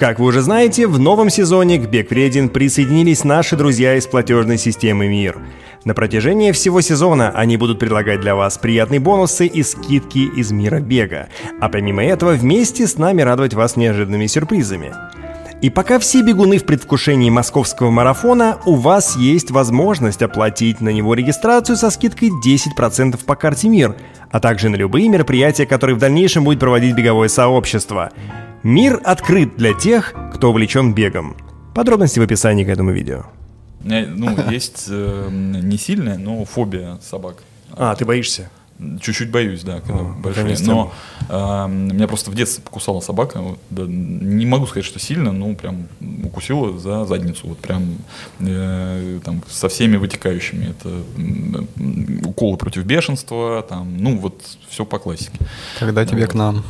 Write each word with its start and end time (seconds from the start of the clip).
Как 0.00 0.18
вы 0.18 0.28
уже 0.28 0.40
знаете, 0.40 0.86
в 0.86 0.98
новом 0.98 1.28
сезоне 1.28 1.76
к 1.76 1.90
Бег 1.90 2.08
Вреден 2.08 2.48
присоединились 2.48 3.22
наши 3.22 3.54
друзья 3.54 3.96
из 3.96 4.06
платежной 4.06 4.56
системы 4.56 5.06
МИР. 5.08 5.36
На 5.84 5.92
протяжении 5.92 6.52
всего 6.52 6.80
сезона 6.80 7.30
они 7.32 7.58
будут 7.58 7.78
предлагать 7.78 8.22
для 8.22 8.34
вас 8.34 8.56
приятные 8.56 8.98
бонусы 8.98 9.46
и 9.46 9.62
скидки 9.62 10.20
из 10.20 10.52
мира 10.52 10.80
бега. 10.80 11.28
А 11.60 11.68
помимо 11.68 12.02
этого 12.02 12.30
вместе 12.30 12.86
с 12.86 12.96
нами 12.96 13.20
радовать 13.20 13.52
вас 13.52 13.76
неожиданными 13.76 14.26
сюрпризами. 14.26 14.94
И 15.62 15.68
пока 15.68 15.98
все 15.98 16.22
бегуны 16.22 16.56
в 16.56 16.64
предвкушении 16.64 17.28
московского 17.28 17.90
марафона, 17.90 18.58
у 18.64 18.76
вас 18.76 19.16
есть 19.16 19.50
возможность 19.50 20.22
оплатить 20.22 20.80
на 20.80 20.88
него 20.88 21.12
регистрацию 21.12 21.76
со 21.76 21.90
скидкой 21.90 22.30
10% 22.30 23.22
по 23.26 23.36
карте 23.36 23.68
МИР, 23.68 23.94
а 24.30 24.40
также 24.40 24.70
на 24.70 24.76
любые 24.76 25.10
мероприятия, 25.10 25.66
которые 25.66 25.96
в 25.96 25.98
дальнейшем 25.98 26.44
будет 26.44 26.60
проводить 26.60 26.94
беговое 26.94 27.28
сообщество. 27.28 28.10
Мир 28.62 29.00
открыт 29.04 29.56
для 29.56 29.74
тех, 29.74 30.14
кто 30.32 30.48
увлечен 30.48 30.94
бегом. 30.94 31.36
Подробности 31.74 32.18
в 32.18 32.22
описании 32.22 32.64
к 32.64 32.68
этому 32.68 32.92
видео. 32.92 33.26
Меня, 33.82 34.06
ну, 34.08 34.50
есть 34.50 34.86
э, 34.88 35.28
не 35.30 35.76
сильная, 35.76 36.16
но 36.16 36.42
фобия 36.46 36.98
собак. 37.02 37.36
А, 37.72 37.94
ты 37.94 38.06
боишься? 38.06 38.50
Чуть-чуть 39.00 39.30
боюсь, 39.30 39.62
да, 39.62 39.80
когда 39.80 40.00
О, 40.00 40.04
большие. 40.04 40.44
наконец-то. 40.44 40.70
Но 40.70 40.92
э, 41.28 41.68
меня 41.68 42.08
просто 42.08 42.30
в 42.30 42.34
детстве 42.34 42.62
покусала 42.64 43.00
собака. 43.00 43.40
вот, 43.40 43.58
да, 43.70 43.82
не 43.86 44.46
могу 44.46 44.66
сказать, 44.66 44.84
что 44.84 44.98
сильно, 44.98 45.32
ну 45.32 45.54
прям 45.54 45.88
укусила 46.24 46.78
за 46.78 47.04
задницу. 47.04 47.48
Вот 47.48 47.58
прям 47.58 47.96
э, 48.40 49.20
там 49.24 49.42
со 49.48 49.68
всеми 49.68 49.96
вытекающими. 49.96 50.70
Это 50.70 52.26
уколы 52.26 52.56
против 52.56 52.84
бешенства, 52.84 53.62
там, 53.68 53.96
ну 53.98 54.18
вот 54.18 54.42
все 54.68 54.84
по 54.84 54.98
классике. 54.98 55.38
Когда 55.78 56.04
тебе 56.04 56.22
Вот. 56.22 56.30
к 56.30 56.34
нам? 56.34 56.64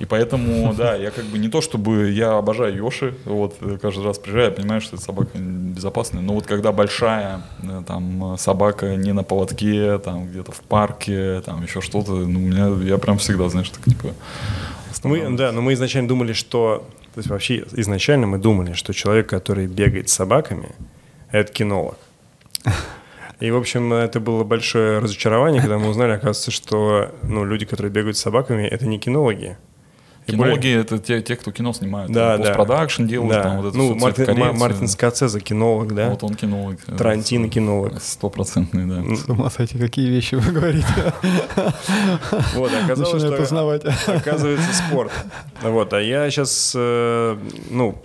И 0.00 0.06
поэтому, 0.06 0.74
да, 0.76 0.96
я 0.96 1.10
как 1.10 1.26
бы 1.26 1.38
не 1.38 1.48
то, 1.48 1.60
чтобы 1.60 2.10
я 2.10 2.38
обожаю 2.38 2.74
Йоши, 2.74 3.14
вот 3.26 3.56
э, 3.60 3.78
каждый 3.80 4.04
раз 4.04 4.18
приезжаю, 4.18 4.46
я 4.46 4.50
понимаю, 4.50 4.80
что 4.80 4.96
эта 4.96 5.04
собака 5.04 5.38
безопасная, 5.38 6.22
но 6.22 6.34
вот 6.34 6.46
когда 6.46 6.72
большая 6.72 7.42
э, 7.62 7.82
там 7.86 8.36
собака 8.38 8.96
не 8.96 9.12
на 9.12 9.22
поводке, 9.22 9.98
там 9.98 10.26
где-то 10.26 10.52
в 10.52 10.60
парке, 10.62 11.42
там 11.42 11.62
еще 11.62 11.80
что-то, 11.80 12.12
ну, 12.12 12.40
у 12.40 12.42
меня, 12.42 12.68
я 12.84 12.98
прям 12.98 13.18
всегда, 13.18 13.48
знаешь, 13.48 13.70
так 13.70 13.84
типа... 13.84 14.14
Мы, 15.04 15.36
да, 15.36 15.52
но 15.52 15.62
мы 15.62 15.74
изначально 15.74 16.08
думали, 16.08 16.32
что... 16.32 16.86
То 17.14 17.18
есть 17.18 17.28
вообще 17.30 17.64
изначально 17.72 18.26
мы 18.26 18.38
думали, 18.38 18.72
что 18.72 18.92
человек, 18.92 19.28
который 19.28 19.66
бегает 19.66 20.08
с 20.08 20.12
собаками, 20.12 20.74
это 21.30 21.52
кинолог. 21.52 21.96
И, 23.40 23.50
в 23.50 23.56
общем, 23.56 23.92
это 23.94 24.20
было 24.20 24.44
большое 24.44 24.98
разочарование, 24.98 25.62
когда 25.62 25.78
мы 25.78 25.88
узнали, 25.88 26.12
оказывается, 26.12 26.50
что 26.50 27.14
ну, 27.22 27.44
люди, 27.44 27.64
которые 27.64 27.90
бегают 27.90 28.18
с 28.18 28.20
собаками, 28.20 28.64
это 28.64 28.86
не 28.86 28.98
кинологи. 28.98 29.56
И 30.26 30.36
более- 30.36 30.56
Кинологи— 30.60 30.80
это 30.80 30.98
те, 30.98 31.22
те, 31.22 31.34
кто 31.34 31.50
кино 31.50 31.72
снимают, 31.72 32.12
Да, 32.12 32.32
там, 32.34 32.42
да. 32.42 32.48
постпродакшн 32.48 33.04
делают, 33.06 33.32
Да. 33.32 33.42
там 33.42 33.56
вот 33.56 33.66
это 33.68 33.76
ну, 33.78 33.84
всё, 33.86 33.94
Мартин, 33.94 34.14
цветокоррекцию. 34.26 34.52
Ма- 34.54 34.58
Мартин 34.60 34.88
Скорсезе 34.88 35.40
кинолог, 35.40 35.94
да? 35.94 36.08
Вот 36.10 36.22
он 36.22 36.34
кинолог. 36.34 36.76
Тарантино 36.84 37.48
кинолог. 37.48 38.00
Стопроцентный, 38.00 38.84
да. 38.86 39.16
С 39.16 39.28
ума 39.28 39.50
сойти, 39.50 39.78
какие 39.78 40.08
вещи 40.08 40.36
вы 40.36 40.52
говорите. 40.52 40.86
Вот, 42.54 42.70
оказалось, 42.84 43.22
что 43.22 43.32
познавать. 43.36 43.82
оказывается 44.06 44.72
спорт. 44.74 45.10
Вот, 45.62 45.92
а 45.92 46.00
я 46.00 46.30
сейчас, 46.30 46.72
ну, 46.74 47.98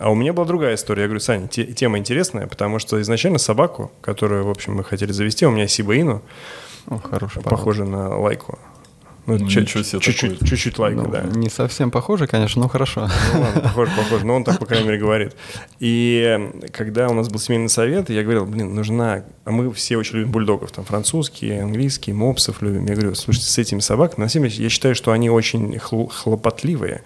а 0.00 0.10
у 0.10 0.14
меня 0.14 0.32
была 0.32 0.46
другая 0.46 0.74
история. 0.74 1.02
Я 1.02 1.08
говорю, 1.08 1.20
Саня, 1.20 1.48
те- 1.48 1.64
тема 1.66 1.98
интересная, 1.98 2.46
потому 2.46 2.78
что 2.78 3.00
изначально 3.00 3.38
собаку, 3.38 3.90
которую, 4.00 4.44
в 4.44 4.50
общем, 4.50 4.74
мы 4.74 4.84
хотели 4.84 5.12
завести, 5.12 5.46
у 5.46 5.50
меня 5.50 5.66
Сибаину, 5.68 6.22
О, 6.88 6.98
хороший 6.98 7.42
похожа 7.42 7.84
на 7.84 8.18
лайку. 8.18 8.58
Ну, 9.38 9.44
Ну, 9.44 9.50
чуть-чуть, 9.50 9.90
такой. 9.90 10.48
чуть-чуть 10.48 10.78
лайку, 10.78 11.02
Ну, 11.02 11.08
да. 11.10 11.22
Не 11.22 11.48
совсем 11.48 11.90
похоже, 11.90 12.26
конечно, 12.26 12.62
но 12.62 12.68
хорошо. 12.68 13.08
Ну 13.34 13.40
ладно, 13.40 13.60
похож, 13.60 13.88
похож, 13.96 14.22
но 14.22 14.34
он 14.36 14.44
так, 14.44 14.58
по 14.58 14.66
крайней 14.66 14.86
мере, 14.88 14.98
говорит. 14.98 15.36
И 15.78 16.22
э, 16.24 16.68
когда 16.70 17.08
у 17.08 17.14
нас 17.14 17.28
был 17.28 17.38
семейный 17.38 17.68
совет, 17.68 18.10
я 18.10 18.22
говорил, 18.22 18.46
блин, 18.46 18.74
нужна... 18.74 19.24
А 19.44 19.50
мы 19.50 19.72
все 19.72 19.96
очень 19.96 20.18
любим 20.18 20.32
бульдогов, 20.32 20.72
там, 20.72 20.84
французские, 20.84 21.62
английские, 21.62 22.14
мопсов 22.14 22.62
любим. 22.62 22.86
Я 22.86 22.94
говорю, 22.94 23.14
слушайте, 23.14 23.48
с 23.50 23.58
этими 23.58 23.80
собаками, 23.80 24.24
на 24.24 24.28
самом 24.28 24.48
деле, 24.48 24.64
я 24.64 24.68
считаю, 24.70 24.94
что 24.94 25.12
они 25.12 25.30
очень 25.30 25.76
хл- 25.76 26.08
хлопотливые, 26.10 27.02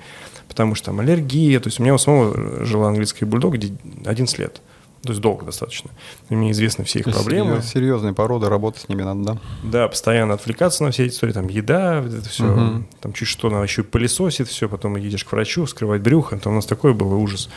потому 0.48 0.74
что 0.74 0.86
там 0.86 1.00
аллергия, 1.00 1.58
то 1.60 1.68
есть 1.68 1.80
у 1.80 1.82
меня 1.82 1.94
у 1.94 1.98
самого 1.98 2.64
жила 2.64 2.88
английская 2.88 3.26
бульдог 3.26 3.54
где 3.54 3.72
11 4.04 4.38
лет. 4.38 4.60
То 5.04 5.10
есть 5.10 5.20
долго 5.20 5.44
достаточно. 5.44 5.90
И 6.30 6.34
мне 6.34 6.50
известны 6.52 6.84
все 6.84 7.00
их 7.00 7.04
проблемы. 7.04 7.56
Серьез- 7.58 7.70
Серьезные 7.72 8.14
породы, 8.14 8.48
работать 8.48 8.82
с 8.82 8.88
ними 8.88 9.02
надо, 9.02 9.22
да? 9.22 9.38
Да, 9.62 9.88
постоянно 9.88 10.34
отвлекаться 10.34 10.82
на 10.82 10.90
все 10.90 11.04
эти 11.04 11.12
истории, 11.12 11.32
там 11.32 11.46
еда, 11.48 11.98
это 12.00 12.28
все, 12.28 12.44
Мгм. 12.44 12.86
там 13.00 13.12
чуть 13.12 13.28
что, 13.28 13.48
она 13.48 13.62
еще 13.62 13.82
и 13.82 13.84
пылесосит 13.84 14.48
все, 14.48 14.68
потом 14.68 14.96
едешь 14.96 15.24
к 15.24 15.32
врачу, 15.32 15.66
скрывать 15.66 16.00
брюхо, 16.00 16.38
там 16.38 16.54
у 16.54 16.56
нас 16.56 16.66
такой 16.66 16.94
был 16.94 17.12
ужас. 17.12 17.50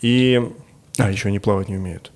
И, 0.00 0.40
а, 0.98 1.10
еще 1.10 1.28
они 1.28 1.38
плавать 1.38 1.68
не 1.68 1.76
умеют. 1.76 2.12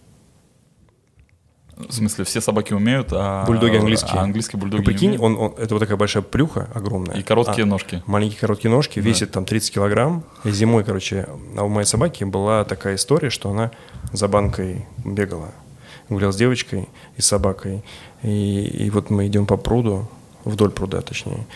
В 1.76 1.92
смысле, 1.92 2.24
все 2.24 2.40
собаки 2.40 2.72
умеют, 2.72 3.08
а... 3.10 3.44
Бульдоги 3.46 3.76
английские. 3.76 4.12
А 4.14 4.22
английские 4.22 4.60
бульдоги 4.60 4.80
Ну, 4.80 4.86
прикинь, 4.86 5.18
он, 5.18 5.36
он- 5.36 5.54
это 5.58 5.74
вот 5.74 5.80
такая 5.80 5.96
большая 5.96 6.22
плюха 6.22 6.68
огромная. 6.72 7.16
И 7.16 7.22
короткие 7.22 7.64
А, 7.64 7.66
ножки. 7.66 8.02
Маленькие 8.06 8.38
короткие 8.38 8.70
ножки, 8.70 9.00
весит 9.00 9.32
там 9.32 9.44
30 9.44 9.74
килограмм. 9.74 10.22
И 10.44 10.50
зимой, 10.50 10.84
короче, 10.84 11.28
а 11.56 11.64
у 11.64 11.68
моей 11.68 11.86
собаки 11.86 12.22
была 12.24 12.64
такая 12.64 12.94
история, 12.94 13.30
что 13.30 13.50
она 13.50 13.72
за 14.12 14.28
банкой 14.28 14.86
бегала. 15.04 15.50
Гулял 16.08 16.32
с 16.32 16.36
девочкой 16.36 16.88
и 17.16 17.22
с 17.22 17.26
собакой. 17.26 17.82
И, 18.22 18.64
и 18.66 18.90
вот 18.90 19.10
мы 19.10 19.26
идем 19.26 19.46
по 19.46 19.56
пруду, 19.56 20.08
вдоль 20.44 20.70
пруда 20.70 21.00
точнее. 21.00 21.46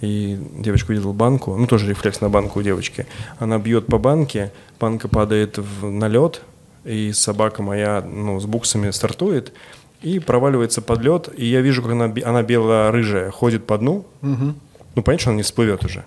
И 0.00 0.38
девочка 0.58 0.90
увидела 0.92 1.12
банку, 1.12 1.56
ну 1.56 1.66
тоже 1.66 1.88
рефлекс 1.88 2.20
на 2.20 2.28
банку 2.30 2.60
у 2.60 2.62
девочки. 2.62 3.06
Она 3.38 3.58
бьет 3.58 3.86
по 3.86 3.98
банке, 3.98 4.52
банка 4.80 5.08
падает 5.08 5.58
в, 5.58 5.90
на 5.90 6.08
лед, 6.08 6.42
и 6.84 7.12
собака 7.12 7.62
моя 7.62 8.02
ну, 8.02 8.40
с 8.40 8.46
буксами 8.46 8.90
стартует 8.90 9.52
и 10.00 10.18
проваливается 10.18 10.80
под 10.82 11.00
лед. 11.02 11.28
И 11.36 11.46
я 11.46 11.60
вижу, 11.60 11.82
как 11.82 11.92
она, 11.92 12.12
она 12.24 12.42
бело-рыжая 12.42 13.30
ходит 13.30 13.66
по 13.66 13.78
дну. 13.78 14.06
Ну, 14.22 15.02
понятно, 15.02 15.18
что 15.20 15.30
она 15.30 15.36
не 15.36 15.42
всплывет 15.42 15.84
уже. 15.84 16.04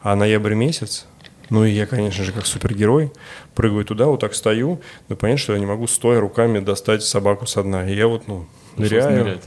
А 0.00 0.14
ноябрь 0.14 0.54
месяц, 0.54 1.06
ну 1.50 1.64
и 1.64 1.70
я, 1.70 1.86
конечно 1.86 2.24
же, 2.24 2.32
как 2.32 2.46
супергерой, 2.46 3.10
прыгаю 3.54 3.84
туда, 3.84 4.06
вот 4.06 4.20
так 4.20 4.34
стою, 4.34 4.80
ну 5.08 5.16
понятно, 5.16 5.38
что 5.38 5.52
я 5.54 5.58
не 5.58 5.66
могу 5.66 5.86
стоя 5.86 6.20
руками 6.20 6.58
достать 6.58 7.02
собаку 7.02 7.46
со 7.46 7.62
дна. 7.62 7.88
И 7.88 7.94
я 7.94 8.06
вот, 8.06 8.28
ну, 8.28 8.46
ныряю. 8.76 9.40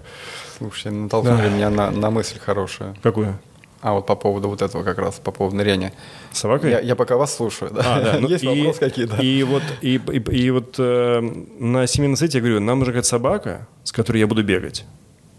Слушайте, 0.58 0.90
натолкнули 0.90 1.50
меня 1.50 1.70
на, 1.70 1.92
на 1.92 2.10
мысль 2.10 2.40
хорошую. 2.40 2.96
Какую? 3.04 3.40
А 3.82 3.94
вот 3.94 4.06
по 4.08 4.16
поводу 4.16 4.50
вот 4.50 4.62
этого 4.62 4.84
как 4.84 4.98
раз, 4.98 5.16
по 5.24 5.32
поводу 5.32 5.56
ныряния. 5.56 5.94
С 6.32 6.40
Собакой? 6.40 6.72
Я, 6.72 6.80
я 6.80 6.96
пока 6.96 7.16
вас 7.16 7.36
слушаю, 7.36 7.72
да. 7.72 7.82
А, 7.86 8.02
да. 8.02 8.18
ну 8.22 8.28
Есть 8.28 8.44
и- 8.44 8.48
вопросы 8.48 8.80
какие-то? 8.80 9.18
И 9.22 9.44
вот, 9.44 9.64
и, 9.82 9.96
и- 10.12 10.36
и 10.36 10.50
вот 10.52 10.76
э, 10.80 11.20
на 11.60 11.86
семейном 11.88 12.16
совете 12.18 12.40
я 12.40 12.42
говорю, 12.44 12.60
нам 12.60 12.80
нужна 12.80 12.94
какая-то 12.94 13.08
собака, 13.08 13.68
с 13.84 13.92
которой 13.92 14.18
я 14.18 14.28
буду 14.28 14.44
бегать. 14.44 14.86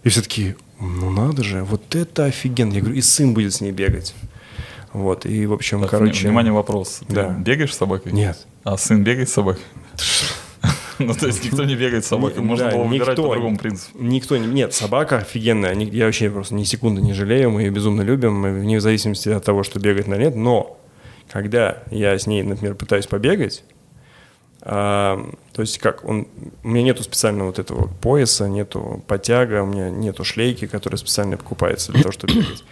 И 0.05 0.09
все 0.09 0.23
таки 0.23 0.55
ну 0.81 1.11
надо 1.11 1.43
же, 1.43 1.65
вот 1.65 1.97
это 1.97 2.27
офигенно. 2.27 2.73
Я 2.73 2.81
говорю, 2.81 2.97
и 2.97 3.01
сын 3.03 3.35
будет 3.35 3.53
с 3.55 3.61
ней 3.61 3.73
бегать. 3.73 4.15
Вот, 4.93 5.27
и, 5.27 5.45
в 5.47 5.53
общем, 5.53 5.83
Так, 5.83 5.91
короче... 5.91 6.27
Внимание, 6.27 6.53
вопрос. 6.53 7.01
Ты 7.09 7.15
Да. 7.15 7.29
бегаешь 7.31 7.75
с 7.75 7.77
собакой? 7.77 8.13
Нет. 8.13 8.47
А 8.65 8.77
сын 8.79 9.03
бегает 9.05 9.29
с 9.29 9.33
собакой? 9.33 9.63
Ну, 11.09 11.15
то 11.15 11.27
есть 11.27 11.45
никто 11.45 11.65
не 11.65 11.77
бегает 11.77 12.05
с 12.05 12.09
собакой. 12.09 12.43
Можно 12.43 12.71
Да, 12.71 12.77
было 12.77 12.85
выбирать 12.85 13.17
по 13.17 13.21
никто- 13.23 13.33
другому 13.33 13.57
принципу. 13.59 13.99
Никто 14.03 14.37
не... 14.37 14.47
Нет, 14.47 14.75
собака 14.75 15.19
офигенная. 15.19 15.75
Я 15.75 16.07
вообще 16.07 16.31
просто 16.31 16.55
ни 16.55 16.65
секунды 16.65 17.01
не 17.03 17.13
жалею, 17.13 17.51
мы 17.51 17.63
ее 17.63 17.71
безумно 17.71 18.03
любим, 18.03 18.43
вне 18.43 18.81
зависимости 18.81 19.29
от 19.29 19.45
того, 19.45 19.63
что 19.63 19.79
бегает 19.81 20.07
на 20.07 20.17
нет. 20.17 20.35
Но 20.35 20.79
когда 21.31 21.83
я 21.91 22.19
с 22.19 22.27
ней, 22.27 22.43
например, 22.43 22.75
пытаюсь 22.75 23.07
побегать, 23.07 23.65
а, 24.63 25.25
то 25.53 25.63
есть 25.63 25.79
как, 25.79 26.05
он, 26.05 26.27
у 26.65 26.69
меня 26.69 26.83
нету 26.83 27.03
специального 27.03 27.49
вот 27.49 27.59
этого 27.59 27.89
пояса, 28.01 28.49
нету 28.49 29.03
потяга, 29.07 29.63
у 29.63 29.67
меня 29.67 29.91
нету 29.91 30.25
шлейки, 30.25 30.67
которая 30.67 30.99
специально 30.99 31.37
покупается 31.37 31.93
для 31.93 32.03
того, 32.03 32.13
чтобы 32.13 32.35
бегать. 32.35 32.65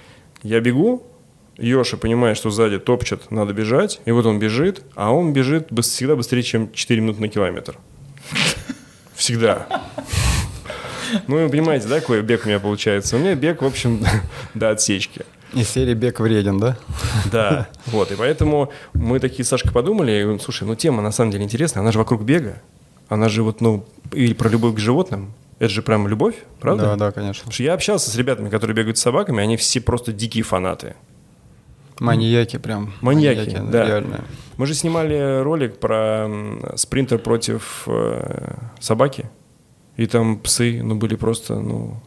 Я 0.42 0.60
бегу, 0.60 1.04
Йоша 1.58 1.96
понимает, 1.96 2.36
что 2.36 2.50
сзади 2.50 2.78
топчет, 2.78 3.30
надо 3.30 3.52
бежать, 3.54 4.00
и 4.04 4.10
вот 4.10 4.26
он 4.26 4.38
бежит, 4.38 4.82
а 4.94 5.12
он 5.12 5.32
бежит 5.32 5.68
всегда 5.82 6.16
быстрее, 6.16 6.42
чем 6.42 6.72
4 6.72 7.00
минуты 7.00 7.20
на 7.20 7.28
километр. 7.28 7.78
Всегда. 9.16 9.66
Ну, 11.26 11.36
вы 11.36 11.48
понимаете, 11.48 11.88
да, 11.88 12.00
какой 12.00 12.22
бег 12.22 12.44
у 12.44 12.48
меня 12.48 12.60
получается? 12.60 13.16
У 13.16 13.18
меня 13.18 13.34
бег, 13.34 13.62
в 13.62 13.66
общем, 13.66 14.04
до 14.54 14.70
отсечки. 14.70 15.24
Из 15.54 15.68
серии 15.68 15.94
«Бег 15.94 16.18
вреден», 16.20 16.58
да? 16.58 16.76
Да, 17.30 17.68
вот, 17.86 18.10
и 18.10 18.16
поэтому 18.16 18.72
мы 18.94 19.20
такие 19.20 19.44
с 19.44 19.48
Сашкой 19.48 19.72
подумали, 19.72 20.10
и 20.12 20.22
говорим, 20.22 20.40
слушай, 20.40 20.64
ну 20.64 20.74
тема 20.74 21.02
на 21.02 21.12
самом 21.12 21.30
деле 21.30 21.44
интересная, 21.44 21.82
она 21.82 21.92
же 21.92 21.98
вокруг 21.98 22.24
бега, 22.24 22.60
она 23.08 23.28
же 23.28 23.42
вот, 23.42 23.60
ну, 23.60 23.86
или 24.12 24.34
про 24.34 24.50
любовь 24.50 24.74
к 24.74 24.78
животным, 24.78 25.32
это 25.58 25.70
же 25.70 25.82
прям 25.82 26.08
любовь, 26.08 26.34
правда? 26.60 26.84
Да, 26.84 26.96
да, 26.96 27.12
конечно. 27.12 27.40
Потому 27.40 27.52
что 27.52 27.62
я 27.62 27.74
общался 27.74 28.10
с 28.10 28.16
ребятами, 28.16 28.50
которые 28.50 28.76
бегают 28.76 28.98
с 28.98 29.02
собаками, 29.02 29.42
они 29.42 29.56
все 29.56 29.80
просто 29.80 30.12
дикие 30.12 30.42
фанаты. 30.42 30.96
Маньяки 32.00 32.58
прям. 32.58 32.92
Маньяки, 33.00 33.58
да. 33.70 33.86
Реальные. 33.86 34.20
Мы 34.56 34.66
же 34.66 34.74
снимали 34.74 35.40
ролик 35.42 35.78
про 35.78 36.28
спринтер 36.76 37.18
против 37.18 37.84
э, 37.86 38.54
собаки, 38.80 39.30
и 39.96 40.06
там 40.06 40.38
псы, 40.38 40.82
ну, 40.82 40.94
были 40.94 41.14
просто, 41.16 41.60
ну... 41.60 42.02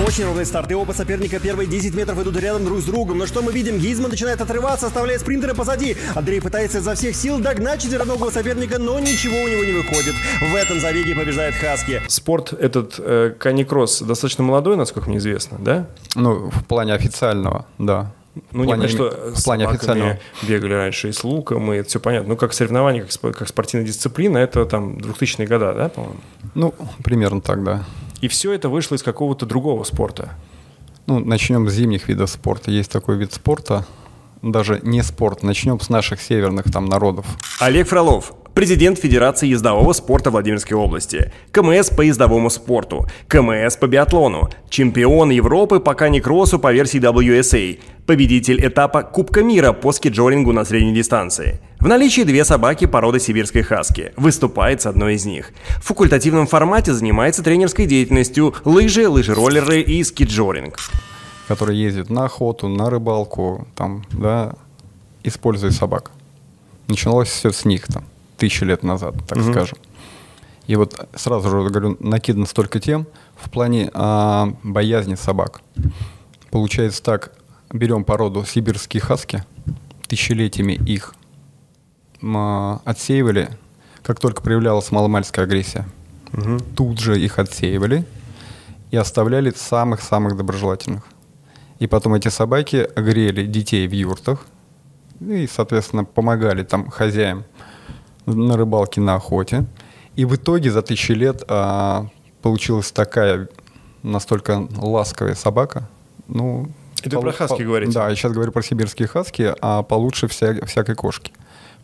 Очень 0.00 0.24
ровный 0.24 0.44
старт, 0.44 0.68
и 0.72 0.74
оба 0.74 0.90
соперника 0.90 1.38
первые 1.38 1.68
10 1.68 1.94
метров 1.94 2.20
идут 2.20 2.36
рядом 2.36 2.64
друг 2.64 2.80
с 2.80 2.84
другом. 2.84 3.18
Но 3.18 3.26
что 3.26 3.42
мы 3.42 3.52
видим? 3.52 3.78
Гизман 3.78 4.10
начинает 4.10 4.40
отрываться, 4.40 4.88
оставляя 4.88 5.20
спринтера 5.20 5.54
позади. 5.54 5.96
Андрей 6.16 6.40
пытается 6.40 6.78
изо 6.78 6.96
всех 6.96 7.14
сил 7.14 7.38
догнать 7.38 7.80
четвероногого 7.80 8.30
соперника, 8.30 8.80
но 8.80 8.98
ничего 8.98 9.36
у 9.36 9.46
него 9.46 9.62
не 9.62 9.70
выходит. 9.70 10.14
В 10.40 10.52
этом 10.56 10.80
забеге 10.80 11.14
побеждает 11.14 11.54
Хаски. 11.54 12.02
Спорт 12.08 12.52
этот 12.52 12.96
э, 12.98 13.34
каникросс 13.38 14.02
достаточно 14.02 14.42
молодой, 14.42 14.76
насколько 14.76 15.08
мне 15.08 15.18
известно, 15.18 15.58
да? 15.60 15.86
Ну, 16.16 16.50
в 16.50 16.64
плане 16.64 16.92
официального, 16.94 17.64
да. 17.78 18.10
Ну, 18.50 18.64
в 18.64 18.66
плане, 18.66 18.82
не 18.82 18.88
что 18.88 19.32
в 19.32 19.44
плане 19.44 19.68
официального. 19.68 20.18
бегали 20.42 20.74
раньше 20.74 21.10
и 21.10 21.12
с 21.12 21.22
луком, 21.22 21.72
и 21.72 21.76
это 21.76 21.88
все 21.88 22.00
понятно. 22.00 22.30
Ну, 22.30 22.36
как 22.36 22.52
соревнование, 22.52 23.04
как, 23.04 23.36
как 23.36 23.46
спортивная 23.48 23.86
дисциплина, 23.86 24.38
это 24.38 24.66
там 24.66 24.96
2000-е 24.96 25.46
года, 25.46 25.72
да, 25.72 25.88
по-моему? 25.88 26.16
Ну, 26.56 26.74
примерно 27.04 27.40
так, 27.40 27.62
да. 27.62 27.84
И 28.24 28.28
все 28.28 28.52
это 28.52 28.70
вышло 28.70 28.94
из 28.94 29.02
какого-то 29.02 29.44
другого 29.44 29.84
спорта. 29.84 30.30
Ну, 31.06 31.18
начнем 31.18 31.68
с 31.68 31.74
зимних 31.74 32.08
видов 32.08 32.30
спорта. 32.30 32.70
Есть 32.70 32.90
такой 32.90 33.18
вид 33.18 33.34
спорта, 33.34 33.84
даже 34.40 34.80
не 34.82 35.02
спорт. 35.02 35.42
Начнем 35.42 35.78
с 35.78 35.90
наших 35.90 36.22
северных 36.22 36.72
там 36.72 36.86
народов. 36.86 37.26
Олег 37.60 37.86
Фролов, 37.86 38.32
президент 38.54 38.98
Федерации 38.98 39.48
ездового 39.48 39.92
спорта 39.92 40.30
Владимирской 40.30 40.76
области, 40.76 41.32
КМС 41.50 41.90
по 41.90 42.02
ездовому 42.02 42.50
спорту, 42.50 43.06
КМС 43.28 43.76
по 43.76 43.86
биатлону, 43.86 44.48
чемпион 44.70 45.30
Европы 45.30 45.80
по 45.80 45.94
каникроссу 45.94 46.58
по 46.58 46.72
версии 46.72 47.00
WSA, 47.00 47.80
победитель 48.06 48.66
этапа 48.66 49.02
Кубка 49.02 49.42
мира 49.42 49.72
по 49.72 49.92
скиджорингу 49.92 50.52
на 50.52 50.64
средней 50.64 50.94
дистанции. 50.94 51.60
В 51.80 51.86
наличии 51.86 52.22
две 52.22 52.44
собаки 52.44 52.86
породы 52.86 53.20
сибирской 53.20 53.62
хаски. 53.62 54.12
Выступает 54.16 54.80
с 54.80 54.86
одной 54.86 55.14
из 55.14 55.26
них. 55.26 55.50
В 55.78 55.86
факультативном 55.86 56.46
формате 56.46 56.94
занимается 56.94 57.42
тренерской 57.42 57.86
деятельностью 57.86 58.54
лыжи, 58.64 59.06
лыжи-роллеры 59.08 59.80
и 59.80 60.02
скиджоринг. 60.02 60.78
которые 61.46 61.82
ездят 61.82 62.08
на 62.08 62.24
охоту, 62.24 62.68
на 62.68 62.88
рыбалку, 62.88 63.66
там, 63.74 64.04
да, 64.12 64.54
используя 65.24 65.70
собак. 65.72 66.10
Начиналось 66.88 67.28
все 67.28 67.50
с 67.50 67.66
них 67.66 67.86
там, 67.86 68.04
тысячи 68.44 68.64
лет 68.64 68.82
назад, 68.82 69.14
так 69.26 69.42
скажем. 69.42 69.78
И 70.66 70.76
вот 70.76 71.08
сразу 71.14 71.48
же 71.48 71.68
говорю, 71.68 71.96
накидано 72.00 72.44
столько 72.44 72.78
тем 72.78 73.06
в 73.36 73.50
плане 73.50 73.90
а, 73.94 74.54
боязни 74.62 75.14
собак. 75.14 75.62
Получается 76.50 77.02
так, 77.02 77.32
берем 77.72 78.04
породу 78.04 78.44
сибирские 78.44 79.00
хаски, 79.00 79.44
тысячелетиями 80.08 80.72
их 80.72 81.14
а, 82.22 82.82
отсеивали, 82.84 83.48
как 84.02 84.20
только 84.20 84.42
проявлялась 84.42 84.90
маломальская 84.90 85.46
агрессия. 85.46 85.86
Тут 86.76 86.98
же 86.98 87.18
их 87.18 87.38
отсеивали 87.38 88.04
и 88.90 88.96
оставляли 88.96 89.54
самых-самых 89.56 90.36
доброжелательных. 90.36 91.04
И 91.78 91.86
потом 91.86 92.14
эти 92.14 92.28
собаки 92.28 92.88
грели 92.94 93.46
детей 93.46 93.88
в 93.88 93.92
юртах 93.92 94.46
и, 95.20 95.46
соответственно, 95.46 96.04
помогали 96.04 96.62
там 96.62 96.90
хозяям 96.90 97.44
на 98.26 98.56
рыбалке, 98.56 99.00
на 99.00 99.14
охоте. 99.16 99.66
И 100.16 100.24
в 100.24 100.36
итоге 100.36 100.70
за 100.70 100.82
тысячи 100.82 101.12
лет 101.12 101.42
а, 101.48 102.06
получилась 102.42 102.92
такая 102.92 103.48
настолько 104.02 104.68
ласковая 104.76 105.34
собака. 105.34 105.88
Ну, 106.28 106.68
Это 107.02 107.18
про 107.20 107.32
хаски 107.32 107.62
говорите? 107.62 107.92
Да, 107.92 108.08
я 108.08 108.14
сейчас 108.14 108.32
говорю 108.32 108.52
про 108.52 108.62
сибирские 108.62 109.08
хаски, 109.08 109.54
а 109.60 109.82
получше 109.82 110.28
вся, 110.28 110.54
всякой 110.66 110.94
кошки. 110.94 111.32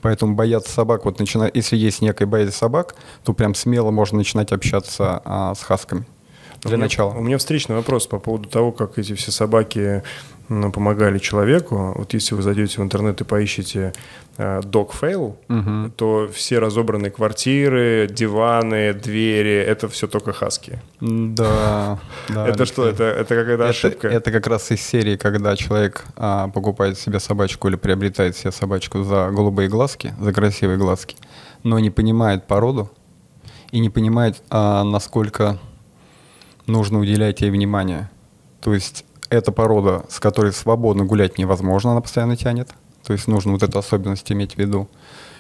Поэтому 0.02 0.34
бояться 0.34 0.72
собак, 0.72 1.04
вот 1.04 1.19
начина... 1.19 1.50
если 1.52 1.76
есть 1.76 2.00
некая 2.00 2.26
боязнь 2.26 2.52
собак, 2.52 2.94
то 3.25 3.34
прям 3.34 3.54
смело 3.54 3.90
можно 3.90 4.19
начинать 4.19 4.52
общаться 4.52 5.20
а, 5.25 5.54
с 5.54 5.62
хасками. 5.62 6.06
Для 6.62 6.72
у 6.72 6.76
меня, 6.76 6.84
начала. 6.84 7.14
У 7.14 7.22
меня 7.22 7.38
встречный 7.38 7.76
вопрос 7.76 8.06
по 8.06 8.19
поводу 8.19 8.48
того, 8.48 8.72
как 8.72 8.98
эти 8.98 9.14
все 9.14 9.31
собаки 9.31 10.02
помогали 10.50 11.19
человеку. 11.19 11.93
Вот 11.97 12.12
если 12.12 12.35
вы 12.35 12.43
зайдете 12.43 12.81
в 12.81 12.85
интернет 12.85 13.20
и 13.20 13.25
поищете 13.25 13.93
э, 14.37 14.61
dog 14.61 14.91
fail, 15.00 15.91
то 15.97 16.29
все 16.32 16.58
разобранные 16.58 17.12
квартиры, 17.12 18.08
диваны, 18.11 18.93
двери, 18.93 19.55
это 19.55 19.88
все 19.88 20.08
только 20.08 20.32
хаски. 20.32 20.81
Да, 21.00 22.00
да. 22.29 22.49
это 22.49 22.67
что, 22.67 22.88
это, 22.88 23.05
это 23.05 23.35
какая-то 23.37 23.69
ошибка? 23.69 24.08
это 24.08 24.32
как 24.32 24.49
раз 24.49 24.73
из 24.73 24.82
серии, 24.82 25.17
когда 25.17 25.55
человек 25.56 26.05
а, 26.17 26.49
покупает 26.49 26.99
себе 26.99 27.20
собачку 27.20 27.69
или 27.69 27.76
приобретает 27.76 28.37
себе 28.37 28.50
собачку 28.50 29.05
за 29.05 29.31
голубые 29.31 29.69
глазки, 29.69 30.14
за 30.20 30.32
красивые 30.32 30.79
глазки, 30.79 31.17
но 31.62 31.79
не 31.79 31.91
понимает 31.91 32.49
породу 32.49 32.91
и 33.70 33.79
не 33.79 33.88
понимает, 33.88 34.43
а, 34.50 34.82
насколько 34.82 35.58
нужно 36.67 36.99
уделять 36.99 37.41
ей 37.41 37.50
внимание. 37.50 38.11
То 38.61 38.75
есть 38.75 39.05
эта 39.31 39.53
порода, 39.53 40.05
с 40.09 40.21
которой 40.21 40.53
свободно 40.53 41.05
гулять 41.05 41.38
невозможно, 41.38 41.93
она 41.93 42.00
постоянно 42.00 42.37
тянет. 42.37 42.71
То 43.05 43.12
есть 43.12 43.29
нужно 43.29 43.53
вот 43.53 43.62
эту 43.62 43.79
особенность 43.79 44.31
иметь 44.31 44.55
в 44.55 44.59
виду. 44.59 44.88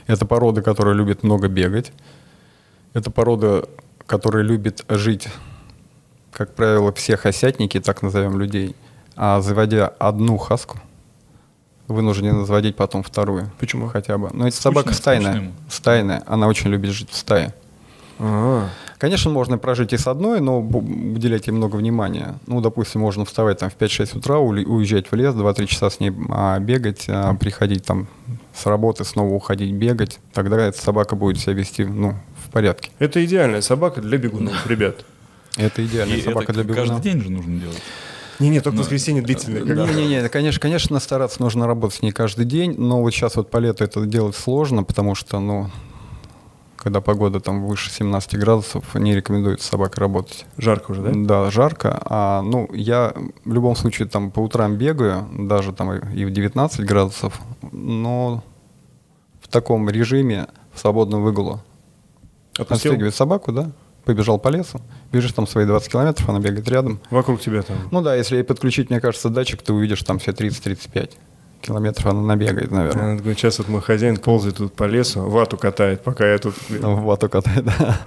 Это 0.06 0.24
порода, 0.24 0.62
которая 0.62 0.94
любит 0.94 1.22
много 1.22 1.48
бегать. 1.48 1.92
Это 2.94 3.10
порода, 3.10 3.68
которая 4.06 4.42
любит 4.42 4.84
жить, 4.88 5.28
как 6.32 6.54
правило, 6.54 6.92
все 6.92 7.16
хасятники, 7.16 7.78
так 7.80 8.02
назовем 8.02 8.38
людей, 8.38 8.74
а 9.16 9.40
заводя 9.40 9.88
одну 9.98 10.38
хаску, 10.38 10.78
вынуждены 11.86 12.44
заводить 12.44 12.76
потом 12.76 13.02
вторую. 13.02 13.50
Почему? 13.58 13.88
Хотя 13.88 14.18
бы. 14.18 14.30
Но 14.32 14.48
эта 14.48 14.56
собака 14.56 14.94
стайная. 14.94 15.52
Стайная. 15.68 16.22
Она 16.26 16.48
очень 16.48 16.70
любит 16.70 16.90
жить 16.90 17.10
в 17.10 17.16
стае. 17.16 17.54
А, 18.18 18.68
Конечно, 19.00 19.30
можно 19.30 19.56
прожить 19.56 19.94
и 19.94 19.96
с 19.96 20.06
одной, 20.06 20.40
но 20.40 20.60
уделять 20.60 21.46
ей 21.46 21.54
много 21.54 21.76
внимания. 21.76 22.38
Ну, 22.46 22.60
допустим, 22.60 23.00
можно 23.00 23.24
вставать 23.24 23.58
там 23.58 23.70
в 23.70 23.76
5-6 23.76 24.18
утра, 24.18 24.38
уезжать 24.38 25.10
в 25.10 25.14
лес, 25.14 25.34
2-3 25.34 25.66
часа 25.66 25.88
с 25.88 26.00
ней 26.00 26.12
а, 26.28 26.58
бегать, 26.58 27.06
а, 27.08 27.34
приходить 27.34 27.82
там 27.86 28.08
с 28.54 28.66
работы, 28.66 29.04
снова 29.04 29.32
уходить 29.32 29.72
бегать. 29.72 30.18
Тогда 30.34 30.58
эта 30.66 30.78
собака 30.78 31.16
будет 31.16 31.40
себя 31.40 31.54
вести, 31.54 31.84
ну, 31.84 32.14
в 32.46 32.50
порядке. 32.50 32.90
Это 32.98 33.24
идеальная 33.24 33.62
собака 33.62 34.02
для 34.02 34.18
бегунов, 34.18 34.66
ребят. 34.66 35.02
Это 35.56 35.82
идеальная 35.82 36.18
И 36.18 36.22
собака 36.22 36.52
это 36.52 36.52
для 36.52 36.64
бегуна. 36.64 36.86
каждый 36.86 37.02
день 37.02 37.22
же 37.22 37.30
нужно 37.32 37.58
делать. 37.58 37.82
Не-не, 38.38 38.60
только 38.60 38.78
воскресенье 38.80 39.22
длительное. 39.22 39.62
как- 39.64 39.94
Не-не-не, 39.96 40.28
конечно, 40.28 40.60
конечно, 40.60 41.00
стараться 41.00 41.40
нужно 41.40 41.66
работать 41.66 41.96
с 41.96 42.02
ней 42.02 42.12
каждый 42.12 42.44
день, 42.44 42.74
но 42.76 43.00
вот 43.00 43.12
сейчас 43.12 43.36
вот 43.36 43.50
по 43.50 43.56
лету 43.56 43.82
это 43.82 44.04
делать 44.04 44.36
сложно, 44.36 44.82
потому 44.84 45.14
что, 45.14 45.40
ну, 45.40 45.70
когда 46.82 47.00
погода 47.02 47.40
там 47.40 47.66
выше 47.66 47.90
17 47.90 48.38
градусов, 48.38 48.94
не 48.94 49.14
рекомендуется 49.14 49.68
собака 49.68 50.00
работать. 50.00 50.46
Жарко 50.56 50.92
уже, 50.92 51.02
да? 51.02 51.10
Да, 51.14 51.50
жарко. 51.50 52.00
А, 52.04 52.40
ну, 52.42 52.68
я 52.72 53.12
в 53.44 53.52
любом 53.52 53.76
случае 53.76 54.08
там 54.08 54.30
по 54.30 54.40
утрам 54.40 54.76
бегаю, 54.76 55.28
даже 55.38 55.72
там 55.72 55.94
и 55.94 56.24
в 56.24 56.30
19 56.30 56.80
градусов, 56.86 57.38
но 57.70 58.42
в 59.42 59.48
таком 59.48 59.90
режиме, 59.90 60.46
в 60.72 60.80
свободном 60.80 61.22
выгулу. 61.22 61.60
Отпустил? 62.58 63.12
Собаку, 63.12 63.52
да, 63.52 63.72
побежал 64.04 64.38
по 64.38 64.48
лесу, 64.48 64.80
бежишь 65.12 65.32
там 65.32 65.46
свои 65.46 65.66
20 65.66 65.92
километров, 65.92 66.28
она 66.30 66.40
бегает 66.40 66.68
рядом. 66.68 67.00
Вокруг 67.10 67.40
тебя 67.40 67.62
там. 67.62 67.76
Ну 67.90 68.00
да, 68.00 68.14
если 68.14 68.40
подключить, 68.40 68.88
мне 68.88 69.00
кажется, 69.00 69.28
датчик, 69.28 69.60
ты 69.60 69.74
увидишь 69.74 70.02
там 70.02 70.18
все 70.18 70.30
30-35 70.30 71.10
километров 71.60 72.06
она 72.06 72.22
набегает, 72.22 72.70
наверное. 72.70 73.12
Она 73.12 73.34
Сейчас 73.34 73.58
вот 73.58 73.68
мой 73.68 73.80
хозяин 73.80 74.16
ползает 74.16 74.56
тут 74.56 74.72
по 74.72 74.84
лесу, 74.84 75.22
вату 75.28 75.56
катает, 75.56 76.02
пока 76.02 76.30
я 76.30 76.38
тут... 76.38 76.54
Ну, 76.68 76.96
вату 77.02 77.28
катает, 77.28 77.64
да. 77.78 78.00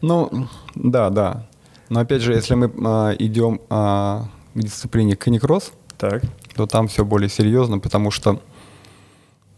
Ну, 0.00 0.48
да, 0.74 1.10
да. 1.10 1.46
Но 1.88 2.00
опять 2.00 2.22
же, 2.22 2.32
если 2.32 2.54
мы 2.54 2.70
а, 2.84 3.12
идем 3.18 3.60
а, 3.70 4.28
к 4.54 4.58
дисциплине 4.58 5.16
каникросс, 5.16 5.72
Так. 5.98 6.22
то 6.54 6.66
там 6.66 6.88
все 6.88 7.04
более 7.04 7.28
серьезно, 7.28 7.78
потому 7.78 8.10
что 8.10 8.40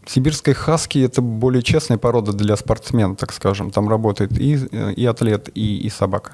сибирская 0.06 0.54
хаски 0.54 0.98
это 0.98 1.22
более 1.22 1.62
честная 1.62 1.98
порода 1.98 2.32
для 2.32 2.56
спортсмена, 2.56 3.16
так 3.16 3.32
скажем. 3.32 3.70
Там 3.70 3.88
работает 3.88 4.38
и, 4.38 4.54
и 4.54 5.06
атлет, 5.06 5.48
и, 5.54 5.78
и 5.78 5.88
собака. 5.88 6.32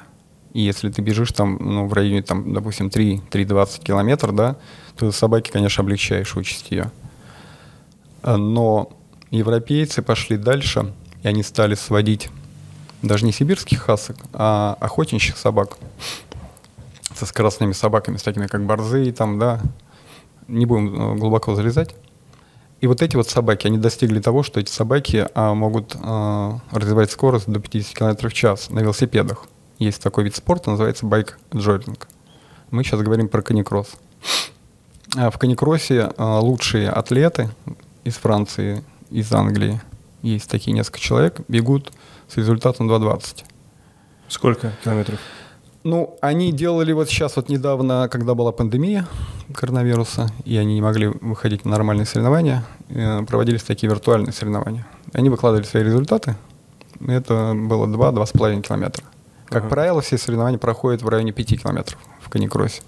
И 0.52 0.60
если 0.60 0.88
ты 0.88 1.02
бежишь 1.02 1.32
там, 1.32 1.58
ну, 1.60 1.86
в 1.86 1.92
районе, 1.92 2.22
там, 2.22 2.52
допустим, 2.52 2.86
3-3,20 2.86 3.82
километров, 3.82 4.34
да, 4.36 4.56
то 4.96 5.10
собаке, 5.10 5.52
конечно, 5.52 5.82
облегчаешь 5.82 6.36
участь 6.36 6.70
ее. 6.70 6.90
Но 8.24 8.90
европейцы 9.30 10.02
пошли 10.02 10.36
дальше, 10.36 10.92
и 11.22 11.28
они 11.28 11.42
стали 11.42 11.74
сводить 11.74 12.30
даже 13.02 13.26
не 13.26 13.32
сибирских 13.32 13.82
хасок, 13.82 14.16
а 14.32 14.76
охотничьих 14.80 15.36
собак 15.36 15.76
со 17.14 17.26
скоростными 17.26 17.72
собаками, 17.72 18.16
с 18.16 18.22
такими 18.22 18.46
как 18.46 18.64
борзы, 18.64 19.12
там, 19.12 19.38
да, 19.38 19.60
не 20.48 20.66
будем 20.66 20.94
э, 20.94 21.16
глубоко 21.16 21.54
залезать. 21.54 21.94
И 22.80 22.86
вот 22.86 23.02
эти 23.02 23.16
вот 23.16 23.28
собаки, 23.28 23.66
они 23.66 23.78
достигли 23.78 24.20
того, 24.20 24.42
что 24.42 24.60
эти 24.60 24.70
собаки 24.70 25.26
а, 25.34 25.54
могут 25.54 25.96
а, 26.02 26.58
развивать 26.70 27.10
скорость 27.10 27.48
до 27.48 27.58
50 27.58 27.94
км 27.96 28.28
в 28.28 28.32
час 28.34 28.68
на 28.68 28.80
велосипедах. 28.80 29.46
Есть 29.78 30.02
такой 30.02 30.24
вид 30.24 30.36
спорта, 30.36 30.70
называется 30.70 31.06
байк-джоринг. 31.06 32.08
Мы 32.70 32.84
сейчас 32.84 33.00
говорим 33.00 33.28
про 33.28 33.40
каникросс. 33.40 33.88
А 35.16 35.30
в 35.30 35.38
каникроссе 35.38 36.10
а, 36.18 36.40
лучшие 36.40 36.90
атлеты 36.90 37.48
из 38.04 38.14
Франции, 38.14 38.84
из 39.10 39.32
Англии, 39.32 39.80
есть 40.22 40.48
такие 40.50 40.72
несколько 40.72 41.00
человек, 41.00 41.40
бегут 41.48 41.92
с 42.28 42.36
результатом 42.36 42.90
2.20. 42.90 43.44
Сколько 44.28 44.72
километров? 44.82 45.18
Ну, 45.82 46.16
они 46.22 46.50
делали 46.50 46.92
вот 46.92 47.08
сейчас 47.10 47.36
вот 47.36 47.50
недавно, 47.50 48.08
когда 48.10 48.34
была 48.34 48.52
пандемия 48.52 49.06
коронавируса, 49.54 50.30
и 50.46 50.56
они 50.56 50.74
не 50.74 50.80
могли 50.80 51.08
выходить 51.08 51.66
на 51.66 51.72
нормальные 51.72 52.06
соревнования, 52.06 52.64
э, 52.88 53.22
проводились 53.24 53.62
такие 53.62 53.90
виртуальные 53.90 54.32
соревнования. 54.32 54.86
Они 55.12 55.28
выкладывали 55.28 55.66
свои 55.66 55.82
результаты. 55.82 56.36
Это 57.06 57.52
было 57.54 57.86
2-2,5 57.86 58.62
километра. 58.62 59.04
Как 59.46 59.64
Ага. 59.64 59.68
правило, 59.68 60.00
все 60.00 60.16
соревнования 60.16 60.58
проходят 60.58 61.02
в 61.02 61.08
районе 61.08 61.32
5 61.32 61.58
километров 61.58 61.98
в 62.20 62.30
каникроссе. 62.30 62.80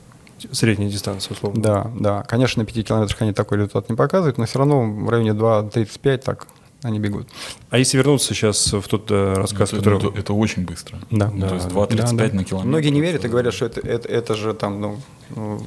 Средняя 0.52 0.90
дистанция, 0.90 1.34
условно. 1.34 1.62
Да, 1.62 1.90
да. 1.98 2.22
Конечно, 2.22 2.60
на 2.62 2.66
5 2.66 2.86
километрах 2.86 3.22
они 3.22 3.32
такой 3.32 3.56
результат 3.58 3.88
не 3.88 3.96
показывают, 3.96 4.38
но 4.38 4.44
все 4.46 4.58
равно 4.58 4.82
в 4.84 5.08
районе 5.08 5.30
2.35 5.30 6.18
так 6.18 6.46
они 6.82 6.98
бегут. 7.00 7.26
А 7.70 7.78
если 7.78 7.96
вернуться 7.96 8.34
сейчас 8.34 8.72
в 8.72 8.82
тот 8.86 9.10
э, 9.10 9.32
рассказ, 9.34 9.70
это, 9.72 9.78
который... 9.78 9.98
это- 10.10 10.18
это 10.18 10.32
очень 10.34 10.64
быстро. 10.64 10.98
Да. 11.10 11.30
Ну, 11.34 11.48
то 11.48 11.54
есть 11.54 11.68
Да, 11.68 11.74
2.35 11.74 11.96
Да, 11.96 12.12
да. 12.28 12.34
на 12.36 12.44
километр. 12.44 12.68
Многие 12.68 12.88
не 12.90 13.00
верят 13.00 13.24
и 13.24 13.28
говорят, 13.28 13.54
что 13.54 13.64
это, 13.66 13.80
это, 13.80 14.08
это 14.08 14.34
же 14.34 14.52
там, 14.54 14.80
ну, 14.80 15.62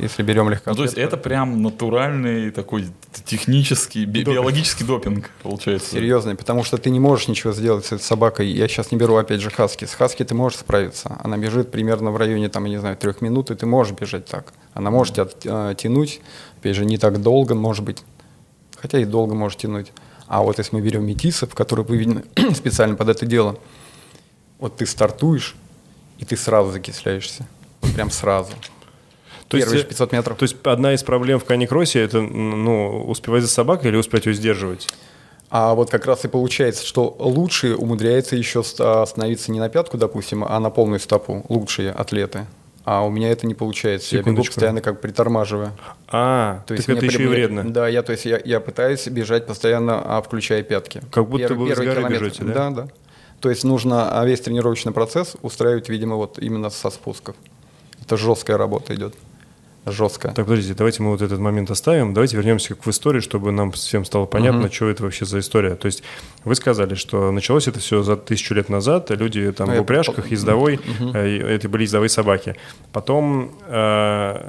если 0.00 0.22
берем 0.22 0.48
легко. 0.50 0.70
Ну, 0.70 0.76
то 0.76 0.82
есть 0.82 0.94
это 0.96 1.16
прям 1.16 1.62
натуральный 1.62 2.50
такой 2.50 2.86
технический, 3.24 4.04
би- 4.04 4.24
биологический 4.24 4.84
допинг, 4.84 5.30
получается. 5.42 5.92
серьезный, 5.92 6.34
потому 6.34 6.64
что 6.64 6.78
ты 6.78 6.90
не 6.90 7.00
можешь 7.00 7.28
ничего 7.28 7.52
сделать 7.52 7.86
с 7.86 7.92
этой 7.92 8.02
собакой. 8.02 8.48
Я 8.48 8.68
сейчас 8.68 8.92
не 8.92 8.98
беру 8.98 9.16
опять 9.16 9.40
же 9.40 9.50
хаски. 9.50 9.84
С 9.84 9.94
хаски 9.94 10.24
ты 10.24 10.34
можешь 10.34 10.58
справиться. 10.58 11.18
Она 11.22 11.36
бежит 11.36 11.70
примерно 11.70 12.10
в 12.10 12.16
районе, 12.16 12.48
там, 12.48 12.64
я 12.64 12.70
не 12.70 12.78
знаю, 12.78 12.96
трех 12.96 13.20
минут, 13.20 13.50
и 13.50 13.54
ты 13.54 13.66
можешь 13.66 13.94
бежать 13.94 14.26
так. 14.26 14.52
Она 14.72 14.90
может 14.90 15.14
тебя 15.14 15.28
э, 15.44 15.74
тянуть, 15.76 16.20
опять 16.58 16.76
же, 16.76 16.84
не 16.84 16.98
так 16.98 17.20
долго, 17.22 17.54
может 17.54 17.84
быть, 17.84 18.02
хотя 18.76 18.98
и 18.98 19.04
долго 19.04 19.34
может 19.34 19.58
тянуть. 19.58 19.92
А 20.26 20.42
вот 20.42 20.58
если 20.58 20.74
мы 20.74 20.82
берем 20.82 21.04
метисов, 21.06 21.54
которые 21.54 21.84
выведены 21.84 22.24
специально 22.54 22.96
под 22.96 23.08
это 23.08 23.26
дело, 23.26 23.58
вот 24.58 24.76
ты 24.76 24.86
стартуешь, 24.86 25.54
и 26.18 26.24
ты 26.24 26.36
сразу 26.36 26.70
закисляешься. 26.70 27.46
Вот 27.82 27.92
прям 27.92 28.10
сразу. 28.10 28.52
То 29.54 29.58
есть, 29.58 29.66
Первые 29.70 29.84
э, 29.84 29.88
500 29.88 30.12
метров. 30.12 30.38
То 30.38 30.42
есть 30.44 30.56
одна 30.64 30.92
из 30.94 31.02
проблем 31.02 31.38
в 31.40 31.44
каникроссе 31.44 32.00
это 32.00 32.20
ну, 32.20 33.04
успевать 33.06 33.42
за 33.42 33.48
собакой 33.48 33.90
или 33.90 33.96
успеть 33.96 34.26
ее 34.26 34.34
сдерживать? 34.34 34.88
А 35.50 35.74
вот 35.74 35.90
как 35.90 36.06
раз 36.06 36.24
и 36.24 36.28
получается, 36.28 36.84
что 36.84 37.14
лучшие 37.18 37.76
умудряются 37.76 38.34
еще 38.34 38.62
ст- 38.64 38.80
остановиться 38.80 39.52
не 39.52 39.60
на 39.60 39.68
пятку, 39.68 39.96
допустим, 39.98 40.44
а 40.44 40.58
на 40.58 40.70
полную 40.70 40.98
стопу. 41.00 41.44
Лучшие 41.48 41.90
атлеты. 41.92 42.46
А 42.84 43.02
у 43.06 43.10
меня 43.10 43.30
это 43.30 43.46
не 43.46 43.54
получается. 43.54 44.14
Я 44.16 44.20
бегу 44.20 44.30
Секундочку. 44.30 44.54
постоянно 44.54 44.80
как 44.82 45.00
притормаживая. 45.00 45.72
А, 46.08 46.62
То 46.66 46.74
есть 46.74 46.86
так 46.86 46.96
это 46.96 47.06
еще 47.06 47.22
и 47.22 47.26
вредно. 47.26 47.64
Да, 47.72 47.88
я, 47.88 48.02
то 48.02 48.12
есть 48.12 48.24
я, 48.26 48.40
я 48.44 48.60
пытаюсь 48.60 49.06
бежать 49.06 49.46
постоянно, 49.46 50.02
а, 50.04 50.20
включая 50.22 50.62
пятки. 50.62 51.00
Как 51.10 51.26
будто 51.28 51.48
Первый- 51.48 51.58
вы 51.60 51.66
с 51.66 51.68
первый 51.78 51.86
горы 51.86 52.00
километр. 52.00 52.24
бежите, 52.24 52.42
да? 52.44 52.52
Да, 52.52 52.70
да. 52.70 52.88
То 53.40 53.48
есть 53.50 53.64
нужно 53.64 54.20
а, 54.20 54.26
весь 54.26 54.40
тренировочный 54.40 54.92
процесс 54.92 55.36
устраивать, 55.40 55.88
видимо, 55.88 56.16
вот 56.16 56.38
именно 56.38 56.68
со 56.68 56.90
спусков. 56.90 57.36
Это 58.02 58.16
жесткая 58.16 58.58
работа 58.58 58.94
идет. 58.94 59.14
Жесткая. 59.86 60.32
Так, 60.32 60.46
подождите, 60.46 60.74
давайте 60.74 61.02
мы 61.02 61.10
вот 61.10 61.20
этот 61.20 61.38
момент 61.40 61.70
оставим. 61.70 62.14
Давайте 62.14 62.36
вернемся 62.36 62.74
к 62.74 62.86
в 62.86 62.90
истории, 62.90 63.20
чтобы 63.20 63.52
нам 63.52 63.70
всем 63.72 64.04
стало 64.04 64.24
понятно, 64.24 64.72
что 64.72 64.88
это 64.88 65.02
вообще 65.02 65.26
за 65.26 65.40
история. 65.40 65.74
То 65.74 65.86
есть 65.86 66.02
вы 66.44 66.54
сказали, 66.54 66.94
что 66.94 67.30
началось 67.32 67.68
это 67.68 67.80
все 67.80 68.02
за 68.02 68.16
тысячу 68.16 68.54
лет 68.54 68.68
назад, 68.70 69.10
люди 69.10 69.52
там 69.52 69.66
Ну, 69.66 69.72
в 69.72 69.76
я 69.76 69.82
упряжках, 69.82 70.16
пол- 70.24 70.30
ездовой, 70.30 70.80
э, 71.14 71.28
и 71.28 71.38
это 71.38 71.68
были 71.68 71.82
ездовые 71.82 72.08
собаки. 72.08 72.56
Потом 72.92 73.50
э, 73.66 74.48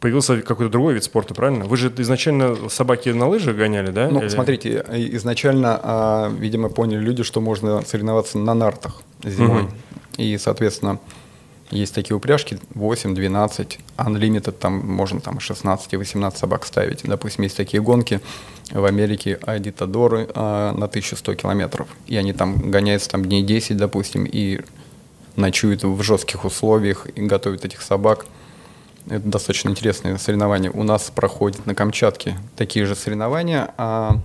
появился 0.00 0.42
какой-то 0.42 0.70
другой 0.70 0.92
вид 0.94 1.04
спорта, 1.04 1.32
правильно? 1.32 1.64
Вы 1.64 1.78
же 1.78 1.90
изначально 1.96 2.68
собаки 2.68 3.08
на 3.08 3.26
лыжах 3.26 3.56
гоняли, 3.56 3.90
да? 3.90 4.08
Ну, 4.10 4.20
Или- 4.20 4.28
смотрите, 4.28 4.84
изначально, 4.92 5.80
а, 5.82 6.30
видимо, 6.30 6.68
поняли 6.68 7.00
люди, 7.00 7.22
что 7.22 7.40
можно 7.40 7.80
соревноваться 7.86 8.36
на 8.38 8.52
нартах 8.52 9.00
зимой. 9.22 9.62
Мгм. 9.62 9.70
И, 10.18 10.36
соответственно, 10.36 10.98
есть 11.70 11.94
такие 11.94 12.16
упряжки 12.16 12.58
8, 12.74 13.14
12, 13.14 13.78
Unlimited, 13.96 14.52
там 14.52 14.74
можно 14.86 15.20
там 15.20 15.40
16 15.40 15.92
и 15.92 15.96
18 15.96 16.38
собак 16.38 16.66
ставить. 16.66 17.02
Допустим, 17.04 17.44
есть 17.44 17.56
такие 17.56 17.82
гонки 17.82 18.20
в 18.70 18.84
Америке, 18.84 19.38
Айдитадоры 19.42 20.28
а, 20.34 20.72
на 20.72 20.86
1100 20.86 21.34
километров. 21.34 21.88
И 22.06 22.16
они 22.16 22.32
там 22.32 22.70
гоняются 22.70 23.10
там 23.10 23.24
дней 23.24 23.42
10, 23.42 23.76
допустим, 23.76 24.24
и 24.24 24.60
ночуют 25.36 25.82
в 25.82 26.02
жестких 26.02 26.44
условиях 26.44 27.06
и 27.14 27.22
готовят 27.22 27.64
этих 27.64 27.82
собак. 27.82 28.26
Это 29.08 29.28
достаточно 29.28 29.70
интересные 29.70 30.18
соревнования. 30.18 30.70
У 30.70 30.82
нас 30.82 31.10
проходят 31.14 31.66
на 31.66 31.74
Камчатке 31.74 32.38
такие 32.56 32.86
же 32.86 32.94
соревнования, 32.94 33.74
а 33.76 34.18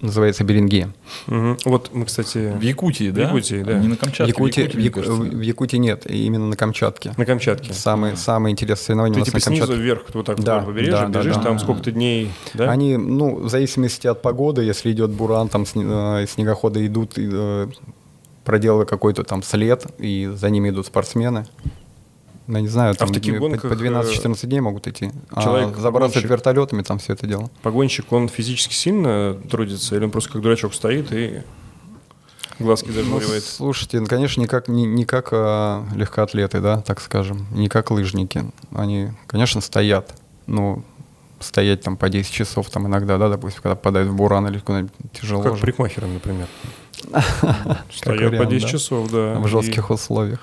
называется 0.00 0.44
Берингия. 0.44 0.92
Мгм. 1.26 1.58
Вот 1.64 1.90
мы, 1.92 2.04
кстати, 2.06 2.52
В 2.58 2.60
Якутии, 2.62 3.10
да? 3.10 3.22
Якутии, 3.22 3.62
да. 3.62 3.78
Не 3.78 3.88
на 3.88 3.94
В 3.96 3.98
Камчатке. 3.98 4.28
Якутии, 4.28 4.62
в 4.62 4.74
в, 4.74 4.78
Якутии, 4.78 4.82
Яку- 4.84 5.00
мне 5.00 5.16
кажется. 5.18 5.36
в 5.36 5.40
Якутии 5.40 5.76
нет, 5.76 6.06
именно 6.10 6.46
на 6.48 6.56
Камчатке. 6.56 7.12
на 7.16 7.24
Камчатке. 7.24 7.72
Самые, 7.72 8.16
самые 8.16 8.52
интересные 8.52 8.84
соревнования 8.84 9.14
Ты 9.14 9.18
у 9.18 9.20
нас 9.20 9.26
типа 9.28 9.36
на 9.36 9.40
снизу 9.40 9.60
Камчатке. 9.66 9.82
вверх, 9.82 10.02
вот 10.14 10.26
так 10.26 10.40
Да, 10.40 10.58
вдоль 10.58 10.66
побережья, 10.74 10.92
да, 10.92 11.06
да, 11.08 11.18
бежишь, 11.20 11.36
да. 11.36 11.42
там 11.42 11.58
сколько-то 11.58 11.90
дней, 11.92 12.30
да? 12.54 12.70
Они, 12.70 12.96
ну, 12.96 13.36
в 13.36 13.48
зависимости 13.48 14.06
от 14.06 14.22
погоды, 14.22 14.62
если 14.62 14.92
идет 14.92 15.10
буран, 15.10 15.48
там 15.48 15.64
э, 15.74 16.26
снегоходы 16.28 16.86
идут, 16.86 17.14
э, 17.16 17.68
проделывая 18.44 18.86
какой-то 18.86 19.22
там 19.24 19.42
след, 19.42 19.86
и 19.98 20.30
за 20.34 20.50
ними 20.50 20.70
идут 20.70 20.86
спортсмены. 20.86 21.46
Я 22.48 22.60
не 22.60 22.68
знаю, 22.68 22.94
там 22.94 23.08
в 23.08 23.12
таких 23.12 23.34
по- 23.34 23.40
гонках, 23.40 23.70
по 23.70 23.74
12-14 23.74 24.46
дней 24.46 24.60
могут 24.60 24.86
идти. 24.88 25.10
А 25.30 25.42
человек- 25.42 25.76
забрасывать 25.76 26.24
гонщик- 26.24 26.28
вертолетами, 26.28 26.82
там 26.82 26.98
все 26.98 27.12
это 27.12 27.26
дело. 27.26 27.50
Погонщик, 27.62 28.12
он 28.12 28.28
физически 28.28 28.74
сильно 28.74 29.34
трудится, 29.50 29.94
или 29.96 30.04
он 30.04 30.10
просто 30.10 30.32
как 30.32 30.42
дурачок 30.42 30.74
стоит 30.74 31.12
и 31.12 31.42
глазки 32.58 32.88
Ну, 32.88 32.94
зажмуривает? 32.94 33.44
слушайте, 33.44 34.00
ну, 34.00 34.06
конечно, 34.06 34.40
не 34.40 34.46
как, 34.46 34.68
не, 34.68 34.84
не 34.84 35.04
как 35.04 35.28
а, 35.32 35.84
легкоатлеты, 35.94 36.60
да, 36.60 36.80
так 36.80 37.00
скажем, 37.00 37.46
не 37.52 37.68
как 37.68 37.90
лыжники. 37.90 38.44
Они, 38.74 39.10
конечно, 39.26 39.60
стоят. 39.60 40.12
Ну, 40.46 40.84
стоять 41.40 41.82
там 41.82 41.96
по 41.96 42.08
10 42.08 42.30
часов 42.32 42.70
там 42.70 42.86
иногда, 42.86 43.18
да, 43.18 43.28
допустим, 43.28 43.62
когда 43.62 43.74
попадают 43.76 44.08
в 44.10 44.14
буран 44.14 44.46
или 44.48 44.58
куда-нибудь 44.58 44.92
тяжело. 45.12 45.42
Как 45.42 45.54
же. 45.56 45.60
парикмахером, 45.60 46.14
например. 46.14 46.46
Как 47.10 47.24
Стоят 47.92 48.20
по 48.20 48.28
вариант, 48.28 48.50
10 48.50 48.62
да. 48.62 48.68
часов, 48.68 49.10
да. 49.10 49.34
В 49.38 49.48
жестких 49.48 49.90
условиях. 49.90 50.40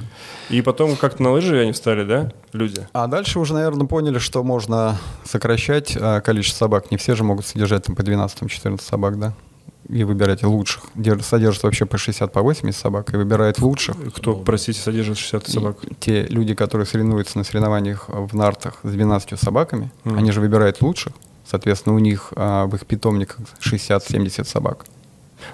И, 0.49 0.57
и 0.57 0.61
потом 0.61 0.95
как-то 0.95 1.23
на 1.23 1.31
лыжи 1.31 1.59
они 1.59 1.71
встали, 1.71 2.03
да, 2.03 2.31
люди? 2.53 2.87
А 2.93 3.07
дальше 3.07 3.39
уже, 3.39 3.53
наверное, 3.53 3.87
поняли, 3.87 4.19
что 4.19 4.43
можно 4.43 4.97
сокращать 5.23 5.97
а, 5.99 6.21
количество 6.21 6.65
собак. 6.65 6.91
Не 6.91 6.97
все 6.97 7.15
же 7.15 7.23
могут 7.23 7.45
содержать 7.45 7.83
там 7.85 7.95
по 7.95 8.01
12-14 8.01 8.81
собак, 8.81 9.19
да? 9.19 9.33
И 9.87 10.03
выбирать 10.03 10.43
лучших. 10.43 10.83
Дер- 10.95 11.23
Содержат 11.23 11.63
вообще 11.63 11.85
по 11.87 11.97
60, 11.97 12.31
по 12.31 12.41
80 12.41 12.79
собак 12.79 13.11
и 13.13 13.17
выбирает 13.17 13.59
лучших. 13.59 13.95
Кто, 14.13 14.35
простите, 14.35 14.79
содержит 14.79 15.17
60 15.17 15.47
И 15.47 15.51
собак? 15.51 15.77
те 15.99 16.23
люди, 16.27 16.53
которые 16.53 16.85
соревнуются 16.85 17.37
на 17.39 17.43
соревнованиях 17.43 18.05
в 18.07 18.35
нартах 18.35 18.75
с 18.83 18.89
12 18.91 19.39
собаками, 19.39 19.89
Мгм. 20.03 20.17
они 20.19 20.31
же 20.31 20.41
выбирают 20.41 20.81
лучших. 20.81 21.13
Соответственно, 21.49 21.95
у 21.95 21.99
них 21.99 22.31
а, 22.35 22.67
в 22.67 22.75
их 22.75 22.85
питомниках 22.85 23.37
60-70 23.59 24.43
собак. 24.47 24.85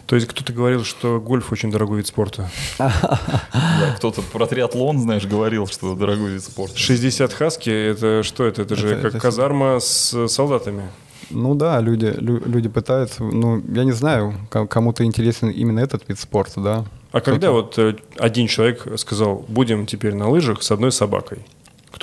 То 0.05 0.15
есть 0.15 0.27
кто-то 0.27 0.53
говорил, 0.53 0.83
что 0.83 1.19
гольф 1.19 1.51
очень 1.51 1.71
дорогой 1.71 1.97
вид 1.97 2.07
спорта. 2.07 2.49
Да, 2.79 3.95
Кто-то 3.97 4.21
про 4.21 4.45
триатлон, 4.47 4.99
знаешь, 4.99 5.25
говорил, 5.25 5.67
что 5.67 5.95
дорогой 5.95 6.33
вид 6.33 6.43
спорта. 6.43 6.77
60 6.77 7.33
хаски, 7.33 7.69
это 7.69 8.23
что 8.23 8.45
это? 8.45 8.61
Это 8.63 8.75
же 8.75 8.97
как 8.97 9.21
казарма 9.21 9.79
с 9.79 10.27
солдатами. 10.27 10.83
Ну 11.31 11.55
да, 11.55 11.79
люди, 11.81 12.13
лю- 12.17 12.43
люди 12.45 12.69
пытаются, 12.69 13.23
ну, 13.23 13.61
я 13.73 13.83
не 13.83 13.93
знаю, 13.93 14.35
ко- 14.49 14.67
кому-то 14.67 15.03
интересен 15.03 15.49
именно 15.49 15.79
этот 15.79 16.07
вид 16.07 16.19
спорта, 16.19 16.61
да. 16.61 16.85
А 17.11 17.21
когда 17.21 17.51
вот 17.51 17.79
э, 17.79 17.95
один 18.19 18.47
человек 18.47 18.85
сказал, 18.97 19.43
будем 19.47 19.85
теперь 19.87 20.13
на 20.13 20.29
лыжах 20.29 20.61
с 20.61 20.69
одной 20.71 20.91
собакой? 20.91 21.39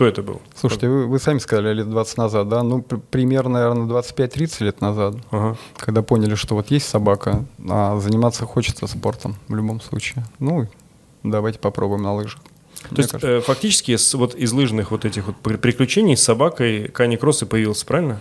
Кто 0.03 0.09
это 0.09 0.23
был? 0.23 0.41
Слушайте, 0.57 0.89
вы, 0.89 1.07
вы 1.07 1.21
сами 1.21 1.39
сказали 1.39 1.75
лет 1.75 1.89
20 1.89 2.17
назад, 2.19 2.49
да? 2.49 2.65
Ну, 2.65 2.83
пр- 2.83 3.01
примерно, 3.11 3.51
наверное, 3.61 3.87
25-30 3.87 4.65
лет 4.65 4.81
назад, 4.81 5.15
Ага. 5.31 5.57
когда 5.77 6.03
поняли, 6.03 6.35
что 6.35 6.57
вот 6.57 6.73
есть 6.73 6.89
собака, 6.89 7.45
а 7.71 7.97
заниматься 8.01 8.45
хочется 8.45 8.89
спортом 8.89 9.37
в 9.47 9.55
любом 9.55 9.81
случае. 9.81 10.25
Ну, 10.41 10.67
давайте 11.23 11.61
попробуем 11.61 12.03
на 12.03 12.15
лыжах. 12.17 12.41
То 12.41 12.89
Мне 12.91 12.97
есть 13.03 13.11
кажется. 13.13 13.29
э, 13.29 13.41
фактически 13.43 13.95
с- 13.95 14.15
вот 14.15 14.35
из 14.35 14.53
лыжных 14.53 14.91
вот 14.91 15.05
этих 15.05 15.29
вот 15.29 15.37
при- 15.37 15.57
приключений 15.57 16.17
с 16.17 16.23
собакой 16.25 16.89
Кани-кросс 16.89 17.43
и 17.43 17.47
появился, 17.47 17.87
правильно? 17.87 18.21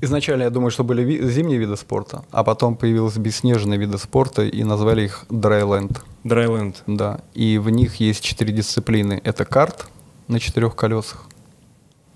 Изначально 0.00 0.44
я 0.44 0.50
думаю, 0.50 0.70
что 0.70 0.84
были 0.84 1.02
ви- 1.02 1.28
зимние 1.28 1.58
виды 1.58 1.76
спорта, 1.76 2.24
а 2.30 2.44
потом 2.44 2.76
появились 2.76 3.16
бесснежные 3.16 3.80
виды 3.80 3.98
спорта 3.98 4.42
и 4.44 4.62
назвали 4.62 5.06
их 5.06 5.24
драйленд. 5.28 6.02
Драйленд. 6.22 6.84
Да. 6.86 7.18
И 7.34 7.58
в 7.58 7.68
них 7.70 7.96
есть 7.96 8.22
четыре 8.22 8.52
дисциплины. 8.52 9.20
Это 9.24 9.44
карт 9.44 9.88
на 10.28 10.38
четырех 10.40 10.74
колесах. 10.76 11.24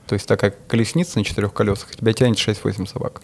То 0.07 0.15
есть 0.15 0.27
такая 0.27 0.55
колесница 0.69 1.19
на 1.19 1.25
четырех 1.25 1.53
колесах, 1.53 1.95
тебя 1.95 2.13
тянет 2.13 2.37
6-8 2.37 2.87
собак. 2.87 3.23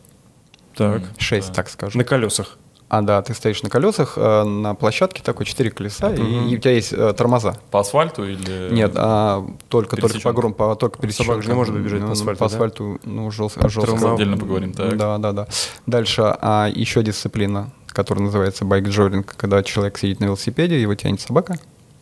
Так. 0.76 1.02
6, 1.18 1.52
так 1.52 1.68
скажем. 1.68 1.98
На 1.98 2.04
колесах. 2.04 2.58
А, 2.88 3.02
да, 3.02 3.20
ты 3.20 3.34
стоишь 3.34 3.64
на 3.64 3.68
колесах, 3.70 4.12
э, 4.16 4.44
на 4.44 4.76
площадке 4.76 5.20
такой 5.20 5.44
четыре 5.44 5.72
колеса, 5.72 6.14
и- 6.14 6.20
Мгм. 6.22 6.46
и, 6.48 6.56
у 6.56 6.60
тебя 6.60 6.70
есть 6.70 6.92
э, 6.92 7.12
тормоза. 7.14 7.56
По 7.72 7.80
асфальту 7.80 8.22
или... 8.24 8.72
Нет, 8.72 8.92
а 8.94 9.44
только, 9.68 9.96
только 9.96 10.20
по 10.20 10.32
гром, 10.32 10.54
по, 10.54 10.76
только 10.76 11.00
пересечёнка. 11.00 11.32
Собака 11.32 11.42
же 11.42 11.48
не 11.48 11.54
может 11.56 11.74
бежать 11.76 12.00
по 12.02 12.06
Ну, 12.06 12.12
асфальту, 12.12 12.38
По 12.38 12.44
да? 12.48 12.54
асфальту, 12.54 13.00
ну, 13.02 13.30
жестко. 13.32 13.68
Тормоза. 13.68 14.14
Отдельно 14.14 14.36
поговорим, 14.38 14.72
так. 14.72 14.96
Да, 14.96 15.18
да, 15.18 15.32
да. 15.32 15.48
Дальше 15.86 16.22
а, 16.40 16.68
еще 16.72 17.02
дисциплина, 17.02 17.72
которая 17.88 18.24
называется 18.24 18.64
байк-джоринг, 18.64 19.34
когда 19.36 19.64
человек 19.64 19.98
сидит 19.98 20.20
на 20.20 20.26
велосипеде, 20.26 20.80
его 20.80 20.94
тянет 20.94 21.20
собака, 21.20 21.58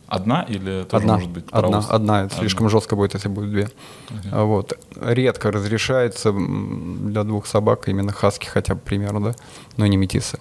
Одна 0.07 0.43
или 0.43 0.83
тоже 0.83 1.03
одна, 1.03 1.13
может 1.15 1.29
быть 1.29 1.45
одна, 1.47 1.61
паровоз? 1.61 1.87
одна. 1.89 2.23
Это 2.23 2.35
слишком 2.35 2.69
жестко 2.69 2.95
будет, 2.95 3.13
если 3.15 3.27
будет 3.27 3.49
две. 3.49 3.69
А 4.31 4.43
Вот. 4.43 4.77
Редко 5.01 5.51
разрешается 5.51 6.31
для 6.31 7.23
двух 7.23 7.47
собак 7.47 7.87
именно 7.87 8.11
хаски 8.11 8.45
хотя 8.45 8.75
бы, 8.75 8.81
к 8.81 8.83
примеру, 8.83 9.19
да, 9.19 9.35
но 9.77 9.87
не 9.87 9.97
метисы. 9.97 10.39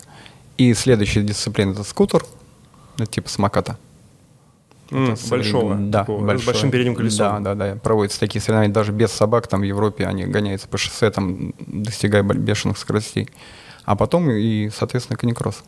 И 0.59 0.75
следующая 0.75 1.23
дисциплина 1.23 1.73
это 1.73 1.83
скутер, 1.83 2.25
это 2.97 3.07
типа 3.07 3.29
самоката. 3.29 3.79
Это 4.91 5.17
большого. 5.29 5.75
Да, 5.77 6.01
такого, 6.01 6.39
с 6.39 6.45
большим 6.45 6.71
передним 6.71 6.95
колесом. 6.95 7.43
Да, 7.43 7.55
да, 7.55 7.75
да. 7.75 7.81
Проводятся 7.81 8.21
такие 8.21 8.41
соревнования 8.41 8.73
даже 8.73 8.93
без 8.93 9.11
собак, 9.11 9.47
там 9.47 9.61
в 9.61 9.65
Европе 9.65 10.07
они 10.07 10.25
гоняются 10.25 10.69
по 10.69 10.77
шоссе, 10.77 11.11
там 11.11 11.55
достигая 11.59 12.23
бешеных 12.23 12.79
скоростей. 12.79 13.29
А 13.85 13.97
потом 13.97 14.31
и, 14.31 14.71
соответственно, 14.71 15.17
каникросс. 15.17 15.63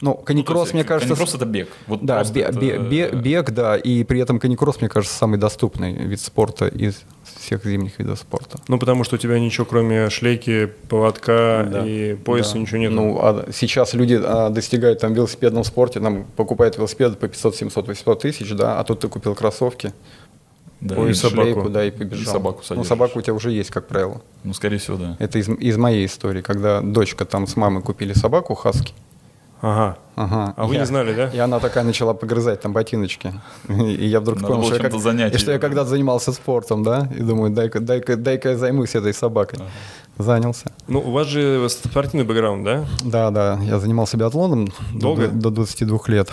Ну, 0.00 0.14
каникросс, 0.14 0.62
есть, 0.68 0.74
мне 0.74 0.84
кажется... 0.84 1.14
Каникросс 1.14 1.34
это 1.34 1.44
бег. 1.44 1.68
Вот 1.86 2.02
Да, 2.04 2.24
бе- 2.24 2.40
это, 2.40 2.58
бе- 2.58 2.78
бе- 2.78 3.08
э, 3.12 3.14
бег, 3.16 3.50
да, 3.50 3.76
и 3.76 4.02
при 4.04 4.18
этом 4.20 4.38
каникросс, 4.38 4.80
мне 4.80 4.88
кажется, 4.88 5.14
самый 5.14 5.38
доступный 5.38 5.92
вид 5.92 6.20
спорта 6.20 6.68
из 6.68 7.02
всех 7.38 7.64
зимних 7.66 7.98
видов 7.98 8.18
спорта. 8.18 8.58
Ну, 8.68 8.78
потому 8.78 9.04
что 9.04 9.16
у 9.16 9.18
тебя 9.18 9.38
ничего, 9.38 9.66
кроме 9.66 10.08
шлейки, 10.08 10.70
поводка 10.88 11.68
Да. 11.70 11.86
и 11.86 12.14
пояса, 12.14 12.54
Да. 12.54 12.60
ничего 12.60 12.78
нет. 12.78 12.92
Ну, 12.92 13.18
а 13.20 13.46
сейчас 13.52 13.92
люди 13.92 14.18
а, 14.22 14.48
достигают 14.48 15.00
там 15.00 15.12
в 15.12 15.16
велосипедном 15.16 15.64
спорте, 15.64 16.00
там 16.00 16.24
покупают 16.36 16.78
велосипеды 16.78 17.16
по 17.16 17.28
500, 17.28 17.56
700, 17.56 17.88
800 17.88 18.20
тысяч, 18.22 18.50
да, 18.52 18.80
а 18.80 18.84
тут 18.84 19.00
ты 19.00 19.08
купил 19.08 19.34
кроссовки, 19.34 19.92
да, 20.80 20.96
Ой, 20.96 21.10
и 21.10 21.14
собаку. 21.14 21.42
шлейку, 21.42 21.68
да, 21.68 21.84
и 21.84 21.90
побежал. 21.90 22.22
И 22.22 22.26
собаку 22.26 22.58
Ну, 22.60 22.64
содержишь. 22.64 22.88
собаку 22.88 23.18
у 23.18 23.22
тебя 23.22 23.34
уже 23.34 23.50
есть, 23.52 23.68
как 23.68 23.86
правило. 23.86 24.22
Ну, 24.44 24.54
скорее 24.54 24.78
всего, 24.78 24.96
да. 24.96 25.16
Это 25.18 25.38
из, 25.38 25.46
из 25.50 25.76
моей 25.76 26.06
истории, 26.06 26.40
когда 26.40 26.80
дочка 26.80 27.26
там 27.26 27.46
с 27.46 27.54
мамой 27.56 27.82
купили 27.82 28.14
собаку 28.14 28.54
хаски. 28.54 28.94
Ага. 29.62 29.96
Ага. 30.16 30.54
А 30.56 30.66
вы 30.66 30.76
не 30.76 30.86
знали, 30.86 31.14
да? 31.14 31.28
И 31.28 31.38
она 31.38 31.60
такая 31.60 31.84
начала 31.84 32.12
погрызать 32.14 32.60
там 32.60 32.72
ботиночки. 32.72 33.32
И 33.68 34.06
я 34.06 34.20
вдруг 34.20 34.36
Надо 34.40 34.48
понял, 34.48 34.60
было 34.62 34.74
что 34.74 34.82
я, 34.84 34.90
как- 34.90 35.00
занять 35.00 35.34
и 35.34 35.38
что 35.38 35.52
я 35.52 35.58
да. 35.58 35.66
когда-то 35.66 35.88
занимался 35.90 36.32
спортом, 36.32 36.82
да, 36.82 37.08
и 37.16 37.20
думаю, 37.22 37.50
дай-ка 37.52 37.80
дай 37.80 38.00
дай 38.00 38.40
я 38.42 38.56
займусь 38.56 38.94
этой 38.94 39.12
собакой. 39.14 39.58
Занялся. 40.18 40.72
Ну, 40.88 41.00
у 41.00 41.10
вас 41.12 41.26
же 41.28 41.66
спортивный 41.70 42.24
бэкграунд, 42.26 42.64
да? 42.64 42.84
Да, 43.02 43.30
да, 43.30 43.58
я 43.62 43.78
занимался 43.78 44.16
биатлоном 44.18 44.68
Долго? 44.94 45.28
До, 45.28 45.50
до 45.50 45.50
22 45.50 45.98
лет. 46.08 46.30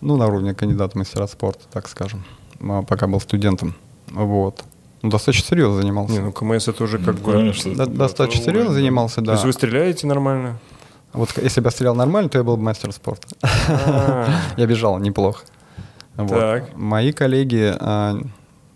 Ну, 0.00 0.16
на 0.16 0.26
уровне 0.26 0.54
кандидата 0.54 0.96
мастера 0.96 1.26
спорта, 1.26 1.64
так 1.70 1.88
скажем, 1.88 2.24
а, 2.62 2.82
пока 2.82 3.06
был 3.06 3.20
студентом. 3.20 3.74
Вот. 4.10 4.64
Ну, 5.02 5.10
достаточно 5.10 5.46
серьезно 5.48 5.76
занимался. 5.82 6.12
Не, 6.14 6.20
ну 6.20 6.32
КМС 6.32 6.68
это 6.68 6.84
уже 6.84 6.98
как 6.98 7.16
Ну, 7.18 7.24
бы... 7.24 7.32
конечно, 7.32 7.74
Да- 7.74 7.82
это- 7.84 7.92
достаточно 7.92 8.40
серьезно 8.44 8.70
уровень, 8.70 8.80
занимался, 8.82 9.16
То 9.16 9.22
да. 9.22 9.32
есть 9.32 9.44
вы 9.44 9.52
стреляете 9.52 10.06
нормально? 10.06 10.58
Вот 11.12 11.30
если 11.42 11.60
бы 11.60 11.66
я 11.66 11.70
стрелял 11.70 11.94
нормально, 11.94 12.28
то 12.28 12.38
я 12.38 12.44
был 12.44 12.56
бы 12.56 12.62
мастер 12.62 12.92
спорта. 12.92 13.26
А, 13.68 14.28
Я 14.56 14.66
бежал 14.66 14.98
неплохо. 14.98 15.44
Мои 16.76 17.12
коллеги, 17.12 17.74
а, 17.78 18.16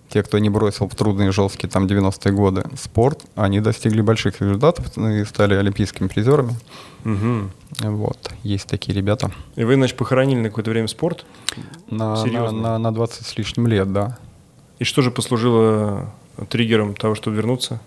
те, 0.09 0.23
кто 0.23 0.39
не 0.39 0.49
бросил 0.51 0.89
в 0.89 0.95
трудные 0.95 1.33
жесткие 1.33 1.69
там 1.71 1.87
90-е 1.87 2.33
годы 2.33 2.65
спорт, 2.77 3.23
они 3.35 3.61
достигли 3.61 4.01
больших 4.01 4.41
результатов 4.41 4.97
и 4.97 5.25
стали 5.25 5.55
олимпийскими 5.55 6.09
призерами. 6.09 6.55
мгм. 7.05 7.51
Вот. 7.81 8.31
Есть 8.45 8.67
такие 8.69 8.95
ребята. 8.97 9.31
И 9.57 9.65
вы, 9.65 9.75
значит, 9.75 9.97
похоронили 9.97 10.39
на 10.41 10.49
какое-то 10.49 10.71
время 10.71 10.87
спорт? 10.89 11.25
На, 11.91 12.25
на, 12.25 12.51
на, 12.53 12.79
на 12.79 12.95
20 12.95 13.27
с 13.27 13.37
лишним 13.37 13.67
лет, 13.67 13.93
да. 13.93 14.19
И 14.79 14.85
что 14.85 15.03
же 15.03 15.11
послужило 15.11 16.11
триггером 16.49 16.95
того, 16.95 17.15
чтобы 17.15 17.37
вернуться? 17.37 17.81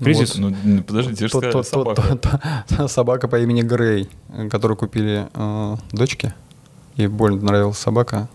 Кризис? 0.00 0.36
Вот, 0.36 0.52
ну, 0.64 0.82
подожди, 0.82 1.14
тебе 1.14 1.28
же 1.28 1.32
Тот- 1.32 1.42
сказали 1.42 1.52
тот- 1.52 1.70
тот- 1.70 1.96
собака. 1.96 2.02
тот- 2.16 2.78
тот- 2.78 2.90
Собака 2.90 3.28
по 3.28 3.38
имени 3.40 3.62
Грей, 3.62 4.08
э, 4.30 4.48
которую 4.48 4.76
купили 4.76 5.28
э, 5.32 5.76
дочке. 5.92 6.34
Ей 6.96 7.06
больно 7.08 7.42
нравилась 7.44 7.78
собака. 7.78 8.28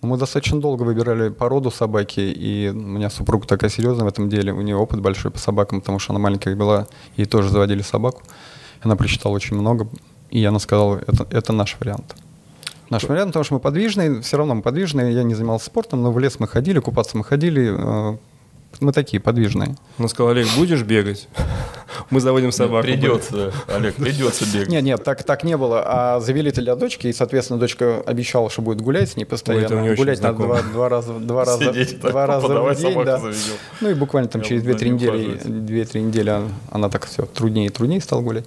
Но 0.00 0.08
Мы 0.08 0.16
достаточно 0.16 0.60
долго 0.60 0.84
выбирали 0.84 1.28
породу 1.28 1.70
собаки, 1.72 2.20
и 2.20 2.68
у 2.68 2.74
меня 2.74 3.10
супруга 3.10 3.46
такая 3.48 3.68
серьезная 3.68 4.04
в 4.04 4.08
этом 4.08 4.28
деле. 4.28 4.52
У 4.52 4.60
нее 4.60 4.76
опыт 4.76 5.00
большой 5.00 5.32
по 5.32 5.38
собакам, 5.38 5.80
потому 5.80 5.98
что 5.98 6.12
она 6.12 6.20
маленькая 6.20 6.54
была, 6.54 6.86
ей 7.16 7.24
тоже 7.24 7.50
заводили 7.50 7.82
собаку. 7.82 8.22
Она 8.80 8.94
прочитала 8.94 9.32
очень 9.32 9.56
много, 9.56 9.88
и 10.30 10.44
она 10.44 10.60
сказала, 10.60 10.98
это, 11.04 11.26
это 11.30 11.52
наш 11.52 11.76
вариант. 11.80 12.14
Наш 12.90 13.02
вариант, 13.04 13.30
потому 13.30 13.44
что 13.44 13.54
мы 13.54 13.60
подвижные, 13.60 14.20
все 14.22 14.36
равно 14.36 14.54
мы 14.54 14.62
подвижные. 14.62 15.12
Я 15.12 15.24
не 15.24 15.34
занимался 15.34 15.66
спортом, 15.66 16.00
но 16.02 16.12
в 16.12 16.18
лес 16.20 16.38
мы 16.38 16.46
ходили, 16.46 16.78
купаться 16.78 17.16
мы 17.18 17.24
ходили. 17.24 18.18
Мы 18.80 18.92
такие 18.92 19.20
подвижные. 19.20 19.74
Он 19.98 20.08
сказал, 20.08 20.30
Олег, 20.32 20.46
будешь 20.56 20.82
бегать? 20.82 21.28
Мы 22.10 22.20
заводим 22.20 22.52
собаку. 22.52 22.86
Придется, 22.86 23.52
Олег, 23.66 23.96
придется 23.96 24.44
бегать. 24.46 24.68
Нет, 24.68 24.82
нет, 24.84 25.02
так, 25.02 25.24
так 25.24 25.42
не 25.42 25.56
было. 25.56 25.82
А 25.84 26.20
завели 26.20 26.50
это 26.50 26.60
для 26.60 26.76
дочки, 26.76 27.08
и, 27.08 27.12
соответственно, 27.12 27.58
дочка 27.58 28.00
обещала, 28.06 28.48
что 28.50 28.62
будет 28.62 28.80
гулять 28.80 29.10
с 29.10 29.16
ней 29.16 29.24
постоянно. 29.24 29.94
гулять 29.96 30.18
знакомо. 30.18 30.46
два, 30.46 30.62
два 30.62 30.88
раза, 30.88 31.12
два 31.14 31.44
раза, 31.44 31.64
Сидеть 31.72 32.00
так, 32.00 32.12
два 32.12 32.26
раза 32.26 32.46
в 32.46 32.74
день. 32.74 32.82
собаку 32.82 33.04
да. 33.04 33.18
заведем. 33.18 33.54
Ну 33.80 33.90
и 33.90 33.94
буквально 33.94 34.28
там 34.28 34.42
Я 34.42 34.48
через 34.48 34.62
вот 34.62 34.78
за 34.78 34.84
2-3 34.84 34.84
ним 34.84 34.94
недели, 34.94 35.10
ухаживать. 35.10 35.44
2-3 35.46 36.00
недели 36.00 36.30
она, 36.30 36.48
она 36.70 36.88
так 36.88 37.06
все 37.06 37.26
труднее 37.26 37.66
и 37.66 37.70
труднее 37.70 38.00
стала 38.00 38.20
гулять. 38.20 38.46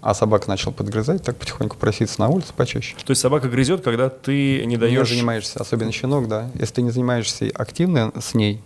А 0.00 0.14
собака 0.14 0.48
начала 0.48 0.72
подгрызать, 0.72 1.22
так 1.22 1.36
потихоньку 1.36 1.76
проситься 1.76 2.20
на 2.20 2.28
улице 2.28 2.52
почаще. 2.56 2.96
То 3.04 3.12
есть 3.12 3.20
собака 3.22 3.48
грызет, 3.48 3.82
когда 3.84 4.08
ты 4.08 4.60
не 4.62 4.66
Не 4.72 4.76
даешь... 4.76 5.08
занимаешься, 5.08 5.60
особенно 5.60 5.92
щенок, 5.92 6.26
да. 6.26 6.50
Если 6.54 6.74
ты 6.74 6.82
не 6.82 6.90
занимаешься 6.90 7.46
активно 7.54 8.10
с 8.20 8.34
ней, 8.34 8.60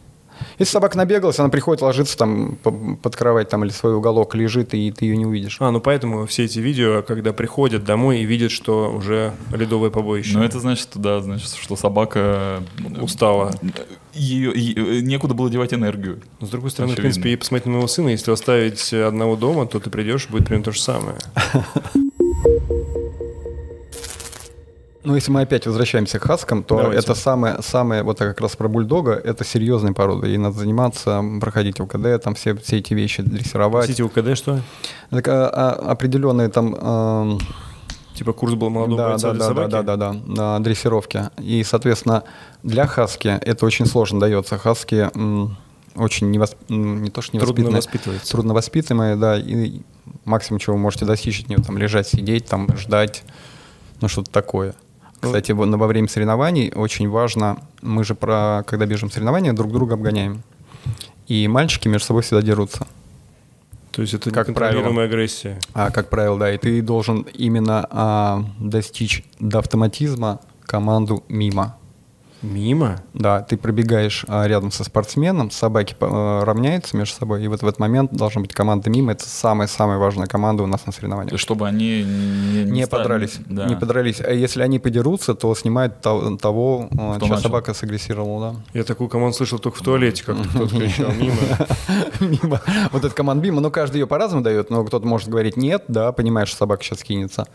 если 0.58 0.72
собака 0.72 0.96
набегалась, 0.96 1.38
она 1.38 1.48
приходит 1.48 1.82
ложится 1.82 2.16
там 2.16 2.56
по- 2.62 2.70
под 2.70 3.16
кровать 3.16 3.48
там 3.48 3.64
или 3.64 3.70
свой 3.70 3.94
уголок 3.94 4.34
лежит, 4.34 4.74
и 4.74 4.90
ты 4.90 5.04
ее 5.06 5.16
не 5.16 5.26
увидишь. 5.26 5.56
А, 5.60 5.70
ну 5.70 5.80
поэтому 5.80 6.26
все 6.26 6.44
эти 6.44 6.58
видео, 6.58 7.02
когда 7.02 7.32
приходят 7.32 7.84
домой 7.84 8.20
и 8.20 8.24
видят, 8.24 8.50
что 8.50 8.90
уже 8.92 9.32
ледовое 9.52 9.90
побоище. 9.90 10.36
Ну, 10.38 10.44
это 10.44 10.60
значит, 10.60 10.88
да, 10.94 11.20
значит, 11.20 11.50
что 11.54 11.76
собака 11.76 12.62
Устала. 13.00 13.52
Ее, 14.14 14.50
е- 14.54 15.02
некуда 15.02 15.34
было 15.34 15.50
девать 15.50 15.74
энергию. 15.74 16.20
Но, 16.40 16.46
с 16.46 16.50
другой 16.50 16.70
стороны, 16.70 16.92
в 16.92 16.94
Очевидно. 16.94 17.12
принципе, 17.12 17.32
и 17.34 17.36
посмотреть 17.36 17.66
на 17.66 17.72
моего 17.72 17.86
сына, 17.86 18.08
если 18.08 18.30
оставить 18.32 18.92
одного 18.94 19.36
дома, 19.36 19.66
то 19.66 19.78
ты 19.78 19.90
придешь, 19.90 20.28
будет 20.28 20.46
примерно 20.46 20.64
то 20.64 20.72
же 20.72 20.80
самое. 20.80 21.16
Ну, 25.06 25.14
если 25.14 25.30
мы 25.30 25.42
опять 25.42 25.64
возвращаемся 25.66 26.18
к 26.18 26.24
хаскам, 26.24 26.64
то 26.64 26.78
Давайте. 26.78 26.98
это 26.98 27.14
самое, 27.14 27.62
самое, 27.62 28.02
вот 28.02 28.18
как 28.18 28.40
раз 28.40 28.56
про 28.56 28.66
бульдога, 28.66 29.12
это 29.12 29.44
серьезная 29.44 29.92
порода. 29.92 30.26
Ей 30.26 30.36
надо 30.36 30.58
заниматься, 30.58 31.22
проходить 31.40 31.78
УКД, 31.78 32.20
там 32.20 32.34
все, 32.34 32.56
все 32.56 32.78
эти 32.78 32.92
вещи, 32.92 33.22
дрессировать. 33.22 33.86
Простите, 33.86 34.02
УКД 34.02 34.36
что? 34.36 34.60
Так, 35.10 35.28
а, 35.28 35.48
а, 35.48 35.92
определенные 35.92 36.48
там... 36.48 36.74
эм, 36.74 37.38
Типа 38.14 38.32
курс 38.32 38.54
был 38.54 38.68
молодого 38.68 38.98
да, 38.98 39.08
бойца 39.10 39.28
да, 39.28 39.32
для 39.34 39.38
да, 39.38 39.46
собаки? 39.46 39.70
да, 39.70 39.82
да, 39.82 39.96
да, 39.96 40.12
на 40.12 40.58
дрессировке. 40.58 41.30
И, 41.38 41.62
соответственно, 41.62 42.24
для 42.64 42.88
хаски 42.88 43.28
это 43.28 43.64
очень 43.64 43.86
сложно 43.86 44.18
дается. 44.18 44.58
Хаски 44.58 45.08
очень 45.94 46.30
невосп... 46.32 46.56
не 46.68 47.10
то 47.10 47.22
что 47.22 47.38
Трудно 47.38 47.60
невоспитанные, 47.60 47.76
воспитываются. 47.76 48.32
трудно 48.32 48.54
воспитываемые, 48.54 49.14
да, 49.14 49.38
и 49.38 49.82
максимум, 50.24 50.58
чего 50.58 50.74
вы 50.74 50.82
можете 50.82 51.04
достичь 51.04 51.42
от 51.42 51.48
нее, 51.48 51.60
там, 51.60 51.78
лежать, 51.78 52.08
сидеть, 52.08 52.46
там, 52.46 52.66
ждать, 52.76 53.22
ну, 54.00 54.08
что-то 54.08 54.32
такое. 54.32 54.74
Ну, 55.26 55.32
Кстати, 55.32 55.52
во- 55.52 55.66
во 55.66 55.86
время 55.86 56.08
соревнований 56.08 56.72
очень 56.74 57.08
важно, 57.08 57.58
мы 57.82 58.04
же, 58.04 58.14
про, 58.14 58.62
когда 58.66 58.86
бежим 58.86 59.10
соревнования, 59.10 59.52
друг 59.52 59.72
друга 59.72 59.94
обгоняем. 59.94 60.42
И 61.26 61.48
мальчики 61.48 61.88
между 61.88 62.06
собой 62.06 62.22
всегда 62.22 62.42
дерутся. 62.42 62.86
То 63.90 64.02
есть 64.02 64.14
это 64.14 64.30
Как 64.30 64.48
неконтролируемая 64.48 65.06
агрессия. 65.06 65.58
А, 65.72 65.90
как 65.90 66.10
правило, 66.10 66.38
да, 66.38 66.52
и 66.52 66.58
ты 66.58 66.82
должен 66.82 67.22
именно 67.32 67.86
а, 67.90 68.44
достичь 68.60 69.24
до 69.40 69.58
автоматизма 69.60 70.40
команду 70.64 71.24
мимо. 71.28 71.76
Мимо? 72.46 73.02
Да, 73.12 73.42
ты 73.42 73.56
пробегаешь 73.56 74.24
а, 74.28 74.46
рядом 74.46 74.70
со 74.70 74.84
спортсменом, 74.84 75.50
собаки 75.50 75.96
а, 76.00 76.44
равняются 76.44 76.96
между 76.96 77.16
собой, 77.16 77.44
и 77.44 77.48
вот 77.48 77.62
в 77.62 77.66
этот 77.66 77.80
момент 77.80 78.12
должна 78.12 78.40
быть 78.40 78.52
команда 78.54 78.88
мимо. 78.88 79.12
Это 79.12 79.28
самая-самая 79.28 79.98
важная 79.98 80.26
команда 80.26 80.62
у 80.62 80.66
нас 80.66 80.86
на 80.86 80.92
соревнованиях. 80.92 81.38
чтобы 81.40 81.66
они 81.66 82.04
не, 82.04 82.64
Не 82.64 82.86
стали- 82.86 83.02
подрались, 83.02 83.38
да. 83.46 83.66
не 83.66 83.74
подрались. 83.74 84.20
А 84.20 84.30
если 84.32 84.62
они 84.62 84.78
подерутся, 84.78 85.34
то 85.34 85.54
снимают 85.54 86.00
то- 86.00 86.36
того, 86.36 86.88
а, 86.96 87.16
Кто 87.16 87.26
чья 87.26 87.34
начал. 87.34 87.42
собака 87.42 87.74
сагрессировала, 87.74 88.52
да. 88.52 88.60
Я 88.74 88.84
такую 88.84 89.08
команду 89.08 89.36
слышал 89.36 89.58
только 89.58 89.78
в 89.78 89.82
туалете, 89.82 90.22
как 90.24 90.36
кто-то 90.48 90.76
кричал 90.78 91.10
мимо. 91.12 91.36
мимо. 92.20 92.60
Вот 92.92 93.04
эта 93.04 93.14
команда 93.14 93.42
мимо, 93.44 93.60
ну, 93.60 93.70
каждый 93.70 93.98
ее 93.98 94.06
по-разному 94.06 94.42
дает, 94.44 94.70
но 94.70 94.84
кто-то 94.84 95.06
может 95.06 95.28
говорить 95.28 95.56
нет, 95.56 95.84
да, 95.88 96.12
понимаешь, 96.12 96.48
что 96.48 96.58
собака 96.58 96.84
сейчас 96.84 97.02
кинется. 97.02 97.46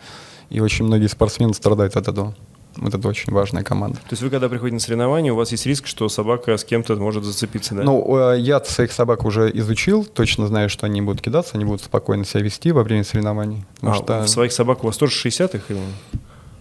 И 0.49 0.59
очень 0.59 0.83
многие 0.85 1.07
спортсмены 1.07 1.53
страдают 1.53 1.95
от 1.95 2.09
этого. 2.09 2.35
Вот 2.77 2.93
это 2.93 3.07
очень 3.07 3.33
важная 3.33 3.63
команда. 3.63 3.97
То 3.97 4.11
есть 4.11 4.21
вы, 4.23 4.29
когда 4.29 4.47
приходите 4.47 4.75
на 4.75 4.79
соревнования, 4.79 5.33
у 5.33 5.35
вас 5.35 5.51
есть 5.51 5.65
риск, 5.65 5.87
что 5.87 6.07
собака 6.09 6.55
с 6.55 6.63
кем-то 6.63 6.95
может 6.95 7.23
зацепиться, 7.23 7.75
да? 7.75 7.83
Ну, 7.83 8.33
я 8.35 8.63
своих 8.63 8.91
собак 8.91 9.25
уже 9.25 9.51
изучил, 9.53 10.05
точно 10.05 10.47
знаю, 10.47 10.69
что 10.69 10.85
они 10.85 11.01
будут 11.01 11.21
кидаться, 11.21 11.55
они 11.55 11.65
будут 11.65 11.81
спокойно 11.81 12.25
себя 12.25 12.41
вести 12.43 12.71
во 12.71 12.83
время 12.83 13.03
соревнований. 13.03 13.65
А, 13.81 13.93
что... 13.93 14.21
в 14.21 14.27
своих 14.29 14.51
собак 14.53 14.83
у 14.83 14.87
вас 14.87 14.97
тоже 14.97 15.13
60-х? 15.13 15.59
Или... 15.69 15.79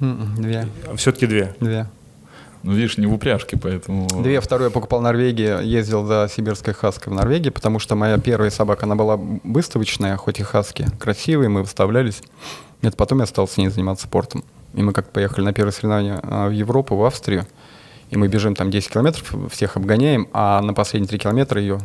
М-м, 0.00 0.34
Две. 0.36 0.66
все-таки 0.96 1.26
две. 1.26 1.54
Две. 1.60 1.86
Ну, 2.62 2.72
видишь, 2.72 2.98
не 2.98 3.06
в 3.06 3.14
упряжке, 3.14 3.56
поэтому... 3.56 4.06
Две, 4.22 4.40
вторую 4.40 4.68
я 4.68 4.70
покупал 4.70 5.00
в 5.00 5.02
Норвегии, 5.02 5.64
ездил 5.64 6.04
за 6.04 6.30
сибирской 6.34 6.74
хаской 6.74 7.10
в 7.10 7.16
Норвегии, 7.16 7.48
потому 7.48 7.78
что 7.78 7.94
моя 7.96 8.18
первая 8.18 8.50
собака, 8.50 8.84
она 8.84 8.96
была 8.96 9.16
выставочная, 9.16 10.16
хоть 10.16 10.40
и 10.40 10.42
хаски, 10.42 10.86
красивые, 10.98 11.48
мы 11.48 11.62
выставлялись. 11.62 12.22
Нет, 12.82 12.96
потом 12.96 13.20
я 13.20 13.26
стал 13.26 13.48
с 13.48 13.56
ней 13.56 13.68
заниматься 13.68 14.06
спортом. 14.06 14.44
И 14.74 14.82
мы 14.82 14.92
как 14.92 15.10
поехали 15.10 15.44
на 15.44 15.52
первое 15.52 15.72
соревнование 15.72 16.20
а, 16.22 16.48
в 16.48 16.52
Европу, 16.52 16.96
в 16.96 17.04
Австрию, 17.04 17.46
и 18.10 18.16
мы 18.16 18.28
бежим 18.28 18.54
там 18.54 18.70
10 18.70 18.92
километров, 18.92 19.34
всех 19.52 19.76
обгоняем, 19.76 20.28
а 20.32 20.60
на 20.60 20.74
последние 20.74 21.08
3 21.08 21.18
километра 21.18 21.60
ее 21.60 21.78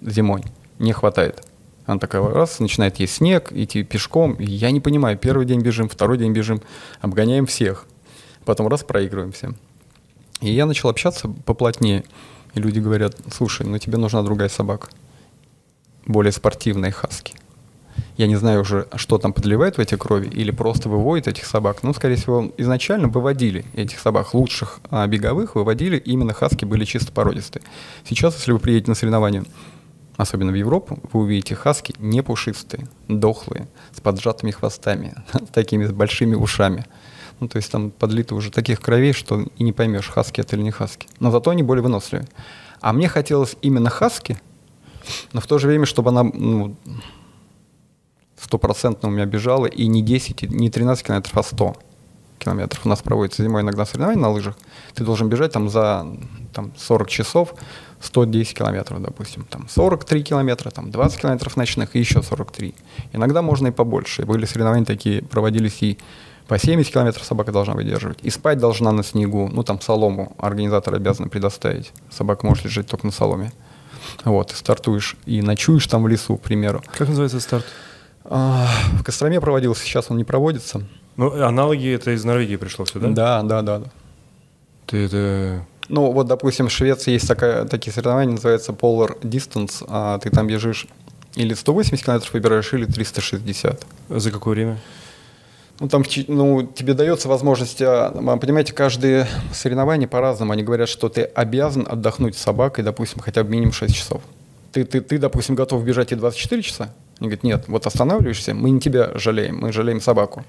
зимой 0.00 0.42
не 0.78 0.92
хватает. 0.92 1.44
Она 1.86 1.98
такая 1.98 2.22
раз, 2.22 2.60
начинает 2.60 2.96
есть 3.00 3.16
снег, 3.16 3.52
идти 3.52 3.82
пешком. 3.82 4.34
И 4.34 4.44
я 4.44 4.70
не 4.70 4.80
понимаю, 4.80 5.18
первый 5.18 5.46
день 5.46 5.60
бежим, 5.60 5.88
второй 5.88 6.18
день 6.18 6.32
бежим, 6.32 6.62
обгоняем 7.00 7.46
всех. 7.46 7.86
Потом 8.44 8.68
раз 8.68 8.84
проигрываем 8.84 9.32
всем. 9.32 9.56
И 10.40 10.52
я 10.52 10.66
начал 10.66 10.88
общаться 10.88 11.28
поплотнее. 11.28 12.04
И 12.54 12.60
люди 12.60 12.78
говорят, 12.78 13.16
слушай, 13.32 13.66
ну 13.66 13.78
тебе 13.78 13.98
нужна 13.98 14.22
другая 14.22 14.48
собака. 14.48 14.88
Более 16.06 16.32
спортивная 16.32 16.92
хаски. 16.92 17.34
Я 18.16 18.26
не 18.26 18.36
знаю 18.36 18.60
уже, 18.60 18.86
что 18.96 19.18
там 19.18 19.32
подливает 19.32 19.76
в 19.76 19.80
эти 19.80 19.96
крови, 19.96 20.28
или 20.28 20.50
просто 20.50 20.88
выводит 20.88 21.28
этих 21.28 21.46
собак. 21.46 21.82
Ну, 21.82 21.92
скорее 21.94 22.16
всего, 22.16 22.52
изначально 22.56 23.08
выводили 23.08 23.64
этих 23.74 23.98
собак 23.98 24.34
лучших 24.34 24.80
а, 24.90 25.06
беговых, 25.06 25.54
выводили, 25.54 25.96
именно 25.96 26.32
хаски 26.32 26.64
были 26.64 26.84
чисто 26.84 27.12
породистые. 27.12 27.62
Сейчас, 28.04 28.36
если 28.36 28.52
вы 28.52 28.58
приедете 28.58 28.90
на 28.90 28.94
соревнования, 28.94 29.44
особенно 30.16 30.52
в 30.52 30.54
Европу, 30.54 30.98
вы 31.12 31.20
увидите 31.20 31.54
хаски 31.54 31.94
не 31.98 32.22
пушистые, 32.22 32.88
дохлые, 33.08 33.68
с 33.92 34.00
поджатыми 34.00 34.50
хвостами, 34.50 35.14
с 35.32 35.48
такими 35.52 35.86
большими 35.86 36.34
ушами. 36.34 36.84
Ну, 37.40 37.48
то 37.48 37.56
есть 37.56 37.72
там 37.72 37.90
подлито 37.90 38.34
уже 38.34 38.50
таких 38.50 38.80
кровей, 38.80 39.12
что 39.12 39.46
и 39.56 39.64
не 39.64 39.72
поймешь, 39.72 40.08
хаски 40.08 40.40
это 40.40 40.54
или 40.56 40.62
не 40.62 40.70
хаски. 40.70 41.08
Но 41.18 41.30
зато 41.30 41.50
они 41.50 41.62
более 41.62 41.82
выносливые. 41.82 42.28
А 42.80 42.92
мне 42.92 43.08
хотелось 43.08 43.56
именно 43.62 43.90
хаски, 43.90 44.38
но 45.32 45.40
в 45.40 45.46
то 45.46 45.58
же 45.58 45.66
время, 45.66 45.86
чтобы 45.86 46.10
она 46.10 46.22
ну, 46.22 46.76
стопроцентно 48.42 49.08
у 49.08 49.12
меня 49.12 49.26
бежала 49.26 49.66
и 49.66 49.86
не 49.86 50.02
10, 50.02 50.50
не 50.50 50.70
13 50.70 51.06
километров, 51.06 51.36
а 51.36 51.42
100 51.42 51.76
километров. 52.38 52.84
У 52.84 52.88
нас 52.88 53.00
проводится 53.02 53.42
зимой 53.42 53.62
иногда 53.62 53.86
соревнования 53.86 54.20
на 54.20 54.30
лыжах. 54.30 54.56
Ты 54.94 55.04
должен 55.04 55.28
бежать 55.28 55.52
там 55.52 55.68
за 55.68 56.06
там, 56.52 56.72
40 56.76 57.08
часов 57.08 57.54
110 58.00 58.56
километров, 58.56 59.00
допустим. 59.00 59.44
Там 59.44 59.68
43 59.68 60.22
километра, 60.24 60.70
там 60.70 60.90
20 60.90 61.20
километров 61.20 61.56
ночных 61.56 61.94
и 61.94 61.98
еще 61.98 62.22
43. 62.22 62.74
Иногда 63.12 63.42
можно 63.42 63.68
и 63.68 63.70
побольше. 63.70 64.24
Были 64.24 64.44
соревнования 64.44 64.84
такие, 64.84 65.22
проводились 65.22 65.82
и 65.82 65.98
по 66.48 66.58
70 66.58 66.92
километров 66.92 67.24
собака 67.24 67.52
должна 67.52 67.74
выдерживать. 67.74 68.18
И 68.22 68.30
спать 68.30 68.58
должна 68.58 68.92
на 68.92 69.04
снегу. 69.04 69.48
Ну, 69.50 69.62
там 69.62 69.80
солому 69.80 70.34
организатор 70.38 70.94
обязан 70.94 71.30
предоставить. 71.30 71.92
Собака 72.10 72.44
может 72.44 72.64
лежать 72.64 72.88
только 72.88 73.06
на 73.06 73.12
соломе. 73.12 73.52
Вот, 74.24 74.52
и 74.52 74.54
стартуешь, 74.56 75.16
и 75.26 75.40
ночуешь 75.42 75.86
там 75.86 76.02
в 76.02 76.08
лесу, 76.08 76.36
к 76.36 76.42
примеру. 76.42 76.82
Как 76.98 77.08
называется 77.08 77.40
старт? 77.40 77.64
А, 78.34 78.66
в 78.98 79.04
Костроме 79.04 79.42
проводился, 79.42 79.84
сейчас 79.84 80.10
он 80.10 80.16
не 80.16 80.24
проводится. 80.24 80.82
Ну, 81.18 81.42
аналоги 81.42 81.94
это 81.94 82.12
из 82.12 82.24
Норвегии 82.24 82.56
пришло 82.56 82.86
все, 82.86 82.98
да? 82.98 83.10
Да, 83.10 83.42
да, 83.42 83.60
да. 83.60 83.82
Ты 84.86 85.04
это... 85.04 85.66
Ну, 85.90 86.10
вот, 86.12 86.28
допустим, 86.28 86.68
в 86.68 86.72
Швеции 86.72 87.12
есть 87.12 87.28
такая, 87.28 87.66
такие 87.66 87.92
соревнования, 87.92 88.32
называется 88.32 88.72
Polar 88.72 89.20
Distance. 89.20 89.84
А 89.86 90.18
ты 90.18 90.30
там 90.30 90.46
бежишь 90.46 90.86
или 91.34 91.52
180 91.52 92.02
километров 92.02 92.32
выбираешь, 92.32 92.72
или 92.72 92.86
360. 92.86 93.86
За 94.08 94.30
какое 94.30 94.54
время? 94.54 94.78
Ну, 95.78 95.88
там 95.88 96.02
ну, 96.28 96.62
тебе 96.62 96.94
дается 96.94 97.28
возможность, 97.28 97.82
а, 97.82 98.12
понимаете, 98.40 98.72
каждое 98.72 99.28
соревнование 99.52 100.08
по-разному. 100.08 100.52
Они 100.52 100.62
говорят, 100.62 100.88
что 100.88 101.10
ты 101.10 101.24
обязан 101.24 101.86
отдохнуть 101.86 102.38
с 102.38 102.40
собакой, 102.40 102.82
допустим, 102.82 103.20
хотя 103.20 103.44
бы 103.44 103.50
минимум 103.50 103.74
6 103.74 103.94
часов. 103.94 104.22
Ты, 104.72 104.84
ты, 104.84 105.02
ты 105.02 105.18
допустим, 105.18 105.54
готов 105.54 105.84
бежать 105.84 106.12
и 106.12 106.14
24 106.14 106.62
часа? 106.62 106.94
Они 107.22 107.28
говорят, 107.28 107.44
нет, 107.44 107.64
вот 107.68 107.86
останавливаешься, 107.86 108.52
мы 108.52 108.70
не 108.70 108.80
тебя 108.80 109.12
жалеем, 109.14 109.58
мы 109.58 109.72
жалеем 109.72 110.00
собаку. 110.00 110.44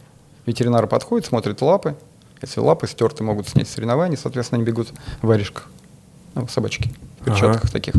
Ветеринар 0.47 0.87
подходит, 0.87 1.27
смотрит 1.27 1.61
лапы. 1.61 1.95
Если 2.41 2.59
лапы 2.61 2.87
стерты, 2.87 3.23
могут 3.23 3.47
снять 3.47 3.69
соревнования, 3.69 4.17
соответственно, 4.17 4.57
они 4.57 4.65
бегут 4.65 4.87
в 5.21 5.27
варежках. 5.27 5.69
Ну, 6.33 6.47
собачки, 6.47 6.91
в 7.19 7.25
перчатках 7.25 7.65
ага. 7.65 7.71
таких. 7.71 7.93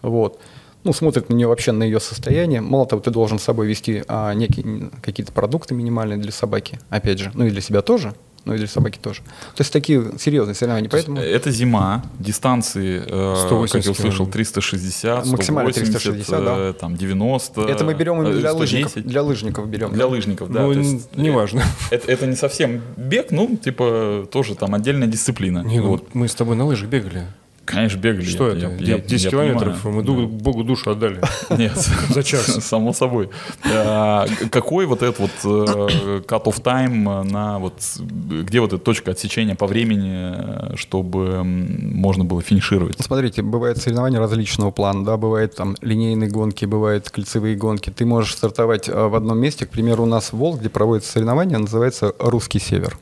Вот. 0.00 0.40
Ну, 0.84 0.94
смотрит 0.94 1.28
на 1.28 1.34
нее 1.34 1.48
вообще 1.48 1.72
на 1.72 1.82
ее 1.82 2.00
состояние. 2.00 2.62
Мало 2.62 2.86
того, 2.86 3.02
ты 3.02 3.10
должен 3.10 3.38
с 3.38 3.42
собой 3.42 3.66
вести 3.66 4.04
а, 4.08 4.32
некие 4.32 4.88
какие-то 5.02 5.30
продукты 5.30 5.74
минимальные 5.74 6.16
для 6.16 6.32
собаки, 6.32 6.80
опять 6.88 7.18
же, 7.18 7.30
ну 7.34 7.44
и 7.44 7.50
для 7.50 7.60
себя 7.60 7.82
тоже 7.82 8.14
ну 8.44 8.54
и 8.54 8.58
для 8.58 8.66
собаки 8.66 8.98
тоже. 8.98 9.20
То 9.54 9.60
есть 9.60 9.72
такие 9.72 10.12
серьезные 10.18 10.54
соревнования. 10.54 10.90
Поэтому... 10.90 11.18
Это 11.18 11.50
зима, 11.50 12.02
дистанции, 12.18 13.02
180 13.02 13.72
как 13.72 13.84
я 13.84 13.90
услышал, 13.92 14.26
360, 14.26 15.26
Максимально 15.26 15.72
360, 15.72 16.44
да. 16.44 16.54
Э, 16.58 16.72
там 16.72 16.96
90. 16.96 17.60
Это 17.62 17.84
мы 17.84 17.94
берем 17.94 18.24
для 18.24 18.50
110. 18.52 18.60
лыжников. 18.60 18.94
Для 18.94 19.22
лыжников 19.22 19.68
берем. 19.68 19.92
Для 19.92 20.06
лыжников, 20.06 20.50
да. 20.50 20.62
Ну, 20.62 20.72
есть, 20.72 21.16
неважно. 21.16 21.62
Это, 21.90 22.10
это 22.10 22.26
не 22.26 22.36
совсем 22.36 22.82
бег, 22.96 23.30
ну, 23.30 23.56
типа, 23.56 24.28
тоже 24.30 24.54
там 24.54 24.74
отдельная 24.74 25.06
дисциплина. 25.06 25.60
Не, 25.60 25.80
ну, 25.80 25.88
вот. 25.88 26.14
мы 26.14 26.28
с 26.28 26.34
тобой 26.34 26.56
на 26.56 26.64
лыжах 26.64 26.88
бегали. 26.88 27.26
Конечно, 27.64 27.98
бегали. 27.98 28.24
Что 28.24 28.48
я, 28.48 28.56
это? 28.56 28.82
Я, 28.82 28.98
10 28.98 29.24
я 29.24 29.30
километров, 29.30 29.82
понимаю. 29.82 30.04
мы 30.04 30.28
да. 30.28 30.44
Богу 30.44 30.64
душу 30.64 30.90
отдали. 30.90 31.20
Нет. 31.50 31.76
За 32.10 32.22
час. 32.22 32.44
Само 32.64 32.92
собой. 32.92 33.30
А, 33.64 34.26
какой 34.50 34.86
вот 34.86 35.02
этот 35.02 35.18
вот 35.18 35.30
э, 35.44 36.20
cut-off 36.26 36.62
time 36.62 37.22
на 37.22 37.58
вот, 37.58 37.74
где 37.98 38.60
вот 38.60 38.72
эта 38.72 38.82
точка 38.82 39.12
отсечения 39.12 39.54
по 39.54 39.66
времени, 39.66 40.76
чтобы 40.76 41.42
можно 41.44 42.24
было 42.24 42.42
финишировать? 42.42 42.96
Смотрите, 43.00 43.42
бывают 43.42 43.78
соревнования 43.78 44.18
различного 44.18 44.70
плана, 44.70 45.04
да, 45.04 45.16
бывает 45.16 45.54
там 45.56 45.76
линейные 45.80 46.28
гонки, 46.28 46.66
бывают 46.66 47.08
кольцевые 47.10 47.56
гонки. 47.56 47.90
Ты 47.90 48.04
можешь 48.04 48.34
стартовать 48.34 48.88
э, 48.88 48.92
в 49.06 49.14
одном 49.14 49.38
месте, 49.38 49.66
к 49.66 49.70
примеру, 49.70 50.02
у 50.02 50.06
нас 50.06 50.32
в 50.32 50.36
Волг, 50.36 50.60
где 50.60 50.68
проводятся 50.68 51.12
соревнования, 51.12 51.58
называется 51.58 52.14
«Русский 52.18 52.58
север» 52.58 52.98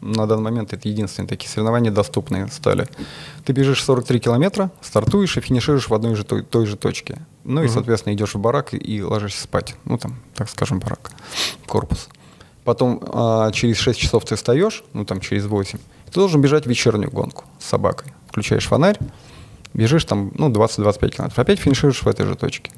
на 0.00 0.26
данный 0.26 0.42
момент 0.42 0.72
это 0.72 0.88
единственные 0.88 1.28
такие 1.28 1.50
соревнования 1.50 1.90
доступные 1.90 2.48
стали. 2.48 2.88
Ты 3.44 3.52
бежишь 3.52 3.82
43 3.82 4.20
километра, 4.20 4.70
стартуешь 4.80 5.36
и 5.36 5.40
финишируешь 5.40 5.88
в 5.88 5.94
одной 5.94 6.14
же 6.14 6.24
той, 6.24 6.42
той 6.42 6.66
же 6.66 6.76
точке. 6.76 7.18
Ну 7.44 7.62
и, 7.62 7.66
угу. 7.66 7.72
соответственно, 7.72 8.14
идешь 8.14 8.34
в 8.34 8.38
барак 8.38 8.70
и 8.72 9.02
ложишься 9.02 9.42
спать. 9.42 9.74
Ну 9.84 9.98
там, 9.98 10.16
так 10.34 10.48
скажем, 10.48 10.80
барак, 10.80 11.10
корпус. 11.66 12.08
Потом 12.64 13.02
а, 13.02 13.50
через 13.52 13.78
6 13.78 13.98
часов 13.98 14.24
ты 14.24 14.36
встаешь, 14.36 14.84
ну 14.92 15.04
там 15.04 15.20
через 15.20 15.46
8. 15.46 15.78
Ты 15.78 16.14
должен 16.14 16.40
бежать 16.40 16.66
вечернюю 16.66 17.10
гонку 17.10 17.44
с 17.58 17.64
собакой. 17.64 18.12
Включаешь 18.28 18.66
фонарь, 18.66 18.98
бежишь 19.74 20.04
там, 20.04 20.32
ну, 20.34 20.50
20-25 20.50 21.08
километров. 21.10 21.38
Опять 21.38 21.58
финишируешь 21.58 22.02
в 22.02 22.08
этой 22.08 22.26
же 22.26 22.34
точке. 22.34 22.70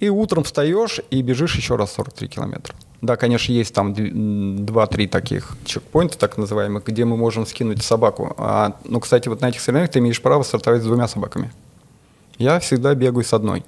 И 0.00 0.08
утром 0.08 0.44
встаешь 0.44 1.00
и 1.10 1.22
бежишь 1.22 1.56
еще 1.56 1.76
раз 1.76 1.92
43 1.94 2.28
километра. 2.28 2.74
Да, 3.02 3.16
конечно, 3.16 3.52
есть 3.52 3.74
там 3.74 3.92
2-3 3.92 5.08
таких 5.08 5.56
чекпоинта, 5.64 6.18
так 6.18 6.38
называемых, 6.38 6.84
где 6.84 7.04
мы 7.04 7.16
можем 7.16 7.46
скинуть 7.46 7.82
собаку. 7.82 8.34
А, 8.38 8.76
ну, 8.84 9.00
кстати, 9.00 9.28
вот 9.28 9.40
на 9.40 9.48
этих 9.48 9.60
соревнованиях 9.60 9.92
ты 9.92 9.98
имеешь 9.98 10.20
право 10.20 10.42
стартовать 10.42 10.82
с 10.82 10.84
двумя 10.84 11.06
собаками. 11.06 11.52
Я 12.38 12.58
всегда 12.58 12.94
бегаю 12.94 13.24
с 13.24 13.32
одной. 13.32 13.64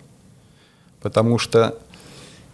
Потому 1.00 1.38
что 1.38 1.78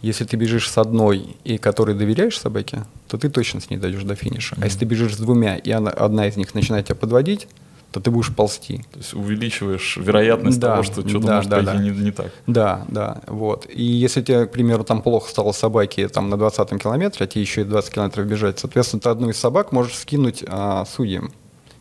если 0.03 0.25
ты 0.25 0.37
бежишь 0.37 0.71
с 0.71 0.77
одной, 0.77 1.37
и 1.45 1.57
которой 1.57 1.95
доверяешь 1.95 2.39
собаке, 2.39 2.85
то 3.09 3.17
ты 3.17 3.31
точно 3.31 3.61
с 3.61 3.71
ней 3.71 3.79
дойдешь 3.79 4.03
до 4.03 4.15
финиша. 4.15 4.55
Mm-hmm. 4.55 4.63
А 4.63 4.65
если 4.67 4.79
ты 4.81 4.85
бежишь 4.85 5.15
с 5.15 5.19
двумя, 5.19 5.57
и 5.57 5.71
она, 5.71 5.91
одна 5.91 6.29
из 6.29 6.37
них 6.37 6.55
начинает 6.55 6.87
тебя 6.87 6.97
подводить, 6.97 7.49
то 7.95 8.01
ты 8.01 8.11
будешь 8.11 8.35
ползти. 8.35 8.79
То 8.91 8.99
есть 8.99 9.15
увеличиваешь 9.15 9.97
вероятность 9.97 10.59
да, 10.59 10.73
того, 10.73 10.83
что 10.83 11.09
что-то 11.09 11.29
да, 11.29 11.37
может 11.37 11.51
да, 11.51 11.57
пойти 11.59 11.73
да. 11.73 11.79
Не, 11.79 11.91
не 11.91 12.11
так. 12.11 12.33
Да, 12.49 12.85
да, 12.89 13.21
вот. 13.29 13.69
И 13.73 13.85
если 13.85 14.21
тебе, 14.21 14.47
к 14.47 14.51
примеру, 14.51 14.83
там 14.83 15.01
плохо 15.01 15.31
стало 15.31 15.53
собаке 15.53 16.09
там, 16.09 16.29
на 16.29 16.37
20 16.37 16.83
километре, 16.83 17.25
а 17.25 17.29
тебе 17.29 17.43
еще 17.43 17.61
и 17.61 17.65
20 17.65 17.95
километров 17.95 18.27
бежать, 18.27 18.59
соответственно, 18.59 19.01
ты 19.01 19.11
одну 19.11 19.29
из 19.31 19.39
собак 19.39 19.71
можешь 19.71 19.95
скинуть 19.95 20.43
а, 20.49 20.85
судьям 20.87 21.31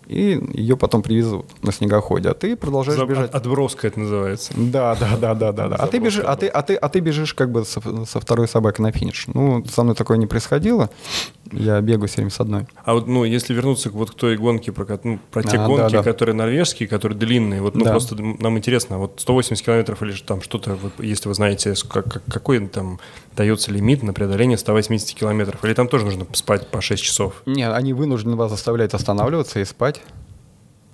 и 0.08 0.42
ее 0.54 0.78
потом 0.78 1.02
привезут 1.02 1.46
на 1.64 1.72
снегоходе, 1.72 2.30
а 2.30 2.34
ты 2.34 2.56
продолжаешь 2.56 3.00
За, 3.00 3.06
бежать. 3.06 3.32
Отброска 3.32 3.88
это 3.88 4.00
называется. 4.00 4.54
Да, 4.56 4.96
да, 4.96 5.18
да, 5.18 5.34
да, 5.34 5.52
да. 5.52 5.68
да. 5.70 5.76
А 5.76 5.88
ты 5.88 6.00
бежишь, 6.00 6.24
а 6.26 6.36
ты, 6.36 6.48
а 6.48 6.62
ты, 6.62 6.76
а 6.76 6.90
ты 6.90 7.00
бежишь 7.00 7.34
как 7.34 7.52
бы 7.52 7.66
со, 7.66 7.82
со 8.06 8.20
второй 8.20 8.48
собакой 8.48 8.84
на 8.84 8.92
финиш. 8.92 9.28
Ну, 9.28 9.64
со 9.66 9.84
мной 9.84 9.96
такое 9.96 10.18
не 10.18 10.28
происходило. 10.28 10.90
Я 11.52 11.80
бегаю 11.82 12.08
все 12.08 12.18
время 12.18 12.32
с 12.32 12.40
одной. 12.40 12.66
А 12.84 12.94
вот, 12.94 13.08
ну, 13.08 13.24
если 13.24 13.54
вернуться 13.54 13.90
к 13.90 13.94
вот 13.94 14.12
к 14.12 14.14
той 14.16 14.38
гонке, 14.38 14.72
про, 14.72 15.00
ну, 15.04 15.20
про 15.32 15.44
те 15.44 15.58
а, 15.58 15.68
гонки, 15.68 15.94
да, 15.94 16.02
да. 16.02 16.04
которые 16.04 16.36
норвежские, 16.36 16.88
которые 16.88 17.18
длинные, 17.18 17.62
вот, 17.62 17.76
ну, 17.76 17.86
да. 17.86 17.92
просто 17.92 18.16
нам 18.16 18.58
интересно, 18.58 18.98
вот 18.98 19.20
180 19.20 19.64
километров 19.64 20.02
или 20.02 20.14
там 20.14 20.42
что-то, 20.42 20.76
вот, 20.76 20.94
если 21.00 21.28
вы 21.28 21.36
знаете, 21.36 21.74
как, 21.90 22.24
какой 22.26 22.66
там 22.68 23.00
дается 23.36 23.72
лимит 23.72 24.04
на 24.04 24.14
преодоление 24.14 24.58
180 24.58 25.18
километров, 25.18 25.64
или 25.66 25.74
там 25.74 25.88
тоже 25.88 26.06
нужно 26.06 26.26
спать 26.34 26.68
по 26.68 26.82
6 26.82 27.02
часов? 27.04 27.42
Нет, 27.46 27.74
они 27.74 27.94
вынуждены 27.94 28.36
вас 28.36 28.52
заставлять 28.52 28.94
останавливаться 28.94 29.60
и 29.60 29.66
спать. 29.66 30.02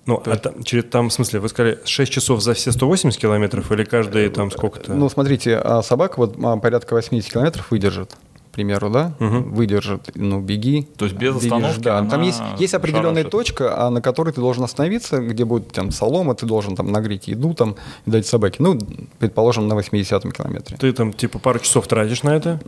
Ну, 0.05 0.21
а 0.25 0.37
там, 0.37 0.63
через, 0.63 0.85
там, 0.85 1.09
в 1.09 1.13
смысле, 1.13 1.39
вы 1.39 1.49
сказали, 1.49 1.79
6 1.85 2.11
часов 2.11 2.41
за 2.41 2.55
все 2.55 2.71
180 2.71 3.19
километров 3.19 3.71
или 3.71 3.83
каждые 3.83 4.29
там 4.31 4.49
сколько-то? 4.49 4.93
Ну, 4.93 5.07
смотрите, 5.07 5.57
а 5.57 5.83
собака 5.83 6.17
вот 6.17 6.35
а, 6.43 6.57
порядка 6.57 6.95
80 6.95 7.31
километров 7.31 7.69
выдержит 7.69 8.15
примеру, 8.59 8.89
да, 8.89 9.13
угу. 9.19 9.55
выдержит, 9.55 10.11
ну, 10.15 10.41
беги. 10.41 10.85
То 10.97 11.05
есть 11.05 11.17
без 11.17 11.35
остановки 11.35 11.79
Да, 11.79 12.03
там 12.03 12.21
есть, 12.21 12.41
есть 12.57 12.73
определенная 12.73 13.23
шарашит. 13.23 13.31
точка, 13.31 13.85
а 13.85 13.89
на 13.89 14.01
которой 14.01 14.33
ты 14.33 14.41
должен 14.41 14.63
остановиться, 14.65 15.19
где 15.19 15.45
будет 15.45 15.71
там 15.71 15.91
солома, 15.91 16.35
ты 16.35 16.45
должен 16.45 16.75
там 16.75 16.91
нагреть 16.91 17.29
еду 17.29 17.53
там 17.53 17.77
и 18.05 18.11
дать 18.11 18.27
собаке. 18.27 18.57
Ну, 18.59 18.77
предположим, 19.17 19.69
на 19.69 19.75
80-м 19.75 20.31
километре. 20.31 20.75
Ты 20.77 20.91
там 20.91 21.13
типа 21.13 21.39
пару 21.39 21.59
часов 21.59 21.87
тратишь 21.87 22.23
на 22.23 22.35
это? 22.35 22.59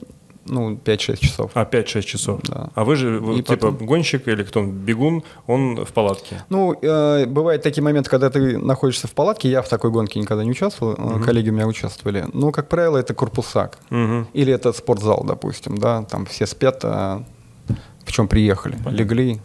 Ну, 0.46 0.76
5-6 0.76 1.18
часов. 1.20 1.52
А, 1.54 1.66
5-6 1.66 2.02
часов. 2.02 2.40
Да. 2.44 2.70
А 2.74 2.84
вы 2.84 2.96
же, 2.96 3.20
вы, 3.20 3.34
И 3.34 3.36
типа, 3.38 3.54
потом- 3.58 3.78
гонщик 3.86 4.28
или 4.28 4.44
кто 4.44 4.64
бегун, 4.64 5.24
он 5.48 5.86
в 5.86 5.94
палатке. 5.94 6.44
Ну, 6.50 6.74
э, 6.82 7.26
бывают 7.28 7.62
такие 7.62 7.84
моменты, 7.84 8.10
когда 8.10 8.30
ты 8.30 8.58
находишься 8.58 9.08
в 9.08 9.12
палатке. 9.12 9.50
Я 9.52 9.62
в 9.62 9.70
такой 9.70 9.92
гонке 9.92 10.20
никогда 10.20 10.44
не 10.44 10.52
участвовал, 10.52 10.94
э, 10.94 11.24
коллеги 11.24 11.50
у 11.50 11.54
меня 11.54 11.68
участвовали. 11.68 12.26
Но, 12.34 12.52
как 12.52 12.70
правило, 12.70 12.98
это 12.98 13.14
корпусак. 13.14 13.78
Мгм. 13.92 14.28
Или 14.34 14.52
это 14.52 14.74
спортзал, 14.74 15.24
допустим, 15.24 15.78
да, 15.78 16.04
там 16.04 16.26
все 16.26 16.48
спят, 16.48 16.80
а 16.84 17.24
в 18.06 18.12
чем 18.12 18.28
приехали, 18.28 18.78
легли. 18.90 19.40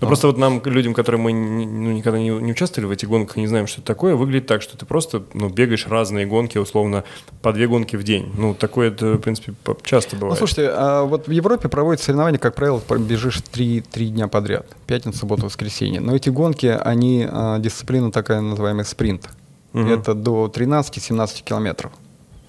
Ну, 0.00 0.06
просто 0.06 0.26
вот 0.28 0.38
нам, 0.38 0.62
людям, 0.64 0.94
которые 0.94 1.20
мы 1.20 1.32
ну, 1.32 1.92
никогда 1.92 2.18
не, 2.18 2.30
не 2.30 2.52
участвовали 2.52 2.88
в 2.88 2.90
этих 2.90 3.08
гонках, 3.08 3.36
не 3.36 3.46
знаем, 3.46 3.66
что 3.66 3.80
это 3.80 3.86
такое, 3.86 4.14
выглядит 4.14 4.46
так, 4.46 4.62
что 4.62 4.76
ты 4.76 4.86
просто 4.86 5.22
ну, 5.34 5.48
бегаешь 5.48 5.86
разные 5.86 6.26
гонки, 6.26 6.58
условно, 6.58 7.04
по 7.42 7.52
две 7.52 7.66
гонки 7.68 7.96
в 7.96 8.02
день. 8.02 8.32
Ну, 8.36 8.54
такое, 8.54 8.88
это, 8.88 9.14
в 9.14 9.18
принципе, 9.18 9.54
часто 9.82 10.16
Ну, 10.16 10.20
бывает. 10.20 10.38
слушайте, 10.38 10.70
а 10.72 11.04
вот 11.04 11.26
в 11.26 11.30
Европе 11.30 11.68
проводят 11.68 12.02
соревнования, 12.02 12.38
как 12.38 12.54
правило, 12.54 12.78
пр- 12.78 12.98
бежишь 12.98 13.40
три, 13.50 13.80
три 13.80 14.08
дня 14.08 14.28
подряд. 14.28 14.66
Пятница, 14.86 15.18
суббота, 15.18 15.44
воскресенье. 15.46 16.00
Но 16.00 16.14
эти 16.14 16.30
гонки, 16.30 16.66
они, 16.66 17.26
а, 17.28 17.58
дисциплина 17.58 18.10
такая 18.12 18.40
называемая 18.40 18.84
спринт. 18.84 19.28
Мгм. 19.72 19.92
Это 19.92 20.14
до 20.14 20.48
13-17 20.48 21.42
километров. 21.44 21.92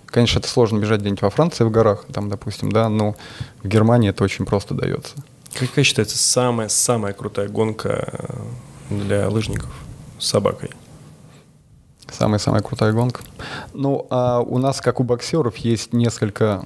Конечно, 0.06 0.40
это 0.40 0.48
сложно 0.48 0.80
бежать 0.80 1.02
где-нибудь 1.02 1.22
во 1.22 1.30
Франции 1.30 1.64
в 1.64 1.70
горах, 1.70 2.06
там, 2.12 2.30
допустим, 2.30 2.72
да, 2.72 2.90
но 2.90 3.16
в 3.62 3.68
Германии 3.68 4.10
это 4.10 4.24
очень 4.24 4.46
просто 4.46 4.74
дается. 4.74 5.16
Какая 5.54 5.84
считается 5.84 6.18
самая-самая 6.18 7.14
крутая 7.14 7.50
гонка 7.50 8.10
э, 8.90 8.96
для 8.96 9.30
лыжников 9.30 9.72
с 10.18 10.28
собакой? 10.28 10.70
Самая-самая 12.12 12.62
крутая 12.62 12.92
гонка. 12.94 13.22
Ну, 13.74 14.08
а 14.10 14.40
у 14.40 14.58
нас, 14.58 14.82
как 14.82 15.00
у 15.00 15.04
боксеров, 15.04 15.58
есть 15.58 15.94
несколько, 15.94 16.66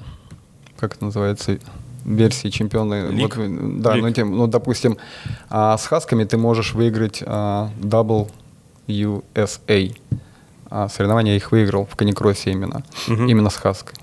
как 0.78 0.96
это 0.96 1.06
называется, 1.06 1.60
версий 2.06 2.52
чемпиона. 2.52 3.10
Лиг? 3.10 3.36
Вот, 3.36 3.82
да, 3.82 3.96
Лиг. 3.96 4.04
ну, 4.04 4.12
тем, 4.12 4.38
ну, 4.38 4.48
допустим, 4.48 4.98
а, 5.50 5.78
с 5.78 5.86
хасками 5.86 6.24
ты 6.24 6.38
можешь 6.38 6.74
выиграть 6.74 7.24
а, 7.26 7.72
WUSA. 8.88 9.98
А, 10.70 10.90
соревнования 10.90 11.34
я 11.34 11.38
их 11.38 11.52
выиграл 11.52 11.86
в 11.86 11.96
каникроссе 11.96 12.52
именно. 12.52 12.84
Мгм. 13.08 13.28
Именно 13.28 13.50
с 13.50 13.56
хаской. 13.56 13.96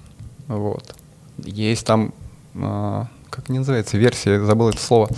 Вот. 0.47 0.95
Есть 1.39 1.87
там, 1.87 2.13
а, 2.55 3.09
как 3.31 3.49
не 3.49 3.59
называется, 3.59 3.97
версия, 3.97 4.41
забыл 4.41 4.71
это 4.71 4.81
слово. 4.81 5.09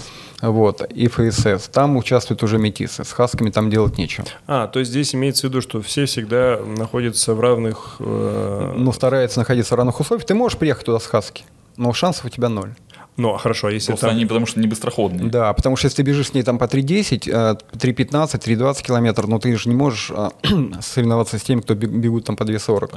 Вот, 0.40 0.82
и 0.92 1.06
ФСС. 1.06 1.68
Там 1.68 1.96
участвуют 1.96 2.42
уже 2.42 2.58
метисы. 2.58 3.04
С 3.04 3.12
хасками 3.12 3.50
там 3.50 3.70
делать 3.70 3.96
нечего. 3.96 4.26
А, 4.46 4.66
то 4.66 4.80
есть 4.80 4.90
здесь 4.90 5.14
имеется 5.14 5.46
в 5.46 5.50
виду, 5.50 5.60
что 5.62 5.80
все 5.82 6.06
всегда 6.06 6.58
находятся 6.58 7.34
в 7.34 7.40
равных... 7.40 7.96
э, 8.00 8.74
ну, 8.76 8.92
старается 8.92 9.38
находиться 9.38 9.74
в 9.74 9.78
равных 9.78 10.00
условиях, 10.00 10.26
ты 10.26 10.34
можешь 10.34 10.58
приехать 10.58 10.86
туда 10.86 10.98
с 10.98 11.06
хаски, 11.06 11.44
но 11.76 11.92
шансов 11.92 12.24
у 12.24 12.28
тебя 12.28 12.48
ноль. 12.48 12.74
Ну, 13.16 13.34
а 13.34 13.38
хорошо, 13.38 13.68
а 13.68 13.70
если 13.70 13.88
Просто 13.88 14.06
там... 14.06 14.16
они, 14.16 14.24
потому 14.26 14.46
что 14.46 14.58
не 14.58 14.66
быстроходные. 14.66 15.28
Да, 15.28 15.52
потому 15.52 15.76
что 15.76 15.86
если 15.86 15.96
ты 15.96 16.02
бежишь 16.02 16.28
с 16.28 16.34
ней 16.34 16.42
там 16.42 16.58
по 16.58 16.64
3.10, 16.64 17.30
э, 17.30 17.76
3.15, 17.76 18.40
3.20 18.40 18.82
километров, 18.82 19.28
ну 19.28 19.38
ты 19.38 19.54
же 19.56 19.68
не 19.68 19.74
можешь 19.74 20.10
а, 20.10 20.32
соревноваться 20.80 21.38
с 21.38 21.42
теми, 21.42 21.60
кто 21.60 21.74
бег- 21.74 21.90
бегут 21.90 22.24
там 22.24 22.36
по 22.36 22.44
2.40. 22.44 22.96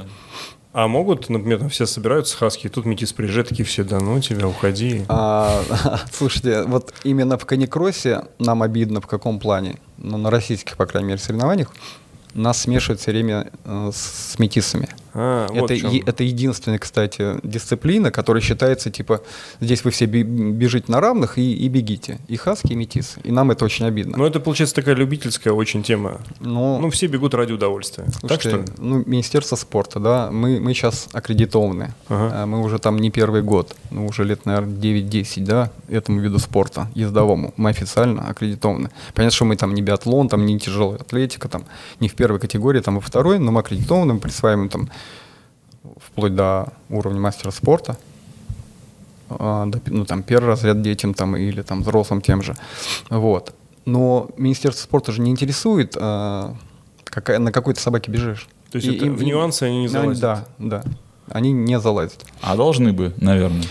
А 0.76 0.88
могут, 0.88 1.30
например, 1.30 1.60
там 1.60 1.70
все 1.70 1.86
собираются 1.86 2.36
хаски, 2.36 2.66
и 2.66 2.68
тут 2.68 2.84
метис 2.84 3.10
приезжает, 3.14 3.48
такие 3.48 3.64
все, 3.64 3.82
да 3.82 3.98
ну 3.98 4.20
тебя, 4.20 4.46
уходи. 4.46 5.06
А, 5.08 5.62
слушайте, 6.12 6.64
вот 6.64 6.92
именно 7.02 7.38
в 7.38 7.46
каникроссе 7.46 8.24
нам 8.38 8.62
обидно 8.62 9.00
в 9.00 9.06
каком 9.06 9.40
плане, 9.40 9.78
ну, 9.96 10.18
на 10.18 10.28
российских, 10.28 10.76
по 10.76 10.84
крайней 10.84 11.08
мере, 11.08 11.18
соревнованиях, 11.18 11.72
нас 12.34 12.60
смешивают 12.60 13.00
все 13.00 13.12
время 13.12 13.50
э, 13.64 13.90
с 13.90 14.38
метисами. 14.38 14.90
А, 15.18 15.46
вот 15.50 15.70
это, 15.70 15.86
е- 15.88 16.02
это 16.04 16.24
единственная, 16.24 16.78
кстати, 16.78 17.40
дисциплина, 17.42 18.10
которая 18.10 18.42
считается, 18.42 18.90
типа, 18.90 19.22
здесь 19.62 19.82
вы 19.84 19.90
все 19.90 20.04
би- 20.04 20.22
бежите 20.22 20.92
на 20.92 21.00
равных 21.00 21.38
и, 21.38 21.54
и 21.54 21.68
бегите. 21.68 22.18
И 22.28 22.36
хаски, 22.36 22.72
и 22.72 22.76
метисы. 22.76 23.18
И 23.24 23.32
нам 23.32 23.50
это 23.50 23.64
очень 23.64 23.86
обидно. 23.86 24.18
Ну, 24.18 24.26
это, 24.26 24.40
получается, 24.40 24.74
такая 24.76 24.94
любительская 24.94 25.54
очень 25.54 25.82
тема. 25.82 26.20
Но, 26.40 26.78
Ну, 26.80 26.90
все 26.90 27.06
бегут 27.06 27.32
ради 27.34 27.52
удовольствия. 27.52 28.04
так 28.04 28.14
слушайте, 28.42 28.48
что 28.50 28.58
ли? 28.58 28.64
ну, 28.78 29.02
Министерство 29.06 29.56
спорта, 29.56 30.00
да, 30.00 30.30
мы, 30.30 30.60
мы 30.60 30.74
сейчас 30.74 31.08
аккредитованы. 31.14 31.94
Ага. 32.08 32.42
А 32.42 32.46
Мы 32.46 32.62
уже 32.62 32.78
там 32.78 32.98
не 32.98 33.10
первый 33.10 33.40
год, 33.42 33.74
ну, 33.90 34.06
уже 34.06 34.24
лет, 34.24 34.44
наверное, 34.44 34.76
9-10, 34.76 35.44
да, 35.46 35.70
этому 35.88 36.20
виду 36.20 36.38
спорта, 36.38 36.88
ездовому. 36.94 37.54
Мы 37.56 37.70
официально 37.70 38.28
аккредитованы. 38.28 38.90
Понятно, 39.14 39.34
что 39.34 39.44
мы 39.46 39.56
там 39.56 39.72
не 39.72 39.80
биатлон, 39.80 40.28
там 40.28 40.44
не 40.44 40.58
тяжелая 40.58 40.98
атлетика, 41.00 41.48
там 41.48 41.64
не 42.00 42.08
в 42.08 42.14
первой 42.14 42.38
категории, 42.38 42.80
там 42.80 42.96
во 42.96 43.00
второй, 43.00 43.38
но 43.38 43.50
мы 43.50 43.60
аккредитованы, 43.60 44.14
мы 44.14 44.20
присваиваем 44.20 44.68
там 44.68 44.88
вплоть 46.16 46.34
до 46.34 46.72
уровня 46.88 47.20
мастера 47.20 47.50
спорта. 47.50 47.98
А, 49.28 49.68
ну, 49.86 50.06
там, 50.06 50.22
первый 50.22 50.46
разряд 50.46 50.80
детям 50.80 51.12
там, 51.12 51.36
или 51.36 51.60
там, 51.60 51.82
взрослым 51.82 52.22
тем 52.22 52.42
же. 52.42 52.56
Вот. 53.10 53.52
Но 53.84 54.30
Министерство 54.38 54.84
спорта 54.84 55.12
же 55.12 55.20
не 55.20 55.30
интересует, 55.30 55.94
а, 56.00 56.56
какая, 57.04 57.38
на 57.38 57.52
какой 57.52 57.74
ты 57.74 57.80
собаке 57.82 58.10
бежишь. 58.10 58.48
То 58.70 58.78
есть 58.78 58.88
это 58.88 59.04
в 59.10 59.22
нюансы 59.22 59.64
они 59.64 59.82
не 59.82 59.88
залазят? 59.88 60.22
Да, 60.22 60.44
да. 60.58 60.84
Они 61.28 61.52
не 61.52 61.78
залазят. 61.78 62.24
А 62.40 62.56
должны 62.56 62.94
бы, 62.94 63.12
наверное. 63.18 63.64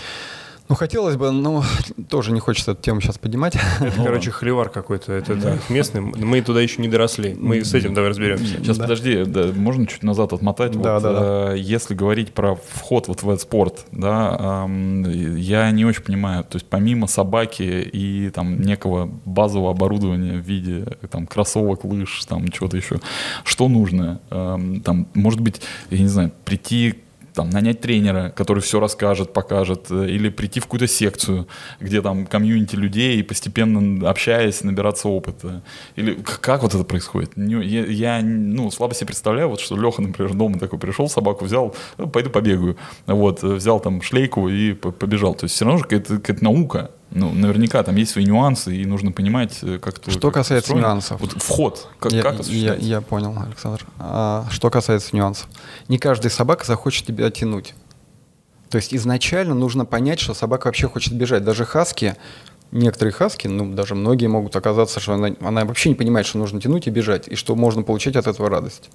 Ну, 0.68 0.74
хотелось 0.74 1.16
бы, 1.16 1.30
но 1.30 1.62
тоже 2.08 2.32
не 2.32 2.40
хочется 2.40 2.72
эту 2.72 2.82
тему 2.82 3.00
сейчас 3.00 3.18
поднимать. 3.18 3.56
Это, 3.80 3.92
короче, 4.04 4.30
холивар 4.30 4.68
какой-то. 4.68 5.12
Это, 5.12 5.34
это 5.34 5.58
местный. 5.68 6.00
Мы 6.00 6.40
туда 6.42 6.60
еще 6.60 6.82
не 6.82 6.88
доросли. 6.88 7.34
Мы 7.38 7.64
с 7.64 7.72
этим 7.74 7.94
давай 7.94 8.10
разберемся. 8.10 8.58
Сейчас, 8.58 8.78
подожди, 8.78 9.24
да, 9.24 9.48
можно 9.54 9.86
чуть 9.86 10.02
назад 10.02 10.32
отмотать? 10.32 10.72
Да, 10.80 10.94
Вот, 10.94 11.02
да, 11.02 11.12
да. 11.12 11.54
э, 11.54 11.58
Если 11.58 11.94
говорить 11.94 12.32
про 12.32 12.56
вход 12.56 13.08
вот 13.08 13.22
в 13.22 13.28
этот 13.28 13.42
спорт, 13.42 13.86
да, 13.92 14.66
я 14.66 15.70
не 15.70 15.84
очень 15.84 16.02
понимаю. 16.02 16.44
То 16.44 16.56
есть 16.56 16.66
помимо 16.68 17.06
собаки 17.06 17.62
и 17.62 18.30
там 18.30 18.60
некого 18.60 19.06
базового 19.24 19.70
оборудования 19.70 20.32
в 20.38 20.44
виде 20.46 20.84
там 21.10 21.26
кроссовок, 21.26 21.84
лыж, 21.84 22.24
там 22.24 22.48
чего-то 22.48 22.76
еще, 22.76 23.00
что 23.44 23.68
нужно? 23.68 24.20
Ам, 24.30 24.80
Там, 24.80 25.06
может 25.14 25.40
быть, 25.40 25.60
я 25.90 25.98
не 25.98 26.08
знаю, 26.08 26.32
прийти 26.44 26.94
там, 27.36 27.50
нанять 27.50 27.80
тренера, 27.80 28.32
который 28.34 28.60
все 28.62 28.80
расскажет, 28.80 29.32
покажет, 29.34 29.90
э, 29.90 30.08
или 30.08 30.30
прийти 30.30 30.58
в 30.58 30.64
какую-то 30.64 30.88
секцию, 30.88 31.46
где 31.80 32.00
там 32.00 32.26
комьюнити 32.26 32.76
людей, 32.76 33.18
и 33.18 33.22
постепенно 33.22 34.08
общаясь, 34.08 34.64
набираться 34.64 35.08
опыта. 35.08 35.62
Или 35.96 36.14
как 36.14 36.62
вот 36.62 36.74
это 36.74 36.82
происходит? 36.84 37.32
Я, 37.36 37.84
я, 37.84 38.20
ну, 38.22 38.70
слабо 38.70 38.94
себе 38.94 39.08
представляю, 39.08 39.50
вот 39.50 39.60
что 39.60 39.76
Леха, 39.76 40.00
например, 40.00 40.32
дома 40.34 40.58
такой 40.58 40.78
пришел, 40.78 41.08
собаку 41.08 41.44
взял, 41.44 41.76
«Ну, 41.98 42.08
пойду 42.08 42.30
побегаю. 42.30 42.76
Вот, 43.06 43.44
э, 43.44 43.48
взял 43.48 43.80
там 43.80 44.00
шлейку 44.00 44.48
и 44.48 44.72
по- 44.72 44.90
побежал. 44.90 45.34
То 45.34 45.44
есть 45.44 45.54
все 45.54 45.66
равно 45.66 45.78
же 45.78 45.84
какая-то, 45.84 46.16
какая-то 46.16 46.42
наука. 46.42 46.90
Ну, 47.10 47.32
наверняка 47.32 47.82
там 47.82 47.96
есть 47.96 48.12
свои 48.12 48.24
нюансы, 48.24 48.76
и 48.76 48.84
нужно 48.84 49.12
понимать, 49.12 49.58
э, 49.62 49.78
как 49.78 49.98
это 49.98 50.10
Что 50.10 50.30
касается 50.30 50.72
устроено. 50.72 50.88
нюансов. 50.88 51.20
Вот 51.20 51.32
вход, 51.42 51.88
как, 51.98 52.12
я, 52.12 52.22
как 52.22 52.44
я, 52.46 52.74
я 52.74 53.00
понял, 53.00 53.34
Александр. 53.40 53.86
А, 53.98 54.46
что 54.50 54.70
касается 54.70 55.14
нюансов. 55.14 55.48
Не 55.88 55.98
каждая 55.98 56.30
собака 56.30 56.66
захочет 56.66 57.06
тебя 57.06 57.30
тянуть. 57.30 57.74
То 58.68 58.76
есть 58.76 58.92
изначально 58.92 59.54
нужно 59.54 59.84
понять, 59.84 60.18
что 60.18 60.34
собака 60.34 60.66
вообще 60.66 60.88
хочет 60.88 61.14
бежать. 61.14 61.44
Даже 61.44 61.64
хаски, 61.64 62.16
некоторые 62.72 63.12
хаски, 63.12 63.46
ну 63.46 63.72
даже 63.72 63.94
многие 63.94 64.26
могут 64.26 64.56
оказаться, 64.56 65.00
что 65.00 65.14
она, 65.14 65.34
она 65.40 65.64
вообще 65.64 65.90
не 65.90 65.94
понимает, 65.94 66.26
что 66.26 66.38
нужно 66.38 66.60
тянуть 66.60 66.86
и 66.86 66.90
бежать, 66.90 67.28
и 67.28 67.36
что 67.36 67.54
можно 67.54 67.82
получить 67.82 68.16
от 68.16 68.26
этого 68.26 68.50
радость. 68.50 68.90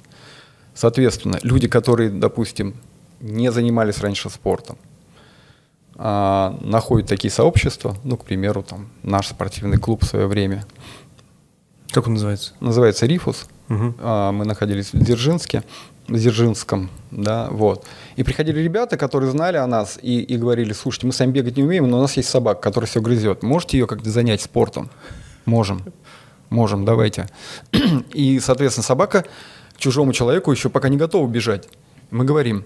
Соответственно, 0.74 1.40
люди, 1.44 1.68
которые, 1.68 2.10
допустим, 2.10 2.76
не 3.20 3.52
занимались 3.52 4.00
раньше 4.00 4.30
спортом, 4.30 4.78
а, 5.96 6.58
находят 6.62 7.08
такие 7.10 7.32
сообщества, 7.32 7.96
ну, 8.04 8.18
к 8.18 8.26
примеру, 8.26 8.64
там, 8.64 8.90
наш 9.04 9.28
спортивный 9.28 9.78
клуб 9.78 10.04
в 10.04 10.08
свое 10.08 10.28
время, 10.28 10.66
Как 11.92 12.08
он 12.08 12.14
называется? 12.14 12.54
называется 12.60 13.06
Рифус. 13.06 13.48
А, 13.70 14.32
Мы 14.32 14.46
находились 14.46 14.94
в 14.94 15.00
Дзержинске, 15.04 15.64
в 16.08 16.16
Дзержинском, 16.16 16.90
да, 17.12 17.48
вот. 17.52 17.86
И 18.18 18.24
приходили 18.24 18.60
ребята, 18.60 18.98
которые 18.98 19.32
знали 19.32 19.58
о 19.58 19.68
нас 19.68 19.98
и, 20.02 20.22
и 20.22 20.38
говорили, 20.38 20.74
слушайте, 20.74 21.08
мы 21.08 21.14
сами 21.14 21.32
бегать 21.32 21.56
не 21.58 21.64
умеем, 21.64 21.90
но 21.90 22.00
у 22.00 22.02
нас 22.02 22.18
есть 22.18 22.30
собака, 22.30 22.60
которая 22.62 22.88
все 22.88 23.02
грызет. 23.02 23.44
Можете 23.44 23.78
ее 23.78 23.88
как-то 23.88 24.10
занять 24.10 24.42
спортом? 24.42 24.90
Можем. 25.46 25.82
Можем, 26.50 26.84
давайте. 26.84 27.30
И, 28.14 28.40
соответственно, 28.42 28.84
собака 28.84 29.24
чужому 29.78 30.12
человеку 30.12 30.52
еще 30.52 30.70
пока 30.70 30.90
не 30.90 30.98
готова 30.98 31.26
бежать. 31.30 31.70
Мы 32.10 32.26
говорим, 32.26 32.66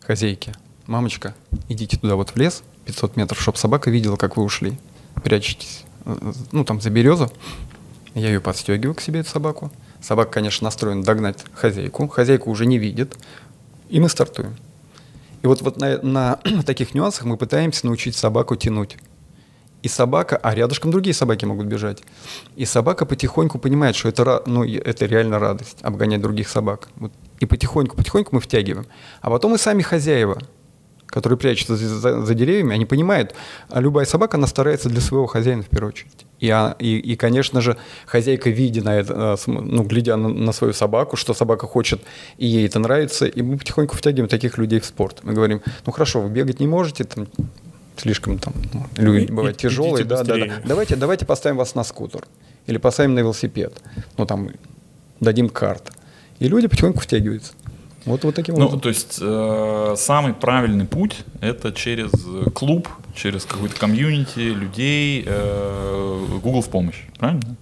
хозяйке, 0.00 0.54
мамочка, 0.86 1.34
идите 1.68 1.96
туда 1.96 2.16
вот 2.16 2.30
в 2.30 2.36
лес, 2.36 2.62
500 2.84 3.16
метров, 3.16 3.40
чтобы 3.40 3.58
собака 3.58 3.90
видела, 3.90 4.16
как 4.16 4.36
вы 4.36 4.44
ушли. 4.44 4.78
Прячетесь, 5.22 5.84
э, 6.04 6.32
ну, 6.52 6.64
там, 6.64 6.80
за 6.80 6.90
березу. 6.90 7.30
Я 8.14 8.28
ее 8.28 8.40
подстегиваю 8.40 8.94
к 8.94 9.00
себе, 9.00 9.20
эту 9.20 9.30
собаку. 9.30 9.72
Собака, 10.00 10.32
конечно, 10.32 10.64
настроена 10.64 11.02
догнать 11.02 11.44
хозяйку. 11.54 12.08
Хозяйку 12.08 12.50
уже 12.50 12.66
не 12.66 12.78
видит. 12.78 13.16
И 13.88 14.00
мы 14.00 14.08
стартуем. 14.08 14.56
И 15.42 15.46
вот, 15.46 15.62
вот 15.62 15.78
на, 15.78 15.98
на 16.02 16.36
таких 16.66 16.94
нюансах 16.94 17.24
мы 17.24 17.36
пытаемся 17.36 17.86
научить 17.86 18.16
собаку 18.16 18.56
тянуть. 18.56 18.96
И 19.82 19.88
собака, 19.88 20.36
а 20.36 20.54
рядышком 20.54 20.92
другие 20.92 21.12
собаки 21.12 21.44
могут 21.44 21.66
бежать. 21.66 22.02
И 22.54 22.64
собака 22.64 23.04
потихоньку 23.04 23.58
понимает, 23.58 23.96
что 23.96 24.08
это, 24.08 24.42
ну, 24.46 24.64
это 24.64 25.06
реально 25.06 25.40
радость, 25.40 25.78
обгонять 25.82 26.20
других 26.20 26.48
собак. 26.48 26.88
Вот. 26.96 27.12
И 27.40 27.46
потихоньку, 27.46 27.96
потихоньку 27.96 28.36
мы 28.36 28.40
втягиваем. 28.40 28.86
А 29.20 29.30
потом 29.30 29.56
и 29.56 29.58
сами 29.58 29.82
хозяева, 29.82 30.40
которые 31.12 31.38
прячутся 31.38 31.76
за, 31.76 31.88
за- 31.98 32.22
за 32.26 32.34
деревьями, 32.34 32.74
они 32.74 32.86
понимают, 32.86 33.34
а 33.68 33.80
любая 33.80 34.06
собака, 34.06 34.36
она 34.38 34.46
старается 34.46 34.88
для 34.88 35.00
своего 35.00 35.26
хозяина 35.26 35.62
в 35.62 35.66
первую 35.68 35.92
очередь. 35.92 36.26
И, 36.40 36.48
а- 36.50 36.74
и, 36.80 36.96
и, 37.12 37.16
конечно 37.16 37.60
же, 37.60 37.76
хозяйка, 38.06 38.50
видя 38.50 38.82
на 38.82 38.96
это, 38.98 39.36
см- 39.36 39.64
ну, 39.64 39.82
глядя 39.82 40.16
на, 40.16 40.28
на 40.28 40.52
свою 40.52 40.72
собаку, 40.72 41.16
что 41.16 41.34
собака 41.34 41.66
хочет, 41.66 42.00
и 42.38 42.46
ей 42.46 42.66
это 42.66 42.78
нравится, 42.78 43.26
и 43.26 43.42
мы 43.42 43.58
потихоньку 43.58 43.94
втягиваем 43.94 44.28
таких 44.28 44.58
людей 44.58 44.80
в 44.80 44.84
спорт. 44.86 45.20
Мы 45.22 45.34
говорим, 45.34 45.60
ну 45.86 45.92
хорошо, 45.92 46.20
вы 46.22 46.30
бегать 46.30 46.60
не 46.60 46.66
можете, 46.66 47.04
там, 47.04 47.26
слишком 47.96 48.38
там, 48.38 48.54
ну, 48.72 48.86
люди 48.96 49.30
бывают 49.32 49.56
и- 49.58 49.60
тяжелые, 49.60 50.04
да, 50.04 50.24
да, 50.24 50.34
да. 50.46 50.68
Давайте, 50.68 50.96
давайте 50.96 51.26
поставим 51.26 51.58
вас 51.58 51.74
на 51.74 51.84
скутер 51.84 52.22
или 52.66 52.78
поставим 52.78 53.14
на 53.14 53.20
велосипед, 53.20 53.72
ну 54.16 54.24
там 54.26 54.48
дадим 55.20 55.48
карт. 55.50 55.92
И 56.40 56.48
люди 56.48 56.66
потихоньку 56.68 57.00
втягиваются. 57.00 57.52
Вот, 58.04 58.24
вот 58.24 58.34
таким 58.34 58.54
Ну, 58.56 58.62
образом. 58.62 58.80
то 58.80 58.88
есть 58.88 59.18
э, 59.20 59.94
самый 59.96 60.34
правильный 60.34 60.84
путь 60.86 61.16
это 61.40 61.72
через 61.72 62.10
клуб, 62.52 62.88
через 63.14 63.44
какой-то 63.44 63.76
комьюнити 63.76 64.40
людей, 64.40 65.24
э, 65.26 66.26
Google 66.42 66.62
в 66.62 66.68
помощь, 66.68 67.02
правильно? 67.18 67.56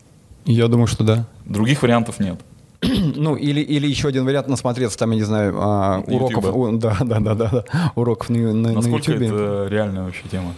Я 0.47 0.69
думаю, 0.69 0.87
что 0.87 1.05
да. 1.05 1.27
Других 1.45 1.83
вариантов 1.83 2.21
нет. 2.21 2.41
Ну, 3.17 3.37
или, 3.37 3.61
или 3.61 3.87
еще 3.87 4.09
один 4.09 4.25
вариант 4.25 4.49
насмотреться, 4.49 4.99
там, 4.99 5.11
я 5.11 5.17
не 5.17 5.23
знаю, 5.25 5.55
а, 5.59 5.99
На 6.07 6.15
уроков, 6.15 6.55
у- 6.55 6.77
да, 6.79 6.97
да, 7.01 7.21
да, 7.21 7.35
да, 7.35 7.49
да, 7.51 7.65
уроков 7.95 8.31
на, 8.31 8.39
на, 8.39 8.53
на 8.55 8.73
Насколько 8.73 9.13
YouTube. 9.13 9.29
это 9.35 9.67
реальная 9.71 10.05
вообще 10.05 10.23
тема? 10.31 10.55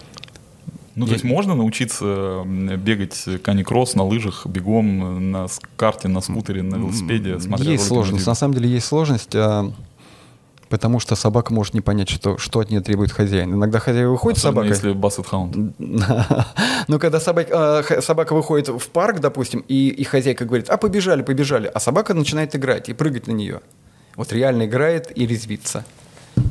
Ну, 0.94 1.07
то 1.07 1.12
есть 1.12 1.24
можно 1.24 1.55
научиться 1.55 2.44
бегать 2.44 3.24
каникросс 3.42 3.94
на 3.94 4.05
лыжах, 4.05 4.46
бегом 4.46 5.31
на 5.31 5.46
карте, 5.76 6.09
на 6.09 6.20
скутере, 6.20 6.62
на 6.62 6.76
велосипеде, 6.76 7.38
смотря 7.40 7.72
Есть 7.72 7.87
сложность, 7.87 8.26
на 8.26 8.35
самом 8.35 8.55
деле 8.55 8.68
есть 8.68 8.87
сложность, 8.87 9.35
а, 9.35 9.72
потому 10.68 11.00
что 11.00 11.16
собака 11.16 11.52
может 11.52 11.74
не 11.74 11.81
понять, 11.81 12.11
что, 12.11 12.37
что 12.37 12.61
от 12.61 12.70
нее 12.70 12.81
требует 12.81 13.11
хозяин. 13.11 13.55
Иногда 13.55 13.78
хозяин 13.78 14.09
выходит 14.11 14.38
Особенно 14.38 14.55
собакой, 14.55 14.68
если 14.70 14.92
бассет 14.92 15.26
хаунд. 15.26 15.74
Ну, 16.88 16.98
когда 16.98 17.20
собака, 17.20 17.85
собака 18.00 18.35
выходит 18.35 18.68
в 18.68 18.88
парк, 18.88 19.20
допустим, 19.20 19.64
и, 19.68 19.88
и 19.88 20.02
хозяйка 20.05 20.44
говорит, 20.44 20.68
а 20.68 20.76
побежали, 20.76 21.22
побежали, 21.22 21.70
а 21.72 21.78
собака 21.78 22.12
начинает 22.12 22.57
играть 22.57 22.88
и 22.88 22.92
прыгать 22.92 23.28
на 23.28 23.33
нее. 23.33 23.61
Вот 24.16 24.33
реально 24.33 24.64
играет 24.64 25.16
и 25.16 25.26
резвится. 25.26 25.85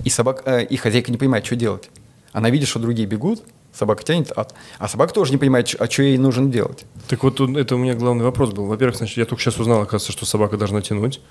И, 0.04 0.10
собак, 0.10 0.44
э, 0.46 0.64
и 0.66 0.78
хозяйка 0.78 1.12
не 1.12 1.18
понимает, 1.18 1.46
что 1.46 1.56
делать. 1.56 1.90
Она 2.32 2.50
видит, 2.50 2.68
что 2.68 2.80
другие 2.80 3.08
бегут, 3.08 3.44
собака 3.74 4.04
тянет, 4.04 4.32
а, 4.36 4.48
а 4.80 4.88
собака 4.88 5.14
тоже 5.14 5.32
не 5.32 5.38
понимает, 5.38 5.74
а 5.80 5.90
что 5.90 6.04
ей 6.04 6.18
нужно 6.18 6.50
делать. 6.52 6.86
Так 7.08 7.24
вот, 7.24 7.40
это 7.40 7.76
у 7.76 7.78
меня 7.78 7.94
главный 7.96 8.24
вопрос 8.24 8.52
был. 8.52 8.66
Во-первых, 8.66 8.98
значит, 8.98 9.18
я 9.18 9.26
только 9.26 9.42
сейчас 9.42 9.58
узнал, 9.60 9.82
оказывается, 9.82 10.12
что 10.12 10.26
собака 10.26 10.58
должна 10.58 10.82
тянуть. 10.82 11.22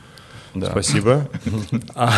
Да. 0.55 0.71
Спасибо. 0.71 1.29
А, 1.95 2.11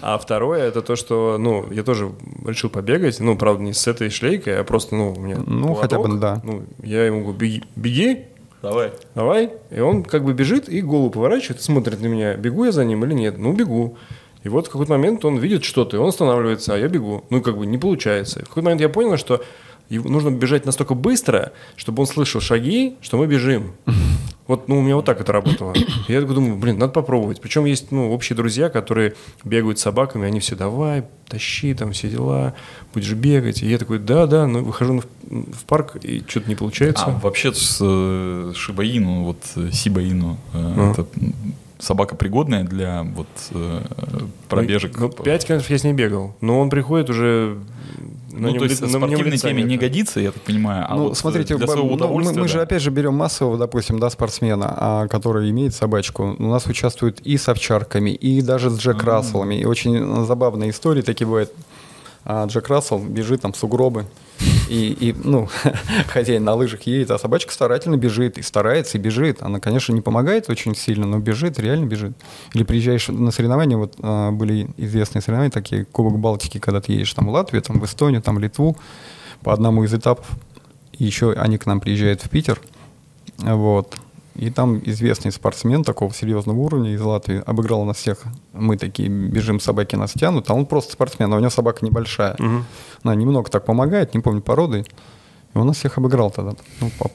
а 0.00 0.18
второе, 0.18 0.62
это 0.64 0.80
то, 0.82 0.96
что, 0.96 1.38
ну, 1.38 1.70
я 1.72 1.82
тоже 1.82 2.12
решил 2.46 2.70
побегать, 2.70 3.18
ну, 3.20 3.36
правда, 3.36 3.62
не 3.62 3.72
с 3.72 3.86
этой 3.86 4.10
шлейкой, 4.10 4.60
а 4.60 4.64
просто, 4.64 4.94
ну, 4.94 5.12
у 5.12 5.20
меня 5.20 5.38
Ну, 5.46 5.74
хотя 5.74 5.96
бы, 5.96 6.04
поводок. 6.04 6.20
да. 6.20 6.40
Ну, 6.44 6.62
я 6.82 7.04
ему 7.06 7.22
говорю, 7.22 7.38
беги, 7.38 7.62
беги, 7.74 8.24
Давай. 8.62 8.92
давай. 9.14 9.50
И 9.70 9.80
он 9.80 10.04
как 10.04 10.24
бы 10.24 10.32
бежит 10.34 10.68
и 10.68 10.80
голову 10.82 11.10
поворачивает, 11.10 11.62
смотрит 11.62 12.00
на 12.00 12.06
меня, 12.06 12.34
бегу 12.34 12.64
я 12.64 12.72
за 12.72 12.84
ним 12.84 13.04
или 13.04 13.12
нет. 13.14 13.38
Ну, 13.38 13.52
бегу. 13.52 13.96
И 14.44 14.48
вот 14.48 14.68
в 14.68 14.70
какой-то 14.70 14.92
момент 14.92 15.24
он 15.24 15.38
видит 15.38 15.64
что-то, 15.64 15.96
и 15.96 16.00
он 16.00 16.08
останавливается, 16.08 16.74
а 16.74 16.78
я 16.78 16.88
бегу. 16.88 17.24
Ну, 17.30 17.42
как 17.42 17.56
бы 17.56 17.66
не 17.66 17.78
получается. 17.78 18.40
В 18.40 18.48
какой-то 18.48 18.64
момент 18.64 18.80
я 18.82 18.88
понял, 18.88 19.16
что 19.16 19.42
нужно 19.88 20.30
бежать 20.30 20.66
настолько 20.66 20.94
быстро, 20.94 21.52
чтобы 21.76 22.02
он 22.02 22.06
слышал 22.06 22.40
шаги, 22.40 22.96
что 23.00 23.16
мы 23.16 23.26
бежим. 23.26 23.72
Вот, 24.46 24.68
ну, 24.68 24.78
у 24.78 24.82
меня 24.82 24.96
вот 24.96 25.06
так 25.06 25.22
это 25.22 25.32
работало. 25.32 25.72
Я 26.06 26.20
думаю, 26.20 26.56
блин, 26.56 26.78
надо 26.78 26.92
попробовать. 26.92 27.40
Причем 27.40 27.64
есть, 27.64 27.90
ну, 27.90 28.12
общие 28.12 28.36
друзья, 28.36 28.68
которые 28.68 29.14
бегают 29.42 29.78
с 29.78 29.82
собаками, 29.82 30.26
они 30.26 30.38
все, 30.38 30.54
давай, 30.54 31.04
тащи, 31.28 31.72
там, 31.72 31.92
все 31.92 32.10
дела, 32.10 32.52
будешь 32.92 33.14
бегать. 33.14 33.62
И 33.62 33.66
я 33.66 33.78
такой, 33.78 33.98
да, 33.98 34.26
да, 34.26 34.46
ну, 34.46 34.62
выхожу 34.62 35.02
в 35.30 35.64
парк, 35.66 35.96
и 36.02 36.22
что-то 36.28 36.50
не 36.50 36.56
получается. 36.56 37.06
А 37.06 37.20
вообще 37.22 37.54
с 37.54 37.78
э, 37.80 38.52
Шибаину, 38.54 39.24
вот 39.24 39.38
э, 39.56 39.70
Сибаину, 39.72 40.36
э, 40.52 40.90
это 40.92 41.06
м, 41.16 41.34
собака 41.78 42.14
пригодная 42.16 42.64
для 42.64 43.02
вот 43.02 43.26
э, 43.50 43.80
пробежек? 44.48 44.98
Ну, 44.98 45.08
5 45.08 45.44
километров 45.46 45.70
я 45.70 45.78
с 45.78 45.84
ней 45.84 45.92
бегал. 45.92 46.34
Но 46.40 46.60
он 46.60 46.70
приходит 46.70 47.10
уже... 47.10 47.58
на 48.32 48.40
Ну, 48.40 48.48
нем 48.50 48.58
то 48.58 48.64
есть 48.64 48.80
на- 48.80 48.88
спортивной 48.88 49.30
лица 49.30 49.48
теме 49.48 49.62
не 49.62 49.76
годится, 49.76 50.20
я 50.20 50.32
так 50.32 50.42
понимаю. 50.42 50.86
А 50.88 50.94
ну, 50.96 51.02
вот 51.04 51.12
э, 51.12 51.16
смотрите, 51.16 51.56
для 51.56 51.66
своего 51.66 51.96
ну, 51.96 52.18
мы, 52.20 52.32
мы 52.32 52.48
же 52.48 52.54
да. 52.58 52.62
опять 52.62 52.82
же 52.82 52.90
берем 52.90 53.14
массового, 53.14 53.58
допустим, 53.58 53.98
да, 53.98 54.10
спортсмена, 54.10 54.74
а, 54.76 55.08
который 55.08 55.50
имеет 55.50 55.74
собачку. 55.74 56.36
У 56.38 56.46
нас 56.48 56.66
участвуют 56.66 57.20
и 57.20 57.36
с 57.36 57.48
овчарками, 57.48 58.10
и 58.10 58.40
даже 58.42 58.70
с 58.70 58.78
Джек 58.78 59.02
Расселами. 59.02 59.56
И 59.56 59.64
очень 59.64 60.24
забавные 60.24 60.70
истории 60.70 61.02
такие 61.02 61.26
бывают. 61.26 61.52
А 62.24 62.46
Джек 62.46 62.68
Рассел 62.68 62.98
бежит 62.98 63.42
там 63.42 63.52
в 63.52 63.56
сугробы, 63.56 64.06
и, 64.68 64.96
и, 64.98 65.14
ну, 65.24 65.48
хозяин 66.08 66.44
на 66.44 66.54
лыжах 66.54 66.82
едет, 66.82 67.10
а 67.10 67.18
собачка 67.18 67.52
старательно 67.52 67.96
бежит, 67.96 68.38
и 68.38 68.42
старается, 68.42 68.98
и 68.98 69.00
бежит. 69.00 69.42
Она, 69.42 69.60
конечно, 69.60 69.92
не 69.92 70.00
помогает 70.00 70.48
очень 70.48 70.74
сильно, 70.74 71.06
но 71.06 71.18
бежит, 71.18 71.58
реально 71.58 71.86
бежит. 71.86 72.12
Или 72.54 72.64
приезжаешь 72.64 73.08
на 73.08 73.30
соревнования, 73.30 73.76
вот 73.76 73.94
а, 74.00 74.30
были 74.30 74.68
известные 74.76 75.22
соревнования, 75.22 75.50
такие 75.50 75.84
Кубок 75.84 76.18
Балтики, 76.18 76.58
когда 76.58 76.80
ты 76.80 76.92
едешь 76.92 77.12
там 77.14 77.26
в 77.26 77.30
Латвию, 77.30 77.62
там 77.62 77.78
в 77.78 77.84
Эстонию, 77.84 78.22
там 78.22 78.36
в 78.36 78.38
Литву, 78.40 78.76
по 79.42 79.52
одному 79.52 79.84
из 79.84 79.94
этапов. 79.94 80.26
И 80.92 81.04
еще 81.04 81.32
они 81.32 81.58
к 81.58 81.66
нам 81.66 81.80
приезжают 81.80 82.22
в 82.22 82.30
Питер. 82.30 82.60
Вот. 83.38 83.96
И 84.34 84.50
там 84.50 84.80
известный 84.84 85.30
спортсмен 85.30 85.84
такого 85.84 86.12
серьезного 86.12 86.58
уровня 86.58 86.92
из 86.92 87.00
Латвии 87.00 87.42
обыграл 87.46 87.84
нас 87.84 87.98
всех. 87.98 88.22
Мы 88.52 88.76
такие 88.76 89.08
бежим, 89.08 89.60
собаки 89.60 89.94
нас 89.94 90.12
тянут, 90.12 90.50
а 90.50 90.54
он 90.54 90.66
просто 90.66 90.92
спортсмен, 90.92 91.32
а 91.32 91.36
у 91.36 91.38
него 91.38 91.50
собака 91.50 91.84
небольшая. 91.84 92.36
Она 93.02 93.14
немного 93.14 93.50
так 93.50 93.64
помогает, 93.64 94.14
не 94.14 94.20
помню 94.20 94.40
породы. 94.40 94.84
И 95.54 95.58
он 95.58 95.68
нас 95.68 95.76
всех 95.76 95.98
обыграл 95.98 96.32
тогда. 96.32 96.54
Ну, 96.80 96.90
по 96.98 97.10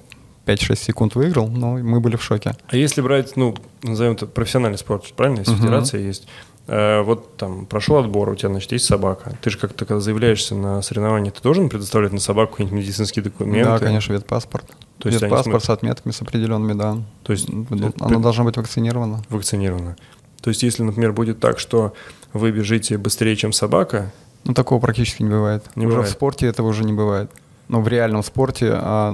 5-6 0.46 0.76
секунд 0.78 1.16
выиграл, 1.16 1.50
но 1.50 1.78
мы 1.78 2.00
были 2.00 2.16
в 2.16 2.24
шоке. 2.24 2.56
А 2.68 2.76
если 2.76 3.02
брать, 3.02 3.36
ну, 3.36 3.56
назовем 3.84 4.14
это 4.14 4.26
профессиональный 4.26 4.78
спорт, 4.78 5.06
правильно? 5.16 5.40
Если 5.40 5.56
федерация 5.56 6.00
есть. 6.00 6.28
Э, 6.72 7.02
вот 7.02 7.36
там 7.38 7.66
прошел 7.66 7.98
отбор, 7.98 8.30
у 8.30 8.36
тебя, 8.36 8.50
значит, 8.50 8.72
есть 8.72 8.86
собака. 8.86 9.36
Ты 9.42 9.50
же 9.50 9.58
как-то, 9.58 9.86
когда 9.86 10.00
заявляешься 10.00 10.54
на 10.56 10.82
соревнования, 10.84 11.32
ты 11.32 11.42
должен 11.42 11.68
предоставлять 11.70 12.14
на 12.14 12.20
собаку 12.20 12.52
какие-нибудь 12.54 12.80
медицинские 12.84 13.24
документы? 13.24 13.70
Да, 13.72 13.80
конечно, 13.80 14.14
ветпаспорт. 14.14 14.66
То 15.00 15.10
есть 15.10 15.22
ветпаспорт 15.22 15.64
смотрят- 15.64 15.64
с 15.66 15.70
отметками, 15.72 16.12
с 16.14 16.22
определенными, 16.22 16.74
да. 16.78 16.98
То 17.24 17.34
есть 17.34 17.50
Ну, 17.50 17.66
Она 17.72 17.92
при- 17.92 18.18
должна 18.22 18.44
быть 18.44 18.58
вакцинирована. 18.58 19.24
вакцинирована. 19.30 19.96
То 20.42 20.50
есть, 20.50 20.62
если, 20.64 20.84
например, 20.84 21.12
будет 21.14 21.40
так, 21.40 21.58
что 21.60 21.94
вы 22.34 22.52
бежите 22.52 22.98
быстрее, 22.98 23.36
чем 23.36 23.52
собака, 23.52 24.12
Ну, 24.46 24.54
такого 24.54 24.80
практически 24.80 25.24
не 25.24 25.30
бывает. 25.30 25.66
Не 25.76 25.86
уже 25.88 25.96
бывает. 25.96 26.10
в 26.12 26.14
спорте 26.14 26.46
этого 26.48 26.68
уже 26.68 26.84
не 26.84 26.94
бывает. 26.94 27.32
Но 27.68 27.82
в 27.82 27.88
реальном 27.88 28.24
спорте, 28.24 28.72
а 28.74 29.14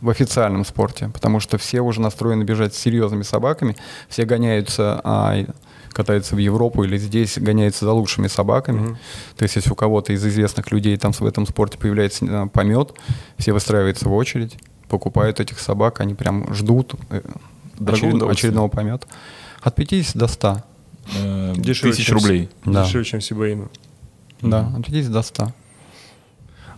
в 0.00 0.08
официальном 0.10 0.64
спорте, 0.64 1.10
потому 1.12 1.40
что 1.40 1.56
все 1.58 1.80
уже 1.80 2.00
настроены 2.00 2.42
бежать 2.44 2.74
с 2.74 2.78
серьезными 2.78 3.22
собаками, 3.22 3.76
все 4.08 4.24
гоняются, 4.24 5.00
а, 5.04 5.36
и 5.90 5.92
катаются 5.92 6.34
в 6.34 6.38
Европу 6.38 6.84
или 6.84 6.96
здесь 6.96 7.38
гоняются 7.38 7.84
за 7.84 7.92
лучшими 7.92 8.28
собаками. 8.28 8.98
То 9.36 9.42
есть, 9.42 9.56
если 9.56 9.70
у 9.70 9.74
кого-то 9.74 10.12
из 10.12 10.24
известных 10.24 10.70
людей 10.72 10.96
там 10.96 11.12
в 11.12 11.26
этом 11.26 11.46
спорте 11.46 11.78
появляется 11.78 12.24
а, 12.28 12.46
помет, 12.46 12.92
все 13.38 13.52
выстраиваются 13.52 14.08
в 14.08 14.12
очередь, 14.14 14.56
покупают 14.88 15.40
этих 15.40 15.58
собак, 15.60 16.00
они 16.00 16.14
прям 16.14 16.52
ждут 16.54 16.94
э, 17.10 17.20
Дорогого 17.78 18.30
очередного 18.30 18.68
помета. 18.68 19.06
От 19.62 19.74
50 19.74 20.16
до 20.16 20.26
100. 20.26 20.62
Э, 21.16 21.54
дешевле, 21.56 21.92
тысяч 21.92 22.06
чем 22.06 22.18
рублей. 22.18 22.48
Да. 22.64 22.84
Дешевле, 22.84 23.04
чем 23.04 23.20
Сибаину. 23.20 23.70
Да, 24.42 24.72
от 24.76 24.84
50 24.86 25.12
до 25.12 25.22
100. 25.22 25.52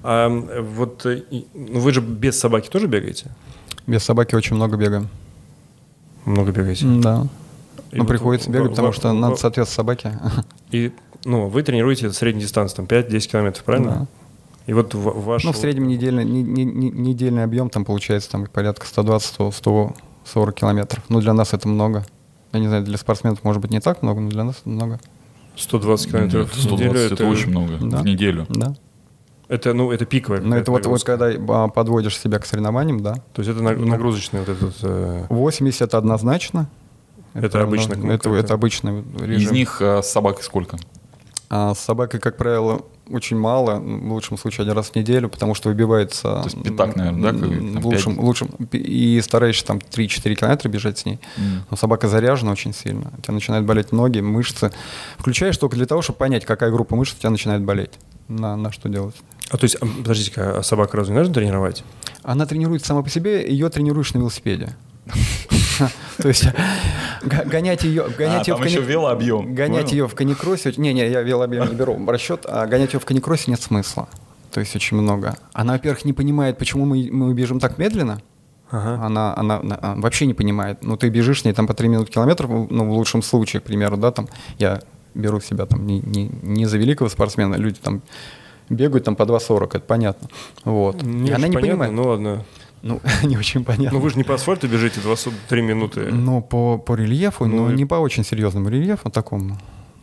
А 0.05 0.29
вот 0.29 1.07
э, 1.07 1.22
ну, 1.55 1.81
вы 1.81 1.92
же 1.92 2.01
без 2.01 2.38
собаки 2.38 2.68
тоже 2.68 2.87
бегаете? 2.87 3.31
Без 3.87 4.03
собаки 4.03 4.35
очень 4.35 4.57
много 4.57 4.77
бегаем. 4.77 5.09
Много 6.25 6.53
бегаете? 6.53 6.87
Да. 6.87 7.27
И 7.91 7.97
ну, 7.97 8.03
вот 8.05 8.09
приходится 8.09 8.51
бегать, 8.51 8.69
в- 8.69 8.71
потому 8.71 8.93
в- 8.93 8.95
что 8.95 9.11
в- 9.11 9.15
надо 9.15 9.37
соответствовать 9.37 9.69
собаке. 10.03 10.19
И 10.71 10.93
ну, 11.25 11.49
вы 11.49 11.63
тренируете 11.63 12.11
среднюю 12.13 12.43
дистанцию, 12.43 12.77
там 12.77 12.87
5-10 12.87 13.31
километров, 13.31 13.65
правильно? 13.65 13.91
Да. 13.91 14.07
И 14.67 14.73
вот 14.73 14.95
в- 14.95 15.25
ваш... 15.25 15.45
Ну, 15.45 15.53
в 15.53 15.57
среднем 15.57 15.89
недельный, 15.89 16.25
не- 16.25 16.43
не- 16.43 16.65
не- 16.65 16.91
недельный 16.91 17.45
объем 17.45 17.69
там 17.69 17.85
получается 17.85 18.31
там 18.31 18.47
порядка 18.47 18.87
120-140 18.87 20.53
километров. 20.55 21.03
Ну, 21.09 21.21
для 21.21 21.33
нас 21.33 21.53
это 21.53 21.69
много. 21.69 22.05
Я 22.53 22.61
не 22.61 22.69
знаю, 22.69 22.85
для 22.85 22.96
спортсменов 22.99 23.42
может 23.44 23.61
быть 23.63 23.71
не 23.71 23.81
так 23.81 24.03
много, 24.03 24.21
но 24.21 24.31
для 24.31 24.44
нас 24.44 24.57
это 24.61 24.69
много. 24.69 25.01
120 25.57 26.11
километров 26.11 26.55
Нет, 26.57 26.65
в 26.67 26.73
неделю 26.73 26.90
120 26.90 27.13
это 27.13 27.27
очень 27.27 27.51
много. 27.51 27.73
Да. 27.81 27.99
В 27.99 28.05
неделю. 28.05 28.46
Да. 28.49 28.75
Это, 29.49 29.75
ну, 29.75 29.90
это 29.92 30.07
пиковая 30.07 30.40
Но 30.40 30.57
это 30.57 30.71
вот, 30.71 30.87
вот 30.87 31.05
когда 31.05 31.27
а, 31.49 31.69
подводишь 31.69 32.19
себя 32.19 32.38
к 32.38 32.46
соревнованиям, 32.46 33.03
да. 33.03 33.17
То 33.35 33.42
есть 33.42 33.51
это 33.51 33.61
наг- 33.63 33.79
нагрузочный 33.79 34.40
вот 34.40 34.49
этот... 34.49 34.75
э, 34.83 35.27
80 35.29 35.83
это 35.83 35.99
однозначно. 35.99 36.69
Это 37.35 37.63
обычно 37.63 37.97
ну, 37.97 38.13
это, 38.13 38.31
это 38.31 38.55
обычный 38.55 39.03
режим. 39.21 39.49
Из 39.49 39.51
них 39.51 39.81
э, 39.81 40.03
с 40.03 40.11
собакой 40.11 40.43
сколько? 40.43 40.79
А 41.49 41.75
с 41.75 41.81
собакой, 41.81 42.19
как 42.19 42.37
правило, 42.39 42.83
очень 43.11 43.37
мало, 43.37 43.79
в 43.79 44.13
лучшем 44.13 44.39
случае 44.39 44.63
один 44.63 44.75
раз 44.75 44.91
в 44.91 44.97
неделю, 44.97 45.29
потому 45.29 45.55
что 45.55 45.69
выбивается... 45.69 46.23
То 46.23 46.45
есть 46.45 46.63
пятак, 46.63 46.97
наверное, 46.97 47.33
да, 47.33 47.81
В 47.81 47.87
лучшем, 47.87 48.19
лучшем, 48.19 48.49
и 48.73 49.21
стараешься 49.23 49.67
там 49.67 49.79
3-4 49.79 50.35
километра 50.35 50.69
бежать 50.71 50.99
с 50.99 51.05
ней. 51.05 51.21
М. 51.37 51.65
Но 51.71 51.77
собака 51.77 52.09
заряжена 52.09 52.53
очень 52.53 52.73
сильно. 52.73 53.13
У 53.19 53.21
тебя 53.21 53.35
начинают 53.35 53.67
болеть 53.67 53.93
ноги, 53.93 54.21
мышцы. 54.21 54.73
Включаешь 55.19 55.59
только 55.59 55.77
для 55.77 55.87
того, 55.87 56.01
чтобы 56.01 56.19
понять, 56.19 56.47
какая 56.47 56.71
группа 56.71 56.97
мышц 56.97 57.15
у 57.17 57.19
тебя 57.19 57.31
начинает 57.31 57.63
болеть. 57.63 57.93
на, 58.29 58.57
на 58.57 58.73
что 58.73 58.89
делать. 58.89 59.17
А 59.51 59.59
то 59.59 59.65
есть, 59.65 59.77
а, 59.77 59.87
подождите, 59.87 60.33
а 60.41 60.63
собаку 60.63 60.97
разве 60.97 61.13
не 61.13 61.19
нужно 61.19 61.35
тренировать? 61.35 61.85
Она 62.23 62.47
тренируется 62.47 62.89
сама 62.89 63.03
по 63.03 63.11
себе, 63.11 63.47
ее 63.47 63.69
тренируешь 63.69 64.15
на 64.15 64.19
велосипеде. 64.19 64.75
То 66.19 66.29
есть 66.29 66.47
гонять 67.23 67.85
ее, 67.85 68.09
гонять 68.17 68.49
А, 68.49 68.51
ее 68.51 68.57
в 68.57 68.59
там 68.59 68.67
еще 68.67 68.81
велообъем. 68.81 69.55
Гонять 69.55 69.87
Понял? 69.87 69.97
ее 69.97 70.09
в 70.09 70.15
каникроссе, 70.15 70.73
не, 70.77 70.93
не, 70.93 71.09
я 71.09 71.23
велообъем 71.23 71.69
не 71.69 71.75
беру 71.75 71.99
расчет, 72.07 72.47
а 72.49 72.67
гонять 72.67 72.93
ее 72.93 73.01
в 73.01 73.05
каникроссе 73.05 73.51
нет 73.51 73.61
смысла. 73.61 74.09
То 74.51 74.61
есть 74.61 74.77
очень 74.77 74.97
много. 74.97 75.37
Она, 75.53 75.75
во-первых, 75.75 76.05
не 76.05 76.13
понимает, 76.13 76.59
почему 76.59 76.85
мы, 76.85 77.09
мы 77.11 77.33
бежим 77.33 77.59
так 77.59 77.79
медленно. 77.79 78.21
Ага. 78.71 79.05
Она, 79.05 79.35
она, 79.37 79.61
она, 79.61 79.79
а, 79.81 79.95
вообще 79.97 80.27
не 80.27 80.35
понимает. 80.35 80.83
Ну, 80.83 80.97
ты 80.97 81.09
бежишь 81.09 81.43
с 81.43 81.45
ней 81.45 81.53
там 81.53 81.67
по 81.67 81.75
3 81.75 81.89
минуты 81.89 82.11
километров, 82.11 82.51
ну, 82.71 82.87
в 82.87 82.93
лучшем 82.93 83.23
случае, 83.23 83.61
к 83.61 83.65
примеру, 83.65 83.97
да, 83.97 84.11
там, 84.13 84.29
я 84.59 84.81
беру 85.15 85.41
себя 85.41 85.67
там 85.67 85.87
не, 85.87 86.01
не, 86.01 86.31
не 86.43 86.67
за 86.67 86.79
великого 86.79 87.11
спортсмена, 87.11 87.57
люди 87.57 87.79
там 87.83 88.03
бегают 88.71 89.05
там 89.05 89.17
по 89.17 89.25
2.40, 89.25 89.69
это 89.69 89.81
понятно. 89.81 90.29
Вот. 90.65 91.03
Не 91.03 91.31
И 91.31 91.33
она 91.33 91.49
не 91.49 91.55
понятно, 91.55 91.61
понимает. 91.61 91.93
Ну 91.93 92.03
ладно. 92.09 92.45
Ну, 92.83 93.01
не 93.23 93.37
очень 93.37 93.65
понятно. 93.65 93.99
Ну 93.99 94.05
вы 94.05 94.11
же 94.11 94.17
не 94.17 94.25
по 94.25 94.35
асфальту 94.35 94.69
бежите 94.69 95.01
23 95.01 95.63
минуты. 95.63 96.01
Ну, 96.13 96.43
по, 96.43 96.79
по 96.79 96.95
рельефу, 96.95 97.47
Ну, 97.47 97.67
но 97.67 97.73
и- 97.73 97.77
не 97.77 97.87
по 97.87 97.95
очень 97.97 98.25
серьезному 98.25 98.69
рельефу, 98.69 99.03
а 99.05 99.11
такому 99.11 99.59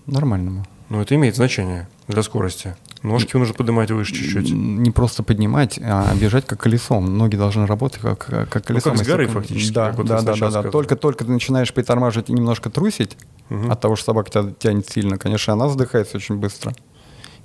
нормальному. 0.06 0.66
Ну 0.90 1.00
это 1.02 1.14
имеет 1.16 1.36
значение 1.36 1.88
для 2.08 2.24
скорости. 2.24 2.76
Ножки 3.04 3.38
нужно 3.38 3.54
поднимать 3.54 3.92
выше 3.92 4.14
чуть-чуть. 4.14 4.52
Не 4.52 4.92
просто 4.92 5.24
поднимать, 5.24 5.80
а 5.82 6.14
бежать 6.16 6.46
как 6.48 6.60
колесом. 6.60 7.18
Ноги 7.18 7.36
должны 7.38 7.66
работать 7.68 8.02
как, 8.02 8.26
как 8.50 8.66
колесом. 8.66 8.98
как 8.98 9.06
с 9.06 9.08
горы 9.08 9.28
фактически, 9.28 9.72
Да, 9.74 9.92
да, 9.92 10.22
да, 10.22 10.36
да, 10.36 10.50
да. 10.64 10.64
Только, 10.72 10.96
только 10.96 11.24
ты 11.26 11.32
начинаешь 11.32 11.74
притормаживать 11.74 12.30
и 12.30 12.34
немножко 12.34 12.70
трусить 12.70 13.16
Мгм. 13.50 13.72
от 13.72 13.80
того, 13.80 13.96
что 13.96 14.06
собака 14.08 14.32
тебя 14.32 14.52
тянет 14.58 14.90
сильно, 14.90 15.18
конечно, 15.18 15.54
она 15.54 15.70
задыхается 15.70 16.18
очень 16.18 16.36
быстро. 16.38 16.74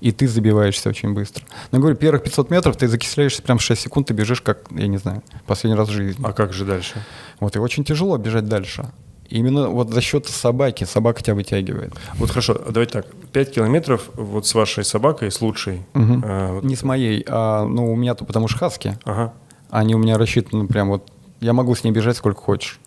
И 0.05 0.13
ты 0.13 0.29
забиваешься 0.29 0.91
очень 0.91 1.15
быстро. 1.15 1.47
Но 1.73 1.79
говорю, 1.79 1.97
первых 1.97 2.23
500 2.25 2.51
метров 2.51 2.77
ты 2.77 2.89
закисляешься 2.89 3.41
прям 3.41 3.59
6 3.59 3.81
секунд, 3.81 4.09
ты 4.09 4.13
бежишь 4.13 4.43
как, 4.43 4.59
я 4.71 4.87
не 4.87 4.99
знаю, 4.99 5.23
последний 5.47 5.79
раз 5.79 5.89
в 5.89 5.93
жизни. 5.93 6.23
А 6.23 6.35
как 6.35 6.53
же 6.53 6.67
дальше? 6.67 7.03
Вот, 7.41 7.57
и 7.57 7.59
очень 7.59 7.85
тяжело 7.85 8.19
бежать 8.19 8.45
дальше. 8.45 8.91
Именно 9.31 9.69
вот 9.69 9.89
за 9.89 10.03
счет 10.03 10.27
собаки, 10.27 10.85
собака 10.85 11.23
тебя 11.23 11.35
вытягивает. 11.35 11.95
Вот 12.17 12.29
хорошо, 12.29 12.53
давайте 12.69 12.93
так. 12.93 13.07
5 13.33 13.55
километров 13.55 14.11
вот 14.13 14.47
с 14.47 14.55
вашей 14.55 14.85
собакой, 14.85 15.31
с 15.31 15.41
лучшей. 15.41 15.87
Мгм. 15.95 16.23
а, 16.23 16.53
вот- 16.53 16.65
Не 16.65 16.77
с 16.77 16.83
моей, 16.83 17.25
а 17.27 17.65
ну 17.65 17.91
у 17.91 17.97
меня-то 17.97 18.27
потому 18.27 18.47
что 18.47 18.59
хаски. 18.59 18.99
Ага. 19.05 19.33
Они 19.71 19.95
у 19.95 19.99
меня 19.99 20.19
рассчитаны 20.19 20.67
прям 20.67 20.91
вот. 20.91 21.11
Я 21.41 21.55
могу 21.55 21.75
с 21.75 21.83
ней 21.83 21.93
бежать 21.93 22.19
сколько 22.19 22.43
хочешь. 22.43 22.79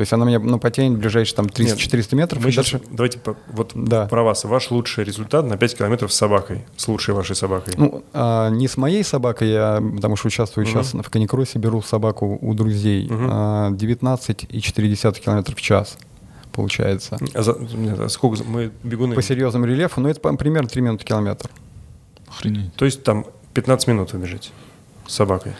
То 0.00 0.02
есть 0.02 0.14
она 0.14 0.24
меня 0.24 0.38
ну, 0.38 0.58
потянет 0.58 0.98
ближайшие 0.98 1.36
там 1.36 1.44
300-400 1.44 2.16
метров. 2.16 2.42
Мы 2.42 2.48
и 2.48 2.52
сейчас, 2.52 2.70
дальше- 2.70 2.86
давайте 2.90 3.18
по- 3.18 3.36
вот 3.48 3.72
Да. 3.74 4.06
про 4.06 4.22
вас. 4.22 4.44
Ваш 4.44 4.70
лучший 4.70 5.04
результат 5.04 5.44
на 5.44 5.58
5 5.58 5.76
километров 5.76 6.10
с 6.10 6.16
собакой, 6.16 6.64
с 6.78 6.88
лучшей 6.88 7.12
вашей 7.12 7.36
собакой. 7.36 7.74
Ну, 7.76 8.02
а, 8.14 8.48
не 8.48 8.66
с 8.66 8.78
моей 8.78 9.04
собакой, 9.04 9.50
я, 9.50 9.82
потому 9.96 10.16
что 10.16 10.28
участвую 10.28 10.66
Мгм. 10.66 10.72
сейчас 10.82 10.94
в 10.94 11.10
каникроссе, 11.10 11.58
беру 11.58 11.82
собаку 11.82 12.38
у 12.40 12.54
друзей. 12.54 13.10
Мгм. 13.10 13.28
А, 13.30 13.70
19,4 13.72 15.20
километров 15.20 15.58
в 15.58 15.60
час 15.60 15.98
получается. 16.50 17.18
А 17.34 17.42
за- 17.42 17.58
нет, 17.58 18.00
а 18.00 18.08
сколько 18.08 18.42
мы 18.44 18.70
бегуны? 18.82 19.14
По 19.14 19.20
серьезному 19.20 19.66
рельефу, 19.66 20.00
ну 20.00 20.08
это 20.08 20.18
примерно 20.32 20.66
3 20.70 20.80
минуты 20.80 21.04
километр. 21.04 21.50
Охренеть. 22.26 22.74
То 22.74 22.86
есть 22.86 23.02
там 23.02 23.26
15 23.52 23.86
минут 23.86 24.14
вы 24.14 24.18
бежите 24.20 24.48
с 25.06 25.14
собакой. 25.14 25.52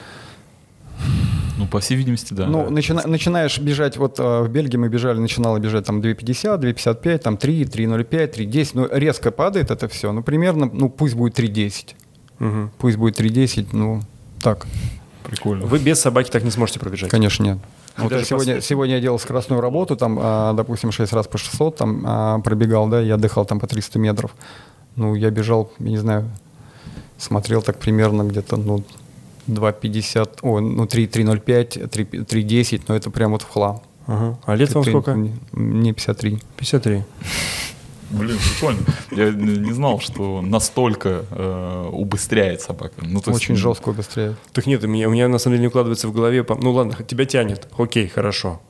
Ну, 1.61 1.67
по 1.67 1.79
всей 1.81 1.97
видимости, 1.97 2.33
да. 2.33 2.47
Ну, 2.47 2.71
начина- 2.71 3.07
начинаешь 3.07 3.59
бежать, 3.59 3.99
вот 3.99 4.19
э, 4.19 4.41
в 4.43 4.49
Бельгии 4.49 4.79
мы 4.79 4.89
бежали, 4.89 5.19
начинала 5.19 5.59
бежать 5.59 5.85
там 5.85 6.01
2,50, 6.01 6.59
2,55, 6.59 7.19
там 7.19 7.37
3, 7.37 7.65
3,05, 7.65 8.29
3,10, 8.35 8.71
ну, 8.75 8.89
резко 8.91 9.31
падает 9.31 9.71
это 9.71 9.87
все, 9.89 10.11
ну, 10.13 10.23
примерно, 10.23 10.71
ну, 10.73 10.89
пусть 10.89 11.15
будет 11.15 11.39
3,10, 11.39 11.95
Мгм. 12.39 12.71
пусть 12.79 12.97
будет 12.97 13.21
3,10, 13.21 13.69
ну, 13.73 14.01
так, 14.43 14.67
Прикольно. 15.25 15.67
Вы 15.67 15.79
без 15.79 16.01
собаки 16.01 16.31
так 16.31 16.45
не 16.45 16.51
сможете 16.51 16.81
пробежать. 16.81 17.11
конечно, 17.11 17.45
нет. 17.45 17.59
И 17.99 18.01
Вот 18.01 18.13
я 18.13 18.25
сегодня, 18.25 18.61
сегодня 18.63 18.95
я 18.95 19.01
делал 19.03 19.19
скоростную 19.19 19.61
работу, 19.61 19.97
там, 19.97 20.19
а, 20.21 20.55
допустим, 20.55 20.93
6 20.93 21.13
раз 21.13 21.27
по 21.29 21.37
600, 21.37 21.77
там, 21.77 22.03
а, 22.07 22.39
пробегал, 22.39 22.89
да, 22.89 23.01
я 23.03 23.15
отдыхал 23.17 23.45
там 23.45 23.61
по 23.61 23.67
300 23.67 23.99
метров, 23.99 24.35
ну, 24.97 25.15
я 25.15 25.29
бежал, 25.31 25.71
я 25.79 25.91
не 25.91 25.99
знаю, 25.99 26.31
смотрел 27.19 27.61
так 27.61 27.79
примерно 27.79 28.23
где-то, 28.23 28.57
ну, 28.57 28.83
2,50, 29.49 30.39
о, 30.43 30.61
ну, 30.61 30.87
3, 30.87 31.07
3,05, 31.07 31.89
3, 31.89 32.05
3,10, 32.05 32.83
но 32.89 32.97
это 32.97 33.11
прям 33.11 33.33
вот 33.33 33.43
в 33.43 33.49
хлам. 33.49 33.83
Ага. 34.07 34.39
А 34.45 34.57
лет 34.57 34.75
вам 34.75 34.85
сколько? 34.85 35.15
Мне, 35.15 35.33
мне 35.53 35.93
53. 35.93 36.39
53. 36.57 37.05
Блин, 38.11 38.39
прикольно. 38.39 38.81
Я 39.13 39.31
не 39.31 39.73
знал, 39.73 40.01
что 40.01 40.43
настолько 40.43 41.25
э, 41.31 41.89
убыстряет 41.93 42.61
собака. 42.61 42.95
Ну, 43.03 43.21
то 43.21 43.31
есть, 43.31 43.43
Очень 43.43 43.55
ну, 43.55 43.61
жестко 43.61 43.93
быстрее. 43.93 44.35
Так 44.53 44.67
нет, 44.67 44.83
у 44.83 44.89
меня, 44.89 45.09
у 45.09 45.13
меня 45.13 45.29
на 45.29 45.39
самом 45.39 45.55
деле 45.55 45.63
не 45.63 45.69
укладывается 45.69 46.09
в 46.09 46.13
голове. 46.13 46.45
Ну 46.61 46.73
ладно, 46.73 46.97
тебя 47.07 47.25
тянет. 47.25 47.69
Окей, 47.79 48.09
хорошо. 48.09 48.61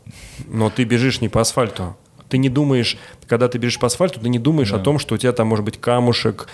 Но 0.46 0.68
ты 0.68 0.84
бежишь 0.84 1.22
не 1.22 1.30
по 1.30 1.40
асфальту. 1.40 1.96
Ты 2.30 2.38
не 2.38 2.48
думаешь, 2.48 2.96
когда 3.26 3.48
ты 3.48 3.58
бежишь 3.58 3.78
по 3.78 3.88
асфальту, 3.88 4.20
ты 4.20 4.28
не 4.28 4.38
думаешь 4.38 4.70
Да. 4.70 4.76
о 4.76 4.78
том, 4.78 4.98
что 4.98 5.16
у 5.16 5.18
тебя 5.18 5.32
там 5.32 5.48
может 5.48 5.64
быть 5.64 5.78
камушек, 5.80 6.46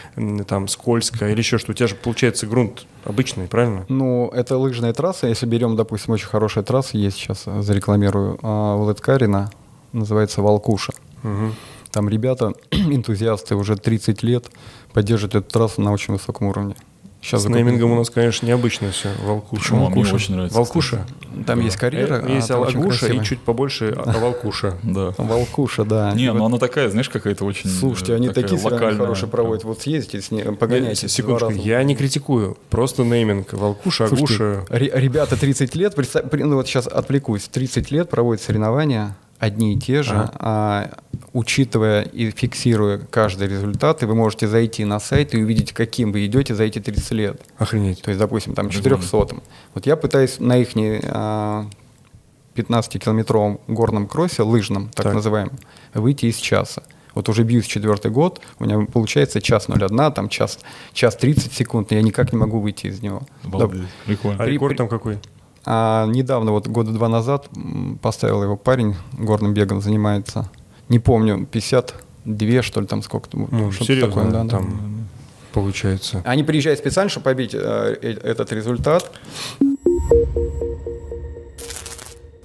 там 0.49 0.67
скользко 0.69 1.29
или 1.29 1.39
еще 1.39 1.59
что. 1.59 1.73
У 1.73 1.75
тебя 1.75 1.87
же 1.87 1.95
получается 1.95 2.47
грунт 2.47 2.87
обычный, 3.05 3.47
правильно? 3.47 3.85
Ну, 3.89 4.29
это 4.35 4.57
лыжная 4.57 4.93
трасса. 4.95 5.27
Если 5.29 5.47
берем, 5.47 5.77
допустим, 5.77 6.15
очень 6.15 6.27
хорошая 6.27 6.65
трасса, 6.65 6.97
есть 6.97 7.19
сейчас, 7.19 7.43
э, 7.47 7.61
зарекламирую, 7.63 8.39
а, 8.43 8.77
в 8.77 8.83
Лыткарино, 8.83 9.51
называется 9.93 10.41
«Волкуша». 10.43 10.93
Мгм. 11.23 11.55
Там 11.93 12.09
ребята, 12.09 12.53
энтузиасты, 12.71 13.55
уже 13.55 13.77
30 13.77 14.23
лет 14.23 14.47
поддерживают 14.93 15.35
эту 15.35 15.51
трассу 15.51 15.83
на 15.83 15.93
очень 15.93 16.15
высоком 16.15 16.49
уровне. 16.49 16.75
Сейчас 17.23 17.43
С 17.43 17.47
неймингом 17.49 17.91
у 17.91 17.97
нас, 17.97 18.09
конечно, 18.09 18.47
необычно 18.47 18.91
все. 18.93 19.09
Волкуша. 19.25 19.63
Почему? 19.63 19.87
А 19.87 19.91
мне 19.91 20.13
очень 20.13 20.35
нравится, 20.35 20.57
Волкуша. 20.57 21.07
Там 21.45 21.61
есть 21.61 21.77
карьера. 21.77 22.23
Э, 22.25 22.35
Есть 22.35 22.51
а, 22.51 22.57
Алагуша 22.57 23.09
и 23.09 23.23
чуть 23.25 23.41
побольше 23.41 23.93
а- 23.97 24.13
а 24.13 24.19
Волкуша. 24.21 24.77
Да. 24.83 25.13
Волкуша, 25.19 25.85
да. 25.85 26.13
Не, 26.13 26.27
И 26.27 26.31
ну 26.31 26.45
она 26.45 26.59
такая, 26.59 26.89
знаешь, 26.89 27.09
какая-то 27.09 27.45
очень... 27.45 27.69
Слушайте, 27.69 28.13
э, 28.13 28.17
они 28.17 28.29
такие 28.29 28.61
локальная. 28.63 28.97
хорошие 28.97 29.29
проводят. 29.29 29.65
Вот 29.65 29.81
съездите 29.83 30.23
с 30.23 30.31
ней, 30.31 30.45
погоняйте. 30.45 31.03
Нет, 31.07 31.11
Секундочку, 31.11 31.53
я 31.63 31.83
не 31.83 31.97
критикую. 31.97 32.57
Просто 32.71 33.03
нейминг. 33.03 33.53
Волкуша, 33.53 34.05
Агуша. 34.05 34.65
ре- 34.69 34.93
ребята 34.95 35.37
30 35.37 35.75
лет, 35.75 35.95
ну 36.33 36.55
вот 36.55 36.69
сейчас 36.69 36.87
отвлекусь, 36.87 37.49
30 37.49 37.91
лет 37.91 38.09
проводят 38.09 38.43
соревнования, 38.43 39.17
одни 39.39 39.75
и 39.75 39.79
те 39.79 40.03
же, 40.03 40.15
Ага. 40.15 40.33
а, 40.39 40.91
учитывая 41.33 42.03
и 42.03 42.31
фиксируя 42.31 42.99
каждый 42.99 43.49
результат, 43.49 44.03
и 44.03 44.07
вы 44.07 44.15
можете 44.15 44.49
зайти 44.49 44.85
на 44.85 44.99
сайт 45.01 45.35
и 45.35 45.43
увидеть, 45.43 45.73
каким 45.73 46.13
вы 46.13 46.25
идете 46.27 46.55
за 46.55 46.65
эти 46.65 46.79
30 46.81 47.13
лет. 47.13 47.41
Охренеть. 47.59 48.03
То 48.03 48.11
есть, 48.11 48.19
допустим, 48.21 48.55
там 48.55 48.69
Прикольно. 48.69 48.99
400 49.03 49.37
Вот 49.75 49.87
я 49.87 49.97
пытаюсь 49.97 50.39
на 50.41 50.57
их 50.59 50.75
15-километровом 52.55 53.61
горном 53.69 54.07
кроссе, 54.07 54.43
лыжном, 54.43 54.89
так, 54.89 55.05
Так. 55.05 55.15
называемом, 55.15 55.59
выйти 55.95 56.27
из 56.27 56.37
часа. 56.37 56.83
Вот 57.15 57.29
уже 57.31 57.45
бьюсь 57.45 57.67
четвертый 57.67 58.11
год, 58.11 58.41
у 58.59 58.65
меня 58.65 58.87
получается 58.87 59.41
час 59.41 59.69
01, 59.69 60.13
там 60.13 60.29
час, 60.29 60.59
час 60.93 61.17
30 61.17 61.53
секунд, 61.53 61.91
но 61.91 61.97
я 61.97 62.03
никак 62.03 62.33
не 62.33 62.39
могу 62.39 62.61
выйти 62.61 62.89
из 62.89 63.01
него. 63.01 63.23
Обалдеть. 63.43 63.81
Да. 63.83 63.87
Прикольно. 64.05 64.43
А 64.43 64.47
рекорд 64.47 64.77
там 64.77 64.89
какой? 64.89 65.19
А 65.69 66.07
недавно, 66.07 66.53
вот 66.53 66.69
года 66.69 66.93
два 66.93 67.09
назад, 67.09 67.49
поставил 68.01 68.43
его 68.43 68.57
парень, 68.57 68.95
горным 69.13 69.53
бегом 69.53 69.81
занимается. 69.81 70.49
Не 70.89 71.01
помню, 71.01 71.45
52, 71.51 72.63
что 72.63 72.81
ли, 72.81 72.87
там 72.87 73.03
сколько-то. 73.03 73.37
Ну, 73.51 73.73
что-то 73.73 73.85
серьезно, 73.87 74.09
такое, 74.15 74.31
да, 74.31 74.45
да. 74.45 74.49
там 74.49 75.09
получается. 75.53 76.23
Они 76.25 76.45
приезжают 76.45 76.79
специально, 76.79 77.11
чтобы 77.11 77.25
побить 77.25 77.55
э, 77.55 77.59
э, 78.01 78.11
этот 78.23 78.53
результат. 78.53 79.11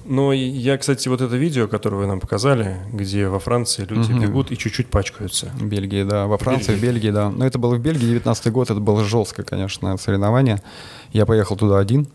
Но 0.05 0.33
и 0.33 0.39
я, 0.39 0.77
кстати, 0.77 1.07
вот 1.07 1.21
это 1.21 1.35
видео, 1.37 1.67
которое 1.67 1.97
вы 1.97 2.05
нам 2.07 2.19
показали, 2.19 2.77
где 2.91 3.27
во 3.27 3.39
Франции 3.39 3.85
люди 3.87 4.11
Мгм. 4.11 4.21
бегут 4.21 4.51
и 4.51 4.57
чуть-чуть 4.57 4.87
пачкаются. 4.87 5.51
В 5.57 5.65
Бельгии, 5.65 6.03
да, 6.03 6.25
во 6.27 6.37
Франции, 6.37 6.73
Бельгии. 6.73 6.79
в 6.79 6.81
Бельгии, 6.93 7.11
да. 7.11 7.29
Но 7.29 7.45
это 7.45 7.59
было 7.59 7.75
в 7.75 7.79
Бельгии, 7.79 8.07
19 8.07 8.51
год, 8.51 8.71
это 8.71 8.79
было 8.79 9.03
жесткое, 9.05 9.45
конечно, 9.45 9.95
соревнование. 9.97 10.61
Я 11.13 11.25
поехал 11.25 11.55
туда 11.55 11.77
один, 11.79 12.07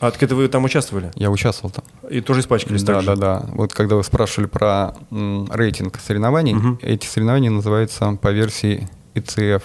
А 0.00 0.10
так 0.10 0.22
это 0.22 0.34
вы 0.34 0.48
там 0.48 0.64
участвовали? 0.64 1.10
я 1.14 1.30
участвовал 1.30 1.70
там. 1.74 1.84
И 2.10 2.20
тоже 2.20 2.40
испачкались 2.40 2.82
Да, 2.82 2.94
так 2.94 3.02
же? 3.02 3.06
да, 3.08 3.16
да. 3.16 3.46
Вот 3.52 3.72
когда 3.74 3.96
вы 3.96 4.04
спрашивали 4.04 4.46
про 4.48 4.94
м, 5.10 5.46
рейтинг 5.52 5.98
соревнований, 6.00 6.54
Мгм. 6.54 6.78
эти 6.82 7.06
соревнования 7.06 7.50
называются 7.50 8.12
по 8.20 8.28
версии 8.32 8.88
ICF. 9.14 9.62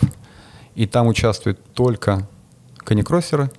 И 0.76 0.88
там 0.88 1.08
участвуют 1.08 1.60
только 1.74 2.28
каникроссеры, 2.78 3.50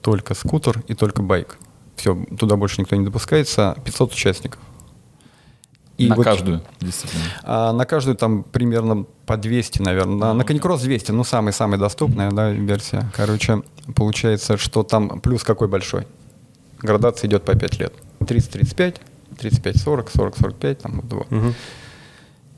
только 0.00 0.34
скутер 0.34 0.82
и 0.86 0.94
только 0.94 1.22
байк. 1.22 1.58
Все, 1.96 2.14
туда 2.38 2.56
больше 2.56 2.80
никто 2.80 2.94
не 2.94 3.04
допускается. 3.04 3.76
500 3.84 4.12
участников. 4.12 4.60
И 5.98 6.08
на 6.08 6.14
вот, 6.14 6.24
каждую 6.24 6.60
дисциплину. 6.78 7.24
а, 7.42 7.72
на 7.72 7.86
каждую 7.86 8.16
там 8.16 8.44
примерно 8.44 9.04
по 9.24 9.36
200, 9.38 9.80
наверное. 9.80 10.16
На, 10.16 10.34
на 10.34 10.44
каникросс 10.44 10.82
200, 10.82 11.10
ну, 11.12 11.24
самая-самая 11.24 11.78
доступная 11.80 12.30
да, 12.30 12.50
версия. 12.50 13.10
Короче, 13.16 13.62
получается, 13.94 14.56
что 14.56 14.82
там 14.82 15.20
плюс 15.20 15.44
какой 15.44 15.68
большой? 15.68 16.06
Градация 16.80 17.28
идет 17.28 17.44
по 17.44 17.56
5 17.56 17.78
лет. 17.78 17.92
30-35, 18.20 18.96
35-40, 19.38 20.08
40-45, 20.12 20.74
там 20.74 20.92
вот 20.96 21.08
два. 21.08 21.26
Мгм. 21.30 21.54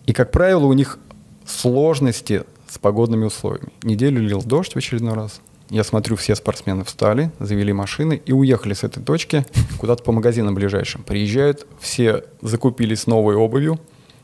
И, 0.07 0.13
как 0.13 0.31
правило, 0.31 0.65
у 0.65 0.73
них 0.73 0.99
сложности 1.47 2.45
с 2.69 2.79
погодными 2.79 3.25
условиями. 3.25 3.73
Неделю 3.83 4.21
лил 4.23 4.43
дождь 4.43 4.73
в 4.73 4.77
очередной 4.77 5.15
раз. 5.15 5.41
Я 5.71 5.85
смотрю, 5.85 6.17
все 6.17 6.35
спортсмены 6.35 6.85
встали, 6.85 7.31
завели 7.41 7.75
машины 7.75 8.23
и 8.25 8.33
уехали 8.33 8.73
с 8.73 8.85
этой 8.85 9.03
точки 9.03 9.45
куда-то 9.79 10.03
по 10.03 10.13
магазинам 10.13 10.55
ближайшим. 10.55 11.03
Приезжают, 11.03 11.67
все 11.79 12.25
закупились 12.41 13.07
новой 13.07 13.35
обувью 13.35 13.79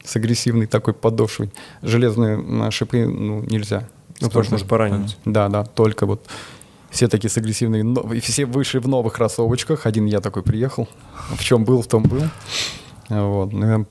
с 0.05 0.16
агрессивной 0.16 0.66
такой 0.66 0.94
подошвой. 0.94 1.50
Железные 1.82 2.34
м, 2.34 2.70
шипы 2.70 3.07
ну, 3.07 3.42
нельзя. 3.42 3.88
Ну, 4.20 4.28
потому 4.28 4.44
что 4.44 4.52
можно 4.52 4.68
поранить. 4.68 5.18
Да, 5.24 5.48
да, 5.48 5.64
только 5.64 6.07
вот 6.07 6.26
все 6.95 7.09
такие 7.09 7.28
с 7.28 7.36
агрессивными, 7.36 7.82
но- 7.82 8.09
все 8.20 8.47
вышли 8.47 8.78
в 8.78 8.86
новых 8.86 9.14
кроссовочках. 9.14 9.84
Один 9.86 10.07
я 10.07 10.20
такой 10.20 10.42
приехал. 10.42 10.88
В 11.30 11.42
чем 11.42 11.64
был, 11.64 11.82
в 11.82 11.88
том 11.88 12.05
был. 12.05 12.22
Вот. 13.09 13.53
Ну, 13.53 13.66
я 13.66 13.84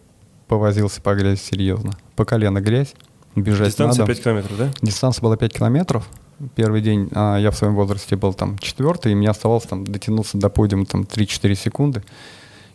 повозился 0.47 1.01
по 1.01 1.13
грязи 1.13 1.39
серьезно. 1.39 1.91
По 2.15 2.25
колено 2.25 2.61
грязь. 2.61 2.95
Бежать 3.35 3.69
Дистанция 3.69 4.03
надо. 4.03 4.13
5 4.13 4.23
километров, 4.23 4.57
да? 4.57 4.71
Дистанция 4.81 5.21
была 5.21 5.35
5 5.35 5.53
километров. 5.53 6.07
Первый 6.55 6.81
день 6.81 7.09
а, 7.13 7.37
я 7.37 7.51
в 7.51 7.57
своем 7.57 7.75
возрасте 7.75 8.15
был 8.15 8.33
там 8.33 8.57
четвертый, 8.59 9.11
и 9.11 9.15
мне 9.15 9.29
оставалось 9.29 9.65
там 9.65 9.85
дотянуться 9.85 10.37
до 10.37 10.49
подиума 10.49 10.85
там 10.85 11.01
3-4 11.01 11.55
секунды. 11.55 12.03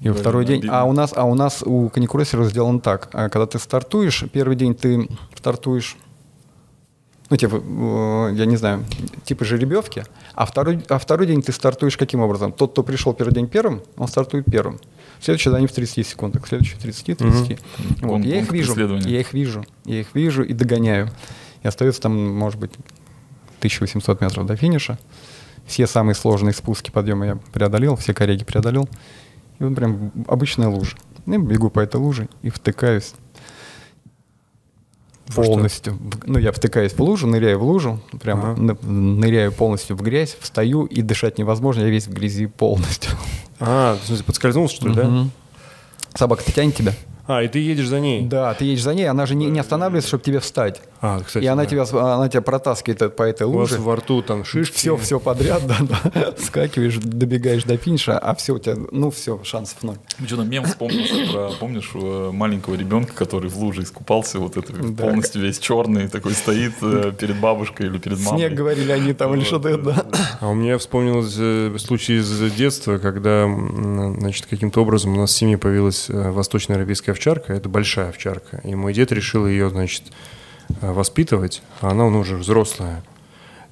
И 0.01 0.05
Блин, 0.05 0.14
второй 0.14 0.45
день... 0.45 0.59
обидно. 0.61 0.81
А 0.81 0.85
у 0.85 0.93
нас, 0.93 1.12
а 1.14 1.24
у 1.24 1.35
нас 1.35 1.62
у 1.64 1.89
каникроссеров 1.89 2.49
сделано 2.49 2.81
так. 2.81 3.09
А, 3.12 3.29
Когда 3.29 3.47
ты 3.47 3.59
стартуешь, 3.59 4.24
первый 4.33 4.57
день 4.57 4.74
ты 4.74 5.09
стартуешь 5.37 5.97
ну, 7.31 7.37
типа, 7.37 7.57
э, 7.62 8.35
я 8.37 8.47
не 8.47 8.57
знаю, 8.57 8.85
типа 9.24 9.45
жеребьевки, 9.45 10.05
а 10.35 10.47
второй, 10.47 10.83
а 10.89 10.99
второй 10.99 11.26
день 11.26 11.43
ты 11.43 11.53
стартуешь 11.53 11.97
каким 11.97 12.20
образом? 12.20 12.53
Тот, 12.53 12.72
кто 12.72 12.83
пришел 12.83 13.12
первый 13.12 13.35
день 13.35 13.49
первым, 13.49 13.83
он 13.97 14.09
стартует 14.09 14.47
первым. 14.51 14.81
Следующий 15.20 15.51
они 15.51 15.66
в 15.66 15.72
30 15.72 16.07
секундах, 16.07 16.47
следующий 16.47 16.76
в 16.76 16.79
30, 16.79 17.18
30. 17.18 17.59
Вот, 18.01 18.09
Гон- 18.09 18.22
я 18.22 18.41
их 18.41 18.51
вижу, 18.53 18.74
я 19.09 19.20
их 19.20 19.33
вижу, 19.35 19.64
я 19.85 20.01
их 20.01 20.14
вижу 20.14 20.43
и 20.43 20.53
догоняю. 20.53 21.11
И 21.62 21.68
остается 21.68 22.01
там, 22.01 22.16
может 22.16 22.59
быть, 22.59 22.72
1800 23.59 24.20
метров 24.20 24.47
до 24.47 24.57
финиша. 24.57 24.99
Все 25.66 25.87
самые 25.87 26.14
сложные 26.14 26.55
спуски, 26.55 26.91
подъемы 26.91 27.26
я 27.26 27.39
преодолел, 27.53 27.97
все 27.97 28.14
корреги 28.14 28.45
преодолел. 28.45 28.89
И 29.59 29.64
вот 29.64 29.74
прям 29.74 30.12
обычная 30.29 30.68
лужа. 30.68 30.97
Я 31.26 31.39
бегу 31.39 31.68
по 31.68 31.81
этой 31.81 31.97
луже 31.97 32.29
и 32.43 32.49
втыкаюсь 32.49 33.12
Что? 35.31 35.43
полностью. 35.43 35.95
в- 35.95 36.26
Ну, 36.26 36.39
я 36.39 36.53
втыкаюсь 36.53 36.93
в 36.93 37.01
лужу, 37.01 37.26
ныряю 37.26 37.59
в 37.59 37.62
лужу, 37.62 38.01
прям 38.20 38.39
Ага. 38.41 38.61
ны- 38.61 38.76
ныряю 38.83 39.53
полностью 39.53 39.97
в 39.97 40.03
грязь, 40.03 40.37
встаю 40.41 40.85
и 40.87 41.03
дышать 41.03 41.39
невозможно, 41.39 41.83
я 41.83 41.89
весь 41.89 42.07
в 42.07 42.12
грязи 42.12 42.47
полностью. 42.47 43.12
А, 43.61 43.97
в 44.03 44.07
смысле, 44.07 44.24
подскользнулся, 44.24 44.76
что 44.76 44.89
ли, 44.89 44.95
да? 44.95 45.26
Собака-то 46.14 46.53
тянет 46.53 46.74
тебя? 46.76 46.95
А, 47.29 47.43
и 47.43 47.49
ты 47.49 47.59
едешь 47.59 47.87
за 47.87 48.01
ней? 48.01 48.22
Да, 48.26 48.55
ты 48.55 48.64
едешь 48.64 48.83
за 48.83 48.95
ней, 48.95 49.05
она 49.05 49.26
же 49.26 49.35
не, 49.35 49.47
не 49.47 49.61
останавливается, 49.61 50.09
чтобы 50.09 50.24
тебе 50.24 50.41
встать. 50.41 50.81
А, 51.01 51.20
кстати, 51.20 51.45
и 51.45 51.47
она, 51.47 51.62
да. 51.64 51.68
тебя, 51.68 51.83
она 52.14 52.29
тебя 52.29 52.41
протаскивает 52.41 53.14
по 53.14 53.22
этой 53.22 53.47
У 53.47 53.53
вас 53.53 53.70
луже. 53.70 53.83
во 53.83 53.97
рту 53.97 54.22
там 54.22 54.45
шишки. 54.45 54.74
Все, 54.76 54.97
все 54.97 55.20
подряд, 55.20 55.62
да, 55.66 55.76
да. 55.83 56.35
Скакиваешь, 56.39 56.97
добегаешь 56.97 57.64
до 57.64 57.76
финиша, 57.76 58.18
а 58.18 58.35
все 58.35 58.55
у 58.55 58.59
тебя, 58.59 58.76
ну 58.91 59.11
все, 59.11 59.39
шансов 59.45 59.83
ноль. 59.83 59.97
Что-то 60.26 60.43
мем 60.45 60.64
вспомнился 60.64 61.31
про, 61.33 61.51
помнишь, 61.61 61.91
э, 61.95 62.31
маленького 62.33 62.74
ребенка, 62.74 63.12
который 63.12 63.51
в 63.51 63.59
луже 63.59 63.83
искупался, 63.83 64.39
вот 64.39 64.57
это 64.57 64.72
Да. 64.72 65.03
полностью 65.05 65.43
весь 65.43 65.59
черный, 65.59 66.09
такой 66.09 66.33
стоит 66.33 66.72
э, 66.83 67.12
перед 67.16 67.39
бабушкой 67.39 67.87
или 67.89 67.99
перед 67.99 68.18
мамой. 68.20 68.39
Снег 68.41 68.55
говорили 68.55 68.91
они 68.91 69.12
там 69.12 69.35
или 69.35 69.45
что-то, 69.45 69.76
да. 69.76 70.07
А 70.41 70.49
у 70.49 70.55
меня 70.55 70.79
вспомнилось 70.79 71.35
э, 71.39 71.76
случай 71.79 72.14
из 72.16 72.29
детства, 72.55 72.97
когда, 72.97 73.47
значит, 73.47 74.47
каким-то 74.47 74.81
образом 74.81 75.12
у 75.12 75.16
нас 75.20 75.31
в 75.31 75.37
семье 75.37 75.59
появилась 75.59 76.07
восточная 76.09 76.76
арабийская 76.79 77.14
овчарка. 77.19 77.53
Это 77.53 77.69
большая 77.69 78.11
овчарка. 78.11 78.61
И 78.64 78.75
мой 78.75 78.95
дед 78.95 79.11
решил 79.12 79.47
ее, 79.47 79.69
значит, 79.71 80.05
э, 80.81 80.93
воспитывать. 80.93 81.62
А 81.81 81.91
она 81.91 82.09
ну, 82.09 82.21
уже 82.21 82.37
взрослая. 82.37 83.03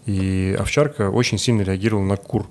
И 0.05 0.57
овчарка 0.59 1.11
очень 1.11 1.39
сильно 1.39 1.63
реагировала 1.63 2.05
на 2.05 2.17
кур. 2.17 2.47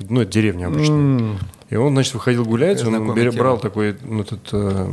Ну, 0.00 0.22
это 0.22 0.32
деревня 0.32 0.66
обычно. 0.66 0.92
М, 0.94 1.38
И 1.70 1.76
он, 1.76 1.92
значит, 1.92 2.14
выходил 2.14 2.44
гулять, 2.44 2.82
он 2.84 3.10
бере- 3.12 3.30
тема. 3.30 3.42
брал 3.42 3.58
такой, 3.58 3.96
ну, 4.02 4.22
этот, 4.22 4.48
э, 4.52 4.88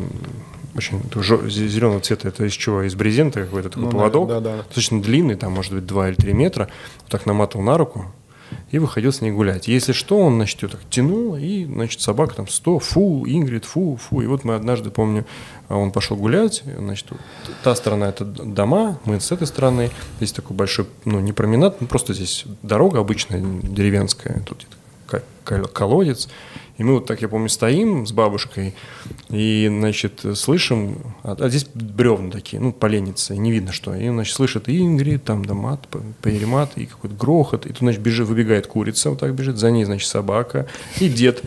очень 0.76 1.02
зеленого 1.50 2.00
цвета, 2.00 2.28
это 2.30 2.46
из 2.46 2.54
чего? 2.54 2.84
Из 2.84 2.96
брезента 2.96 3.42
какой-то 3.44 3.70
такой 3.70 3.86
Ну 3.86 3.92
поводок, 3.92 4.30
да, 4.30 4.40
да. 4.40 4.58
достаточно 4.58 5.02
длинный, 5.02 5.36
там, 5.36 5.52
может 5.54 5.74
быть, 5.74 5.86
2 5.86 6.10
или 6.10 6.16
3 6.16 6.34
метра, 6.34 6.70
вот 7.02 7.10
так 7.10 7.26
наматывал 7.26 7.64
на 7.66 7.78
руку 7.78 8.06
и 8.72 8.80
выходил 8.80 9.12
с 9.12 9.22
ней 9.22 9.32
гулять. 9.32 9.68
Если 9.68 9.91
что, 9.91 10.18
он, 10.20 10.36
значит, 10.36 10.62
ее 10.64 10.70
так 10.70 10.82
тянул, 10.89 11.36
и, 11.36 11.66
значит, 11.66 12.02
собака 12.02 12.36
там 12.36 12.47
100, 12.47 12.80
фу, 12.80 13.24
Ингрид, 13.28 13.66
фу, 13.66 13.97
фу. 14.02 14.22
И 14.22 14.26
вот 14.28 14.43
мы 14.43 14.56
однажды, 14.56 14.89
помню, 14.89 15.26
а 15.68 15.78
он 15.78 15.91
пошел 15.91 16.18
гулять, 16.18 16.64
значит, 16.78 17.08
та 17.64 17.76
сторона 17.76 18.10
это 18.10 18.26
дома, 18.26 18.99
мы 19.06 19.20
с 19.20 19.32
этой 19.32 19.47
стороны, 19.47 19.89
здесь 20.18 20.32
такой 20.32 20.56
большой, 20.56 20.86
ну, 21.06 21.20
не 21.20 21.34
променад, 21.34 21.82
ну, 21.82 21.88
просто 21.88 22.14
здесь 22.14 22.45
дорога 22.62 22.99
обычная, 22.99 23.41
деревенская, 23.41 24.41
тут 24.45 24.66
ко- 25.08 25.24
кол- 25.43 25.68
колодец. 25.68 26.30
И 26.82 26.84
мы 26.84 26.96
вот 26.96 27.06
так, 27.06 27.22
я 27.22 27.28
помню, 27.28 27.48
стоим 27.48 28.08
с 28.08 28.12
бабушкой 28.12 28.74
и, 29.30 29.68
значит, 29.70 30.26
слышим, 30.34 30.98
а, 31.22 31.38
а 31.40 31.48
здесь 31.48 31.68
бревна 31.76 32.32
такие, 32.32 32.60
ну, 32.60 32.74
поленница, 32.74 33.36
не 33.36 33.52
видно 33.52 33.72
что. 33.72 33.94
И, 33.94 34.10
значит, 34.10 34.36
слышит 34.36 34.68
Ингрид, 34.68 35.24
там, 35.24 35.46
да, 35.46 35.54
мат, 35.54 35.88
п- 35.88 36.00
перемат, 36.24 36.72
и 36.78 36.88
какой-то 36.88 37.16
грохот. 37.16 37.68
И 37.68 37.70
тут, 37.70 37.78
значит, 37.78 38.02
бежит, 38.02 38.28
выбегает 38.28 38.66
курица, 38.66 39.12
вот 39.12 39.20
так 39.20 39.36
бежит, 39.36 39.58
за 39.58 39.70
ней, 39.70 39.84
значит, 39.84 40.10
собака. 40.10 40.66
И 41.00 41.08
дед, 41.08 41.44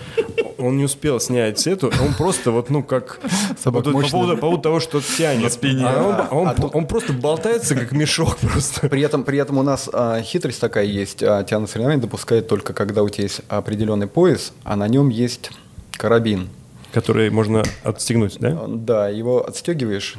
он 0.64 0.76
не 0.76 0.84
успел 0.84 1.20
снять 1.20 1.66
эту, 1.66 1.88
он 1.88 2.14
просто 2.14 2.50
вот, 2.50 2.70
ну, 2.70 2.82
как... 2.82 3.20
Собака 3.62 3.90
вот 3.90 4.02
по, 4.02 4.08
поводу, 4.10 4.34
по 4.34 4.40
поводу 4.40 4.62
того, 4.62 4.80
что 4.80 5.00
тянет. 5.00 5.42
На 5.44 5.50
спине. 5.50 5.84
А 5.86 6.28
он, 6.30 6.48
он- 6.48 6.70
он 6.72 6.86
просто 6.86 7.12
болтается, 7.12 7.74
как 7.74 7.92
мешок 7.92 8.36
просто. 8.38 8.88
При 8.88 9.02
этом, 9.02 9.24
при 9.24 9.38
этом 9.38 9.58
у 9.58 9.62
нас 9.62 9.88
а, 9.92 10.20
хитрость 10.22 10.60
такая 10.60 10.84
есть. 10.84 11.22
А, 11.22 11.44
тебя 11.44 11.60
на 11.60 11.66
соревнования 11.66 12.00
допускают 12.02 12.48
только 12.48 12.72
когда 12.72 13.02
у 13.02 13.08
тебя 13.08 13.24
есть 13.24 13.40
определенный 13.48 14.06
пояс, 14.06 14.52
а 14.64 14.76
на 14.76 14.88
нем 14.88 15.08
есть 15.08 15.50
карабин. 15.92 16.48
Который 16.92 17.28
можно 17.30 17.62
отстегнуть, 17.82 18.36
да? 18.40 18.48
А, 18.50 18.66
Да, 18.68 19.08
его 19.08 19.46
отстегиваешь, 19.46 20.14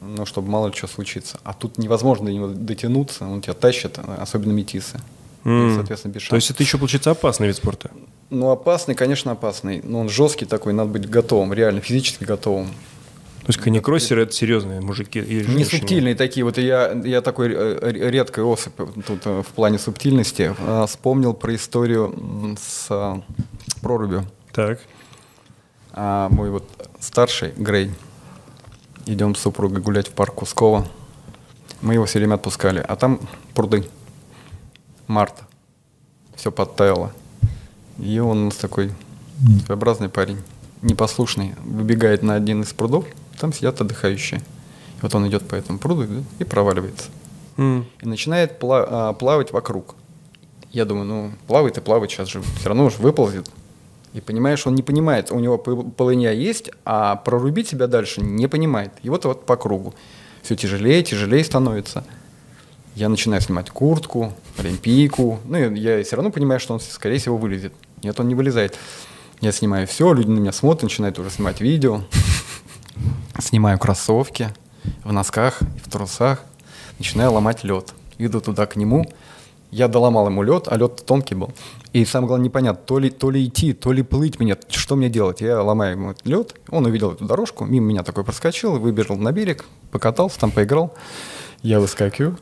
ну, 0.00 0.24
чтобы 0.26 0.48
мало 0.48 0.68
ли 0.68 0.72
что 0.74 0.86
случится. 0.86 1.38
А 1.44 1.52
тут 1.52 1.76
невозможно 1.78 2.26
до 2.26 2.32
него 2.32 2.46
дотянуться, 2.48 3.24
он 3.26 3.40
тебя 3.42 3.54
тащит, 3.54 3.98
а, 3.98 4.18
особенно 4.22 4.52
метисы. 4.52 5.00
И, 5.44 5.48
М. 5.48 5.74
соответственно, 5.74 6.12
без 6.12 6.22
То 6.28 6.36
есть 6.36 6.46
шансов. 6.46 6.56
это 6.56 6.62
еще, 6.62 6.78
получается, 6.78 7.10
опасный 7.10 7.46
вид 7.46 7.56
спорта. 7.56 7.90
Ну, 8.30 8.50
опасный, 8.50 8.94
конечно, 8.94 9.32
опасный. 9.32 9.80
Но 9.82 10.00
он 10.00 10.08
жесткий 10.08 10.44
такой, 10.44 10.72
надо 10.72 10.90
быть 10.90 11.08
готовым, 11.08 11.52
реально, 11.52 11.80
физически 11.80 12.24
готовым. 12.24 12.66
То 12.68 13.46
есть 13.46 13.58
каникроссеры 13.58 14.22
это 14.24 14.32
серьезные 14.32 14.80
мужики 14.80 15.18
и 15.18 15.44
Не 15.46 15.64
субтильные 15.64 16.14
такие. 16.14 16.44
Вот 16.44 16.58
я, 16.58 16.92
я 17.04 17.22
такой 17.22 17.48
э, 17.52 17.78
р- 17.80 18.10
редкая 18.12 18.44
особь 18.44 18.74
тут 19.06 19.22
э, 19.24 19.42
в 19.42 19.46
плане 19.54 19.78
субтильности. 19.78 20.54
А, 20.60 20.86
Вспомнил 20.86 21.32
про 21.32 21.54
историю 21.56 22.56
с 22.60 22.88
прорубью. 23.80 24.26
Так. 24.52 24.78
А 25.92 26.28
мой 26.28 26.50
вот 26.50 26.64
старший, 27.00 27.52
Грей, 27.56 27.90
идем 29.06 29.34
с 29.34 29.40
супругой 29.40 29.80
гулять 29.80 30.08
в 30.08 30.12
парк 30.12 30.34
Кускова. 30.34 30.86
Мы 31.80 31.94
его 31.94 32.04
все 32.04 32.18
время 32.18 32.34
отпускали. 32.34 32.84
А 32.86 32.94
там 32.94 33.20
пруды. 33.54 33.84
Март. 35.10 35.42
Все 36.36 36.52
подтаяло. 36.52 37.10
И 37.98 38.20
он 38.20 38.38
у 38.38 38.44
нас 38.44 38.54
такой 38.54 38.92
своеобразный 39.66 40.08
парень, 40.08 40.38
непослушный, 40.82 41.54
выбегает 41.64 42.22
на 42.22 42.36
один 42.36 42.62
из 42.62 42.72
прудов, 42.72 43.06
там 43.36 43.52
сидят 43.52 43.80
отдыхающие. 43.80 44.38
И 44.38 45.02
вот 45.02 45.12
он 45.12 45.26
идет 45.26 45.48
по 45.48 45.56
этому 45.56 45.80
пруду 45.80 46.04
да, 46.04 46.22
и 46.38 46.44
проваливается. 46.44 47.08
М. 47.56 47.86
И 48.00 48.06
начинает 48.06 48.62
пла- 48.62 48.86
а, 48.88 49.12
плавать 49.12 49.52
вокруг. 49.52 49.96
Я 50.70 50.84
думаю, 50.84 51.06
ну, 51.06 51.32
плавает 51.48 51.76
и 51.76 51.80
плавает, 51.80 52.12
сейчас 52.12 52.28
же 52.28 52.40
все 52.42 52.68
равно 52.68 52.84
уж 52.84 52.98
выползет. 52.98 53.50
И 54.12 54.20
понимаешь, 54.20 54.64
он 54.64 54.76
не 54.76 54.82
понимает, 54.82 55.32
у 55.32 55.40
него 55.40 55.58
пол- 55.58 55.90
полыня 55.90 56.30
есть, 56.30 56.70
а 56.84 57.16
прорубить 57.16 57.66
себя 57.66 57.88
дальше 57.88 58.20
не 58.20 58.46
понимает. 58.46 58.92
И 59.02 59.10
вот 59.10 59.24
вот 59.24 59.44
по 59.44 59.56
кругу. 59.56 59.92
Все 60.42 60.54
тяжелее, 60.54 61.02
тяжелее 61.02 61.42
становится. 61.42 62.04
Я 62.94 63.08
начинаю 63.08 63.40
снимать 63.40 63.70
куртку, 63.70 64.32
олимпийку. 64.58 65.40
Ну, 65.44 65.56
и 65.56 65.78
я 65.78 66.02
все 66.02 66.16
равно 66.16 66.30
понимаю, 66.30 66.60
что 66.60 66.74
он, 66.74 66.80
скорее 66.80 67.18
всего, 67.18 67.36
вылезет. 67.36 67.72
Нет, 68.02 68.18
он 68.18 68.28
не 68.28 68.34
вылезает. 68.34 68.76
Я 69.40 69.52
снимаю 69.52 69.86
все, 69.86 70.12
люди 70.12 70.28
на 70.28 70.38
меня 70.38 70.52
смотрят, 70.52 70.82
начинают 70.82 71.18
уже 71.18 71.30
снимать 71.30 71.60
видео. 71.60 72.02
Снимаю 73.38 73.78
кроссовки 73.78 74.48
в 75.04 75.12
носках 75.12 75.62
и 75.62 75.80
в 75.80 75.90
трусах. 75.90 76.42
Начинаю 76.98 77.32
ломать 77.32 77.64
лед. 77.64 77.94
Иду 78.18 78.40
туда 78.40 78.66
к 78.66 78.76
нему. 78.76 79.06
Я 79.70 79.86
доломал 79.88 80.26
ему 80.26 80.42
лед, 80.42 80.64
а 80.66 80.76
лед 80.76 81.04
тонкий 81.06 81.36
был. 81.36 81.52
И 81.92 82.04
самое 82.04 82.28
главное, 82.28 82.46
непонятно, 82.46 82.82
то 82.84 82.98
ли, 82.98 83.08
то 83.08 83.30
ли 83.30 83.46
идти, 83.46 83.72
то 83.72 83.92
ли 83.92 84.02
плыть 84.02 84.40
мне, 84.40 84.56
что 84.68 84.96
мне 84.96 85.08
делать. 85.08 85.40
Я 85.40 85.62
ломаю 85.62 85.92
ему 85.92 86.14
лед, 86.24 86.54
он 86.68 86.86
увидел 86.86 87.12
эту 87.12 87.24
дорожку, 87.24 87.64
мимо 87.64 87.86
меня 87.86 88.02
такой 88.02 88.24
проскочил, 88.24 88.78
выбежал 88.78 89.16
на 89.16 89.32
берег, 89.32 89.64
покатался, 89.92 90.40
там 90.40 90.50
поиграл. 90.50 90.92
Я 91.62 91.78
выскакиваю. 91.78 92.36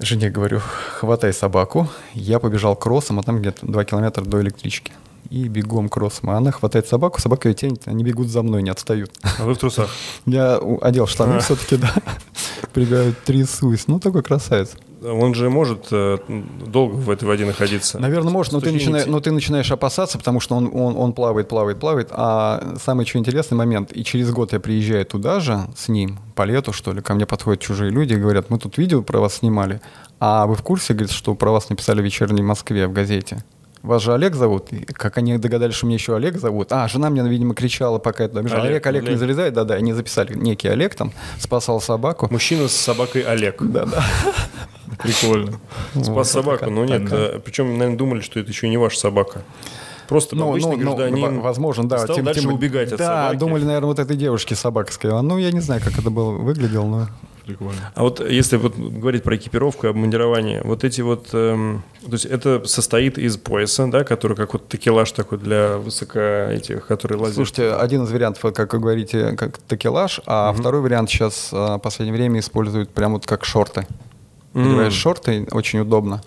Жене 0.00 0.30
говорю, 0.30 0.60
хватай 0.60 1.32
собаку. 1.32 1.88
Я 2.14 2.38
побежал 2.38 2.76
кроссом, 2.76 3.18
а 3.18 3.22
там 3.22 3.40
где-то 3.40 3.66
2 3.66 3.84
километра 3.84 4.24
до 4.24 4.40
электрички. 4.40 4.92
И 5.30 5.48
бегом 5.48 5.88
кроссом. 5.88 6.30
А 6.30 6.36
она 6.36 6.50
хватает 6.50 6.86
собаку, 6.86 7.20
собака 7.20 7.48
ее 7.48 7.54
тянет, 7.54 7.82
они 7.86 8.04
бегут 8.04 8.28
за 8.28 8.42
мной, 8.42 8.62
не 8.62 8.70
отстают. 8.70 9.10
А 9.38 9.44
вы 9.44 9.54
в 9.54 9.58
трусах? 9.58 9.90
Я 10.26 10.60
одел 10.80 11.06
штаны 11.06 11.34
А. 11.34 11.40
все-таки, 11.40 11.76
да. 11.76 11.92
Прибегаю, 12.72 13.14
трясусь. 13.24 13.86
Ну, 13.86 14.00
такой 14.00 14.22
красавец. 14.22 14.74
Он 15.02 15.32
же 15.34 15.48
может 15.48 15.88
э, 15.92 16.18
долго 16.66 16.94
в 16.94 17.08
этой 17.08 17.24
воде 17.24 17.44
находиться. 17.44 18.00
Наверное, 18.00 18.32
может, 18.32 18.52
но 18.52 18.60
ты, 18.60 18.70
зрения 18.70 19.04
но 19.06 19.20
ты 19.20 19.30
начинаешь 19.30 19.70
опасаться, 19.70 20.18
потому 20.18 20.40
что 20.40 20.56
он, 20.56 20.70
он, 20.74 20.96
он 20.96 21.12
плавает, 21.12 21.48
плавает, 21.48 21.78
плавает. 21.78 22.08
А 22.10 22.74
самый 22.82 23.04
еще 23.04 23.18
интересный 23.18 23.56
момент, 23.56 23.92
и 23.92 24.02
через 24.02 24.32
год 24.32 24.52
я 24.52 24.60
приезжаю 24.60 25.06
туда 25.06 25.38
же 25.38 25.60
с 25.76 25.88
ним, 25.88 26.18
по 26.34 26.42
лету, 26.42 26.72
что 26.72 26.92
ли, 26.92 27.00
ко 27.00 27.14
мне 27.14 27.26
подходят 27.26 27.60
чужие 27.60 27.90
люди 27.90 28.14
и 28.14 28.16
говорят, 28.16 28.50
мы 28.50 28.58
тут 28.58 28.76
видео 28.76 29.02
про 29.02 29.20
вас 29.20 29.36
снимали, 29.36 29.80
а 30.18 30.46
вы 30.46 30.56
в 30.56 30.62
курсе, 30.62 30.94
говорит, 30.94 31.12
что 31.12 31.34
про 31.36 31.52
вас 31.52 31.68
написали 31.68 32.00
в 32.00 32.04
«Вечерней 32.04 32.42
Москве» 32.42 32.88
в 32.88 32.92
газете? 32.92 33.44
Вас 33.82 34.02
же 34.02 34.12
Олег 34.12 34.34
зовут? 34.34 34.72
И 34.72 34.84
как 34.84 35.18
они 35.18 35.38
догадались, 35.38 35.74
что 35.76 35.86
меня 35.86 35.94
еще 35.96 36.16
Олег 36.16 36.36
зовут? 36.38 36.72
А, 36.72 36.88
жена 36.88 37.10
мне, 37.10 37.22
видимо, 37.22 37.54
кричала, 37.54 37.98
пока 37.98 38.24
я 38.24 38.28
туда 38.28 38.42
бежал. 38.42 38.60
Олег, 38.62 38.86
Олег, 38.86 38.86
Олег, 38.86 39.02
не 39.02 39.08
Олег. 39.10 39.18
залезай. 39.20 39.50
Да-да, 39.50 39.74
они 39.74 39.92
записали 39.92 40.34
некий 40.34 40.68
Олег 40.68 40.94
там, 40.94 41.12
спасал 41.38 41.80
собаку. 41.80 42.26
Мужчина 42.30 42.68
с 42.68 42.72
собакой 42.72 43.22
Олег. 43.22 43.62
Да-да. 43.62 44.04
Прикольно. 45.02 45.52
Спас 45.92 46.08
Вот 46.08 46.26
собаку. 46.26 46.70
Но 46.70 46.84
нет, 46.84 47.02
э, 47.12 47.40
причем, 47.44 47.72
наверное, 47.78 47.96
думали, 47.96 48.20
что 48.20 48.40
это 48.40 48.50
еще 48.50 48.68
не 48.68 48.76
ваша 48.76 48.98
собака. 48.98 49.42
Просто 50.08 50.34
Ну, 50.36 50.48
обычный 50.48 50.76
ну, 50.78 50.84
ну, 50.84 50.96
гражданин 50.96 51.36
во- 51.36 51.42
возможно, 51.42 51.86
да. 51.88 51.98
стал 51.98 52.16
тем- 52.16 52.24
дальше 52.24 52.40
тем- 52.40 52.52
убегать 52.52 52.92
от 52.92 52.98
Да, 52.98 53.06
собаки. 53.24 53.38
думали, 53.38 53.64
наверное, 53.64 53.86
вот 53.88 53.98
этой 53.98 54.16
девушке 54.16 54.54
собака 54.54 54.90
сказала. 54.92 55.20
Ну, 55.20 55.36
я 55.38 55.52
не 55.52 55.60
знаю, 55.60 55.82
как 55.84 55.98
это 55.98 56.10
было 56.10 56.30
выглядело, 56.30 56.84
но... 56.86 57.08
Прикольно. 57.48 57.92
А 57.94 58.02
вот 58.02 58.20
если 58.20 58.58
вот 58.58 58.76
говорить 58.76 59.22
про 59.22 59.34
экипировку 59.34 59.86
и 59.86 59.88
обмундирование, 59.90 60.60
вот 60.64 60.84
эти 60.84 61.00
вот, 61.00 61.30
эм, 61.32 61.82
то 62.02 62.12
есть 62.12 62.26
это 62.26 62.66
состоит 62.66 63.16
из 63.16 63.38
пояса, 63.38 63.86
да, 63.86 64.04
который 64.04 64.36
как 64.36 64.52
вот 64.52 64.68
такелаж 64.68 65.10
такой 65.12 65.38
для 65.38 65.78
высоко 65.78 66.18
этих, 66.18 66.86
которые 66.86 67.18
лазят. 67.18 67.36
Слушайте, 67.36 67.72
один 67.72 68.04
из 68.04 68.12
вариантов, 68.12 68.52
как 68.52 68.74
вы 68.74 68.80
говорите, 68.80 69.32
как 69.32 69.56
такелаж, 69.56 70.20
а 70.26 70.52
второй 70.52 70.82
вариант 70.82 71.08
сейчас 71.08 71.48
а, 71.50 71.78
в 71.78 71.80
последнее 71.80 72.14
время 72.14 72.40
используют 72.40 72.90
прям 72.90 73.14
вот 73.14 73.24
как 73.24 73.46
шорты. 73.46 73.86
Надеваешь 74.52 74.92
шорты, 74.92 75.48
очень 75.50 75.78
удобно. 75.78 76.22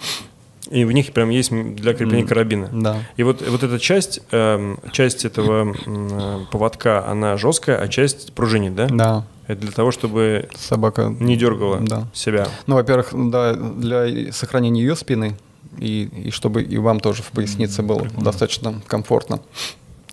И 0.72 0.86
в 0.86 0.92
них 0.94 1.12
прям 1.12 1.30
есть 1.30 1.52
для 1.52 1.94
крепления 1.94 2.24
М, 2.24 2.28
карабина. 2.28 2.70
Да. 2.72 3.04
И 3.18 3.24
вот, 3.24 3.46
вот 3.48 3.62
эта 3.62 3.78
часть, 3.78 4.22
эм, 4.32 4.80
часть 4.94 5.26
этого 5.26 5.76
э, 5.86 6.40
поводка, 6.50 7.06
она 7.08 7.36
жесткая, 7.38 7.78
а 7.78 7.88
часть 7.90 8.34
пружинит, 8.34 8.74
да? 8.74 8.88
Да, 8.90 9.26
Это 9.48 9.62
для 9.62 9.72
того, 9.72 9.92
чтобы 9.92 10.48
собака... 10.56 11.14
не 11.20 11.36
дергала 11.36 11.80
Да. 11.82 12.08
себя. 12.14 12.48
Ну, 12.68 12.76
во-первых, 12.76 13.10
да, 13.14 13.54
для 13.54 14.32
сохранения 14.32 14.82
ее 14.82 14.96
спины, 14.96 15.36
и, 15.78 16.04
и 16.28 16.32
чтобы 16.32 16.64
и 16.64 16.78
вам 16.78 17.02
тоже 17.02 17.22
в 17.22 17.32
пояснице 17.32 17.82
было 17.84 18.08
достаточно 18.18 18.82
комфортно. 18.88 19.42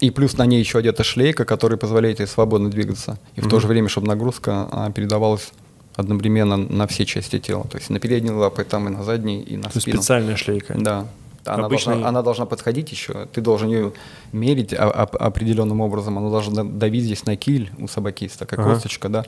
И 0.00 0.10
плюс 0.10 0.36
на 0.38 0.46
ней 0.46 0.58
еще 0.60 0.78
одета 0.78 1.02
шлейка, 1.04 1.44
которая 1.44 1.76
позволяет 1.76 2.20
ей 2.20 2.26
свободно 2.26 2.68
двигаться. 2.70 3.18
И 3.36 3.40
в 3.40 3.48
то 3.48 3.58
же 3.60 3.66
время, 3.66 3.88
чтобы 3.88 4.06
нагрузка 4.08 4.68
а, 4.70 4.90
передавалась 4.92 5.50
одновременно 5.98 6.56
на 6.56 6.86
все 6.86 7.04
части 7.04 7.38
тела. 7.40 7.64
То 7.64 7.76
есть 7.76 7.90
на 7.90 7.98
передние 7.98 8.32
лапы, 8.32 8.62
там 8.64 8.86
и 8.86 8.90
на 8.90 9.02
задние, 9.02 9.42
и 9.42 9.56
на 9.56 9.68
То 9.68 9.80
спину. 9.80 9.96
специальная 9.98 10.36
шлейка. 10.36 10.74
Да. 10.78 11.06
Она, 11.44 11.66
Обычный- 11.66 11.92
должна, 11.94 12.08
она 12.08 12.22
должна 12.22 12.46
подходить 12.46 12.92
еще. 12.92 13.26
Ты 13.32 13.40
должен 13.40 13.68
ее 13.68 13.92
мерить 14.32 14.72
а- 14.74 14.90
а- 14.90 15.02
определенным 15.26 15.80
образом. 15.80 16.16
Она 16.18 16.30
должна 16.30 16.62
давить 16.62 17.04
здесь 17.04 17.24
на 17.26 17.36
киль. 17.36 17.70
У 17.78 17.88
собаки 17.88 18.24
есть 18.24 18.38
такая 18.38 18.60
Ага. 18.60 18.74
косточка, 18.74 19.08
да. 19.08 19.24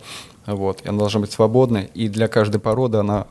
Вот. 0.47 0.83
И 0.83 0.89
она 0.89 0.99
должна 0.99 1.21
быть 1.21 1.33
свободной. 1.33 1.91
И 1.95 2.09
для 2.09 2.29
каждой 2.29 2.61
породы 2.61 2.99
она 2.99 3.27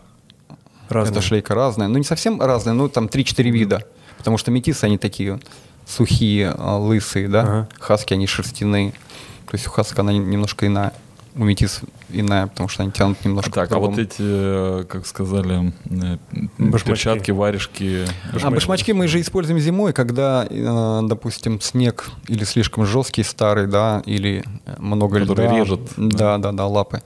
Разная. 0.90 1.14
эта 1.14 1.22
шлейка 1.22 1.56
разная. 1.56 1.88
Ну, 1.88 1.98
не 1.98 2.04
совсем 2.04 2.42
разная, 2.42 2.74
ну, 2.74 2.90
там 2.90 3.08
3-4 3.08 3.52
вида. 3.52 3.84
Потому 4.18 4.38
что 4.38 4.52
метисы, 4.52 4.84
они 4.86 4.98
такие 4.98 5.40
сухие, 5.86 6.54
а, 6.58 6.78
лысые, 6.78 7.28
да. 7.30 7.42
Ага. 7.42 7.70
Хаски, 7.80 8.14
они 8.14 8.28
шерстяные. 8.28 8.92
То 8.92 9.54
есть 9.56 9.68
у 9.68 9.70
хаска 9.72 10.02
она 10.02 10.12
немножко 10.14 10.68
иная. 10.68 10.94
У 11.40 11.46
метис 11.46 11.80
иная, 12.10 12.48
потому 12.48 12.68
что 12.68 12.84
они 12.84 12.92
тянут 12.92 13.24
немножко 13.24 13.50
Так, 13.50 13.72
а 13.72 13.80
вот 13.80 13.98
эти, 13.98 14.18
э, 14.20 14.84
как 14.90 15.06
сказали, 15.08 15.72
э, 15.86 16.18
Башмачки. 16.58 16.88
перчатки, 16.90 17.32
варежки. 17.32 18.06
А 18.44 18.52
башмачки 18.52 18.92
мы 18.92 19.08
же 19.08 19.22
используем 19.22 19.58
зимой, 19.58 19.94
когда, 19.94 20.46
э, 20.50 21.00
допустим, 21.04 21.62
снег 21.62 22.10
или 22.28 22.44
слишком 22.44 22.86
жесткий, 22.86 23.24
старый, 23.24 23.68
да, 23.68 24.04
или 24.06 24.44
много 24.80 25.20
Который 25.20 25.46
льда. 25.46 25.58
режет, 25.58 25.80
Да, 25.96 26.38
да, 26.40 26.52
да, 26.52 26.68
лапы. 26.68 27.02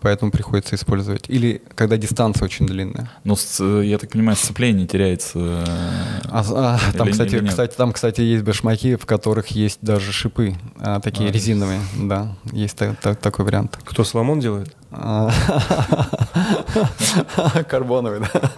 Поэтому 0.00 0.30
приходится 0.30 0.74
использовать. 0.76 1.24
Или 1.28 1.60
когда 1.74 1.96
дистанция 1.96 2.44
очень 2.44 2.66
длинная. 2.66 3.10
С- 3.24 3.60
э, 3.60 3.84
я 3.84 3.98
так 3.98 4.10
понимаю, 4.10 4.36
сцепление 4.36 4.86
теряется. 4.86 5.38
э, 5.38 5.64
А, 6.30 6.44
а, 6.48 6.78
там, 6.96 7.06
или- 7.06 7.12
кстати, 7.12 7.34
или 7.36 7.48
кстати, 7.48 7.74
там, 7.76 7.92
кстати, 7.92 8.20
есть 8.20 8.44
башмаки, 8.44 8.96
в 8.96 9.06
которых 9.06 9.48
есть 9.48 9.78
даже 9.82 10.12
шипы, 10.12 10.54
а, 10.78 11.00
такие 11.00 11.28
А, 11.28 11.32
резиновые. 11.32 11.80
Да, 11.98 12.34
есть 12.52 12.76
та- 12.76 12.94
та- 12.94 13.14
такой 13.14 13.44
вариант. 13.44 13.78
Кто 13.84 14.04
Соломон 14.04 14.40
делает? 14.40 14.74
А, 14.92 15.30
Карбоновый, 17.68 18.20
да. 18.20 18.50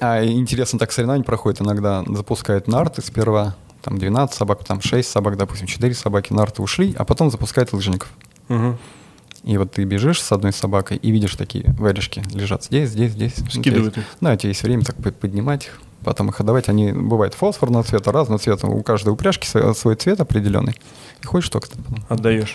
А 0.00 0.24
интересно, 0.24 0.78
так 0.78 0.90
соревнования 0.90 1.24
проходят 1.24 1.60
иногда. 1.62 2.02
Запускают 2.06 2.66
нарты 2.66 3.02
сперва, 3.02 3.54
там 3.82 3.98
12 3.98 4.34
собак, 4.36 4.64
там 4.64 4.80
6 4.80 5.08
собак, 5.08 5.36
допустим, 5.36 5.66
4 5.66 5.94
собаки, 5.94 6.32
нарты 6.32 6.62
ушли, 6.62 6.94
а 6.98 7.04
потом 7.04 7.30
запускают 7.30 7.72
лыжников. 7.72 8.10
Мгм. 8.48 8.78
И 9.44 9.56
вот 9.58 9.72
ты 9.72 9.82
бежишь 9.84 10.20
с 10.22 10.30
одной 10.30 10.52
собакой 10.52 10.96
и 10.98 11.10
видишь 11.10 11.34
такие 11.34 11.64
варежки 11.78 12.22
лежат 12.32 12.64
здесь, 12.64 12.90
здесь, 12.90 13.10
здесь. 13.12 13.38
У 13.38 13.46
тебя 13.48 13.60
Скидывают 13.62 13.98
их. 13.98 14.04
Да, 14.20 14.32
у 14.32 14.36
тебя 14.36 14.50
есть 14.50 14.62
время 14.62 14.84
так 14.84 14.94
под- 14.96 15.16
поднимать 15.18 15.66
их, 15.66 15.80
потом 16.04 16.28
их 16.28 16.40
отдавать. 16.40 16.68
Они 16.68 16.92
бывают 16.92 17.34
фосфорного 17.34 17.82
цвета, 17.82 18.12
разного 18.12 18.38
цвета. 18.38 18.68
У 18.68 18.82
каждой 18.84 19.08
упряжки 19.12 19.46
свой, 19.46 19.74
свой 19.74 19.96
цвет 19.96 20.20
определенный. 20.20 20.74
И 21.22 21.26
ходишь 21.26 21.48
только 21.48 21.68
Отдаешь. 22.08 22.54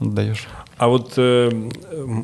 отдаешь. 0.00 0.48
А 0.78 0.86
вот 0.88 1.14
э, 1.18 1.50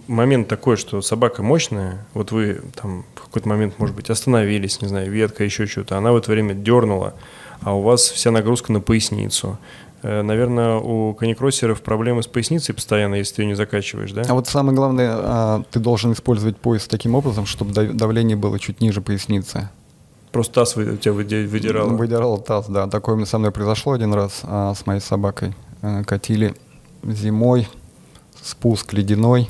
момент 0.06 0.48
такой, 0.48 0.76
что 0.76 1.02
собака 1.02 1.42
мощная, 1.42 2.06
вот 2.14 2.30
вы 2.32 2.62
там 2.80 3.04
в 3.16 3.22
какой-то 3.22 3.48
момент, 3.48 3.74
может 3.78 3.94
быть, 3.96 4.08
остановились, 4.10 4.80
не 4.80 4.88
знаю, 4.88 5.10
ветка, 5.10 5.44
еще 5.44 5.66
что-то, 5.66 5.98
она 5.98 6.12
в 6.12 6.16
это 6.16 6.30
время 6.30 6.54
дернула, 6.54 7.14
а 7.64 7.74
у 7.74 7.82
вас 7.82 8.02
вся 8.02 8.30
нагрузка 8.30 8.72
на 8.72 8.80
поясницу. 8.80 9.58
Э, 10.02 10.22
наверное, 10.22 10.76
у 10.76 11.14
каникроссеров 11.14 11.80
проблемы 11.82 12.22
с 12.22 12.26
поясницей 12.26 12.74
постоянно, 12.74 13.14
если 13.16 13.36
ты 13.36 13.42
ее 13.42 13.46
не 13.48 13.54
закачиваешь, 13.54 14.12
да? 14.12 14.22
А 14.28 14.34
вот 14.34 14.46
самое 14.46 14.76
главное, 14.76 15.10
а, 15.14 15.62
ты 15.70 15.80
должен 15.80 16.12
использовать 16.12 16.56
пояс 16.58 16.86
таким 16.86 17.14
образом, 17.14 17.46
чтобы 17.46 17.72
дав- 17.72 17.92
давление 17.94 18.36
было 18.36 18.58
чуть 18.58 18.80
ниже 18.80 19.00
поясницы. 19.00 19.70
Просто 20.30 20.54
таз 20.54 20.76
у 20.76 20.96
тебя 20.96 21.12
выдирало. 21.14 21.88
Выдирал 21.90 22.38
таз, 22.38 22.66
да. 22.68 22.86
Такое 22.88 23.24
со 23.24 23.38
мной 23.38 23.50
произошло 23.50 23.92
один 23.92 24.12
раз 24.12 24.40
а, 24.42 24.74
с 24.74 24.84
моей 24.84 25.00
собакой. 25.00 25.54
Э, 25.80 26.02
Катили 26.04 26.54
зимой, 27.02 27.68
спуск 28.42 28.92
ледяной. 28.92 29.48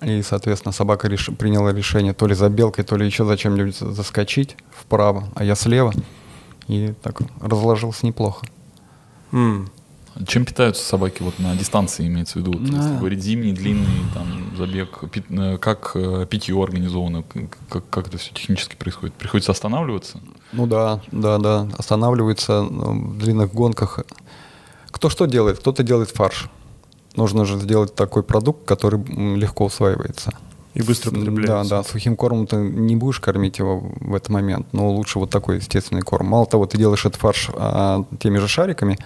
И, 0.00 0.22
соответственно, 0.22 0.72
собака 0.72 1.06
реш- 1.08 1.34
приняла 1.34 1.72
решение 1.72 2.12
то 2.12 2.26
ли 2.26 2.34
за 2.34 2.48
белкой, 2.48 2.84
то 2.84 2.96
ли 2.96 3.04
еще 3.06 3.24
за 3.24 3.36
чем-нибудь 3.36 3.76
заскочить 3.76 4.56
вправо, 4.70 5.28
а 5.34 5.44
я 5.44 5.54
слева. 5.54 5.92
И 6.68 6.94
так 7.02 7.20
разложился 7.40 8.06
неплохо. 8.06 8.46
М. 9.32 9.70
Чем 10.26 10.44
питаются 10.44 10.84
собаки 10.84 11.22
вот 11.22 11.38
на 11.38 11.56
дистанции, 11.56 12.06
имеется 12.06 12.34
в 12.38 12.42
виду? 12.42 12.52
Вот, 12.52 12.60
Если 12.60 12.76
Да. 12.92 12.98
говорить 12.98 13.22
зимний, 13.22 13.52
длинный 13.54 13.86
там, 14.12 14.26
забег, 14.58 15.00
пит- 15.10 15.24
э, 15.30 15.56
как 15.56 15.92
э, 15.94 16.26
питье 16.28 16.62
организовано, 16.62 17.24
как, 17.70 17.88
как 17.88 18.08
это 18.08 18.18
все 18.18 18.30
технически 18.34 18.76
происходит? 18.76 19.14
Приходится 19.14 19.52
останавливаться? 19.52 20.20
Ну 20.52 20.66
да, 20.66 21.00
да, 21.12 21.38
да. 21.38 21.68
Останавливается 21.78 22.60
ну, 22.62 23.12
в 23.12 23.18
длинных 23.18 23.54
гонках. 23.54 24.00
Кто 24.90 25.08
что 25.08 25.24
делает? 25.24 25.60
Кто-то 25.60 25.82
делает 25.82 26.10
фарш. 26.10 26.50
Нужно 27.16 27.46
же 27.46 27.58
сделать 27.58 27.94
такой 27.94 28.22
продукт, 28.22 28.66
который 28.66 29.02
легко 29.36 29.64
усваивается. 29.64 30.32
И 30.74 30.82
быстро 30.82 31.10
Да, 31.10 31.18
потребляется. 31.18 31.70
да, 31.70 31.82
сухим 31.84 32.16
кормом 32.16 32.46
ты 32.46 32.56
не 32.56 32.96
будешь 32.96 33.20
кормить 33.20 33.58
его 33.58 33.80
в 34.00 34.14
этот 34.14 34.30
момент, 34.30 34.66
но 34.72 34.90
лучше 34.90 35.18
вот 35.18 35.30
такой 35.30 35.56
естественный 35.56 36.00
корм. 36.02 36.26
Мало 36.26 36.46
того, 36.46 36.66
ты 36.66 36.78
делаешь 36.78 37.04
этот 37.04 37.20
фарш 37.20 37.50
а, 37.54 38.04
теми 38.18 38.38
же 38.38 38.48
шариками, 38.48 38.98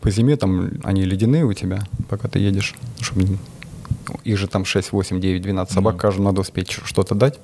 по 0.00 0.10
зиме 0.10 0.36
там 0.36 0.70
они 0.84 1.02
ледяные 1.04 1.44
у 1.44 1.52
тебя, 1.52 1.80
пока 2.08 2.28
ты 2.28 2.38
едешь, 2.38 2.74
чтобы 3.00 3.38
их 4.24 4.38
же 4.38 4.46
там 4.46 4.64
6, 4.64 4.92
8, 4.92 5.20
9, 5.20 5.42
12 5.42 5.74
собак, 5.74 5.94
Мгм. 5.94 6.00
каждому 6.00 6.28
надо 6.28 6.40
успеть 6.42 6.70
что-то 6.70 7.14
дать. 7.14 7.38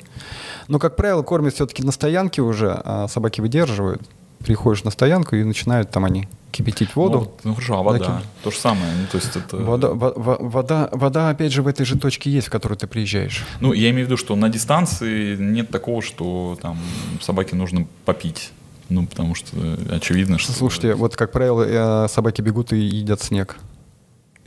Но, 0.69 0.79
как 0.79 0.97
правило, 0.97 1.23
кормят 1.23 1.55
все-таки 1.55 1.83
на 1.83 1.93
стоянке 1.93 2.43
уже, 2.43 2.81
а 2.85 3.09
собаки 3.09 3.41
выдерживают. 3.41 4.03
Приходишь 4.45 4.85
на 4.85 4.91
стоянку 4.91 5.37
и 5.37 5.43
начинают 5.45 5.91
там 5.91 6.05
они 6.05 6.29
кипятить 6.51 6.97
воду. 6.97 7.33
Ну, 7.45 7.51
ну 7.51 7.55
хорошо, 7.55 7.79
а 7.79 7.83
вода? 7.83 7.99
Закинуть. 7.99 8.25
То 8.43 8.51
же 8.51 8.57
самое. 8.57 8.93
Ну, 9.01 9.07
то 9.11 9.17
есть 9.19 9.37
это... 9.37 9.57
Вода, 9.57 9.89
во- 9.91 10.13
во- 10.17 10.39
вода, 10.41 10.89
вода, 10.93 11.29
опять 11.31 11.53
же, 11.53 11.63
в 11.63 11.67
этой 11.67 11.85
же 11.85 11.99
точке 11.99 12.31
есть, 12.31 12.47
в 12.47 12.51
которую 12.51 12.79
ты 12.79 12.87
приезжаешь. 12.87 13.45
Ну, 13.61 13.73
я 13.73 13.91
имею 13.91 14.07
в 14.07 14.09
виду, 14.09 14.17
что 14.17 14.35
на 14.37 14.49
дистанции 14.49 15.37
нет 15.37 15.71
такого, 15.71 16.01
что 16.03 16.59
там 16.63 16.79
собаке 17.21 17.55
нужно 17.57 17.87
попить. 18.05 18.53
Ну, 18.89 19.07
потому 19.07 19.35
что 19.35 19.55
очевидно, 19.91 20.39
что... 20.39 20.53
Слушайте, 20.53 20.95
вот, 20.95 21.15
как 21.17 21.31
правило, 21.33 22.05
э, 22.07 22.09
собаки 22.09 22.41
бегут 22.41 22.73
и 22.73 22.79
едят 22.79 23.21
снег. 23.21 23.59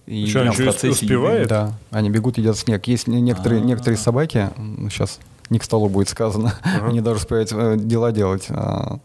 И 0.08 0.26
Что, 0.26 0.42
они 0.42 0.50
в 0.50 0.84
успевает? 0.89 1.48
Да, 1.48 1.74
они 1.92 2.10
бегут 2.10 2.38
и 2.38 2.42
едят 2.42 2.58
снег. 2.58 2.88
Есть 2.88 3.08
не- 3.08 3.22
некоторые, 3.22 3.62
А. 3.62 3.64
некоторые 3.66 3.98
собаки, 4.00 4.50
сейчас 4.89 5.20
не 5.52 5.60
к 5.60 5.64
столу 5.64 5.89
будет 5.89 6.10
сказано. 6.10 6.56
Они 6.82 7.02
даже 7.02 7.18
успевают 7.18 7.52
э, 7.52 7.76
дела 7.78 8.12
делать. 8.12 8.46
а, 8.50 9.00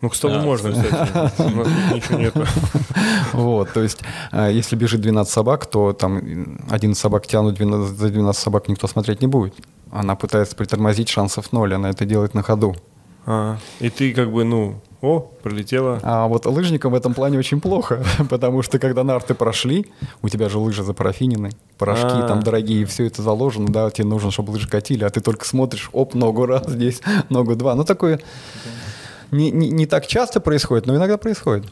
Ну, 0.00 0.08
к 0.08 0.14
столу 0.14 0.34
Да. 0.34 0.42
можно, 0.42 0.70
кстати. 0.72 1.42
У 1.42 1.56
нас 1.56 1.66
тут 1.68 1.94
ничего 1.96 2.18
нету. 2.18 2.44
Вот, 3.32 3.72
то 3.72 3.82
есть, 3.82 4.00
э, 4.32 4.50
если 4.52 4.76
бежит 4.76 5.00
12 5.00 5.32
собак, 5.32 5.66
то 5.66 5.92
там 5.92 6.58
11 6.70 6.96
собак 7.00 7.26
тянут, 7.26 7.56
12 7.56 7.96
за 7.96 8.08
12 8.08 8.40
собак 8.42 8.68
никто 8.68 8.86
смотреть 8.86 9.20
не 9.20 9.26
будет. 9.26 9.54
Она 9.90 10.14
пытается 10.16 10.56
притормозить, 10.56 11.08
шансов 11.08 11.52
ноль, 11.52 11.74
она 11.74 11.90
это 11.90 12.04
делает 12.04 12.34
на 12.34 12.42
ходу. 12.42 12.74
А, 13.26 13.58
И 13.80 13.90
ты 13.90 14.12
как 14.14 14.32
бы, 14.32 14.44
ну, 14.44 14.80
о, 15.02 15.20
пролетела. 15.42 16.00
А 16.02 16.26
вот 16.26 16.46
лыжникам 16.46 16.92
в 16.92 16.94
этом 16.94 17.12
плане 17.14 17.38
очень 17.38 17.60
плохо, 17.60 18.02
потому 18.30 18.62
что 18.62 18.78
когда 18.78 19.04
нарты 19.04 19.34
прошли, 19.34 19.86
у 20.22 20.28
тебя 20.28 20.48
же 20.48 20.58
лыжи 20.58 20.82
запарафинены, 20.82 21.50
порошки 21.76 22.06
А. 22.06 22.26
там 22.26 22.42
дорогие, 22.42 22.86
все 22.86 23.06
это 23.06 23.22
заложено, 23.22 23.66
да, 23.68 23.90
тебе 23.90 24.06
нужно, 24.08 24.30
чтобы 24.30 24.52
лыжи 24.52 24.68
катили, 24.68 25.04
а 25.04 25.10
ты 25.10 25.20
только 25.20 25.44
смотришь, 25.44 25.90
оп, 25.92 26.14
ногу 26.14 26.46
раз 26.46 26.66
здесь, 26.68 27.00
ногу 27.28 27.54
два. 27.56 27.74
Ну, 27.74 27.84
такое 27.84 28.20
не, 29.30 29.50
не, 29.50 29.70
не 29.70 29.86
так 29.86 30.06
часто 30.06 30.40
происходит, 30.40 30.86
но 30.86 30.96
иногда 30.96 31.16
происходит. 31.16 31.66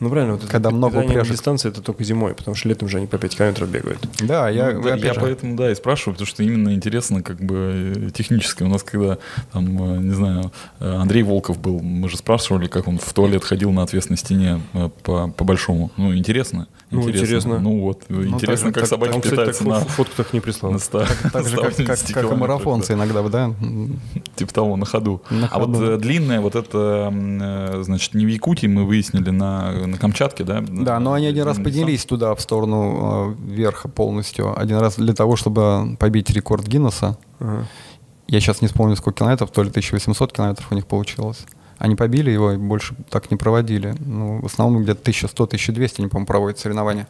Ну, 0.00 0.10
правильно, 0.10 0.34
вот 0.34 0.44
это 0.44 0.52
Когда 0.52 0.70
много 0.70 0.92
питание 0.92 1.08
на 1.08 1.14
упряжек. 1.22 1.36
дистанции 1.36 1.68
это 1.70 1.82
только 1.82 2.04
зимой, 2.04 2.34
потому 2.34 2.54
что 2.54 2.68
летом 2.68 2.88
же 2.88 2.98
они 2.98 3.08
по 3.08 3.18
5 3.18 3.36
километров 3.36 3.68
бегают. 3.68 3.98
Да, 4.20 4.48
я, 4.48 4.70
Ну, 4.70 4.82
да, 4.82 4.94
я 4.94 5.12
же, 5.12 5.20
поэтому, 5.20 5.56
да, 5.56 5.72
и 5.72 5.74
спрашиваю, 5.74 6.14
потому 6.14 6.28
что 6.28 6.44
именно 6.44 6.72
интересно, 6.72 7.22
как 7.22 7.40
бы, 7.40 7.94
э, 7.96 8.10
технически. 8.12 8.62
У 8.62 8.68
нас, 8.68 8.84
когда, 8.84 9.18
там, 9.52 9.66
э, 9.66 9.98
не 9.98 10.14
знаю, 10.14 10.52
э, 10.78 10.88
Андрей 10.88 11.24
Волков 11.24 11.58
был, 11.58 11.80
мы 11.80 12.08
же 12.08 12.16
спрашивали, 12.16 12.68
как 12.68 12.86
он 12.86 12.98
в 12.98 13.12
туалет 13.12 13.42
ходил 13.42 13.72
на 13.72 13.82
ответственной 13.82 14.18
стене 14.18 14.60
по, 15.02 15.28
по 15.28 15.44
большому. 15.44 15.90
Ну, 15.96 16.14
интересно. 16.14 16.68
Ну, 16.90 17.08
интересно. 17.08 17.58
Ну, 17.58 17.80
вот, 17.82 18.04
э, 18.08 18.24
интересно, 18.24 18.66
так 18.72 18.74
как 18.74 18.82
так- 18.84 18.88
собаки 18.88 19.10
кстати, 19.20 19.22
так 19.24 19.30
питаются 19.32 19.64
фо- 19.64 19.68
на, 19.68 19.80
фотку 19.80 20.14
так 20.16 20.32
не 20.32 20.40
прислал. 20.40 20.72
на 20.72 20.78
ста- 20.78 21.06
так 21.32 21.46
же, 21.46 21.56
как, 21.56 21.72
180 21.74 22.14
как- 22.14 22.24
как 22.24 22.32
и 22.32 22.34
марафонцы 22.36 22.88
да. 22.88 22.94
иногда, 22.94 23.22
да. 23.28 23.54
Типа 24.36 24.54
того, 24.54 24.76
на 24.76 24.86
ходу. 24.86 25.20
На 25.30 25.48
А 25.48 25.58
вот 25.58 25.76
ходу. 25.76 25.92
э, 25.92 25.96
длинная 25.98 26.40
вот 26.40 26.54
это, 26.54 27.12
э, 27.12 27.82
значит, 27.82 28.14
не 28.14 28.24
в 28.24 28.28
Якутии 28.28 28.66
мы 28.68 28.84
выяснили, 28.86 29.30
на, 29.30 29.72
на 29.86 29.98
Камчатке, 29.98 30.44
да? 30.44 30.64
Да, 30.66 30.98
но 30.98 31.12
они 31.12 31.26
один 31.26 31.44
раз 31.44 31.58
поднялись 31.58 32.04
туда, 32.06 32.34
в 32.34 32.40
сторону 32.40 33.36
э, 33.48 33.52
верха 33.52 33.88
полностью. 33.88 34.58
Один 34.58 34.78
раз 34.78 34.96
для 34.96 35.12
того, 35.14 35.36
чтобы 35.36 35.96
побить 35.98 36.30
рекорд 36.30 36.66
Гиннесса. 36.66 37.18
Ага. 37.38 37.66
Я 38.26 38.40
сейчас 38.40 38.60
не 38.62 38.68
вспомню, 38.68 38.94
сколько 38.96 39.18
километров, 39.18 39.50
то 39.50 39.62
ли 39.62 39.70
1800 39.70 40.32
километров 40.32 40.66
у 40.70 40.74
них 40.74 40.86
получилось. 40.86 41.44
Они 41.78 41.94
побили 41.94 42.30
его 42.30 42.52
и 42.52 42.56
больше 42.56 42.94
так 43.08 43.30
не 43.30 43.36
проводили. 43.36 43.94
Ну, 44.00 44.40
в 44.40 44.46
основном 44.46 44.82
где-то 44.82 45.10
1100-1200 45.10 45.94
они, 45.98 46.08
по-моему, 46.08 46.26
проводят 46.26 46.58
соревнования. 46.58 47.06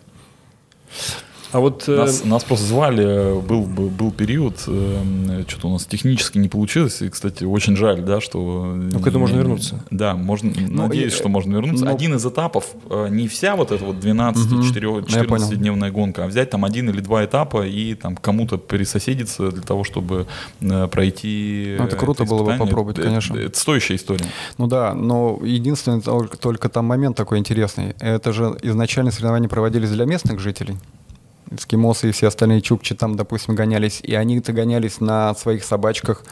А 1.53 1.61
вот... 1.61 1.85
э, 1.89 1.97
Нас, 1.97 2.25
нас 2.25 2.45
просто 2.45 2.67
звали, 2.67 3.41
был, 3.41 3.63
был, 3.63 4.11
период, 4.11 4.63
э, 4.67 5.45
что-то 5.49 5.69
у 5.69 5.73
нас 5.73 5.87
технически 5.87 6.39
не 6.39 6.49
получилось, 6.49 7.01
и, 7.03 7.09
кстати, 7.09 7.45
очень 7.45 7.77
жаль, 7.77 8.03
да, 8.03 8.21
что... 8.21 8.75
Ну, 8.77 9.01
к 9.01 9.07
этому 9.07 9.21
можно 9.23 9.39
вернуться. 9.39 9.83
Да, 9.91 10.15
можно, 10.15 10.53
надеюсь, 10.69 11.15
и- 11.15 11.17
что 11.17 11.29
можно 11.29 11.55
вернуться. 11.55 11.85
ну- 11.87 11.95
Один 11.95 12.15
из 12.15 12.27
этапов, 12.27 12.67
э, 12.91 13.09
не 13.11 13.29
вся 13.29 13.57
вот 13.57 13.73
эта 13.73 13.85
вот 13.85 13.97
Мгм, 13.97 14.07
я 14.19 14.33
12-14-дневная 14.33 15.91
гонка, 15.91 16.25
а 16.25 16.27
взять 16.27 16.51
там 16.51 16.65
один 16.65 16.91
или 16.91 17.01
два 17.01 17.25
этапа 17.25 17.67
и 17.67 17.95
там 17.95 18.17
кому-то 18.17 18.59
присоседиться 18.59 19.51
для 19.51 19.63
того, 19.63 19.85
чтобы 19.85 20.27
пройти... 20.61 21.77
Ну, 21.79 21.85
это 21.85 21.97
круто 21.97 22.25
было 22.25 22.43
бы 22.43 22.57
попробовать, 22.57 22.99
Это- 22.99 23.09
конечно. 23.09 23.37
Это, 23.37 23.59
стоящая 23.59 23.97
история. 23.97 24.27
Ну 24.59 24.67
да, 24.67 24.95
но 24.95 25.41
единственный 25.43 26.01
только, 26.01 26.37
только 26.37 26.69
там 26.69 26.85
момент 26.85 27.17
такой 27.17 27.39
интересный. 27.39 27.95
Это 28.01 28.33
же 28.33 28.57
изначально 28.63 29.11
соревнования 29.11 29.49
проводились 29.49 29.91
для 29.91 30.05
местных 30.05 30.41
жителей. 30.41 30.77
Эскимосы 31.51 32.09
и 32.09 32.13
все 32.13 32.29
остальные 32.29 32.61
чукчи 32.61 32.95
там, 32.95 33.17
допустим, 33.17 33.55
гонялись. 33.55 34.01
И 34.03 34.15
они-то 34.15 34.53
гонялись 34.53 35.01
на 35.01 35.35
своих 35.35 35.65
собачках 35.65 36.25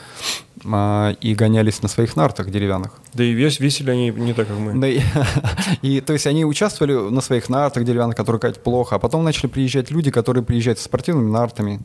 а, 0.65 1.15
и 1.21 1.35
гонялись 1.35 1.83
на 1.83 1.89
своих 1.89 2.17
нартах 2.17 2.51
деревянных. 2.51 2.93
Да 3.15 3.25
и 3.25 3.33
вес, 3.33 3.61
весили 3.61 3.91
они 3.91 4.11
не 4.11 4.35
так, 4.35 4.49
как 4.49 4.59
мы. 4.59 4.75
Да 4.75 4.89
и, 4.89 5.01
и, 5.83 6.01
то 6.01 6.13
есть 6.13 6.27
они 6.27 6.45
участвовали 6.45 7.11
на 7.11 7.21
своих 7.21 7.49
нартах 7.49 7.85
деревянных, 7.85 8.17
которые 8.17 8.41
катят 8.41 8.63
плохо, 8.63 8.97
а 8.97 8.99
потом 8.99 9.25
начали 9.25 9.47
приезжать 9.47 9.91
люди, 9.91 10.11
которые 10.11 10.45
приезжают 10.45 10.79
со 10.79 10.85
спортивными 10.85 11.31
нартами, 11.31 11.81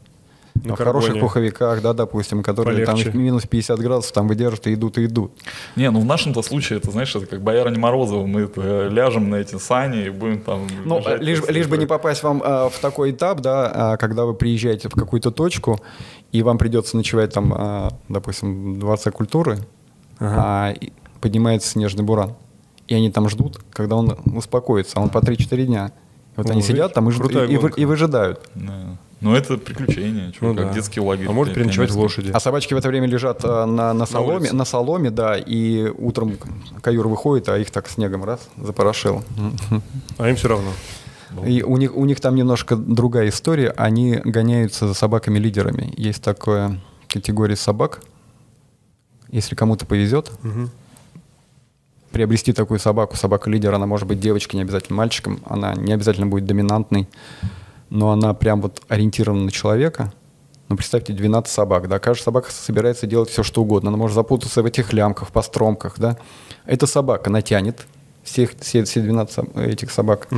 На 0.64 0.76
в 0.76 0.78
хороших 0.78 1.14
карбоне. 1.14 1.22
пуховиках, 1.22 1.82
да, 1.82 1.94
допустим, 1.94 2.44
которые 2.44 2.86
Полегче. 2.86 3.12
там 3.12 3.22
минус 3.22 3.46
50 3.48 3.80
градусов 3.80 4.12
там 4.12 4.28
выдержат 4.28 4.68
и 4.68 4.74
идут, 4.74 4.98
и 4.98 5.06
идут. 5.06 5.32
Не, 5.76 5.90
ну 5.90 6.00
в 6.00 6.06
нашем-то 6.06 6.42
случае, 6.42 6.80
это, 6.80 6.92
знаешь, 6.92 7.16
это 7.16 7.26
как 7.26 7.42
боярыня 7.42 7.80
Морозова, 7.80 8.26
мы 8.26 8.42
это, 8.42 8.88
ляжем 8.88 9.30
на 9.30 9.38
эти 9.38 9.58
сани 9.58 10.06
и 10.06 10.10
будем 10.10 10.42
там... 10.42 10.68
Ну, 10.86 11.00
бежать 11.00 11.22
лишь, 11.22 11.42
лишь 11.48 11.68
бы 11.68 11.78
не 11.78 11.86
попасть 11.86 12.24
вам 12.24 12.42
а, 12.46 12.70
в 12.70 12.80
такой 12.80 13.12
этап, 13.12 13.42
да, 13.42 13.72
а, 13.74 13.98
когда 13.98 14.26
вы 14.26 14.34
приезжаете 14.34 14.90
в 14.90 14.94
какую-то 14.94 15.32
точку, 15.32 15.80
и 16.32 16.44
вам 16.44 16.58
придется 16.58 16.96
ночевать 16.96 17.34
там, 17.34 17.54
а, 17.56 17.90
допустим, 18.08 18.76
в 18.76 18.80
Дворце 18.80 19.12
культуры, 19.12 19.60
а, 20.20 20.72
и 20.80 20.92
поднимается 21.20 21.70
снежный 21.70 22.04
буран. 22.04 22.36
И 22.88 22.94
они 22.94 23.10
там 23.10 23.30
ждут, 23.30 23.60
когда 23.72 23.96
он 23.96 24.18
успокоится, 24.36 25.00
а 25.00 25.02
он 25.02 25.10
по 25.10 25.20
3-4 25.20 25.66
дня. 25.66 25.92
И 26.36 26.38
вот 26.38 26.50
О, 26.50 26.52
они 26.52 26.62
сидят 26.62 26.94
там 26.94 27.10
и, 27.10 27.12
ждут, 27.12 27.36
и, 27.36 27.46
и 27.46 27.82
и 27.82 27.86
выжидают. 27.86 28.50
Да. 28.56 28.98
Ну, 29.22 29.36
это 29.36 29.58
приключение, 29.58 30.32
чё, 30.32 30.48
Ну 30.48 30.56
как 30.56 30.70
да. 30.70 30.74
детский 30.74 31.00
лагерь. 31.00 31.28
А 31.28 31.32
может 31.32 31.54
переночевать 31.54 31.92
в 31.92 31.98
лошади. 31.98 32.32
А 32.34 32.40
собачки 32.40 32.74
в 32.74 32.78
это 32.78 32.88
время 32.88 33.08
лежат 33.08 33.42
а, 33.44 33.66
на, 33.66 33.94
на, 33.94 34.08
соломе, 34.08 34.38
улице. 34.40 34.56
на 34.56 34.66
соломе, 34.66 35.12
да, 35.12 35.38
и 35.38 35.90
утром 35.90 36.38
каюр 36.82 37.08
выходит, 37.08 37.48
а 37.50 37.58
их 37.58 37.70
так 37.70 37.88
снегом 37.88 38.24
раз 38.24 38.50
запорошил. 38.58 39.24
А 40.18 40.28
им 40.28 40.36
все 40.36 40.48
равно. 40.48 40.72
И 41.46 41.62
у 41.64 41.78
них, 41.78 41.96
у 41.96 42.04
них 42.06 42.20
там 42.20 42.36
немножко 42.36 42.76
другая 42.76 43.30
история. 43.30 43.70
Они 43.78 44.16
гоняются 44.16 44.88
за 44.88 44.94
собаками-лидерами. 44.94 45.94
Есть 45.96 46.22
такая 46.24 46.82
категория 47.08 47.56
собак. 47.56 48.02
Если 49.30 49.56
кому-то 49.56 49.86
повезет, 49.86 50.32
приобрести 52.12 52.52
такую 52.54 52.80
собаку, 52.80 53.16
собака-лидер, 53.16 53.74
она 53.74 53.86
может 53.86 54.08
быть 54.08 54.20
девочкой, 54.20 54.58
не 54.58 54.64
обязательно 54.64 54.98
мальчиком, 54.98 55.40
она 55.46 55.74
не 55.76 55.94
обязательно 55.94 56.28
будет 56.28 56.46
доминантной, 56.46 57.08
но 57.92 58.12
она 58.12 58.34
прям 58.34 58.62
вот 58.62 58.82
ориентирована 58.88 59.44
на 59.44 59.52
человека. 59.52 60.12
Ну, 60.70 60.78
представьте, 60.78 61.12
12 61.14 61.52
собак, 61.54 61.88
да, 61.90 62.00
каждая 62.00 62.24
собака 62.24 62.50
собирается 62.52 63.06
делать 63.06 63.30
все, 63.30 63.44
что 63.44 63.62
угодно. 63.62 63.90
Она 63.90 63.98
может 63.98 64.16
запутаться 64.16 64.64
в 64.64 64.66
этих 64.66 64.94
лямках, 64.94 65.32
по 65.32 65.42
стромках, 65.42 66.00
да. 66.00 66.18
Эта 66.66 66.88
собака 66.88 67.30
натянет 67.30 67.86
всех, 68.24 68.52
все, 68.60 68.84
все 68.86 69.02
12 69.02 69.38
соб- 69.38 69.62
этих 69.62 69.92
собак, 69.92 70.30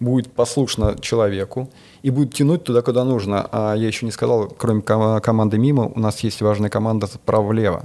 будет 0.00 0.32
послушна 0.32 0.96
человеку 0.98 1.68
и 2.02 2.08
будет 2.10 2.32
тянуть 2.32 2.64
туда, 2.64 2.80
куда 2.80 3.04
нужно. 3.04 3.46
А 3.52 3.74
я 3.74 3.86
еще 3.86 4.06
не 4.06 4.12
сказал, 4.12 4.46
кроме 4.48 4.80
кома- 4.80 5.20
команды 5.20 5.58
мимо, 5.58 5.84
у 5.94 6.00
нас 6.00 6.20
есть 6.20 6.40
важная 6.40 6.70
команда 6.70 7.06
справа-влево 7.06 7.84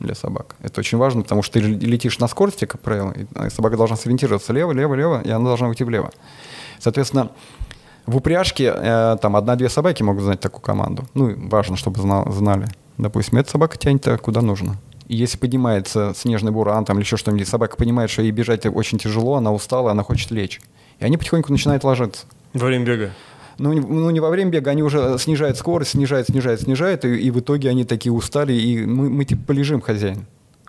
для 0.00 0.14
собак. 0.14 0.56
Это 0.62 0.80
очень 0.80 0.96
важно, 0.96 1.22
потому 1.22 1.42
что 1.42 1.60
ты 1.60 1.66
летишь 1.66 2.18
на 2.20 2.28
скорости, 2.28 2.64
как 2.64 2.80
правило, 2.80 3.12
и 3.12 3.50
собака 3.50 3.76
должна 3.76 3.96
сориентироваться 3.96 4.52
лево, 4.54 4.72
лево, 4.72 4.94
лево, 4.94 5.20
и 5.22 5.28
она 5.30 5.44
должна 5.44 5.68
уйти 5.68 5.84
влево. 5.84 6.10
Соответственно, 6.78 7.30
в 8.06 8.16
упряжке 8.16 8.72
э, 8.74 9.16
там 9.20 9.36
одна-две 9.36 9.68
собаки 9.68 10.02
могут 10.02 10.22
знать 10.24 10.40
такую 10.40 10.62
команду. 10.62 11.04
Ну, 11.14 11.34
важно, 11.48 11.76
чтобы 11.76 12.00
зна- 12.00 12.24
знали. 12.30 12.66
Допустим, 12.98 13.38
эта 13.38 13.50
собака 13.50 13.76
тянет 13.78 14.06
куда 14.20 14.40
нужно. 14.42 14.76
И 15.08 15.16
если 15.16 15.36
поднимается 15.36 16.12
снежный 16.16 16.52
буран 16.52 16.84
там, 16.84 16.96
или 16.96 17.04
еще 17.04 17.16
что-нибудь, 17.16 17.46
собака 17.48 17.76
понимает, 17.76 18.10
что 18.10 18.22
ей 18.22 18.30
бежать 18.30 18.66
очень 18.66 18.98
тяжело, 18.98 19.34
она 19.34 19.52
устала, 19.52 19.90
она 19.90 20.02
хочет 20.02 20.30
лечь. 20.30 20.60
И 20.98 21.04
они 21.04 21.16
потихоньку 21.16 21.50
начинают 21.52 21.84
ложиться. 21.84 22.24
Во 22.52 22.66
время 22.66 22.84
бега. 22.86 23.10
Ну, 23.58 23.72
не- 23.72 23.80
ну, 23.80 24.10
не 24.10 24.20
во 24.20 24.30
время 24.30 24.50
бега, 24.50 24.70
они 24.70 24.82
уже 24.82 25.16
снижают 25.18 25.56
скорость, 25.58 25.90
снижают, 25.92 26.28
снижают, 26.28 26.60
снижают, 26.62 27.04
и, 27.04 27.08
и 27.16 27.30
в 27.30 27.38
итоге 27.40 27.68
они 27.70 27.84
такие 27.84 28.12
устали, 28.12 28.52
и 28.52 28.84
мы, 28.84 29.10
мы 29.10 29.24
типа 29.24 29.42
полежим, 29.46 29.80
хозяин. 29.80 30.26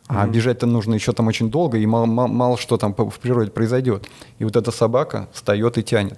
А 0.07 0.27
бежать-то 0.27 0.67
нужно 0.67 0.93
еще 0.93 1.13
там 1.13 1.25
очень 1.27 1.49
долго, 1.49 1.79
и 1.79 1.85
мало, 1.87 2.05
мало, 2.05 2.27
мало 2.27 2.57
что 2.57 2.77
там 2.77 2.93
в 2.93 3.19
природе 3.19 3.49
произойдет. 3.49 4.07
И 4.37 4.43
вот 4.43 4.55
эта 4.55 4.69
собака 4.71 5.27
встает 5.33 5.79
и 5.79 5.83
тянет. 5.83 6.17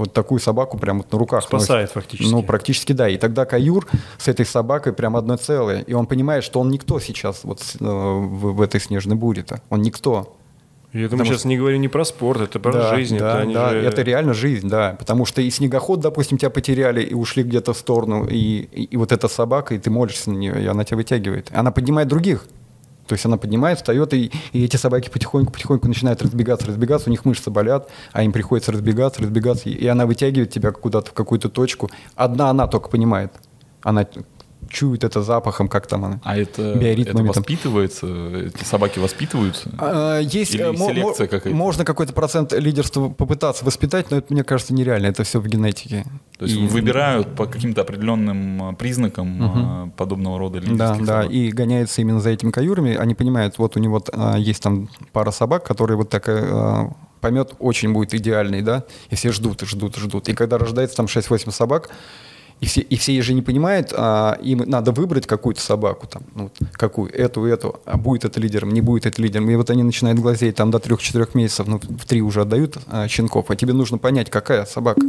Вот 0.00 0.14
такую 0.14 0.40
собаку 0.40 0.78
прям 0.78 0.98
вот 0.98 1.12
на 1.12 1.18
руках 1.18 1.44
Спасает 1.44 1.82
носит. 1.82 1.94
фактически. 1.94 2.30
Ну, 2.32 2.42
практически 2.42 2.92
да. 2.94 3.06
И 3.06 3.18
тогда 3.18 3.44
каюр 3.44 3.86
с 4.16 4.28
этой 4.28 4.46
собакой 4.46 4.94
прям 4.94 5.14
одно 5.14 5.36
целое. 5.36 5.82
И 5.82 5.92
он 5.92 6.06
понимает, 6.06 6.42
что 6.42 6.58
он 6.58 6.70
никто 6.70 6.98
сейчас 7.00 7.44
вот 7.44 7.60
э, 7.78 7.84
в, 7.84 8.54
в 8.54 8.62
этой 8.62 8.80
снежной 8.80 9.16
буре-то. 9.16 9.60
Он 9.68 9.82
никто. 9.82 10.36
Мы 10.94 11.04
Потому 11.04 11.24
сейчас 11.26 11.44
не 11.44 11.58
говорим 11.58 11.82
не 11.82 11.88
про 11.88 12.04
спорт, 12.04 12.40
это 12.40 12.58
про 12.58 12.72
Да, 12.72 12.94
жизнь. 12.96 13.18
Да, 13.18 13.42
это, 13.42 13.52
да, 13.52 13.70
же- 13.70 13.76
это 13.80 14.02
реально 14.02 14.32
жизнь, 14.32 14.68
да. 14.68 14.96
Потому 14.98 15.26
что 15.26 15.42
и 15.42 15.50
снегоход, 15.50 16.00
допустим, 16.00 16.38
тебя 16.38 16.50
потеряли 16.50 17.02
и 17.02 17.12
ушли 17.12 17.42
где-то 17.42 17.74
в 17.74 17.76
сторону, 17.78 18.26
и, 18.26 18.36
и, 18.72 18.84
и 18.84 18.96
вот 18.96 19.12
эта 19.12 19.28
собака, 19.28 19.74
и 19.74 19.78
ты 19.78 19.90
молишься 19.90 20.30
на 20.30 20.36
нее, 20.38 20.64
и 20.64 20.66
она 20.66 20.84
тебя 20.84 20.96
вытягивает. 20.96 21.50
Она 21.52 21.70
поднимает 21.70 22.08
других. 22.08 22.46
То 23.10 23.14
есть 23.14 23.26
она 23.26 23.38
поднимает, 23.38 23.78
встает, 23.78 24.14
и, 24.14 24.30
и 24.52 24.64
эти 24.64 24.76
собаки 24.76 25.10
потихоньку-потихоньку 25.10 25.88
начинают 25.88 26.22
разбегаться, 26.22 26.68
разбегаться, 26.68 27.08
у 27.08 27.10
них 27.10 27.24
мышцы 27.24 27.50
болят, 27.50 27.90
а 28.12 28.22
им 28.22 28.30
приходится 28.30 28.70
разбегаться, 28.70 29.20
разбегаться, 29.20 29.68
и, 29.68 29.84
она 29.88 30.06
вытягивает 30.06 30.52
тебя 30.52 30.70
куда-то 30.70 31.10
в 31.10 31.12
какую-то 31.12 31.48
точку. 31.48 31.90
Одна 32.14 32.50
она 32.50 32.68
только 32.68 32.88
понимает. 32.88 33.32
Она 33.82 34.06
чуют 34.70 35.04
это 35.04 35.22
запахом, 35.22 35.68
как 35.68 35.86
там 35.86 36.04
она. 36.04 36.20
А 36.24 36.36
это, 36.36 36.62
это 36.62 37.12
там. 37.12 37.26
воспитывается? 37.26 38.06
Эти 38.06 38.64
собаки 38.64 38.98
воспитываются? 38.98 39.70
А, 39.78 40.20
Есть 40.20 40.54
Или 40.54 40.72
э, 40.72 40.76
селекция 40.76 41.26
какая-то? 41.26 41.56
Можно 41.56 41.84
какой-то 41.84 42.12
процент 42.12 42.52
лидерства 42.52 43.08
попытаться 43.08 43.64
воспитать, 43.64 44.10
но 44.10 44.18
это, 44.18 44.32
мне 44.32 44.44
кажется, 44.44 44.72
нереально. 44.72 45.06
Это 45.08 45.24
все 45.24 45.40
в 45.40 45.46
генетике. 45.46 46.04
То 46.38 46.46
есть 46.46 46.56
И- 46.56 46.66
выбирают 46.66 47.34
по 47.34 47.46
каким-то 47.46 47.82
определенным 47.82 48.70
э, 48.70 48.74
признакам 48.76 49.86
э, 49.88 49.90
подобного 49.96 50.38
рода 50.38 50.60
Да, 50.60 50.66
лидерских 50.66 51.06
да, 51.06 51.22
собак? 51.22 51.30
и 51.32 51.50
гоняются 51.50 52.00
именно 52.00 52.20
за 52.20 52.30
этими 52.30 52.50
каюрами. 52.50 52.94
Они 52.94 53.14
понимают, 53.14 53.58
вот 53.58 53.76
у 53.76 53.80
него 53.80 54.02
а, 54.12 54.36
есть 54.36 54.62
там 54.62 54.88
пара 55.12 55.30
собак, 55.30 55.64
которые 55.64 55.96
вот 55.96 56.08
такая 56.08 56.44
а, 56.50 56.92
помет 57.20 57.54
очень 57.58 57.92
будет 57.92 58.14
идеальный, 58.14 58.62
да, 58.62 58.84
и 59.10 59.14
все 59.16 59.32
ждут, 59.32 59.60
ждут, 59.62 59.96
ждут. 59.96 60.28
И 60.28 60.34
когда 60.34 60.56
рождается 60.58 60.96
там 60.96 61.06
6-8 61.06 61.50
собак, 61.50 61.90
и 62.60 62.66
все, 62.66 62.82
и 62.82 62.96
все 62.96 63.20
же 63.22 63.32
не 63.32 63.40
понимают, 63.40 63.92
а, 63.96 64.38
им 64.42 64.58
надо 64.66 64.92
выбрать 64.92 65.26
какую-то 65.26 65.62
собаку, 65.62 66.06
там, 66.06 66.22
ну, 66.34 66.50
какую, 66.72 67.10
эту, 67.12 67.46
эту, 67.46 67.80
а 67.86 67.96
будет 67.96 68.26
это 68.26 68.38
лидером, 68.38 68.70
не 68.70 68.82
будет 68.82 69.06
это 69.06 69.20
лидером. 69.22 69.48
И 69.50 69.56
вот 69.56 69.70
они 69.70 69.82
начинают 69.82 70.18
глазеть 70.18 70.56
там 70.56 70.70
до 70.70 70.78
3-4 70.78 71.30
месяцев, 71.34 71.66
ну, 71.66 71.78
в 71.78 72.04
3 72.04 72.20
уже 72.20 72.42
отдают 72.42 72.76
а, 72.86 73.08
щенков, 73.08 73.50
а 73.50 73.56
тебе 73.56 73.72
нужно 73.72 73.96
понять, 73.96 74.28
какая 74.28 74.66
собака. 74.66 75.00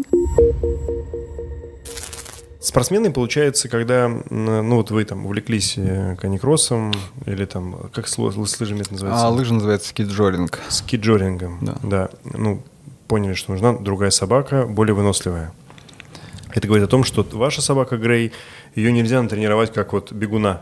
Спортсмены, 2.61 3.11
получается, 3.11 3.67
когда, 3.67 4.07
ну 4.29 4.75
вот 4.75 4.91
вы 4.91 5.03
там 5.03 5.25
увлеклись 5.25 5.73
э, 5.77 6.15
каникроссом 6.21 6.93
или 7.25 7.45
там, 7.45 7.89
как 7.91 8.07
с, 8.07 8.13
с 8.13 8.17
лыжами 8.17 8.81
это 8.81 8.93
называется? 8.93 9.25
А 9.25 9.29
лыжа 9.29 9.55
называется 9.55 9.89
скиджоринг. 9.89 10.59
Скиджорингом. 10.69 11.57
Да. 11.81 12.09
Ну, 12.23 12.61
поняли, 13.07 13.33
что 13.33 13.51
нужна 13.51 13.73
другая 13.73 14.11
собака, 14.11 14.67
более 14.67 14.93
выносливая. 14.93 15.51
Это 16.53 16.67
говорит 16.67 16.85
о 16.85 16.89
том, 16.89 17.03
что 17.03 17.25
ваша 17.33 17.61
собака 17.61 17.97
Грей, 17.97 18.31
ее 18.75 18.91
нельзя 18.91 19.21
натренировать 19.21 19.73
как 19.73 19.93
вот 19.93 20.11
бегуна. 20.11 20.61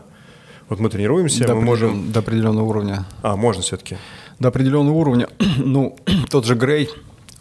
Вот 0.68 0.78
мы 0.78 0.88
тренируемся, 0.88 1.46
До, 1.46 1.54
мы 1.56 1.62
можем... 1.62 2.12
до 2.12 2.20
определенного 2.20 2.64
уровня. 2.64 3.04
А, 3.22 3.36
можно 3.36 3.62
все-таки. 3.62 3.96
до 4.38 4.48
определенного 4.48 4.94
уровня. 4.94 5.28
ну, 5.56 5.96
тот 6.30 6.44
же 6.46 6.54
Грей, 6.54 6.88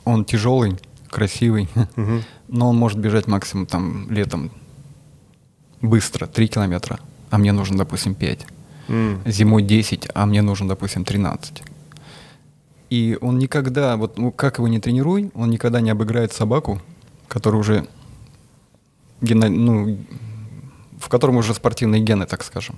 он 0.03 0.25
тяжелый, 0.25 0.77
красивый, 1.09 1.69
но 2.47 2.69
он 2.69 2.75
может 2.75 2.97
бежать 2.97 3.27
максимум 3.27 3.65
там 3.67 4.09
летом 4.09 4.51
быстро, 5.81 6.25
3 6.25 6.47
километра, 6.47 6.99
а 7.29 7.37
мне 7.37 7.51
нужно, 7.51 7.77
допустим, 7.77 8.15
5. 8.15 8.47
Зимой 9.27 9.61
10, 9.61 10.09
а 10.15 10.25
мне 10.25 10.41
нужно, 10.41 10.67
допустим, 10.67 11.05
13. 11.05 11.61
И 12.89 13.17
он 13.21 13.37
никогда, 13.37 13.95
вот 13.97 14.17
ну, 14.17 14.31
как 14.31 14.57
его 14.57 14.67
не 14.67 14.79
тренируй, 14.79 15.29
он 15.35 15.51
никогда 15.51 15.79
не 15.79 15.91
обыграет 15.91 16.33
собаку, 16.33 16.81
которая 17.27 17.61
уже, 17.61 17.87
гена- 19.21 19.49
ну, 19.49 19.97
в 20.99 21.09
котором 21.09 21.37
уже 21.37 21.53
спортивные 21.53 22.01
гены, 22.01 22.25
так 22.25 22.43
скажем. 22.43 22.77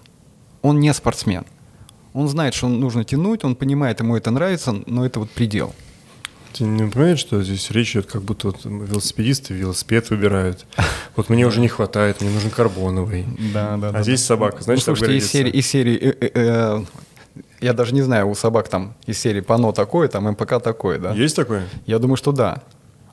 Он 0.62 0.80
не 0.80 0.94
спортсмен. 0.94 1.44
Он 2.14 2.28
знает, 2.28 2.54
что 2.54 2.68
нужно 2.68 3.04
тянуть, 3.04 3.44
он 3.44 3.56
понимает, 3.56 4.00
ему 4.00 4.16
это 4.18 4.32
нравится, 4.32 4.76
но 4.86 5.06
это 5.06 5.20
вот 5.20 5.30
предел. 5.32 5.74
Ты 6.54 6.66
не 6.66 6.86
понимаешь, 6.90 7.20
что 7.20 7.42
здесь 7.42 7.72
речь 7.72 7.92
идет, 7.92 8.08
как 8.08 8.22
будто 8.24 8.48
вот 8.48 8.66
велосипедисты 8.66 9.54
велосипед 9.54 10.10
выбирают. 10.10 10.66
Вот 11.16 11.30
мне 11.30 11.48
уже 11.48 11.62
не 11.62 11.70
хватает, 11.70 12.20
мне 12.22 12.30
нужен 12.30 12.50
карбоновый. 12.50 13.26
Да, 13.54 13.78
да. 13.78 13.92
А 13.94 14.04
здесь 14.04 14.24
собака, 14.26 14.62
значит, 14.62 14.86
ну, 14.86 14.96
слушайте, 14.96 15.18
из 15.18 15.32
серии, 15.32 15.50
из 15.52 15.68
серии 15.68 15.96
э, 15.96 16.16
э, 16.20 16.30
э, 16.34 16.84
я 17.62 17.74
даже 17.74 17.94
не 17.94 18.02
знаю, 18.02 18.28
у 18.30 18.36
собак 18.36 18.68
там 18.68 18.96
из 19.06 19.18
серии 19.18 19.40
пано 19.40 19.72
такое, 19.72 20.10
там 20.10 20.30
МПК 20.30 20.60
такое, 20.62 21.00
да? 21.00 21.14
Есть 21.14 21.38
такое? 21.38 21.64
Я 21.86 22.00
думаю, 22.00 22.18
что 22.18 22.34
да. 22.34 22.62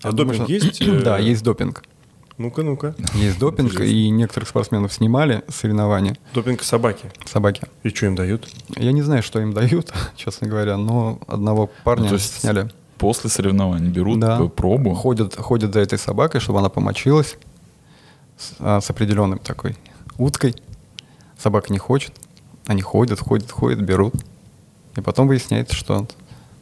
А 0.02 0.10
допинг 0.10 0.48
есть? 0.48 0.80
Да, 1.04 1.18
есть 1.18 1.44
допинг. 1.44 1.84
Ну-ка, 2.38 2.62
ну-ка. 2.62 2.94
Есть 3.14 3.38
допинг, 3.40 3.80
и 3.80 4.10
некоторых 4.10 4.48
спортсменов 4.48 4.92
снимали 4.92 5.42
соревнования 5.48 6.16
Допинг 6.34 6.62
собаки. 6.62 7.10
собаки. 7.26 7.62
И 7.82 7.88
что 7.88 8.06
им 8.06 8.14
дают? 8.14 8.48
Я 8.76 8.92
не 8.92 9.02
знаю, 9.02 9.22
что 9.24 9.40
им 9.40 9.52
дают, 9.52 9.92
честно 10.16 10.46
говоря, 10.46 10.76
но 10.76 11.18
одного 11.26 11.68
парня 11.82 12.04
Ну, 12.04 12.08
то 12.10 12.14
есть 12.14 12.40
сняли. 12.40 12.70
После 12.96 13.28
соревнований 13.28 13.90
берут 13.90 14.20
Да. 14.20 14.38
э, 14.40 14.48
пробу. 14.48 14.94
Ходят, 14.94 15.34
ходят 15.36 15.72
за 15.74 15.80
этой 15.80 15.98
собакой, 15.98 16.40
чтобы 16.40 16.60
она 16.60 16.68
помочилась 16.68 17.36
с, 18.36 18.54
а, 18.60 18.80
с 18.80 18.88
определенным 18.88 19.38
такой 19.40 19.76
уткой. 20.16 20.54
Собака 21.36 21.72
не 21.72 21.78
хочет. 21.78 22.12
Они 22.66 22.82
ходят, 22.82 23.18
ходят, 23.20 23.50
ходят, 23.50 23.80
берут. 23.80 24.14
И 24.96 25.00
потом 25.00 25.26
выясняется, 25.28 25.74
что 25.74 26.06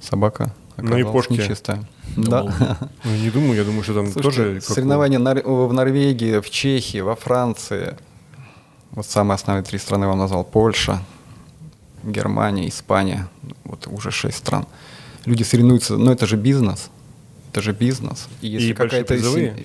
собака 0.01 0.55
На 0.77 0.83
оказалась 0.83 1.07
япошке. 1.07 1.35
нечистая. 1.35 1.89
Ну, 2.17 2.25
Да. 2.25 2.79
Ну, 3.05 3.17
не 3.17 3.31
думаю, 3.31 3.55
я 3.55 3.65
думаю, 3.65 3.83
что 3.83 3.95
там 3.95 4.11
Слушайте, 4.11 4.61
тоже... 4.61 4.61
соревнования 4.61 5.19
в 5.19 5.73
Норвегии, 5.73 6.41
в 6.41 6.51
Чехии, 6.51 6.99
во 6.99 7.17
Франции. 7.17 7.97
Вот 8.91 9.07
самые 9.07 9.35
основные 9.35 9.65
три 9.65 9.79
страны 9.79 10.07
вам 10.07 10.19
назвал. 10.19 10.45
Польша, 10.45 11.03
Германия, 12.03 12.69
Испания. 12.69 13.29
Вот 13.65 13.87
уже 13.87 14.11
шесть 14.11 14.39
стран. 14.39 14.67
Люди 15.25 15.43
соревнуются, 15.43 15.97
но 15.97 16.13
это 16.13 16.27
же 16.27 16.37
бизнес. 16.37 16.91
Это 17.53 17.63
же 17.63 17.73
бизнес. 17.73 18.29
И 18.43 18.49
если 18.49 18.71
И 18.71 18.75
какая-то 18.75 19.15
призовые? 19.15 19.57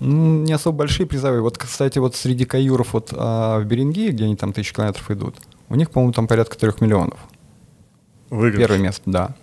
Ну, 0.00 0.42
не 0.42 0.52
особо 0.52 0.78
большие 0.78 1.06
призовые. 1.06 1.40
Вот, 1.40 1.56
кстати, 1.56 1.98
вот 1.98 2.16
среди 2.16 2.44
каюров 2.44 2.92
вот 2.92 3.10
а, 3.12 3.60
в 3.60 3.64
Берингии, 3.64 4.10
где 4.10 4.24
они 4.24 4.36
там 4.36 4.52
тысячи 4.52 4.74
километров 4.74 5.10
идут, 5.10 5.36
у 5.68 5.76
них, 5.76 5.90
по-моему, 5.90 6.12
там 6.12 6.26
порядка 6.26 6.58
трех 6.58 6.80
миллионов. 6.80 7.18
Выигрыш. 8.30 8.58
Первое 8.58 8.78
место, 8.78 9.02
да. 9.06 9.36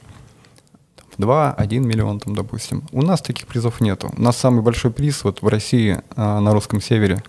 Там, 1.20 1.28
в 1.28 1.32
Два, 1.32 1.54
один 1.54 1.88
миллион, 1.88 2.20
там, 2.20 2.36
допустим. 2.36 2.84
У 2.92 3.02
нас 3.02 3.22
таких 3.22 3.46
призов 3.48 3.82
нету. 3.82 4.12
У 4.18 4.22
нас 4.22 4.38
самый 4.38 4.62
большой 4.62 4.92
приз 4.92 5.24
вот 5.24 5.42
в 5.42 5.48
России 5.48 6.00
а, 6.16 6.40
на 6.40 6.54
русском 6.54 6.82
севере 6.82 7.22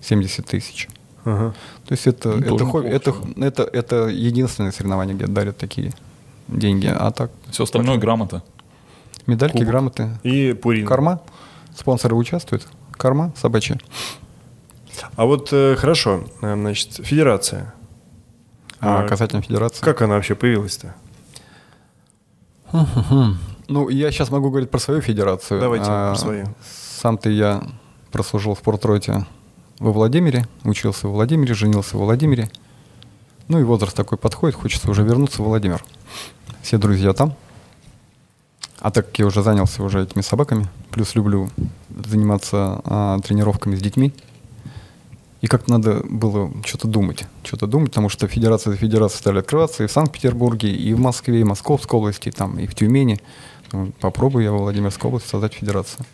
70 0.00 0.44
тысяч. 0.46 0.88
Ага. 1.24 1.54
То 1.86 1.92
есть 1.92 2.06
это, 2.06 2.30
Ну, 2.30 2.56
это, 2.56 2.64
хобби- 2.64 2.88
это, 2.88 3.14
это, 3.36 3.62
это 3.62 3.96
единственное 4.08 4.72
соревнование, 4.72 5.14
где 5.14 5.26
дарят 5.26 5.56
такие 5.56 5.92
деньги. 6.48 6.86
А 6.92 7.10
так 7.12 7.30
Все 7.50 7.62
остальное 7.62 7.96
грамота. 7.98 8.42
медальки, 9.26 9.52
Кубок. 9.58 9.68
грамоты, 9.68 10.10
И 10.24 10.52
Пурин. 10.52 10.86
корма. 10.86 11.20
Спонсоры 11.76 12.16
участвуют. 12.16 12.66
Корма 12.92 13.32
собачья. 13.36 13.78
А 15.16 15.24
вот 15.24 15.48
э, 15.52 15.76
хорошо, 15.76 16.24
э, 16.42 16.54
значит, 16.54 16.92
федерация. 17.06 17.72
А, 18.80 19.04
А 19.04 19.08
касательно 19.08 19.42
федерации. 19.42 19.80
Как 19.84 20.02
она 20.02 20.14
вообще 20.16 20.34
появилась-то? 20.34 20.94
Ну, 23.68 23.88
я 23.88 24.10
сейчас 24.10 24.30
могу 24.30 24.50
говорить 24.50 24.70
про 24.70 24.78
свою 24.80 25.00
федерацию. 25.00 25.60
Давайте, 25.60 25.86
А, 25.88 26.10
про 26.12 26.18
свою. 26.18 26.46
Сам-то 27.00 27.30
я 27.30 27.62
прослужил 28.10 28.54
в 28.54 28.58
спортроте 28.58 29.26
во 29.78 29.92
Владимире, 29.92 30.46
учился 30.64 31.06
во 31.08 31.14
Владимире, 31.14 31.54
женился 31.54 31.96
во 31.96 32.04
Владимире. 32.04 32.50
Ну 33.48 33.60
и 33.60 33.64
возраст 33.64 33.96
такой 33.96 34.18
подходит, 34.18 34.56
хочется 34.56 34.90
уже 34.90 35.02
вернуться 35.02 35.42
в 35.42 35.46
Владимир. 35.46 35.84
Все 36.62 36.78
друзья 36.78 37.12
там. 37.12 37.34
А 38.80 38.90
так 38.90 39.06
как 39.06 39.18
я 39.20 39.26
уже 39.26 39.42
занялся 39.42 39.82
уже 39.82 40.02
этими 40.02 40.22
собаками, 40.22 40.68
плюс 40.90 41.14
люблю 41.14 41.48
заниматься 42.04 42.80
а, 42.84 43.18
тренировками 43.20 43.76
с 43.76 43.80
детьми, 43.80 44.12
и 45.42 45.48
как-то 45.48 45.72
надо 45.72 46.02
было 46.08 46.52
что-то 46.64 46.86
думать, 46.86 47.24
что-то 47.42 47.66
думать, 47.66 47.90
потому 47.90 48.08
что 48.08 48.28
федерацией 48.28 49.08
стали 49.08 49.40
открываться 49.40 49.82
и 49.82 49.88
в 49.88 49.92
Санкт-Петербурге, 49.92 50.72
и 50.72 50.94
в 50.94 51.00
Москве, 51.00 51.40
и 51.40 51.42
в 51.42 51.48
Московской 51.48 51.98
области, 51.98 52.30
там, 52.30 52.60
и 52.60 52.66
в 52.68 52.74
Тюмени. 52.76 53.20
Ну, 53.72 53.92
Попробую 54.00 54.44
я 54.44 54.52
во 54.52 54.58
Владимирской 54.58 55.08
области 55.08 55.28
создать 55.28 55.54
федерацию. 55.54 56.06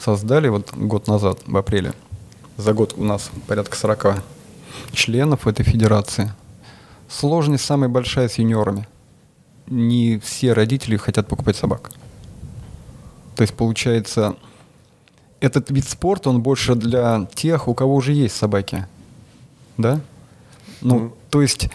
Создали 0.00 0.48
вот 0.48 0.74
год 0.74 1.06
назад, 1.06 1.38
в 1.46 1.56
апреле. 1.56 1.92
За 2.56 2.72
год 2.72 2.94
у 2.96 3.04
нас 3.04 3.30
порядка 3.46 3.76
40 3.76 4.24
членов 4.92 5.46
этой 5.46 5.64
федерации. 5.64 6.32
Сложность 7.08 7.64
самая 7.64 7.88
большая 7.88 8.28
с 8.28 8.38
юниорами. 8.38 8.88
Не 9.68 10.18
все 10.18 10.52
родители 10.52 10.96
хотят 10.96 11.28
покупать 11.28 11.56
собак. 11.56 11.92
То 13.36 13.42
есть 13.42 13.54
получается, 13.54 14.34
этот 15.44 15.70
вид 15.70 15.88
спорта, 15.88 16.30
он 16.30 16.40
больше 16.40 16.74
для 16.74 17.26
тех, 17.34 17.68
у 17.68 17.74
кого 17.74 17.94
уже 17.94 18.12
есть 18.12 18.36
собаки. 18.36 18.86
Да? 19.76 20.00
Ну, 20.80 20.94
Мгм. 20.96 21.12
то 21.30 21.42
есть, 21.42 21.68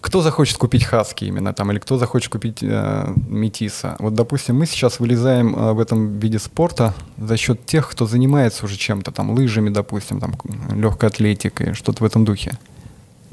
кто 0.00 0.22
захочет 0.22 0.58
купить 0.58 0.84
хаски 0.84 1.24
именно 1.24 1.52
там, 1.52 1.70
или 1.72 1.78
кто 1.78 1.98
захочет 1.98 2.30
купить 2.30 2.58
э, 2.62 3.12
метиса. 3.28 3.96
Вот, 3.98 4.14
допустим, 4.14 4.56
мы 4.58 4.66
сейчас 4.66 5.00
вылезаем 5.00 5.54
э, 5.56 5.72
в 5.72 5.80
этом 5.80 6.18
виде 6.18 6.38
спорта 6.38 6.94
за 7.18 7.36
счет 7.36 7.64
тех, 7.66 7.88
кто 7.90 8.06
занимается 8.06 8.66
уже 8.66 8.76
чем-то, 8.76 9.12
там, 9.12 9.30
лыжами, 9.30 9.70
допустим, 9.70 10.20
там, 10.20 10.34
легкой 10.74 11.08
атлетикой, 11.08 11.74
что-то 11.74 12.04
в 12.04 12.06
этом 12.06 12.24
духе. 12.24 12.58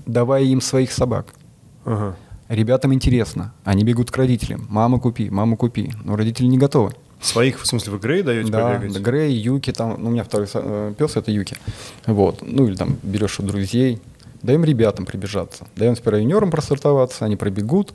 Давая 0.06 0.44
им 0.44 0.62
своих 0.62 0.92
собак. 0.92 1.26
Ага. 1.86 2.16
Ребятам 2.48 2.94
интересно. 2.94 3.54
Они 3.64 3.84
бегут 3.84 4.12
к 4.12 4.18
родителям. 4.18 4.66
Мама, 4.70 5.00
купи, 5.00 5.30
мама, 5.30 5.56
купи. 5.58 5.92
Но 6.04 6.16
родители 6.16 6.48
не 6.48 6.58
готовы. 6.58 6.94
Своих, 7.22 7.62
в 7.62 7.68
смысле, 7.68 7.94
вы 7.94 8.00
Грей 8.00 8.24
даете 8.24 8.52
Да, 8.52 8.70
побегать? 8.74 8.94
да, 8.94 9.00
Грей, 9.00 9.34
Юки, 9.34 9.72
там, 9.72 9.96
ну, 10.00 10.10
у 10.10 10.12
меня 10.12 10.24
второй 10.24 10.48
э, 10.54 10.94
пес 10.98 11.16
это 11.18 11.32
Юки. 11.32 11.56
Вот. 12.08 12.40
Ну, 12.42 12.68
или 12.68 12.76
там 12.76 12.98
берешь 13.04 13.40
у 13.40 13.44
друзей. 13.44 14.00
Даем 14.42 14.64
ребятам 14.66 15.06
прибежаться. 15.06 15.68
Даем 15.76 15.96
сперва 15.96 16.18
юниорам 16.18 16.50
просортоваться, 16.50 17.26
они 17.26 17.36
пробегут. 17.36 17.94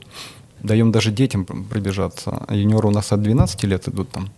Даем 0.63 0.91
даже 0.93 1.11
детям 1.11 1.43
пр- 1.45 1.57
пробежаться. 1.69 2.45
Юниоры 2.49 2.87
у 2.87 2.91
нас 2.91 3.11
от 3.11 3.21
12 3.21 3.63
лет 3.65 3.87
идут 3.89 4.09
там. 4.11 4.29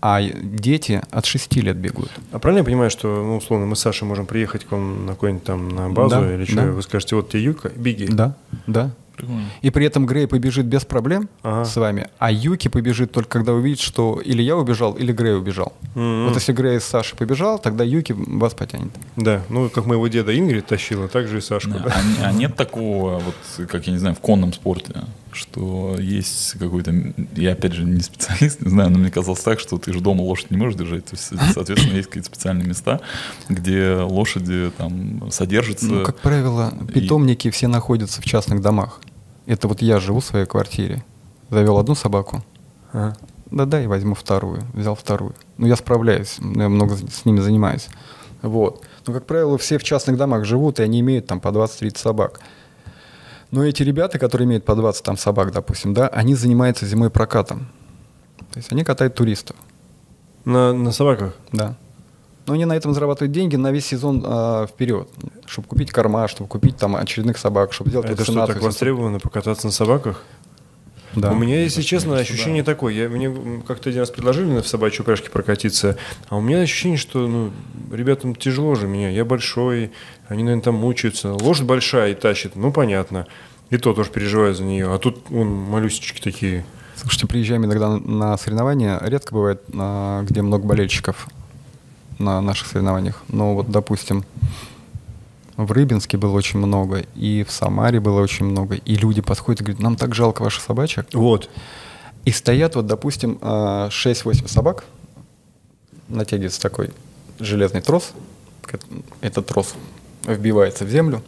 а 0.00 0.22
дети 0.22 1.02
от 1.10 1.26
6 1.26 1.56
лет 1.56 1.76
бегут. 1.76 2.08
А 2.32 2.38
правильно 2.38 2.60
я 2.60 2.64
понимаю, 2.64 2.88
что, 2.90 3.08
ну, 3.08 3.36
условно, 3.36 3.66
мы 3.66 3.74
с 3.76 3.80
Сашей 3.80 4.06
можем 4.08 4.26
приехать 4.26 4.64
к 4.64 4.70
вам 4.72 5.06
на 5.06 5.12
какой-нибудь 5.12 5.44
там 5.44 5.68
на 5.68 5.90
базу 5.90 6.10
Да, 6.20 6.34
или 6.34 6.44
что, 6.44 6.54
да. 6.56 6.66
вы 6.72 6.82
скажете, 6.82 7.16
вот 7.16 7.28
тебе 7.30 7.42
Юка, 7.42 7.68
беги. 7.76 8.06
Да, 8.06 8.34
да. 8.66 8.90
Прикольно. 9.18 9.42
И 9.62 9.70
при 9.70 9.84
этом 9.86 10.06
Грей 10.06 10.26
побежит 10.26 10.66
без 10.66 10.84
проблем 10.84 11.28
Ага. 11.42 11.64
с 11.64 11.76
вами, 11.76 12.08
а 12.18 12.30
Юки 12.32 12.68
побежит 12.68 13.12
только 13.12 13.28
когда 13.28 13.52
увидит, 13.52 13.80
что 13.80 14.20
или 14.24 14.42
я 14.42 14.56
убежал, 14.56 14.94
или 14.94 15.12
Грей 15.12 15.34
убежал. 15.34 15.72
Мгм. 15.94 16.26
Вот 16.28 16.34
если 16.34 16.52
Грей 16.52 16.80
с 16.80 16.84
Сашей 16.84 17.16
побежал, 17.18 17.58
тогда 17.58 17.84
Юки 17.84 18.14
вас 18.16 18.54
потянет. 18.54 18.90
Да, 19.16 19.42
ну, 19.48 19.68
как 19.68 19.86
моего 19.86 20.08
деда 20.08 20.36
Ингрид 20.38 20.66
тащила, 20.66 21.08
так 21.08 21.26
же 21.28 21.38
и 21.38 21.40
Сашку. 21.40 21.72
Да, 21.72 21.78
да. 21.80 21.94
А, 22.22 22.28
а 22.28 22.32
нет 22.32 22.56
такого, 22.56 23.18
вот, 23.18 23.66
как 23.68 23.86
я 23.86 23.92
не 23.92 23.98
знаю, 23.98 24.14
в 24.14 24.20
конном 24.20 24.52
спорте, 24.52 24.92
что 25.32 25.96
есть 25.98 26.52
какой-то... 26.58 26.94
Я, 27.36 27.52
опять 27.52 27.72
же, 27.72 27.84
не 27.84 28.00
специалист, 28.00 28.60
не 28.62 28.70
знаю, 28.70 28.90
но 28.90 28.98
мне 28.98 29.10
казалось 29.10 29.40
так, 29.40 29.60
что 29.60 29.78
ты 29.78 29.92
же 29.92 30.00
дома 30.00 30.22
лошадь 30.22 30.50
не 30.50 30.56
можешь 30.56 30.78
держать. 30.78 31.04
То 31.06 31.16
есть, 31.16 31.32
соответственно, 31.54 31.96
есть 31.96 32.08
какие-то 32.08 32.26
специальные 32.28 32.66
места, 32.66 33.00
где 33.48 33.96
лошади 33.96 34.70
там 34.76 35.30
содержатся. 35.30 35.86
Ну, 35.86 36.04
как 36.04 36.18
правило, 36.20 36.72
и- 36.88 36.92
питомники 36.92 37.50
все 37.50 37.68
находятся 37.68 38.20
в 38.20 38.24
частных 38.24 38.60
домах. 38.60 39.00
Это 39.46 39.68
вот 39.68 39.80
я 39.82 39.98
живу 40.00 40.20
в 40.20 40.24
своей 40.24 40.46
квартире, 40.46 41.04
завел 41.50 41.78
одну 41.78 41.94
собаку, 41.94 42.44
Ага. 42.92 43.16
да-да, 43.50 43.82
и 43.82 43.86
возьму 43.86 44.14
вторую, 44.14 44.62
взял 44.74 44.94
вторую. 44.94 45.34
Ну, 45.56 45.66
я 45.66 45.76
справляюсь, 45.76 46.36
я 46.38 46.68
много 46.68 46.96
с 46.96 47.00
с 47.00 47.24
ними 47.24 47.40
занимаюсь. 47.40 47.88
Вот. 48.42 48.84
Но, 49.06 49.12
как 49.14 49.26
правило, 49.26 49.56
все 49.58 49.78
в 49.78 49.82
частных 49.84 50.16
домах 50.18 50.44
живут, 50.44 50.78
и 50.80 50.82
они 50.82 51.00
имеют 51.00 51.26
там 51.26 51.40
по 51.40 51.48
20-30 51.48 51.96
собак. 51.98 52.40
Но 53.50 53.64
эти 53.64 53.82
ребята, 53.82 54.18
которые 54.18 54.46
имеют 54.46 54.64
по 54.64 54.74
20 54.74 55.02
там 55.02 55.16
собак, 55.16 55.52
допустим, 55.52 55.94
да, 55.94 56.08
они 56.08 56.34
занимаются 56.34 56.86
зимой 56.86 57.10
прокатом. 57.10 57.68
То 58.52 58.58
есть 58.58 58.72
они 58.72 58.84
катают 58.84 59.14
туристов, 59.14 59.56
На, 60.44 60.72
на 60.72 60.92
собаках? 60.92 61.34
да. 61.52 61.76
Но 62.46 62.54
они 62.54 62.64
на 62.64 62.74
этом 62.74 62.94
зарабатывают 62.94 63.30
деньги 63.30 63.56
на 63.56 63.70
весь 63.70 63.84
сезон 63.84 64.24
а, 64.26 64.66
вперед, 64.66 65.06
чтобы 65.44 65.68
купить 65.68 65.90
корма, 65.92 66.28
чтобы 66.28 66.48
купить 66.48 66.78
там 66.78 66.96
очередных 66.96 67.36
собак, 67.36 67.74
чтобы 67.74 67.90
сделать 67.90 68.08
Это 68.08 68.24
что, 68.24 68.46
так 68.46 68.62
востребовано 68.62 69.18
покататься 69.18 69.66
на 69.66 69.72
собаках? 69.72 70.24
Да. 71.20 71.32
У 71.32 71.34
меня, 71.36 71.62
если 71.62 71.82
честно, 71.82 72.16
ощущение 72.16 72.62
такое. 72.62 72.94
Я, 72.94 73.08
мне 73.08 73.62
как-то 73.66 73.90
один 73.90 74.00
раз 74.00 74.10
предложили 74.10 74.60
в 74.60 74.68
собачьей 74.68 75.02
упряжке 75.02 75.30
прокатиться, 75.30 75.96
а 76.28 76.36
у 76.36 76.40
меня 76.40 76.60
ощущение, 76.60 76.98
что 76.98 77.26
ну, 77.26 77.50
ребятам 77.92 78.34
тяжело 78.34 78.74
же 78.74 78.86
меня. 78.86 79.10
Я 79.10 79.24
большой, 79.24 79.90
они, 80.28 80.42
наверное, 80.42 80.62
там 80.62 80.74
мучаются. 80.76 81.32
Лошадь 81.32 81.66
большая 81.66 82.12
и 82.12 82.14
тащит, 82.14 82.56
ну, 82.56 82.72
понятно. 82.72 83.26
И 83.70 83.76
то 83.76 83.92
тоже 83.92 84.10
переживаю 84.10 84.54
за 84.54 84.64
нее. 84.64 84.92
А 84.92 84.98
тут 84.98 85.28
вон, 85.28 85.48
малюсечки 85.48 86.20
такие. 86.20 86.64
Слушайте, 86.96 87.26
приезжаем 87.26 87.64
иногда 87.64 87.96
на- 87.96 88.36
соревнования. 88.38 88.98
Редко 89.02 89.34
бывает, 89.34 89.62
а, 89.74 90.22
где 90.22 90.42
много 90.42 90.66
болельщиков 90.66 91.28
на 92.18 92.40
наших 92.40 92.66
соревнованиях. 92.68 93.22
Но 93.28 93.54
вот, 93.54 93.70
допустим, 93.70 94.24
в 95.58 95.72
Рыбинске 95.72 96.16
было 96.16 96.30
очень 96.36 96.60
много, 96.60 97.04
и 97.16 97.42
в 97.42 97.50
Самаре 97.50 97.98
было 97.98 98.20
очень 98.20 98.46
много. 98.46 98.76
И 98.76 98.94
люди 98.94 99.20
подходят 99.20 99.60
и 99.60 99.64
говорят, 99.64 99.82
нам 99.82 99.96
так 99.96 100.14
жалко 100.14 100.42
ваших 100.42 100.62
собачек. 100.62 101.08
Вот. 101.12 101.50
И 102.24 102.30
стоят, 102.30 102.76
вот, 102.76 102.86
допустим, 102.86 103.38
а, 103.42 103.88
6-8 103.90 104.46
собак, 104.46 104.84
натягивается 106.06 106.62
такой 106.62 106.90
железный 107.40 107.80
трос, 107.80 108.12
этот 109.20 109.46
трос 109.46 109.74
вбивается 110.24 110.84
в 110.84 110.90
землю, 110.90 111.24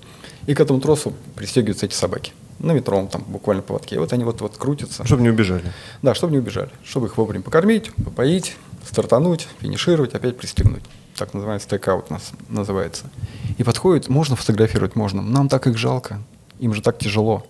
и 0.46 0.54
к 0.54 0.60
этому 0.60 0.80
тросу 0.80 1.12
пристегиваются 1.34 1.86
эти 1.86 1.94
собаки. 1.94 2.32
На 2.60 2.70
метровом 2.70 3.08
там 3.08 3.24
буквально 3.26 3.62
поводке. 3.62 3.96
И 3.96 3.98
вот 3.98 4.12
они 4.12 4.22
вот, 4.22 4.40
вот 4.42 4.56
крутятся. 4.56 5.04
Чтобы 5.04 5.22
не 5.22 5.30
убежали. 5.30 5.64
Да, 6.02 6.14
чтобы 6.14 6.34
не 6.34 6.38
убежали. 6.38 6.70
Чтобы 6.84 7.06
их 7.06 7.16
вовремя 7.16 7.42
покормить, 7.42 7.92
попоить, 7.94 8.54
стартануть, 8.86 9.48
финишировать, 9.60 10.14
опять 10.14 10.36
пристегнуть. 10.36 10.84
Так 11.20 11.34
называемый 11.34 11.60
стейкаут 11.60 12.06
у 12.08 12.14
нас 12.14 12.32
называется. 12.48 13.04
И 13.58 13.62
подходит, 13.62 14.08
можно 14.08 14.36
фотографировать, 14.36 14.96
можно. 14.96 15.20
Нам 15.20 15.50
так 15.50 15.66
их 15.66 15.76
жалко, 15.76 16.18
им 16.60 16.72
же 16.72 16.80
так 16.80 16.98
тяжело. 16.98 17.44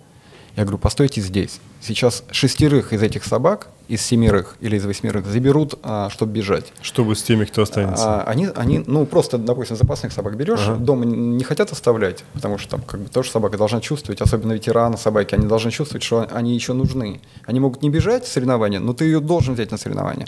Я 0.57 0.63
говорю, 0.63 0.77
постойте 0.77 1.21
здесь. 1.21 1.61
Сейчас 1.79 2.25
шестерых 2.31 2.91
из 2.91 3.01
этих 3.01 3.23
собак, 3.23 3.69
из 3.87 4.01
семерых 4.01 4.57
или 4.59 4.75
из 4.75 4.85
восьмерых, 4.85 5.25
заберут, 5.25 5.75
а, 5.83 6.09
чтобы 6.09 6.33
бежать. 6.33 6.73
Чтобы 6.81 7.15
с 7.15 7.23
теми, 7.23 7.45
кто 7.45 7.61
останется. 7.61 8.23
А, 8.23 8.23
они, 8.23 8.49
они, 8.53 8.83
ну, 8.85 9.05
просто, 9.05 9.37
допустим, 9.37 9.77
запасных 9.77 10.11
собак 10.11 10.35
берешь, 10.35 10.59
Ага. 10.67 10.75
дома 10.75 11.05
не 11.05 11.15
не 11.15 11.43
хотят 11.45 11.71
оставлять, 11.71 12.25
потому 12.33 12.57
что 12.57 12.71
там 12.71 12.81
как 12.81 12.99
бы 12.99 13.07
тоже 13.07 13.31
собака 13.31 13.57
должна 13.57 13.79
чувствовать, 13.79 14.19
особенно 14.19 14.51
ветераны 14.51 14.97
собаки, 14.97 15.33
они 15.33 15.47
должны 15.47 15.71
чувствовать, 15.71 16.03
что 16.03 16.27
они 16.29 16.53
еще 16.53 16.73
нужны. 16.73 17.21
Они 17.45 17.61
могут 17.61 17.83
не 17.83 17.89
бежать 17.89 18.25
в 18.25 18.27
соревнования, 18.27 18.81
но 18.81 18.91
ты 18.93 19.05
ее 19.05 19.21
должен 19.21 19.53
взять 19.53 19.71
на 19.71 19.77
соревнования. 19.77 20.27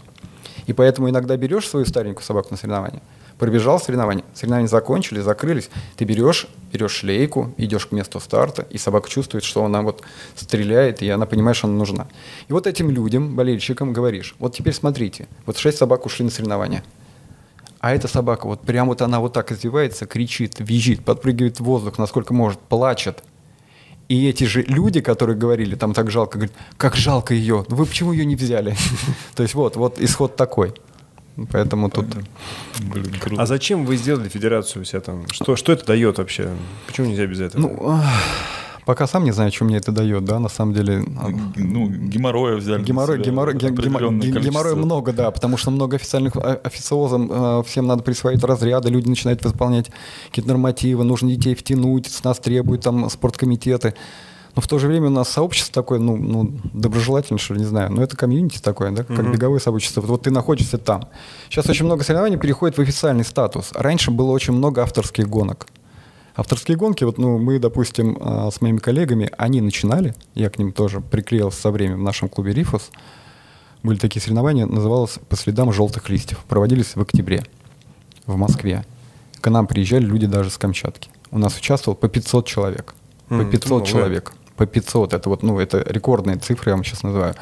И 0.65 0.71
поэтому 0.71 1.09
иногда 1.09 1.35
берешь 1.35 1.67
свою 1.67 1.85
старенькую 1.85 2.23
собаку 2.23 2.47
на 2.51 2.57
соревнования, 2.57 3.01
пробежал 3.39 3.79
соревнования, 3.79 4.23
соревнования 4.33 4.67
закончили, 4.67 5.19
закрылись, 5.19 5.69
ты 5.97 6.05
берешь, 6.05 6.47
берешь 6.71 6.91
шлейку, 6.91 7.53
идешь 7.57 7.87
к 7.87 7.91
месту 7.91 8.19
старта, 8.19 8.65
и 8.69 8.77
собака 8.77 9.09
чувствует, 9.09 9.43
что 9.43 9.63
она 9.65 9.81
вот 9.81 10.03
стреляет, 10.35 11.01
и 11.01 11.09
она 11.09 11.25
понимает, 11.25 11.57
что 11.57 11.67
она 11.67 11.77
нужна. 11.77 12.07
И 12.47 12.53
вот 12.53 12.67
этим 12.67 12.89
людям, 12.89 13.35
болельщикам 13.35 13.93
говоришь, 13.93 14.35
вот 14.39 14.55
теперь 14.55 14.73
смотрите, 14.73 15.27
вот 15.45 15.57
шесть 15.57 15.77
собак 15.77 16.05
ушли 16.05 16.25
на 16.25 16.31
соревнования, 16.31 16.83
а 17.83 17.93
эта 17.93 18.07
собака, 18.07 18.47
вот 18.47 18.61
прям 18.61 18.87
вот 18.87 19.01
она 19.01 19.19
вот 19.19 19.33
так 19.33 19.51
извивается, 19.51 20.05
кричит, 20.05 20.55
визжит, 20.59 21.03
подпрыгивает 21.03 21.59
в 21.59 21.65
воздух, 21.65 21.97
насколько 21.97 22.33
может, 22.33 22.59
плачет. 22.61 23.23
И 24.07 24.29
эти 24.29 24.45
же 24.45 24.61
люди, 24.61 25.01
которые 25.01 25.37
говорили, 25.37 25.75
там 25.75 25.93
так 25.93 26.09
жалко, 26.09 26.37
говорят, 26.37 26.55
как 26.77 26.95
жалко 26.95 27.33
ее, 27.33 27.65
вы 27.67 27.85
почему 27.85 28.13
ее 28.13 28.23
не 28.23 28.37
взяли? 28.37 28.77
То 29.35 29.43
есть 29.43 29.53
вот, 29.53 29.75
вот 29.75 29.99
исход 29.99 30.37
такой. 30.37 30.73
Поэтому 31.51 31.89
тут... 31.89 32.05
Блин, 32.81 33.13
круто. 33.19 33.41
А 33.41 33.45
зачем 33.45 33.85
вы 33.85 33.97
сделали 33.97 34.29
федерацию 34.29 34.83
у 34.83 34.85
себя 34.85 35.01
там? 35.01 35.27
Что, 35.31 35.55
что 35.55 35.71
это 35.71 35.85
дает 35.85 36.17
вообще? 36.17 36.49
Почему 36.87 37.07
нельзя 37.07 37.25
без 37.25 37.39
этого? 37.41 37.61
Ну, 37.61 38.01
пока 38.85 39.07
сам 39.07 39.23
не 39.23 39.31
знаю, 39.31 39.51
что 39.51 39.65
мне 39.65 39.77
это 39.77 39.91
дает, 39.91 40.25
да, 40.25 40.39
на 40.39 40.49
самом 40.49 40.73
деле. 40.73 41.03
а, 41.19 41.29
ну, 41.55 41.89
геморроя 41.89 42.55
взяли. 42.55 42.83
Геморрой, 42.83 43.19
себя 43.19 43.31
геморрой, 43.31 43.55
геморроя 43.55 44.75
много, 44.75 45.13
да, 45.13 45.31
потому 45.31 45.57
что 45.57 45.71
много 45.71 45.95
официальных 45.95 46.35
а, 46.35 46.59
официозам, 46.63 47.29
э, 47.31 47.63
всем 47.65 47.87
надо 47.87 48.03
присвоить 48.03 48.43
разряды, 48.43 48.89
люди 48.89 49.09
начинают 49.09 49.43
выполнять 49.43 49.89
какие-то 50.27 50.49
нормативы, 50.49 51.03
нужно 51.03 51.29
детей 51.29 51.55
втянуть, 51.55 52.07
с 52.07 52.23
нас 52.23 52.39
требуют 52.39 52.83
там 52.83 53.09
спорткомитеты. 53.09 53.95
Но 54.55 54.61
в 54.61 54.67
то 54.67 54.77
же 54.77 54.87
время 54.87 55.07
у 55.07 55.11
нас 55.11 55.29
сообщество 55.29 55.73
такое, 55.73 55.99
ну, 55.99 56.15
ну 56.15 56.51
доброжелательное, 56.73 57.39
что 57.39 57.55
ли, 57.55 57.61
не 57.61 57.65
знаю, 57.65 57.91
но 57.91 58.03
это 58.03 58.15
комьюнити 58.15 58.59
такое, 58.59 58.91
да, 58.91 59.03
как 59.03 59.31
беговое 59.31 59.59
сообщество. 59.59 60.01
Вот, 60.01 60.09
вот 60.09 60.21
ты 60.23 60.31
находишься 60.31 60.77
там. 60.77 61.07
Сейчас 61.49 61.67
очень 61.67 61.85
много 61.85 62.03
соревнований 62.03 62.37
переходит 62.37 62.77
в 62.77 62.81
официальный 62.81 63.25
статус. 63.25 63.71
Раньше 63.73 64.11
было 64.11 64.31
очень 64.31 64.53
много 64.53 64.83
авторских 64.83 65.27
гонок. 65.27 65.67
Авторские 66.35 66.77
гонки, 66.77 67.03
вот 67.03 67.19
ну, 67.19 67.37
мы, 67.37 67.59
допустим, 67.59 68.17
а, 68.19 68.49
с 68.49 68.59
моими 68.59 68.77
коллегами, 68.77 69.29
они 69.37 69.61
начинали, 69.61 70.15
я 70.33 70.49
к 70.49 70.57
ним 70.57 70.71
тоже 70.71 70.99
приклеился 70.99 71.61
со 71.61 71.71
временем 71.71 71.99
в 71.99 72.03
нашем 72.03 72.27
клубе 72.27 72.53
«Рифус», 72.53 72.89
были 73.83 73.99
такие 73.99 74.21
соревнования, 74.21 74.65
называлось 74.65 75.19
«По 75.29 75.35
следам 75.35 75.71
желтых 75.73 76.09
листьев». 76.09 76.39
Проводились 76.47 76.95
в 76.95 77.01
октябре 77.01 77.43
в 78.25 78.37
Москве. 78.37 78.85
К 79.41 79.49
нам 79.49 79.67
приезжали 79.67 80.05
люди 80.05 80.25
даже 80.25 80.49
с 80.49 80.57
Камчатки. 80.57 81.09
У 81.31 81.37
нас 81.37 81.57
участвовало 81.57 81.97
по 81.97 82.07
500 82.07 82.47
человек. 82.47 82.95
По 83.27 83.33
М, 83.33 83.41
это 83.41 83.51
500 83.51 83.69
много. 83.69 83.85
человек. 83.85 84.33
По 84.55 84.65
500. 84.65 85.13
Это 85.13 85.29
вот, 85.29 85.43
ну, 85.43 85.59
это 85.59 85.83
рекордные 85.87 86.37
цифры, 86.37 86.71
я 86.71 86.75
вам 86.75 86.83
сейчас 86.83 87.03
называю. 87.03 87.35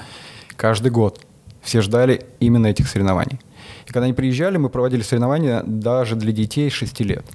Каждый 0.55 0.91
год 0.91 1.19
все 1.61 1.81
ждали 1.81 2.25
именно 2.39 2.67
этих 2.67 2.87
соревнований. 2.87 3.39
И 3.85 3.91
когда 3.91 4.05
они 4.05 4.13
приезжали, 4.13 4.57
мы 4.57 4.69
проводили 4.69 5.01
соревнования 5.01 5.63
даже 5.65 6.15
для 6.15 6.31
детей 6.31 6.69
6 6.69 6.99
лет. 7.01 7.25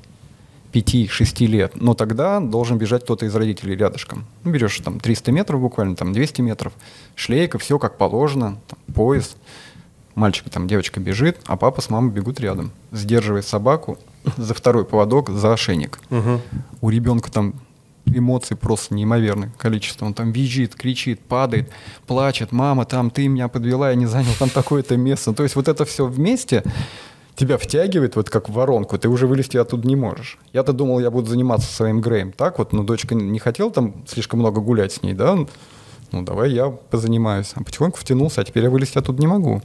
5-6 0.72 1.46
лет. 1.46 1.72
Но 1.76 1.94
тогда 1.94 2.40
должен 2.40 2.76
бежать 2.78 3.04
кто-то 3.04 3.26
из 3.26 3.34
родителей 3.34 3.76
рядышком. 3.76 4.26
Ну, 4.44 4.50
берешь 4.50 4.78
там 4.80 5.00
300 5.00 5.32
метров 5.32 5.60
буквально, 5.60 5.96
там 5.96 6.12
200 6.12 6.40
метров, 6.42 6.72
шлейка, 7.14 7.58
все 7.58 7.78
как 7.78 7.96
положено, 7.96 8.58
там, 8.66 8.78
пояс. 8.94 9.36
Мальчик, 10.14 10.48
там, 10.50 10.66
девочка 10.66 10.98
бежит, 10.98 11.38
а 11.46 11.56
папа 11.56 11.80
с 11.82 11.90
мамой 11.90 12.10
бегут 12.10 12.40
рядом, 12.40 12.72
сдерживая 12.90 13.42
собаку 13.42 13.98
за 14.36 14.54
второй 14.54 14.84
поводок, 14.84 15.30
за 15.30 15.52
ошейник. 15.52 15.98
Мгм. 16.10 16.40
У 16.80 16.90
ребенка 16.90 17.30
там 17.30 17.54
эмоций 18.06 18.56
просто 18.56 18.94
неимоверное 18.94 19.52
количество. 19.58 20.06
Он 20.06 20.14
там 20.14 20.32
визжит, 20.32 20.74
кричит, 20.74 21.20
падает, 21.20 21.70
плачет. 22.06 22.52
Мама, 22.52 22.84
там 22.84 23.10
ты 23.10 23.28
меня 23.28 23.48
подвела, 23.48 23.90
я 23.90 23.96
не 23.96 24.06
занял 24.06 24.32
там 24.38 24.48
такое-то 24.50 24.96
место. 24.96 25.32
То 25.32 25.42
есть 25.42 25.56
вот 25.56 25.68
это 25.68 25.84
все 25.84 26.06
вместе 26.06 26.62
тебя 27.36 27.58
втягивает 27.58 28.16
вот 28.16 28.30
как 28.30 28.48
в 28.48 28.52
воронку, 28.52 28.98
ты 28.98 29.08
уже 29.08 29.26
вылезти 29.26 29.56
оттуда 29.58 29.86
не 29.86 29.96
можешь. 29.96 30.38
Я-то 30.52 30.72
думал, 30.72 31.00
я 31.00 31.10
буду 31.10 31.28
заниматься 31.28 31.72
своим 31.72 32.00
Греем. 32.00 32.32
Так 32.32 32.58
вот, 32.58 32.72
но 32.72 32.82
дочка 32.82 33.14
не 33.14 33.38
хотела 33.38 33.70
там 33.70 34.04
слишком 34.06 34.40
много 34.40 34.60
гулять 34.60 34.92
с 34.92 35.02
ней, 35.02 35.12
да? 35.12 35.36
Ну, 36.12 36.22
давай 36.22 36.52
я 36.52 36.68
позанимаюсь. 36.70 37.52
А 37.54 37.62
потихоньку 37.62 37.98
втянулся, 37.98 38.40
а 38.40 38.44
теперь 38.44 38.64
я 38.64 38.70
вылезти 38.70 38.98
оттуда 38.98 39.20
не 39.20 39.26
могу. 39.26 39.62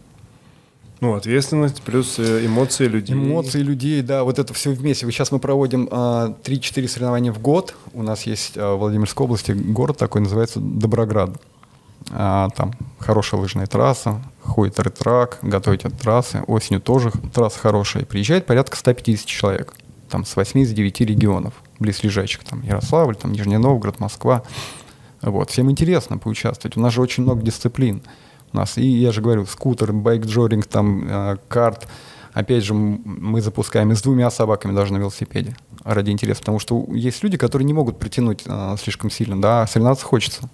Ну, 1.01 1.15
ответственность 1.15 1.81
плюс 1.81 2.19
э, 2.19 2.45
эмоции 2.45 2.85
людей. 2.85 3.15
Эмоции 3.15 3.63
людей, 3.63 4.03
да, 4.03 4.23
вот 4.23 4.37
это 4.37 4.53
все 4.53 4.69
вместе. 4.69 5.07
Вот 5.07 5.13
Сейчас 5.13 5.31
мы 5.31 5.39
проводим 5.39 5.89
а, 5.91 6.35
3-4 6.43 6.87
соревнования 6.87 7.33
в 7.33 7.41
год. 7.41 7.73
У 7.93 8.03
нас 8.03 8.27
есть 8.27 8.53
а, 8.55 8.75
в 8.75 8.79
Владимирской 8.81 9.25
области 9.25 9.51
город 9.51 9.97
такой, 9.97 10.21
называется 10.21 10.59
Доброград. 10.59 11.31
а, 12.11 12.49
там 12.55 12.73
хорошая 12.99 13.41
лыжная 13.41 13.65
трасса, 13.65 14.21
ходит 14.43 14.79
ретрак, 14.79 15.39
готовить 15.41 15.85
от 15.85 15.97
трассы, 15.99 16.43
осенью 16.45 16.81
тоже 16.81 17.11
трасса 17.33 17.57
хорошая. 17.57 18.05
Приезжает 18.05 18.45
порядка 18.45 18.77
150 18.77 19.25
человек, 19.25 19.73
там 20.07 20.23
с 20.23 20.35
8 20.35 20.59
из 20.59 20.71
9 20.71 21.01
регионов, 21.01 21.55
близлежащих, 21.79 22.43
там 22.43 22.61
Ярославль, 22.61 23.15
там 23.15 23.31
Нижний 23.31 23.57
Новгород, 23.57 23.99
Москва. 23.99 24.43
Вот, 25.23 25.49
всем 25.49 25.71
интересно 25.71 26.19
поучаствовать. 26.19 26.77
У 26.77 26.79
нас 26.79 26.93
же 26.93 27.01
очень 27.01 27.23
много 27.23 27.41
дисциплин. 27.41 28.03
У 28.53 28.57
нас, 28.57 28.77
и 28.77 28.85
я 28.85 29.11
же 29.11 29.21
говорю, 29.21 29.45
скутер, 29.45 29.91
байк-джоринг, 29.93 30.65
там, 30.65 31.07
э, 31.07 31.37
карт. 31.47 31.87
Опять 32.33 32.63
же, 32.63 32.73
мы 32.73 33.41
запускаем 33.41 33.91
и 33.91 33.95
с 33.95 34.01
двумя 34.01 34.31
собаками 34.31 34.73
даже 34.73 34.93
на 34.93 34.97
велосипеде 34.97 35.55
ради 35.83 36.11
интереса, 36.11 36.39
потому 36.41 36.59
что 36.59 36.87
есть 36.93 37.23
люди, 37.23 37.37
которые 37.37 37.65
не 37.65 37.73
могут 37.73 37.99
притянуть 37.99 38.43
э, 38.45 38.75
слишком 38.81 39.09
сильно, 39.09 39.41
да, 39.41 39.63
а 39.63 39.67
соревноваться 39.67 40.05
хочется. 40.05 40.49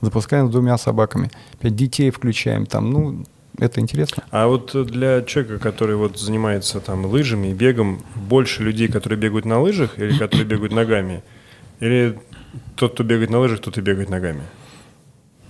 Запускаем 0.00 0.48
с 0.48 0.50
двумя 0.50 0.76
собаками, 0.78 1.30
опять 1.54 1.76
детей 1.76 2.10
включаем, 2.10 2.66
там, 2.66 2.90
ну, 2.90 3.24
это 3.58 3.80
интересно. 3.80 4.24
А 4.30 4.48
вот 4.48 4.74
для 4.86 5.22
человека, 5.22 5.58
который 5.58 5.94
вот 5.94 6.18
занимается 6.18 6.80
там 6.80 7.04
лыжами 7.06 7.48
и 7.48 7.54
бегом, 7.54 8.02
больше 8.16 8.62
людей, 8.62 8.88
которые 8.88 9.18
бегают 9.18 9.44
на 9.44 9.60
лыжах 9.60 9.98
или 9.98 10.16
которые 10.16 10.44
бегают 10.46 10.72
ногами? 10.72 11.22
Или 11.78 12.18
тот, 12.76 12.94
кто 12.94 13.04
бегает 13.04 13.30
на 13.30 13.38
лыжах, 13.38 13.60
тот 13.60 13.78
и 13.78 13.80
бегает 13.80 14.08
ногами? 14.08 14.42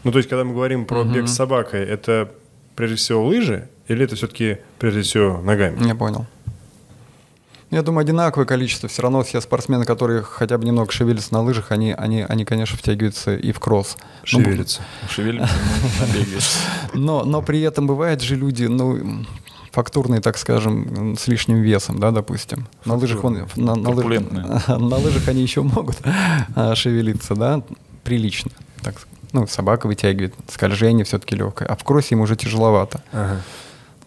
Ну, 0.04 0.10
то 0.10 0.18
есть, 0.18 0.28
когда 0.28 0.44
мы 0.44 0.52
говорим 0.52 0.84
про 0.84 1.02
угу. 1.02 1.12
бег 1.12 1.28
с 1.28 1.34
собакой, 1.34 1.84
это 1.84 2.32
прежде 2.74 2.96
всего 2.96 3.24
лыжи 3.24 3.68
или 3.88 4.04
это 4.04 4.16
все-таки 4.16 4.58
прежде 4.78 5.02
всего 5.02 5.40
ногами? 5.40 5.86
Я 5.86 5.94
понял. 5.94 6.26
Я 7.70 7.82
думаю, 7.82 8.02
одинаковое 8.02 8.44
количество. 8.44 8.86
Все 8.86 9.00
равно 9.00 9.22
все 9.22 9.40
спортсмены, 9.40 9.86
которые 9.86 10.22
хотя 10.22 10.58
бы 10.58 10.64
немного 10.66 10.92
шевелятся 10.92 11.32
на 11.32 11.40
лыжах, 11.40 11.72
они, 11.72 11.92
они, 11.92 12.20
они 12.20 12.44
конечно, 12.44 12.76
втягиваются 12.76 13.34
и 13.34 13.50
в 13.50 13.60
кросс. 13.60 13.96
Шевелятся. 14.24 14.82
Ну, 15.02 15.08
шевелятся, 15.08 15.54
но, 16.92 17.24
но 17.24 17.40
при 17.40 17.62
этом 17.62 17.86
бывают 17.86 18.20
же 18.20 18.36
люди, 18.36 18.64
ну, 18.64 19.24
фактурные, 19.70 20.20
так 20.20 20.36
скажем, 20.36 21.16
с 21.18 21.26
лишним 21.26 21.62
весом, 21.62 21.98
да, 21.98 22.10
допустим. 22.10 22.68
На 22.84 22.94
лыжах, 22.94 23.24
он, 23.24 23.48
на, 23.56 23.74
на, 23.74 23.90
лыжах, 23.90 24.68
на 24.68 24.96
лыжах 24.96 25.28
они 25.28 25.40
еще 25.40 25.62
могут 25.62 25.96
а, 26.54 26.74
шевелиться, 26.74 27.34
да, 27.34 27.62
прилично. 28.04 28.50
Так, 28.82 28.96
ну, 29.32 29.46
собака 29.46 29.86
вытягивает, 29.86 30.34
скольжение 30.48 31.04
все-таки 31.04 31.34
легкое, 31.34 31.68
а 31.68 31.76
в 31.76 31.84
кроссе 31.84 32.14
им 32.14 32.20
уже 32.20 32.36
тяжеловато. 32.36 33.02
Ага. 33.12 33.42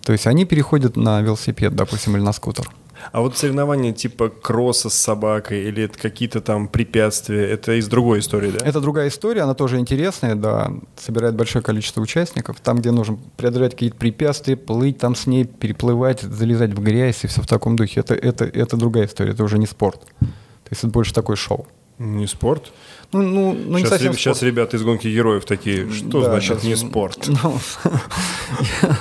То 0.03 0.11
есть 0.11 0.27
они 0.27 0.45
переходят 0.45 0.95
на 0.95 1.21
велосипед, 1.21 1.75
допустим, 1.75 2.15
или 2.15 2.23
на 2.23 2.31
скутер. 2.31 2.69
А 3.11 3.21
вот 3.21 3.37
соревнования 3.37 3.91
типа 3.91 4.29
кросса 4.29 4.89
с 4.89 4.93
собакой 4.93 5.63
или 5.63 5.83
это 5.83 5.97
какие-то 5.97 6.41
там 6.41 6.67
препятствия, 6.67 7.47
это 7.47 7.73
из 7.73 7.87
другой 7.87 8.19
истории, 8.19 8.51
да? 8.51 8.65
Это 8.65 8.81
другая 8.81 9.09
история, 9.09 9.41
она 9.41 9.53
тоже 9.53 9.79
интересная, 9.79 10.35
да, 10.35 10.71
собирает 10.97 11.35
большое 11.35 11.63
количество 11.63 12.01
участников. 12.01 12.59
Там, 12.61 12.77
где 12.77 12.91
нужно 12.91 13.19
преодолевать 13.37 13.73
какие-то 13.73 13.97
препятствия, 13.97 14.55
плыть 14.55 14.97
там 14.97 15.15
с 15.15 15.27
ней, 15.27 15.45
переплывать, 15.45 16.21
залезать 16.21 16.73
в 16.73 16.81
грязь 16.81 17.23
и 17.23 17.27
все 17.27 17.41
в 17.41 17.47
таком 17.47 17.75
духе, 17.75 17.99
это, 17.99 18.15
это, 18.15 18.45
это 18.45 18.77
другая 18.77 19.05
история, 19.05 19.31
это 19.31 19.43
уже 19.43 19.57
не 19.57 19.67
спорт. 19.67 20.01
То 20.19 20.71
есть 20.71 20.83
это 20.83 20.87
больше 20.87 21.13
такой 21.13 21.35
шоу. 21.35 21.67
Не 21.99 22.27
спорт? 22.27 22.71
Ну, 23.11 23.21
ну, 23.21 23.53
ну 23.53 23.77
сейчас, 23.77 23.83
не 23.83 23.89
совсем 23.89 24.13
сейчас 24.13 24.37
спорт. 24.37 24.51
ребята 24.51 24.77
из 24.77 24.83
гонки 24.83 25.07
героев 25.07 25.45
такие, 25.45 25.91
что 25.91 26.21
да, 26.21 26.31
значит 26.31 26.63
не 26.63 26.75
спорт? 26.75 27.27
Ну, 27.43 27.59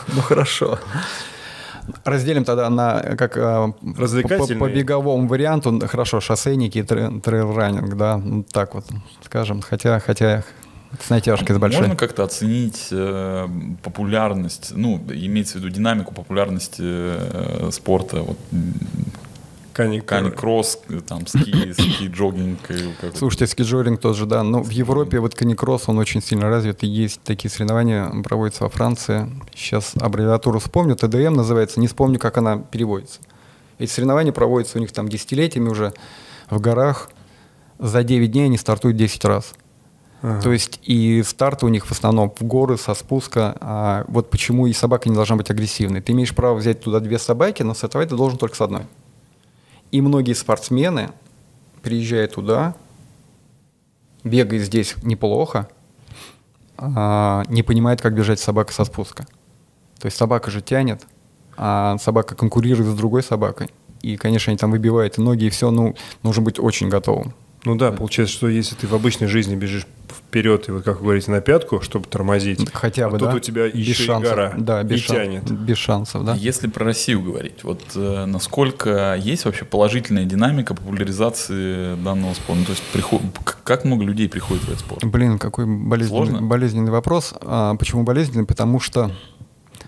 ну 0.09 0.21
хорошо. 0.23 0.79
Разделим 2.05 2.45
тогда 2.45 2.71
на 2.71 3.01
как 3.17 3.37
э, 3.37 3.73
по, 4.39 4.47
по 4.47 4.69
беговому 4.69 5.29
варианту, 5.29 5.81
хорошо, 5.87 6.21
шоссейники 6.21 6.79
и 6.79 6.83
трейл-раннинг, 6.83 7.95
да, 7.95 8.17
ну, 8.17 8.43
так 8.43 8.75
вот, 8.75 8.87
скажем, 9.23 9.61
хотя, 9.61 10.01
хотя 10.01 10.45
с 11.01 11.11
натяжкой 11.11 11.57
с 11.57 11.59
большой. 11.59 11.83
Можно 11.83 11.97
как-то 11.97 12.25
оценить 12.25 12.89
э, 12.91 13.49
популярность, 13.83 14.73
ну, 14.75 14.97
имеется 15.11 15.55
в 15.55 15.57
виду 15.61 15.69
динамику 15.69 16.15
популярности 16.15 16.83
э, 16.83 17.71
спорта, 17.73 18.23
вот, 18.23 18.39
Кани-кросс, 19.75 20.79
там, 21.07 21.27
ски, 21.27 21.73
ски-джогинг. 21.73 22.61
Слушайте, 23.17 23.47
ски-джогинг 23.49 24.01
тоже, 24.01 24.25
да. 24.25 24.43
Но 24.43 24.63
в 24.63 24.71
Европе 24.71 25.19
вот 25.19 25.35
кани-кросс, 25.35 25.89
он 25.89 25.99
очень 25.99 26.23
сильно 26.23 26.49
развит. 26.49 26.85
И 26.85 26.87
есть 26.87 27.21
такие 27.23 27.51
соревнования, 27.51 28.09
проводятся 28.23 28.63
во 28.65 28.71
Франции. 28.71 29.29
Сейчас 29.55 29.93
аббревиатуру 30.01 30.61
вспомню, 30.61 30.95
ТДМ 30.95 31.35
называется, 31.35 31.81
не 31.81 31.89
вспомню, 31.89 32.19
как 32.19 32.39
она 32.39 32.59
переводится. 32.59 33.21
Эти 33.79 33.91
соревнования 33.91 34.33
проводятся 34.33 34.79
у 34.79 34.81
них 34.81 34.93
там 34.93 35.09
десятилетиями 35.09 35.69
уже 35.69 35.93
в 36.49 36.61
горах. 36.61 37.11
За 37.81 38.05
9 38.05 38.31
дней 38.31 38.45
они 38.45 38.57
стартуют 38.57 38.97
10 38.97 39.25
раз. 39.25 39.55
Ага. 40.23 40.41
То 40.41 40.53
есть 40.53 40.81
и 40.85 41.23
старты 41.23 41.67
у 41.67 41.69
них 41.69 41.85
в 41.85 41.91
основном 41.91 42.33
в 42.39 42.45
горы, 42.45 42.79
со 42.79 42.95
спуска. 42.95 43.57
А 43.61 44.05
вот 44.07 44.31
почему 44.31 44.69
и 44.69 44.73
собака 44.73 45.09
не 45.09 45.15
должна 45.15 45.37
быть 45.37 45.51
агрессивной. 45.51 46.01
Ты 46.01 46.13
имеешь 46.13 46.35
право 46.35 46.55
взять 46.55 46.81
туда 46.81 47.01
две 47.01 47.19
собаки, 47.19 47.63
но 47.65 47.75
стартовать 47.75 48.09
ты 48.11 48.17
должен 48.17 48.39
только 48.39 48.55
с 48.57 48.61
одной. 48.61 48.83
И 49.95 50.01
многие 50.01 50.33
спортсмены, 50.33 51.11
приезжая 51.81 52.27
туда, 52.27 52.75
бегает 54.25 54.65
здесь 54.65 54.97
неплохо, 55.05 55.69
а, 56.77 57.45
не 57.47 57.63
понимает, 57.63 58.03
как 58.03 58.13
бежать 58.13 58.41
собака 58.41 58.73
со 58.73 58.85
спуска. 58.87 59.25
То 60.01 60.07
есть 60.07 60.17
собака 60.17 60.51
же 60.51 60.63
тянет, 60.63 61.07
а 61.57 61.97
собака 61.99 62.35
конкурирует 62.35 62.91
с 62.91 62.97
другой 62.97 63.23
собакой. 63.23 63.71
И, 64.03 64.17
конечно, 64.17 64.51
они 64.51 64.59
там 64.59 64.73
выбивают 64.73 65.17
ноги, 65.17 65.45
и 65.45 65.51
все, 65.51 65.71
ну, 65.71 65.95
нужно 66.25 66.43
быть 66.43 66.59
очень 66.59 66.89
готовым. 66.89 67.33
Ну 67.65 67.77
да, 67.77 67.93
получается, 67.93 68.35
что 68.35 68.49
если 68.49 68.75
ты 68.75 68.87
в 68.87 68.95
обычной 68.95 69.27
жизни 69.27 69.57
бежишь 69.57 69.87
вперед 70.35 70.69
и 70.69 70.73
вот 70.73 70.83
как 70.83 70.97
вы 70.97 71.03
говорите 71.05 71.31
на 71.31 71.41
пятку, 71.41 71.81
чтобы 71.81 72.07
тормозить, 72.07 72.69
хотя 72.73 73.09
бы, 73.09 73.17
а 73.17 73.19
тут 73.19 73.31
да? 73.31 73.37
у 73.37 73.39
тебя 73.39 73.69
без 73.69 73.75
еще 73.75 74.03
шансов, 74.03 74.33
и 74.33 74.35
гора 74.35 74.55
да, 74.57 74.83
без 74.83 74.99
и 74.99 75.03
шан... 75.03 75.17
тянет. 75.17 75.51
Без 75.51 75.79
шансов, 75.79 76.25
да. 76.25 76.35
Если 76.35 76.67
про 76.67 76.85
Россию 76.85 77.23
говорить, 77.23 77.63
вот 77.63 77.81
э, 77.95 78.25
насколько 78.27 79.15
есть 79.15 79.45
вообще 79.45 79.65
положительная 79.65 80.25
динамика 80.25 80.75
популяризации 80.75 81.95
данного 82.03 82.35
спорта? 82.35 82.61
Ну, 82.61 82.65
то 82.65 82.73
есть 82.73 82.83
приход... 82.93 83.23
как 83.63 83.85
много 83.85 84.05
людей 84.05 84.29
приходит 84.29 84.65
в 84.65 84.69
этот 84.69 84.81
спорт? 84.81 85.05
Блин, 85.05 85.39
какой 85.39 85.67
болезненный, 85.67 86.41
болезненный 86.43 86.91
вопрос. 86.91 87.35
А, 87.41 87.77
почему 87.77 88.03
болезненный? 88.03 88.45
Потому 88.45 88.81
что 88.81 89.11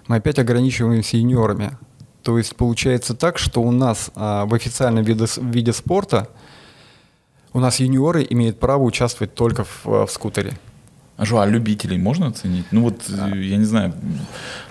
мы 0.07 0.17
опять 0.17 0.39
ограничиваемся 0.39 1.17
юниорами. 1.17 1.77
То 2.23 2.39
есть 2.39 2.57
получается 2.57 3.15
так, 3.15 3.39
что 3.39 3.63
у 3.63 3.71
нас 3.71 4.11
а, 4.15 4.47
в 4.47 4.55
официальном 4.55 5.05
виде, 5.05 5.27
виде 5.41 5.73
спорта 5.73 6.29
у 7.57 7.61
нас 7.61 7.81
юниоры 7.81 8.27
имеют 8.29 8.61
право 8.61 8.83
участвовать 8.83 9.35
только 9.35 9.65
в, 9.65 10.07
в 10.07 10.09
скутере. 10.11 10.53
А 11.17 11.25
что, 11.25 11.41
а 11.41 11.47
любителей 11.47 11.97
можно 11.97 12.27
оценить? 12.27 12.67
Ну 12.71 12.83
вот, 12.83 13.01
да. 13.09 13.29
я 13.29 13.57
не 13.57 13.65
знаю, 13.65 13.95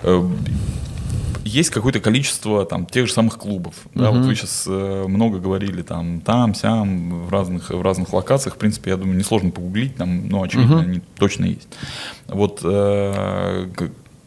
э, 0.04 0.30
есть 1.44 1.70
какое-то 1.70 1.98
количество 1.98 2.64
там 2.64 2.86
тех 2.86 3.08
же 3.08 3.12
самых 3.12 3.38
клубов. 3.38 3.74
Uh-huh. 3.86 4.02
Да, 4.02 4.10
вот 4.12 4.24
вы 4.24 4.36
сейчас 4.36 4.66
э, 4.68 5.04
много 5.08 5.40
говорили 5.40 5.82
там, 5.82 6.20
там, 6.20 6.54
сям, 6.54 7.26
в 7.26 7.30
разных, 7.32 7.70
в 7.70 7.82
разных 7.82 8.12
локациях. 8.12 8.54
В 8.54 8.58
принципе, 8.58 8.90
я 8.92 8.96
думаю, 8.96 9.18
несложно 9.18 9.50
погуглить, 9.50 9.96
там, 9.96 10.28
ну, 10.28 10.44
очевидно, 10.44 10.74
uh-huh. 10.74 10.84
они 10.84 11.00
точно 11.18 11.46
есть. 11.46 11.68
Вот 12.28 12.60
э, 12.62 13.68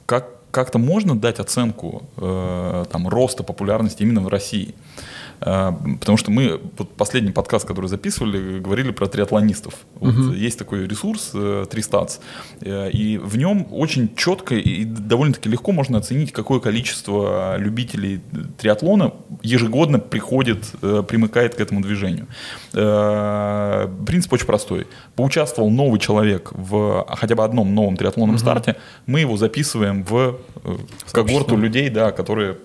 как, 0.05 0.27
как-то 0.51 0.79
можно 0.79 1.17
дать 1.17 1.39
оценку 1.39 2.03
э, 2.17 2.85
там, 2.91 3.07
роста 3.07 3.43
популярности 3.43 4.03
именно 4.03 4.19
в 4.19 4.27
России? 4.27 4.75
А, 4.97 5.01
потому 5.39 6.17
что 6.17 6.31
мы, 6.31 6.59
вот 6.77 6.91
последний 6.95 7.31
подкаст, 7.31 7.65
который 7.65 7.87
записывали, 7.87 8.59
говорили 8.59 8.91
про 8.91 9.07
триатлонистов. 9.07 9.73
Вот 9.95 10.13
угу. 10.13 10.33
Есть 10.33 10.59
такой 10.59 10.87
ресурс 10.87 11.31
э, 11.33 11.65
Тристатс, 11.69 12.19
э, 12.61 12.89
и 12.91 13.17
в 13.17 13.37
нем 13.37 13.67
очень 13.71 14.15
четко 14.15 14.55
и 14.55 14.83
довольно-таки 14.83 15.49
легко 15.49 15.71
можно 15.71 15.97
оценить, 15.97 16.31
какое 16.31 16.59
количество 16.59 17.57
любителей 17.57 18.21
триатлона 18.57 19.13
ежегодно 19.41 19.99
приходит, 19.99 20.65
э, 20.81 21.03
примыкает 21.07 21.55
к 21.55 21.61
этому 21.61 21.81
движению. 21.81 22.27
Принцип 22.71 24.33
очень 24.33 24.45
простой. 24.45 24.87
Поучаствовал 25.15 25.69
новый 25.69 25.99
человек 25.99 26.51
в 26.51 27.05
хотя 27.07 27.35
бы 27.35 27.43
одном 27.43 27.73
новом 27.73 27.97
триатлонном 27.97 28.35
угу. 28.35 28.41
старте, 28.41 28.75
мы 29.05 29.21
его 29.21 29.37
записываем 29.37 30.03
в 30.03 30.37
когорту 31.11 31.55
людей, 31.57 31.89
да, 31.89 32.11
которые 32.11 32.57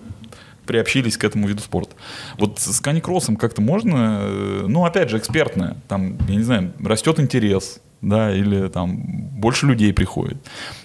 приобщились 0.65 1.17
к 1.17 1.23
этому 1.23 1.47
виду 1.47 1.61
спорта. 1.61 1.95
Вот 2.37 2.59
с 2.59 2.79
каникроссом 2.79 3.35
как-то 3.35 3.61
можно, 3.61 4.19
э, 4.21 4.65
ну, 4.67 4.85
опять 4.85 5.09
же, 5.09 5.17
экспертное, 5.17 5.77
там, 5.87 6.17
я 6.27 6.35
не 6.35 6.43
знаю, 6.43 6.73
растет 6.83 7.19
интерес, 7.19 7.79
да, 8.01 8.33
или 8.35 8.67
там 8.67 8.97
больше 9.31 9.65
людей 9.65 9.93
приходит. 9.93 10.37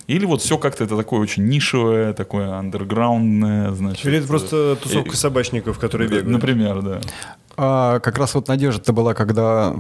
Или 0.07 0.25
вот 0.25 0.41
все 0.43 0.59
как-то 0.59 0.85
это 0.85 0.97
такое 0.97 1.21
очень 1.21 1.47
нишевое, 1.47 2.13
такое 2.13 2.55
андерграундное, 2.55 3.73
значит. 3.73 4.07
Или 4.07 4.19
это 4.19 4.27
просто 4.27 4.77
тусовка 4.77 5.13
и, 5.13 5.17
собачников, 5.17 5.79
которые 5.79 6.09
бегают. 6.09 6.29
Например, 6.29 6.83
да. 6.83 7.01
А, 7.57 8.01
как 8.01 8.19
раз 8.19 8.35
вот 8.35 8.49
надежда-то 8.49 8.93
была, 8.93 9.15
когда 9.15 9.75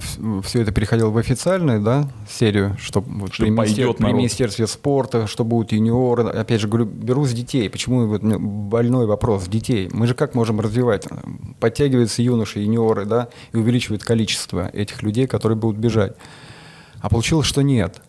все 0.45 0.63
это 0.63 0.73
переходило 0.73 1.11
в 1.11 1.17
официальную 1.17 1.81
да, 1.81 2.09
серию, 2.29 2.77
что, 2.79 3.01
вот 3.01 3.33
что 3.33 3.45
при, 3.45 3.51
министер... 3.51 3.95
при 3.95 4.13
Министерстве 4.13 4.67
спорта, 4.67 5.27
что 5.27 5.45
будут 5.45 5.73
юниоры. 5.73 6.25
Опять 6.25 6.61
же, 6.61 6.69
говорю, 6.69 6.87
беру 6.87 7.25
с 7.25 7.33
детей. 7.33 7.71
Почему 7.71 8.07
вот 8.07 8.23
больной 8.23 9.07
вопрос 9.07 9.47
детей? 9.47 9.89
Мы 9.93 10.07
же 10.07 10.15
как 10.15 10.35
можем 10.35 10.61
развивать? 10.61 11.07
Подтягиваются 11.59 12.23
юноши, 12.23 12.61
юниоры, 12.61 13.05
да, 13.05 13.29
и 13.53 13.57
увеличивают 13.57 14.05
количество 14.05 14.69
этих 14.69 15.03
людей, 15.03 15.27
которые 15.27 15.57
будут 15.57 15.79
бежать. 15.79 16.15
А 17.01 17.09
получилось, 17.09 17.47
что 17.47 17.63
нет. 17.63 18.03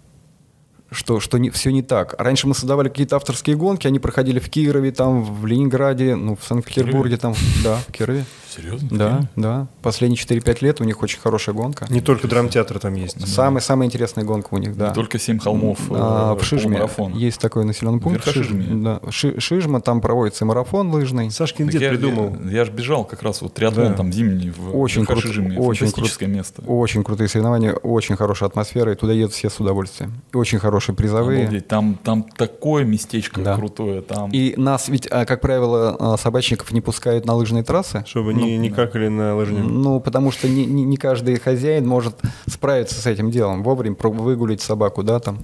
Что, 0.91 1.19
что 1.19 1.37
не, 1.37 1.49
все 1.49 1.71
не 1.71 1.81
так. 1.81 2.15
Раньше 2.17 2.47
мы 2.47 2.53
создавали 2.53 2.89
какие-то 2.89 3.15
авторские 3.15 3.55
гонки, 3.55 3.87
они 3.87 3.99
проходили 3.99 4.39
в 4.39 4.49
Кирове, 4.49 4.91
там, 4.91 5.23
в 5.23 5.45
Ленинграде, 5.45 6.15
ну, 6.15 6.35
в 6.35 6.43
Санкт-Петербурге, 6.45 7.17
там, 7.17 7.33
да, 7.63 7.77
в 7.87 7.91
Кирове. 7.91 8.25
Серьезно? 8.53 8.89
Да, 8.91 9.21
да. 9.37 9.67
Последние 9.81 10.17
4-5 10.17 10.57
лет 10.61 10.81
у 10.81 10.83
них 10.83 11.01
очень 11.01 11.19
хорошая 11.21 11.55
гонка. 11.55 11.85
Не 11.89 12.01
только 12.01 12.27
драмтеатр 12.27 12.79
там 12.79 12.93
есть. 12.95 13.25
Самая, 13.25 13.61
самая 13.61 13.87
интересная 13.87 14.25
гонка 14.25 14.49
у 14.51 14.57
них, 14.57 14.75
да. 14.75 14.89
Не 14.89 14.93
только 14.93 15.17
семь 15.19 15.39
холмов, 15.39 15.79
А, 15.89 16.33
э, 16.35 16.39
в 16.39 16.43
Шижме 16.43 16.85
есть 17.15 17.39
такой 17.39 17.63
населенный 17.63 18.01
пункт. 18.01 18.25
Верхошижме. 18.25 18.65
Шиж- 18.65 18.83
Да. 18.83 19.11
Ши- 19.11 19.39
Шижма, 19.39 19.79
там 19.79 20.01
проводится 20.01 20.43
марафон 20.43 20.89
лыжный. 20.91 21.31
Сашкин 21.31 21.69
дед 21.69 21.81
я, 21.81 21.89
придумал. 21.91 22.35
Я, 22.43 22.51
я 22.51 22.65
же 22.65 22.71
бежал 22.73 23.05
как 23.05 23.23
раз 23.23 23.41
вот 23.41 23.53
триатлон 23.53 23.91
Да. 23.91 23.93
там 23.93 24.11
зимний 24.11 24.49
в 24.49 24.77
Очень 24.77 25.05
круто, 25.05 25.21
Верхошижме. 25.27 25.57
очень 25.57 25.85
Фантастическое 25.87 26.25
крут- 26.25 26.35
место. 26.37 26.61
Очень 26.67 27.03
крутые 27.05 27.29
соревнования, 27.29 27.71
очень 27.71 28.17
хорошая 28.17 28.49
атмосфера, 28.49 28.91
и 28.91 28.95
туда 28.95 29.13
едут 29.13 29.31
все 29.33 29.49
с 29.49 29.57
удовольствием. 29.61 30.11
Очень 30.33 30.59
хорошие 30.81 30.95
призовые. 30.95 31.41
Обалдеть, 31.43 31.67
Там, 31.67 31.97
там 32.03 32.23
такое 32.23 32.83
местечко 32.83 33.41
Да. 33.41 33.55
крутое. 33.55 34.01
Там... 34.01 34.31
И 34.31 34.55
нас 34.57 34.89
ведь, 34.89 35.07
а, 35.11 35.25
как 35.25 35.41
правило, 35.41 35.95
а, 35.99 36.17
собачников 36.17 36.71
не 36.71 36.81
пускают 36.81 37.25
на 37.25 37.33
лыжные 37.35 37.63
трассы. 37.63 38.03
Чтобы 38.07 38.33
не, 38.33 38.57
не 38.57 38.69
какали 38.69 39.07
на 39.07 39.35
лыжне. 39.35 39.59
Ну, 39.59 39.99
потому 39.99 40.31
что 40.31 40.47
не, 40.49 40.65
не- 40.65 40.83
не 40.83 40.97
каждый 40.97 41.39
хозяин 41.39 41.87
может 41.87 42.15
справиться 42.47 42.95
с 42.99 43.05
этим 43.05 43.29
делом, 43.31 43.63
вовремя 43.63 43.95
выгулить 44.01 44.61
собаку, 44.61 45.03
да, 45.03 45.19
там, 45.19 45.39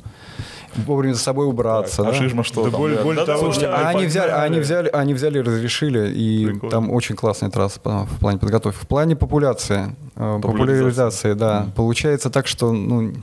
вовремя 0.76 1.14
за 1.14 1.19
собой 1.19 1.47
убраться. 1.47 2.01
а 2.01 2.05
да. 2.05 2.14
Шижма 2.14 2.43
что 2.43 2.64
Да 2.65 2.72
там? 2.72 2.80
более- 2.80 2.97
Да, 2.97 3.03
более 3.03 3.26
да, 3.26 3.34
того, 3.34 3.45
слушайте, 3.45 3.68
А 3.68 3.89
они 3.89 4.05
взяли, 4.05 4.31
они 4.31 4.59
взяли, 4.59 4.89
они 4.93 5.14
взяли, 5.14 5.39
и 5.39 5.41
разрешили, 5.41 6.11
и 6.14 6.45
Прикольно. 6.47 6.69
там 6.72 6.91
очень 6.91 7.15
классная 7.15 7.49
трасса 7.49 7.80
в 7.84 8.19
плане 8.19 8.39
подготовки. 8.39 8.77
В 8.84 8.88
плане 8.88 9.15
популяции, 9.15 9.95
э, 10.15 10.39
Популяризации. 10.41 10.41
популяризации, 10.41 11.34
да, 11.34 11.68
получается 11.76 12.30
так, 12.30 12.47
что 12.47 12.72
ну 12.73 13.14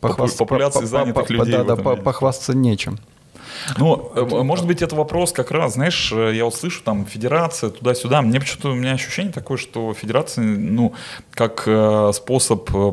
похвастаться, 0.00 0.38
популяции 0.44 0.78
по- 0.78 0.82
по- 0.82 0.86
занятых 0.86 1.30
людей 1.30 1.52
да, 1.52 1.64
да, 1.64 1.76
по- 1.76 1.96
похвастаться 1.96 2.56
нечем. 2.56 2.98
Ну, 3.78 4.12
э, 4.14 4.42
может 4.42 4.66
быть, 4.66 4.82
это 4.82 4.94
вопрос 4.96 5.32
как 5.32 5.50
раз, 5.50 5.74
знаешь, 5.74 6.12
э, 6.12 6.32
я 6.34 6.44
вот 6.44 6.54
слышу 6.54 6.82
там 6.82 7.06
федерация 7.06 7.70
туда-сюда. 7.70 8.22
Мне 8.22 8.38
почему-то 8.40 8.70
у 8.70 8.74
меня 8.74 8.92
ощущение 8.92 9.32
такое, 9.32 9.56
что 9.56 9.94
федерация, 9.94 10.44
ну, 10.44 10.92
как 11.32 11.64
э, 11.66 12.10
способ 12.14 12.68
э, 12.74 12.92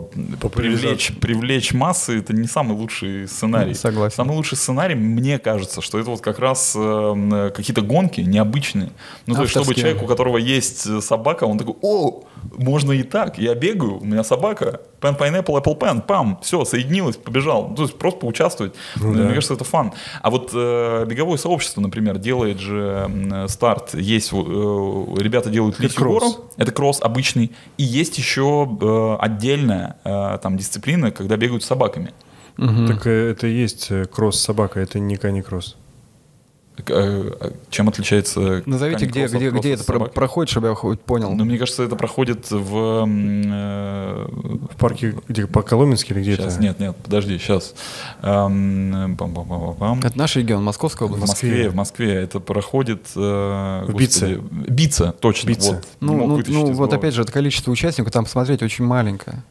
привлечь, 0.50 1.12
привлечь 1.20 1.74
массы, 1.74 2.20
это 2.20 2.34
не 2.34 2.48
самый 2.48 2.78
лучший 2.78 3.28
сценарий. 3.28 3.74
Согласен. 3.74 4.16
Самый 4.16 4.36
лучший 4.36 4.58
сценарий, 4.58 4.96
мне 4.96 5.38
кажется, 5.40 5.82
что 5.82 6.00
это 6.00 6.10
вот 6.10 6.22
как 6.22 6.40
раз 6.40 6.74
э, 6.76 7.52
какие-то 7.54 7.82
гонки 7.82 8.22
необычные. 8.22 8.92
Ну, 9.26 9.36
то 9.36 9.42
есть, 9.42 9.52
чтобы 9.52 9.76
человек, 9.76 10.02
у 10.02 10.08
которого 10.08 10.38
есть 10.38 11.04
собака, 11.04 11.44
он 11.46 11.58
такой, 11.58 11.76
о, 11.82 12.24
можно 12.58 12.92
и 12.92 13.04
так, 13.04 13.38
я 13.38 13.54
бегаю, 13.56 14.00
у 14.00 14.06
меня 14.06 14.24
собака, 14.24 14.82
pen, 15.04 15.18
pineapple, 15.18 15.62
apple 15.62 15.78
pen, 15.78 16.02
пам, 16.02 16.40
все, 16.42 16.64
соединилось, 16.66 17.18
побежал. 17.18 17.68
Ну, 17.70 17.76
То 17.76 17.82
есть 17.84 17.98
просто 17.98 18.20
поучаствовать. 18.22 18.74
Мне 18.96 19.28
кажется, 19.34 19.54
это 19.56 19.64
фан. 19.64 19.92
А 20.22 20.30
вот 20.30 20.52
э, 20.54 21.06
беговое 21.06 21.38
сообщество, 21.38 21.82
например, 21.82 22.18
делает 22.18 22.60
же 22.60 23.06
м, 23.08 23.48
старт. 23.48 23.94
Есть 23.94 24.32
э, 24.32 24.36
ребята 24.36 25.50
делают 25.50 25.80
Лисью 25.80 25.98
кросс. 26.00 26.24
гору, 26.24 26.50
это 26.58 26.72
кросс 26.72 27.02
обычный. 27.02 27.52
И 27.78 27.84
есть 27.84 28.18
еще 28.18 28.68
э, 28.82 29.16
отдельная 29.20 29.98
э, 30.04 30.38
там 30.42 30.58
дисциплина, 30.58 31.12
когда 31.12 31.36
бегают 31.38 31.64
с 31.64 31.68
собаками. 31.68 32.14
Так 32.56 33.08
э, 33.08 33.32
это 33.32 33.48
и 33.48 33.54
есть 33.54 33.88
э, 33.90 34.06
кросс-собака, 34.06 34.80
это 34.80 35.00
не 35.00 35.16
кани-кросс. 35.18 35.66
Так, 35.66 35.74
э, 35.74 35.83
Чем 37.70 37.88
отличается 37.88 38.64
Назовите, 38.66 39.06
где, 39.06 39.28
где, 39.28 39.52
где 39.52 39.74
это 39.74 39.84
про- 39.84 39.94
собакой? 39.94 40.14
проходит, 40.14 40.50
чтобы 40.50 40.70
я 40.70 40.74
хоть 40.74 41.00
понял. 41.02 41.32
Ну, 41.34 41.46
мне 41.46 41.58
кажется, 41.60 41.84
это 41.84 41.96
проходит 41.96 42.50
в... 42.50 43.06
э, 43.08 44.28
В 44.72 44.76
парке, 44.78 45.16
где, 45.28 45.46
по 45.46 45.62
Коломенске 45.62 46.16
или 46.16 46.22
где 46.22 46.36
Сейчас, 46.36 46.54
это? 46.56 46.64
нет, 46.64 46.80
нет, 46.80 46.96
подожди, 46.96 47.38
сейчас. 47.38 47.76
Эм. 48.24 49.14
Это 49.14 50.18
наш 50.18 50.36
регион, 50.36 50.64
Московская 50.64 51.08
В 51.08 51.12
область. 51.14 51.28
Москве, 51.34 51.70
в 51.70 51.76
Москве 51.76 52.14
это 52.16 52.40
проходит... 52.40 53.06
э, 53.16 53.86
В 53.88 53.94
Бице. 53.96 54.40
Бица, 54.52 55.12
точно. 55.20 55.50
Бице. 55.50 55.74
Вот, 55.76 55.88
Ну, 56.00 56.28
ну, 56.28 56.42
ну 56.48 56.74
вот 56.74 56.92
опять 56.94 57.14
же, 57.14 57.22
это 57.22 57.32
количество 57.32 57.72
участников, 57.72 58.12
там 58.12 58.24
посмотреть 58.26 58.64
очень 58.64 58.86
маленькое. 58.86 59.44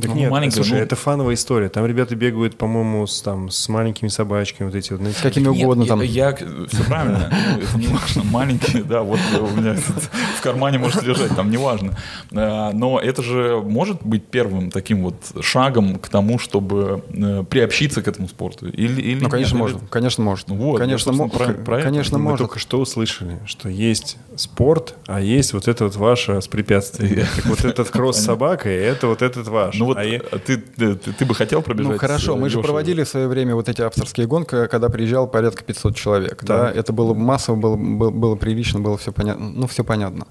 Так 0.00 0.10
Ну, 0.10 0.16
нет, 0.16 0.30
маленькая, 0.30 0.54
слушай, 0.56 0.72
ну- 0.72 0.78
это 0.78 0.96
фановая 0.96 1.34
история. 1.34 1.68
Там 1.68 1.86
ребята 1.86 2.14
бегают, 2.16 2.56
по-моему, 2.56 3.06
с, 3.06 3.20
там, 3.22 3.50
с 3.50 3.68
маленькими 3.68 4.08
собачками, 4.08 4.68
вот 4.68 4.74
эти 4.76 4.92
вот. 4.92 5.00
знаете, 5.00 5.20
Какими 5.22 5.48
Нет, 5.48 5.62
угодно 5.64 5.82
я- 5.82 5.88
там. 5.88 6.00
Я, 6.02 6.34
все 6.34 6.84
правильно, 6.86 7.30
ну, 7.56 7.62
это 7.62 7.78
не 7.78 7.86
важно, 7.88 8.24
маленькие, 8.24 8.82
да, 8.84 9.02
вот 9.02 9.18
у 9.40 9.56
меня 9.60 9.74
в 9.74 10.40
кармане 10.42 10.78
может 10.78 11.02
лежать, 11.02 11.34
там 11.36 11.50
не 11.50 11.56
важно. 11.56 11.96
А, 12.34 12.72
Но 12.72 12.98
это 12.98 13.22
же 13.22 13.60
может 13.64 14.02
быть 14.02 14.26
первым 14.26 14.70
таким 14.70 15.02
вот 15.02 15.16
шагом 15.40 15.98
к 15.98 16.08
тому, 16.08 16.38
чтобы 16.38 17.02
э, 17.12 17.44
приобщиться 17.48 18.02
к 18.02 18.08
этому 18.08 18.28
спорту? 18.28 18.68
Или, 18.68 19.00
или 19.00 19.20
Ну, 19.22 19.28
конечно, 19.28 19.54
нет? 19.56 19.60
Можно. 19.62 19.80
Конечно, 19.90 20.24
может. 20.24 20.48
Ну 20.48 20.54
вот, 20.56 20.78
конечно, 20.78 21.12
мо- 21.12 21.28
про- 21.28 21.52
про 21.52 21.78
это. 21.78 21.88
конечно, 21.88 22.18
Мы 22.18 22.24
может. 22.24 22.38
только 22.38 22.58
что 22.58 22.80
услышали, 22.80 23.38
что 23.46 23.68
есть 23.68 24.16
спорт, 24.36 24.94
а 25.06 25.20
есть 25.20 25.52
вот 25.52 25.68
это 25.68 25.84
вот 25.84 25.96
ваше 25.96 26.40
с 26.40 26.48
препятствием. 26.48 27.26
Так 27.36 27.46
вот 27.46 27.64
этот 27.64 27.90
кросс 27.90 28.18
с 28.18 28.24
собакой, 28.24 28.74
это 28.76 29.06
вот 29.08 29.22
этот 29.22 29.48
ваш. 29.48 29.76
Ну 29.76 29.86
вот 29.90 29.98
А 29.98 30.04
я- 30.04 30.20
а 30.32 30.38
ты, 30.38 30.56
ты, 30.56 30.94
ты- 30.96 31.12
ты 31.12 31.24
бы 31.24 31.34
хотел 31.34 31.62
пробежать? 31.62 31.92
Ну 31.92 31.98
хорошо, 31.98 32.32
э, 32.34 32.36
мы 32.36 32.48
же 32.48 32.56
Лешей? 32.58 32.62
проводили 32.64 33.02
в 33.04 33.08
свое 33.08 33.28
время 33.28 33.54
вот 33.54 33.68
эти 33.68 33.82
авторские 33.82 34.26
гонки, 34.26 34.66
когда 34.66 34.88
приезжал 34.88 35.26
порядка 35.28 35.62
500 35.64 35.94
человек. 35.94 36.42
Да, 36.44 36.66
Так. 36.66 36.76
это 36.76 36.92
было 36.92 37.14
массово, 37.14 37.56
было, 37.56 37.76
было, 37.76 38.10
было 38.10 38.34
прилично, 38.36 38.80
было 38.80 38.96
все 38.98 39.12
понятно. 39.12 39.50
Ну, 39.50 39.66
все 39.66 39.84
понятно. 39.84 40.26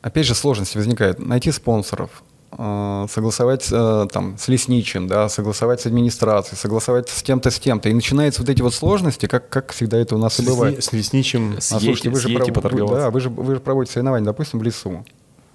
Опять 0.00 0.26
же, 0.26 0.34
сложность 0.34 0.76
возникает. 0.76 1.18
Найти 1.18 1.50
спонсоров, 1.50 2.22
э, 2.56 3.06
согласовать 3.10 3.68
э, 3.70 4.06
там 4.12 4.38
с 4.38 4.46
лесничим, 4.48 5.08
да, 5.08 5.28
согласовать 5.28 5.80
с 5.80 5.86
администрацией, 5.86 6.56
согласовать 6.56 7.08
с 7.08 7.22
тем-то, 7.22 7.50
с 7.50 7.58
тем-то. 7.58 7.88
И 7.88 7.92
начинаются 7.94 8.40
вот 8.42 8.48
эти 8.48 8.62
вот 8.62 8.72
сложности, 8.74 9.26
как, 9.26 9.48
как 9.48 9.72
всегда 9.72 9.98
это 9.98 10.14
у 10.14 10.18
нас 10.18 10.34
с, 10.34 10.40
и 10.40 10.46
бывает. 10.46 10.82
с 10.84 10.92
лесничим... 10.92 11.56
С 11.60 11.72
А 11.72 11.80
слушайте, 11.80 12.10
вы 12.10 12.20
же, 12.20 12.28
пров- 12.28 12.90
да, 12.94 13.10
вы, 13.10 13.20
же, 13.20 13.28
вы 13.28 13.54
же 13.56 13.60
проводите 13.60 13.94
соревнования, 13.94 14.24
допустим, 14.26 14.60
в 14.60 14.62
лесу. 14.62 15.04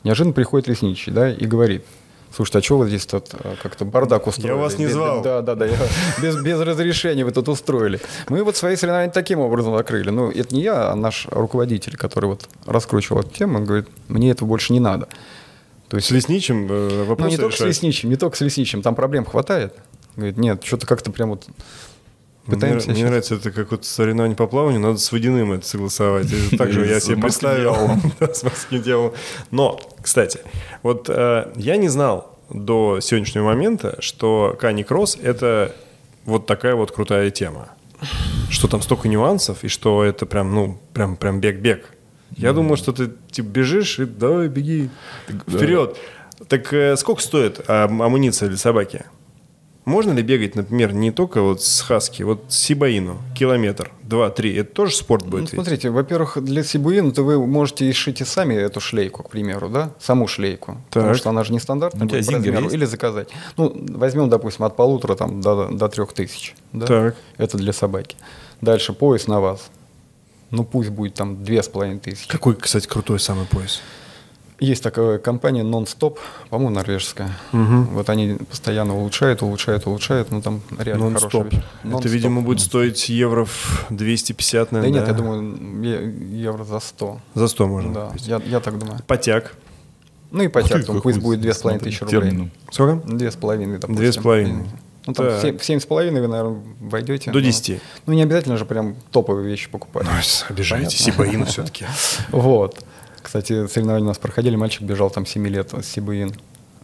Неожиданно 0.03 0.33
приходит 0.33 0.67
лесничий, 0.67 1.13
да, 1.13 1.31
и 1.31 1.45
говорит, 1.45 1.85
слушайте, 2.35 2.59
а 2.59 2.61
что 2.61 2.77
вы 2.77 2.87
здесь 2.87 3.05
тут 3.05 3.27
э, 3.33 3.55
как-то 3.61 3.85
бардак 3.85 4.27
устроили? 4.27 4.57
вас 4.57 4.77
не 4.77 4.85
Без- 4.85 4.93
звал. 4.93 5.21
Да, 5.21 5.41
да, 5.41 5.55
да, 5.55 5.65
я- 5.65 5.77
без, 6.21 6.35
без 6.41 6.59
разрешения 6.59 7.23
вы 7.25 7.31
тут 7.31 7.47
устроили. 7.49 7.99
Мы 8.29 8.43
вот 8.43 8.55
свои 8.57 8.75
соревнования 8.75 9.11
таким 9.11 9.39
образом 9.39 9.75
закрыли. 9.77 10.09
Ну, 10.09 10.29
это 10.31 10.53
не 10.55 10.61
я, 10.61 10.91
а 10.91 10.95
наш 10.95 11.27
руководитель, 11.31 11.95
который 11.97 12.25
вот 12.25 12.47
раскручивал 12.65 13.21
эту 13.21 13.29
тему, 13.29 13.57
он 13.59 13.65
говорит, 13.65 13.87
мне 14.07 14.31
этого 14.31 14.47
больше 14.47 14.73
не 14.73 14.79
надо. 14.79 15.07
То 15.89 15.97
есть, 15.97 16.07
С 16.07 16.11
лесничим 16.11 16.67
э, 16.71 16.89
ну, 16.91 17.03
вопросы 17.05 17.31
не 17.31 17.37
только 17.37 17.55
с 17.55 17.59
решать. 17.59 17.67
лесничим, 17.69 18.09
не 18.09 18.15
только 18.15 18.35
с 18.37 18.41
лесничим, 18.41 18.81
там 18.81 18.95
проблем 18.95 19.25
хватает. 19.25 19.75
Говорит, 20.15 20.37
нет, 20.37 20.63
что-то 20.63 20.87
как-то 20.87 21.11
прям 21.11 21.29
вот 21.29 21.45
пытаемся 22.45 22.89
мне, 22.89 22.95
мне 22.95 23.05
нравится, 23.05 23.35
это 23.35 23.51
как 23.51 23.71
вот 23.71 23.85
соревнование 23.85 24.35
по 24.35 24.47
плаванию, 24.47 24.81
надо 24.81 24.97
с 24.97 25.11
водяным 25.11 25.53
это 25.53 25.65
согласовать. 25.65 26.31
И 26.31 26.57
Так 26.57 26.71
же 26.71 26.85
И 26.85 26.89
я 26.89 26.99
себе 26.99 27.17
представил. 27.17 27.75
С 28.19 28.43
морским 28.43 28.81
дьяволом. 28.81 29.13
Но, 29.51 29.79
кстати, 30.01 30.39
вот 30.81 31.09
э, 31.09 31.51
я 31.55 31.77
не 31.77 31.89
знал 31.89 32.37
до 32.49 32.99
сегодняшнего 32.99 33.45
момента, 33.45 33.97
что 33.99 34.55
Кани 34.59 34.83
Кросс— 34.83 35.17
это 35.21 35.73
вот 36.25 36.45
такая 36.45 36.75
вот 36.75 36.91
крутая 36.91 37.31
тема. 37.31 37.69
Что 38.49 38.67
там 38.67 38.81
столько 38.81 39.07
нюансов, 39.07 39.63
и 39.63 39.67
что 39.67 40.03
это 40.03 40.25
прям, 40.25 40.53
ну, 40.53 40.77
прям, 40.93 41.15
прям 41.15 41.39
бег-бег. 41.39 41.85
Я 42.35 42.53
думал, 42.53 42.77
что 42.77 42.91
ты 42.91 43.11
типа 43.31 43.47
бежишь 43.47 43.99
и 43.99 44.05
давай 44.05 44.47
беги 44.47 44.89
вперед. 45.47 45.97
Так 46.47 46.73
э, 46.73 46.97
сколько 46.97 47.21
стоит 47.21 47.61
а, 47.67 47.85
амуниция 47.85 48.49
для 48.49 48.57
собаки? 48.57 49.05
Можно 49.85 50.11
ли 50.11 50.23
бегать, 50.23 50.55
например, 50.55 50.93
не 50.93 51.11
только 51.11 51.41
вот 51.41 51.61
с 51.61 51.81
хаски, 51.81 52.23
вот 52.23 52.45
с 52.47 52.55
сибаину, 52.57 53.17
километр, 53.35 53.91
два, 54.03 54.29
три, 54.29 54.55
это 54.55 54.73
тоже 54.73 54.95
спорт 54.95 55.25
Ну, 55.25 55.31
будет? 55.31 55.41
ведь? 55.41 55.49
смотрите, 55.55 55.89
во-первых, 55.89 56.37
для 56.41 56.63
сибуина 56.63 57.11
то 57.11 57.23
вы 57.23 57.45
можете 57.45 57.89
и 57.89 57.91
сшить 57.91 58.21
и 58.21 58.23
сами 58.25 58.53
эту 58.53 58.79
шлейку, 58.79 59.23
к 59.23 59.29
примеру, 59.29 59.67
да, 59.67 59.91
саму 59.99 60.27
шлейку, 60.27 60.77
потому 60.89 61.07
Так. 61.09 61.17
что 61.17 61.29
она 61.31 61.43
же 61.43 61.51
не 61.51 61.59
стандартная 61.59 62.05
У 62.05 62.09
тебя 62.09 62.19
будет 62.19 62.27
по 62.27 62.33
размеру, 62.37 62.63
есть? 62.63 62.73
или 62.75 62.85
заказать. 62.85 63.27
Ну, 63.57 63.75
возьмем, 63.89 64.29
допустим, 64.29 64.63
от 64.63 64.75
полутора 64.77 65.15
там 65.15 65.41
до, 65.41 65.67
до 65.67 65.89
трех 65.89 66.13
тысяч, 66.13 66.55
да? 66.71 66.85
Так. 66.87 67.15
это 67.37 67.57
для 67.57 67.73
собаки. 67.73 68.15
Дальше 68.61 68.93
пояс 68.93 69.27
на 69.27 69.41
вас, 69.41 69.69
ну 70.49 70.63
пусть 70.63 70.91
будет 70.91 71.15
там 71.15 71.43
две 71.43 71.61
с 71.61 71.67
половиной 71.67 71.99
тысячи. 71.99 72.29
Какой, 72.29 72.55
кстати, 72.55 72.87
крутой 72.87 73.19
самый 73.19 73.45
пояс? 73.47 73.81
Есть 74.63 74.81
такая 74.81 75.17
компания 75.17 75.61
Non-Stop, 75.63 76.17
по-моему, 76.49 76.73
норвежская. 76.75 77.29
Вот 77.51 78.09
они 78.09 78.35
постоянно 78.49 78.95
улучшают, 78.95 79.41
улучшают, 79.41 79.85
улучшают, 79.87 80.31
ну 80.31 80.41
там 80.41 80.61
реально 80.79 81.07
хорошая 81.07 81.41
Нон-стоп. 81.41 81.53
вещь. 81.53 81.63
Это, 81.83 81.87
Non-Stop. 81.89 82.07
видимо, 82.07 82.41
будет 82.41 82.61
стоить 82.61 83.09
евро 83.09 83.43
в 83.45 83.85
250, 83.89 84.69
Да 84.71 84.77
наверное. 84.77 84.99
нет, 85.01 85.07
я 85.09 85.13
думаю, 85.13 86.33
евро 86.33 86.63
за 86.63 86.79
100. 86.79 87.19
За 87.35 87.47
100 87.49 87.67
можно 87.67 87.93
Да, 87.93 88.05
купить. 88.07 88.27
я, 88.27 88.41
я 88.45 88.59
так 88.61 88.79
думаю. 88.79 88.99
Потяг. 89.05 89.53
Ну 90.31 90.43
и 90.43 90.47
потяг, 90.47 90.85
там, 90.85 91.01
пусть 91.01 91.19
будет 91.19 91.41
две 91.41 91.53
с 91.53 91.57
половиной 91.57 91.79
смотри, 91.79 91.91
тысячи 91.91 92.03
рублей. 92.15 92.51
Сколько? 92.71 93.07
Две 93.07 93.31
с 93.31 93.35
половиной, 93.35 93.73
допустим. 93.79 93.95
Две 93.97 94.11
с 94.13 94.17
половиной. 94.17 94.63
Ну, 95.05 95.13
там 95.13 95.59
семь 95.61 95.79
с 95.81 95.85
половиной 95.85 96.21
вы, 96.21 96.27
наверное, 96.29 96.61
войдете. 96.79 97.31
До 97.31 97.39
Ну, 97.39 97.43
10. 97.43 97.81
Ну, 98.05 98.13
не 98.13 98.23
обязательно 98.23 98.55
же 98.55 98.63
прям 98.63 98.95
топовые 99.11 99.45
вещи 99.45 99.69
покупать. 99.69 100.07
Обижаете 100.47 100.97
Сибаину 100.97 101.45
все-таки. 101.45 101.85
Вот. 102.31 102.81
Кстати, 103.23 103.65
соревнования 103.67 104.05
у 104.05 104.09
нас 104.09 104.19
проходили, 104.19 104.55
мальчик 104.55 104.83
бежал 104.83 105.09
там 105.09 105.25
7 105.25 105.47
лет 105.47 105.73
Сибуин. 105.83 106.33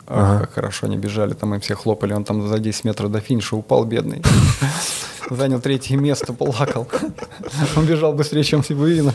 Ах, 0.07 0.41
как 0.41 0.53
хорошо 0.53 0.87
они 0.87 0.97
бежали, 0.97 1.35
там 1.35 1.53
им 1.53 1.61
все 1.61 1.75
хлопали, 1.75 2.13
он 2.13 2.23
там 2.23 2.47
за 2.47 2.57
10 2.57 2.83
метров 2.85 3.11
до 3.11 3.19
финиша 3.19 3.55
упал, 3.55 3.85
бедный. 3.85 4.23
Занял 5.29 5.61
третье 5.61 5.97
место, 5.97 6.33
плакал. 6.33 6.87
Он 7.75 7.85
бежал 7.85 8.13
быстрее, 8.13 8.43
чем 8.43 8.63
Сибуина. 8.63 9.13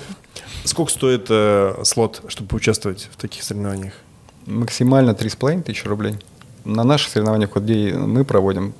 Сколько 0.63 0.93
стоит 0.93 1.27
э, 1.31 1.83
слот, 1.83 2.23
чтобы 2.29 2.49
поучаствовать 2.49 3.09
в 3.13 3.17
таких 3.17 3.43
соревнованиях? 3.43 3.95
Максимально 4.47 5.11
3,5 5.11 5.63
тысячи 5.63 5.87
рублей. 5.89 6.17
На 6.65 6.85
наших 6.85 7.11
соревнованиях, 7.11 7.51
вот 7.55 7.65
где 7.65 7.95
мы 7.95 8.25
проводим, 8.25 8.73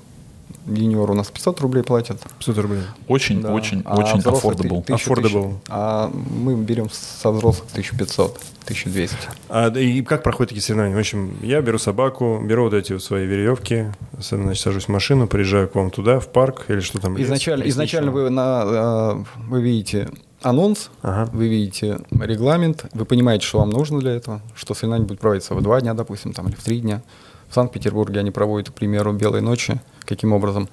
юниор 0.67 1.11
у 1.11 1.15
нас 1.15 1.31
500 1.31 1.61
рублей 1.61 1.83
платят. 1.83 2.21
500 2.39 2.59
рублей. 2.59 2.81
Очень, 3.09 3.43
Да. 3.43 3.53
очень, 3.53 3.83
А 3.85 3.97
очень 3.97 4.19
affordable. 4.21 4.83
ты- 4.83 4.93
тысячу, 4.95 5.13
Affordable. 5.13 5.23
тысячу. 5.23 5.61
А 5.69 6.11
мы 6.11 6.55
берем 6.57 6.89
со 6.91 7.31
взрослых 7.31 7.67
1500, 7.73 8.39
1200. 8.65 9.17
А, 9.49 9.69
и 9.69 10.03
как 10.03 10.23
проходят 10.23 10.51
такие 10.51 10.63
соревнования? 10.63 10.97
В 10.97 11.01
общем, 11.01 11.37
я 11.43 11.61
беру 11.61 11.79
собаку, 11.79 12.41
беру 12.45 12.65
вот 12.65 12.75
эти 12.75 12.93
вот 12.93 13.03
свои 13.03 13.27
веревки, 13.27 13.87
значит, 14.19 14.63
сажусь 14.63 14.85
в 14.85 14.89
машину, 14.89 15.27
приезжаю 15.27 15.69
к 15.69 15.75
вам 15.75 15.91
туда, 15.91 16.19
в 16.21 16.29
парк 16.29 16.65
или 16.69 16.81
что 16.81 16.99
там? 17.01 17.21
Изначально, 17.23 17.65
изначально 17.69 18.11
вы, 18.11 18.31
на, 18.31 18.63
э, 18.65 19.25
вы 19.49 19.61
видите 19.63 20.09
анонс, 20.43 20.91
Ага. 21.03 21.31
вы 21.33 21.49
видите 21.49 21.99
регламент, 22.11 22.87
вы 22.93 23.05
понимаете, 23.05 23.47
что 23.47 23.59
вам 23.61 23.71
нужно 23.71 24.01
для 24.01 24.13
этого, 24.13 24.41
что 24.55 24.75
соревнование 24.75 25.09
будет 25.09 25.21
проводиться 25.21 25.55
в 25.55 25.63
два 25.63 25.81
дня, 25.81 25.95
допустим, 25.95 26.33
там, 26.33 26.49
или 26.49 26.55
в 26.55 26.63
три 26.63 26.81
дня. 26.81 27.03
В 27.49 27.55
Санкт-Петербурге 27.55 28.21
они 28.21 28.31
проводят, 28.31 28.71
к 28.71 28.73
примеру, 28.75 29.13
белые 29.13 29.41
ночи. 29.43 29.81
Каким 30.07 30.33
образом? 30.33 30.69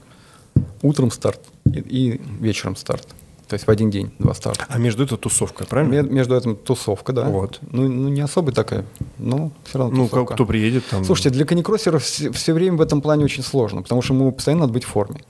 Утром 0.82 1.12
старт 1.12 1.40
и, 1.66 1.80
и 1.80 2.22
вечером 2.40 2.76
старт. 2.76 3.08
То 3.48 3.56
есть 3.56 3.68
в 3.68 3.70
один 3.70 3.90
день 3.90 4.12
два 4.20 4.34
старта. 4.34 4.66
А 4.70 4.78
между 4.78 5.04
это 5.04 5.18
тусовка, 5.18 5.66
правильно? 5.66 6.02
Ме- 6.04 6.10
Между 6.10 6.38
этим 6.38 6.56
тусовка, 6.56 7.12
да. 7.12 7.26
Вот. 7.26 7.60
Ну, 7.72 7.88
ну, 7.90 8.08
не 8.10 8.22
особо 8.22 8.52
такая, 8.54 8.86
но 9.18 9.52
все 9.66 9.78
равно 9.80 9.96
Ну, 9.96 10.04
тусовка. 10.08 10.26
как, 10.28 10.36
кто 10.36 10.46
приедет 10.46 10.86
там? 10.90 11.04
Слушайте, 11.04 11.32
для 11.32 11.46
каникроссеров 11.46 12.02
все, 12.04 12.54
время 12.54 12.78
в 12.78 12.82
этом 12.82 13.02
плане 13.02 13.26
очень 13.26 13.44
сложно, 13.44 13.82
потому 13.82 14.02
что 14.02 14.14
ему 14.14 14.32
постоянно 14.32 14.62
надо 14.62 14.74
быть 14.74 14.86
в 14.86 14.88
форме. 14.88 15.22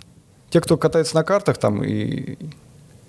Те, 0.52 0.62
кто 0.62 0.78
катается 0.78 1.16
на 1.16 1.24
картах 1.24 1.58
там 1.58 1.84
и 1.84 2.38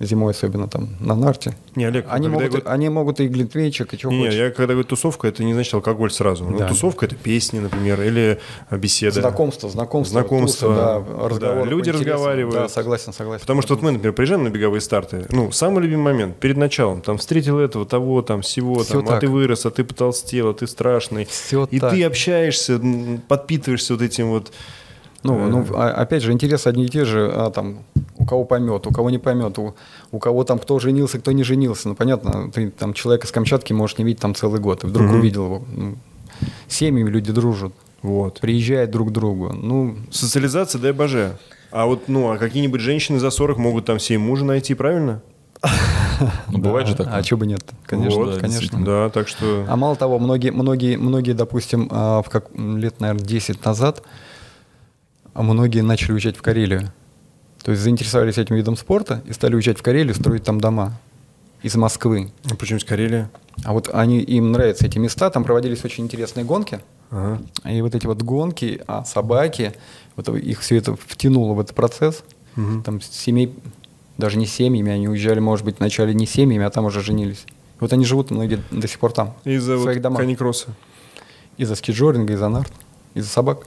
зимой 0.02 0.32
особенно 0.32 0.68
там 0.68 0.88
на 1.00 1.14
нарте, 1.14 1.54
Не, 1.76 1.84
Олег, 1.86 2.06
они, 2.08 2.28
могут, 2.28 2.48
говорю- 2.48 2.64
они 2.68 2.88
могут 2.88 3.20
и 3.20 3.28
глинтвейчик, 3.28 3.94
и 3.94 3.96
что 3.98 4.10
Не, 4.10 4.24
хочешь. 4.26 4.34
я 4.34 4.50
когда 4.50 4.74
говорю 4.74 4.86
тусовка, 4.88 5.28
это 5.28 5.42
не 5.44 5.54
значит 5.54 5.74
алкоголь 5.74 6.10
сразу. 6.10 6.44
Ну, 6.44 6.58
Да. 6.58 6.68
тусовка 6.68 7.06
это 7.06 7.14
песни, 7.16 7.58
например, 7.60 8.00
или 8.02 8.38
э, 8.70 8.76
беседа. 8.76 9.20
Знакомство, 9.20 9.68
знакомство, 9.70 10.20
Знакомство, 10.20 10.68
тусы, 10.68 10.80
да, 10.80 11.00
да, 11.22 11.28
разговоры 11.28 11.70
люди 11.70 11.90
разговаривают. 11.90 12.54
Да, 12.54 12.68
согласен, 12.68 13.12
согласен. 13.12 13.40
Потому 13.42 13.62
что 13.62 13.74
вот 13.74 13.82
мы, 13.82 13.92
например, 13.92 14.12
приезжаем 14.14 14.44
на 14.44 14.48
беговые 14.48 14.80
старты. 14.80 15.26
Ну, 15.30 15.50
самый 15.52 15.82
любимый 15.82 16.12
момент 16.12 16.36
перед 16.38 16.56
началом. 16.56 17.00
Там 17.00 17.18
встретил 17.18 17.58
этого, 17.58 17.86
того, 17.86 18.22
там 18.22 18.42
всего, 18.42 18.80
Всё 18.82 18.94
там, 19.00 19.04
а 19.04 19.06
так. 19.12 19.20
ты 19.20 19.28
вырос, 19.28 19.66
а 19.66 19.70
ты 19.70 19.84
потолстел, 19.84 20.48
а 20.50 20.54
ты 20.54 20.66
страшный. 20.66 21.26
Всё 21.26 21.66
И 21.70 21.78
так. 21.78 21.92
ты 21.92 22.02
общаешься, 22.04 22.80
подпитываешься 23.28 23.94
вот 23.94 24.02
этим 24.02 24.30
вот. 24.30 24.52
Ну, 25.23 25.39
Э. 25.39 25.49
ну, 25.49 25.66
а- 25.74 25.90
опять 25.93 26.23
же, 26.23 26.32
интересы 26.32 26.69
одни 26.69 26.85
и 26.85 26.89
те 26.89 27.05
же, 27.05 27.31
а, 27.32 27.51
там, 27.51 27.78
у 28.19 28.24
кого 28.24 28.44
поймет, 28.44 28.86
у 28.86 28.90
кого 28.90 29.11
не 29.11 29.19
поймет, 29.19 29.59
у, 29.59 29.74
у 30.11 30.19
кого 30.19 30.44
там 30.44 30.59
кто 30.59 30.78
женился, 30.78 31.19
кто 31.19 31.32
не 31.32 31.44
женился. 31.44 31.89
Ну, 31.89 31.94
понятно, 31.94 32.51
ты 32.51 32.70
там 32.70 32.93
человека 32.93 33.27
с 33.27 33.31
Камчатки 33.32 33.73
можешь 33.73 33.99
не 33.99 34.05
видеть 34.05 34.20
там 34.20 34.35
целый 34.35 34.61
год, 34.61 34.85
и 34.85 34.86
вдруг 34.86 35.09
Мгм. 35.09 35.19
увидел 35.19 35.44
его. 35.44 35.62
Ну, 35.77 35.94
семьями 36.69 37.09
люди 37.11 37.32
дружат, 37.32 37.73
Вот. 38.03 38.40
приезжают 38.40 38.90
друг 38.90 39.09
к 39.11 39.12
другу. 39.12 39.53
Ну, 39.53 39.97
Социализация, 40.11 40.81
дай 40.81 40.93
боже. 40.93 41.36
А 41.70 41.86
вот, 41.86 42.09
ну, 42.09 42.31
а 42.32 42.36
какие-нибудь 42.36 42.81
женщины 42.81 43.19
за 43.19 43.31
40 43.31 43.59
могут 43.59 43.85
там 43.86 43.99
себе 43.99 44.19
мужа 44.19 44.44
найти, 44.44 44.74
правильно? 44.74 45.23
Ну, 46.51 46.59
бывает 46.59 46.86
же 46.89 46.94
такое. 46.97 47.15
а 47.15 47.23
чего 47.23 47.40
бы 47.40 47.47
нет? 47.47 47.65
Конечно, 47.86 48.19
Вот, 48.24 48.39
конечно. 48.39 48.85
Да, 48.85 49.09
так 49.11 49.28
что... 49.28 49.65
А 49.69 49.77
мало 49.77 49.97
того, 49.97 50.19
многие, 50.19 50.51
многие, 50.51 50.97
многие, 50.97 51.32
допустим, 51.32 51.89
а, 51.90 52.23
в 52.23 52.28
как, 52.28 52.47
лет, 52.55 53.01
наверное, 53.01 53.24
10 53.24 53.65
назад, 53.65 54.03
а 55.34 55.42
многие 55.42 55.80
начали 55.80 56.12
уезжать 56.12 56.36
в 56.36 56.42
Карелию. 56.42 56.92
То 57.62 57.70
есть 57.70 57.82
заинтересовались 57.82 58.38
этим 58.38 58.56
видом 58.56 58.76
спорта 58.76 59.22
и 59.26 59.32
стали 59.32 59.54
уезжать 59.54 59.78
в 59.78 59.82
Карелию, 59.82 60.14
строить 60.14 60.44
там 60.44 60.60
дома 60.60 60.98
из 61.62 61.76
Москвы. 61.76 62.32
А 62.50 62.56
Почему 62.56 62.78
из 62.78 62.84
Карелия? 62.84 63.30
А 63.64 63.72
вот 63.72 63.88
они, 63.92 64.20
им 64.20 64.52
нравятся 64.52 64.86
эти 64.86 64.98
места, 64.98 65.30
там 65.30 65.44
проводились 65.44 65.84
очень 65.84 66.04
интересные 66.04 66.44
гонки. 66.44 66.80
Ага. 67.10 67.40
И 67.64 67.80
вот 67.82 67.94
эти 67.94 68.06
вот 68.06 68.22
гонки, 68.22 68.80
а 68.86 69.04
собаки, 69.04 69.74
вот 70.16 70.28
их 70.28 70.60
все 70.60 70.76
это 70.76 70.96
втянуло 70.96 71.54
в 71.54 71.60
этот 71.60 71.74
процесс. 71.76 72.24
Мгм. 72.56 72.82
Там 72.82 73.00
семей, 73.00 73.54
даже 74.18 74.38
не 74.38 74.46
семьями, 74.46 74.90
они 74.90 75.09
уезжали, 75.09 75.38
может 75.38 75.64
быть, 75.64 75.78
вначале 75.78 76.14
не 76.14 76.26
семьями, 76.26 76.64
а 76.64 76.70
там 76.70 76.86
уже 76.86 77.00
женились. 77.00 77.44
Вот 77.80 77.92
они 77.92 78.04
живут 78.04 78.30
многие 78.30 78.60
до 78.70 78.88
сих 78.88 78.98
пор 78.98 79.12
там, 79.12 79.34
Из-за 79.44 79.76
вот 79.76 79.84
своих 79.84 80.00
домах. 80.00 80.20
Из-за 81.59 81.74
скиджоринга, 81.76 82.32
из-за 82.32 82.48
нарт, 82.48 82.72
из-за 83.14 83.28
собак. 83.28 83.66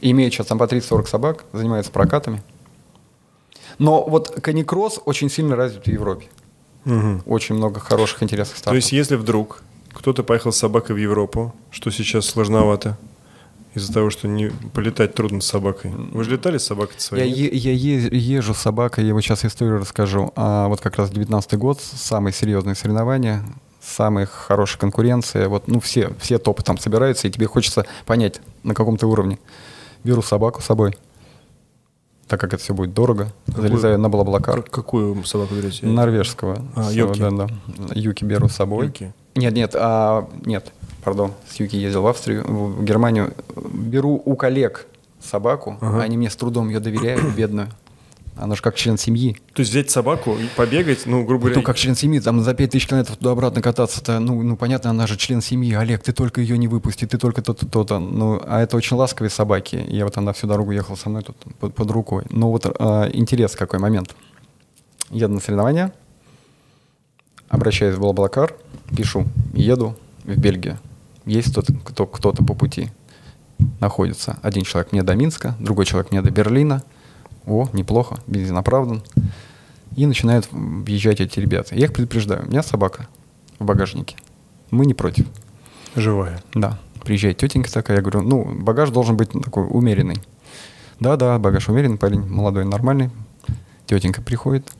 И 0.00 0.10
имеют 0.10 0.34
сейчас 0.34 0.46
там 0.46 0.58
по 0.58 0.64
30-40 0.64 1.06
собак, 1.06 1.44
занимаются 1.52 1.90
прокатами. 1.90 2.42
Но 3.78 4.04
вот 4.04 4.40
каникросс 4.40 5.00
очень 5.04 5.30
сильно 5.30 5.56
развит 5.56 5.84
в 5.84 5.88
Европе. 5.88 6.26
Мгм. 6.84 7.22
Очень 7.26 7.56
много 7.56 7.80
хороших, 7.80 8.22
интересных 8.22 8.56
стартов. 8.58 8.72
То 8.72 8.76
есть, 8.76 8.92
если 8.92 9.16
вдруг 9.16 9.62
кто-то 9.92 10.22
поехал 10.22 10.52
с 10.52 10.58
собакой 10.58 10.94
в 10.94 10.98
Европу, 10.98 11.54
что 11.70 11.90
сейчас 11.90 12.26
сложновато, 12.26 12.96
из-за 13.74 13.92
того, 13.92 14.08
что 14.08 14.26
не 14.26 14.50
полетать 14.72 15.14
трудно 15.14 15.42
с 15.42 15.46
собакой. 15.46 15.90
Вы 15.90 16.24
же 16.24 16.30
летали 16.30 16.56
с 16.56 16.64
собакой 16.64 16.94
Я, 16.96 17.00
своей? 17.00 17.30
е- 17.30 17.54
я 17.54 17.72
е- 17.72 18.08
езжу 18.10 18.54
с 18.54 18.58
собакой, 18.58 19.04
я 19.04 19.12
вот 19.12 19.20
сейчас 19.20 19.44
историю 19.44 19.78
расскажу. 19.80 20.32
А 20.34 20.68
вот 20.68 20.80
как 20.80 20.96
раз 20.96 21.10
19 21.10 21.58
год, 21.58 21.80
самые 21.82 22.32
серьезные 22.32 22.74
соревнования, 22.74 23.44
самая 23.82 24.24
хорошая 24.24 24.78
конкуренция. 24.80 25.48
Вот, 25.48 25.68
ну, 25.68 25.80
все, 25.80 26.12
все 26.18 26.38
топы 26.38 26.62
там 26.62 26.78
собираются, 26.78 27.28
и 27.28 27.30
тебе 27.30 27.46
хочется 27.46 27.84
понять, 28.06 28.40
на 28.62 28.74
каком 28.74 28.96
ты 28.96 29.04
уровне. 29.04 29.38
Беру 30.04 30.22
собаку 30.22 30.60
с 30.62 30.64
собой, 30.64 30.96
так 32.28 32.40
как 32.40 32.54
это 32.54 32.62
все 32.62 32.74
будет 32.74 32.94
дорого. 32.94 33.32
Какую? 33.46 33.68
Залезаю 33.68 33.98
на 33.98 34.08
Блаблакар. 34.08 34.62
Как- 34.62 34.70
Какую 34.70 35.24
собаку 35.24 35.54
берете? 35.54 35.86
Норвежского. 35.86 36.58
А, 36.74 36.90
Юки. 36.92 37.20
Да, 37.20 37.30
да. 37.30 37.46
Юки 37.94 38.24
беру 38.24 38.48
с 38.48 38.52
собой. 38.54 38.86
Юки. 38.86 39.12
Нет, 39.34 39.52
нет, 39.54 39.72
а, 39.74 40.28
нет, 40.44 40.72
пардон, 41.04 41.32
с 41.48 41.56
Юки 41.56 41.76
ездил 41.76 42.02
в 42.02 42.06
Австрию, 42.06 42.42
в 42.44 42.80
в 42.80 42.84
Германию. 42.84 43.32
Беру 43.54 44.20
у 44.24 44.34
коллег 44.36 44.86
собаку, 45.20 45.76
Ага. 45.80 46.02
они 46.02 46.16
мне 46.16 46.30
с 46.30 46.36
трудом 46.36 46.68
ее 46.68 46.80
доверяют, 46.80 47.22
бедную. 47.36 47.68
Она 48.36 48.54
же 48.54 48.62
как 48.62 48.76
член 48.76 48.98
семьи. 48.98 49.36
То 49.54 49.60
есть 49.60 49.72
взять 49.72 49.90
собаку 49.90 50.36
и 50.36 50.46
побегать, 50.56 51.06
ну, 51.06 51.24
грубо 51.24 51.44
говоря, 51.44 51.56
Ну, 51.56 51.62
как 51.62 51.76
член 51.76 51.94
семьи, 51.94 52.20
там 52.20 52.42
за 52.42 52.52
5000 52.52 52.86
километров 52.86 53.16
туда-обратно 53.16 53.62
кататься-то, 53.62 54.18
ну, 54.18 54.42
ну, 54.42 54.56
понятно, 54.56 54.90
она 54.90 55.06
же 55.06 55.16
член 55.16 55.40
семьи. 55.40 55.72
Олег, 55.72 56.02
ты 56.02 56.12
только 56.12 56.42
ее 56.42 56.58
не 56.58 56.68
выпусти, 56.68 57.06
ты 57.06 57.16
только 57.16 57.40
то-то, 57.40 57.66
то-то. 57.66 57.98
Ну, 57.98 58.40
а 58.46 58.60
это 58.60 58.76
очень 58.76 58.96
ласковые 58.96 59.30
собаки. 59.30 59.82
Я 59.88 60.04
вот 60.04 60.18
она 60.18 60.34
всю 60.34 60.46
дорогу 60.46 60.72
ехала 60.72 60.96
со 60.96 61.08
мной 61.08 61.22
тут 61.22 61.36
под, 61.58 61.74
под 61.74 61.90
рукой. 61.90 62.24
Но 62.28 62.50
вот 62.50 62.66
а, 62.66 63.08
интерес 63.10 63.56
какой 63.56 63.78
момент. 63.78 64.14
Еду 65.10 65.34
на 65.34 65.40
соревнования, 65.40 65.92
обращаюсь 67.48 67.96
в 67.96 68.00
Блаблакар, 68.00 68.54
пишу, 68.94 69.26
еду 69.54 69.96
в 70.24 70.36
Бельгию. 70.36 70.78
Есть 71.24 71.52
кто-то, 71.52 71.72
кто, 71.72 72.06
кто-то 72.06 72.44
по 72.44 72.54
пути 72.54 72.90
находится. 73.80 74.38
Один 74.42 74.64
человек 74.64 74.92
мне 74.92 75.02
до 75.02 75.14
Минска, 75.14 75.54
другой 75.58 75.86
человек 75.86 76.10
мне 76.10 76.22
до 76.22 76.30
Берлина. 76.30 76.82
О, 77.46 77.68
неплохо, 77.72 78.18
бензин 78.26 78.56
оправдан. 78.56 79.02
И 79.94 80.04
начинают 80.04 80.48
въезжать 80.50 81.20
эти 81.20 81.40
ребята. 81.40 81.74
Я 81.74 81.86
их 81.86 81.92
предупреждаю. 81.92 82.44
У 82.44 82.50
меня 82.50 82.62
собака 82.62 83.08
в 83.58 83.64
багажнике. 83.64 84.16
Мы 84.70 84.84
не 84.84 84.94
против. 84.94 85.26
живая. 85.94 86.42
Да. 86.54 86.78
Приезжает 87.04 87.38
тетенька 87.38 87.72
такая, 87.72 87.98
я 87.98 88.02
говорю, 88.02 88.22
ну, 88.22 88.44
багаж 88.62 88.90
должен 88.90 89.16
быть 89.16 89.30
такой 89.30 89.64
умеренный. 89.66 90.20
Да-да, 90.98 91.38
багаж 91.38 91.68
умеренный, 91.68 91.98
парень 91.98 92.26
молодой, 92.26 92.64
нормальный. 92.64 93.10
Тетенька 93.86 94.20
приходит 94.20 94.72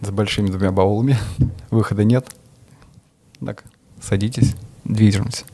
с 0.00 0.10
большими 0.10 0.48
двумя 0.48 0.72
баулами, 0.72 1.18
выхода 1.70 2.02
нет. 2.04 2.26
Так, 3.44 3.64
садитесь, 4.00 4.56
движемся. 4.84 5.44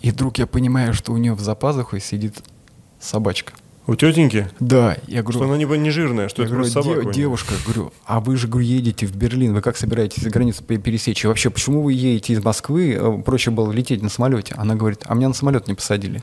И 0.00 0.10
вдруг 0.10 0.38
я 0.38 0.46
понимаю, 0.46 0.94
что 0.94 1.12
у 1.12 1.16
нее 1.16 1.34
в 1.34 1.40
запазухе 1.40 1.98
сидит 1.98 2.42
собачка. 3.00 3.52
У 3.86 3.96
тетеньки? 3.96 4.48
Да, 4.60 4.96
я 5.08 5.22
говорю, 5.22 5.38
Что 5.40 5.48
она 5.48 5.56
не, 5.56 5.64
не 5.78 5.90
жирная, 5.90 6.28
что 6.28 6.42
я 6.42 6.46
это 6.46 6.54
говорю, 6.54 6.70
просто 6.72 6.82
собака. 6.88 7.00
«Де- 7.02 7.06
у 7.08 7.10
неё». 7.10 7.14
девушка, 7.14 7.54
говорю, 7.66 7.92
а 8.06 8.20
вы 8.20 8.36
же 8.36 8.46
говорю, 8.46 8.66
едете 8.66 9.06
в 9.06 9.16
Берлин, 9.16 9.54
вы 9.54 9.60
как 9.60 9.76
собираетесь 9.76 10.22
границу 10.24 10.62
пе- 10.62 10.78
пересечь? 10.78 11.24
И 11.24 11.26
вообще, 11.26 11.50
почему 11.50 11.82
вы 11.82 11.92
едете 11.92 12.34
из 12.34 12.44
Москвы? 12.44 12.94
Э, 12.98 13.22
Проще 13.22 13.50
было 13.50 13.72
лететь 13.72 14.00
на 14.02 14.08
самолете. 14.08 14.54
Она 14.56 14.76
говорит, 14.76 15.00
а 15.06 15.14
меня 15.14 15.28
на 15.28 15.34
самолет 15.34 15.66
не 15.66 15.74
посадили. 15.74 16.22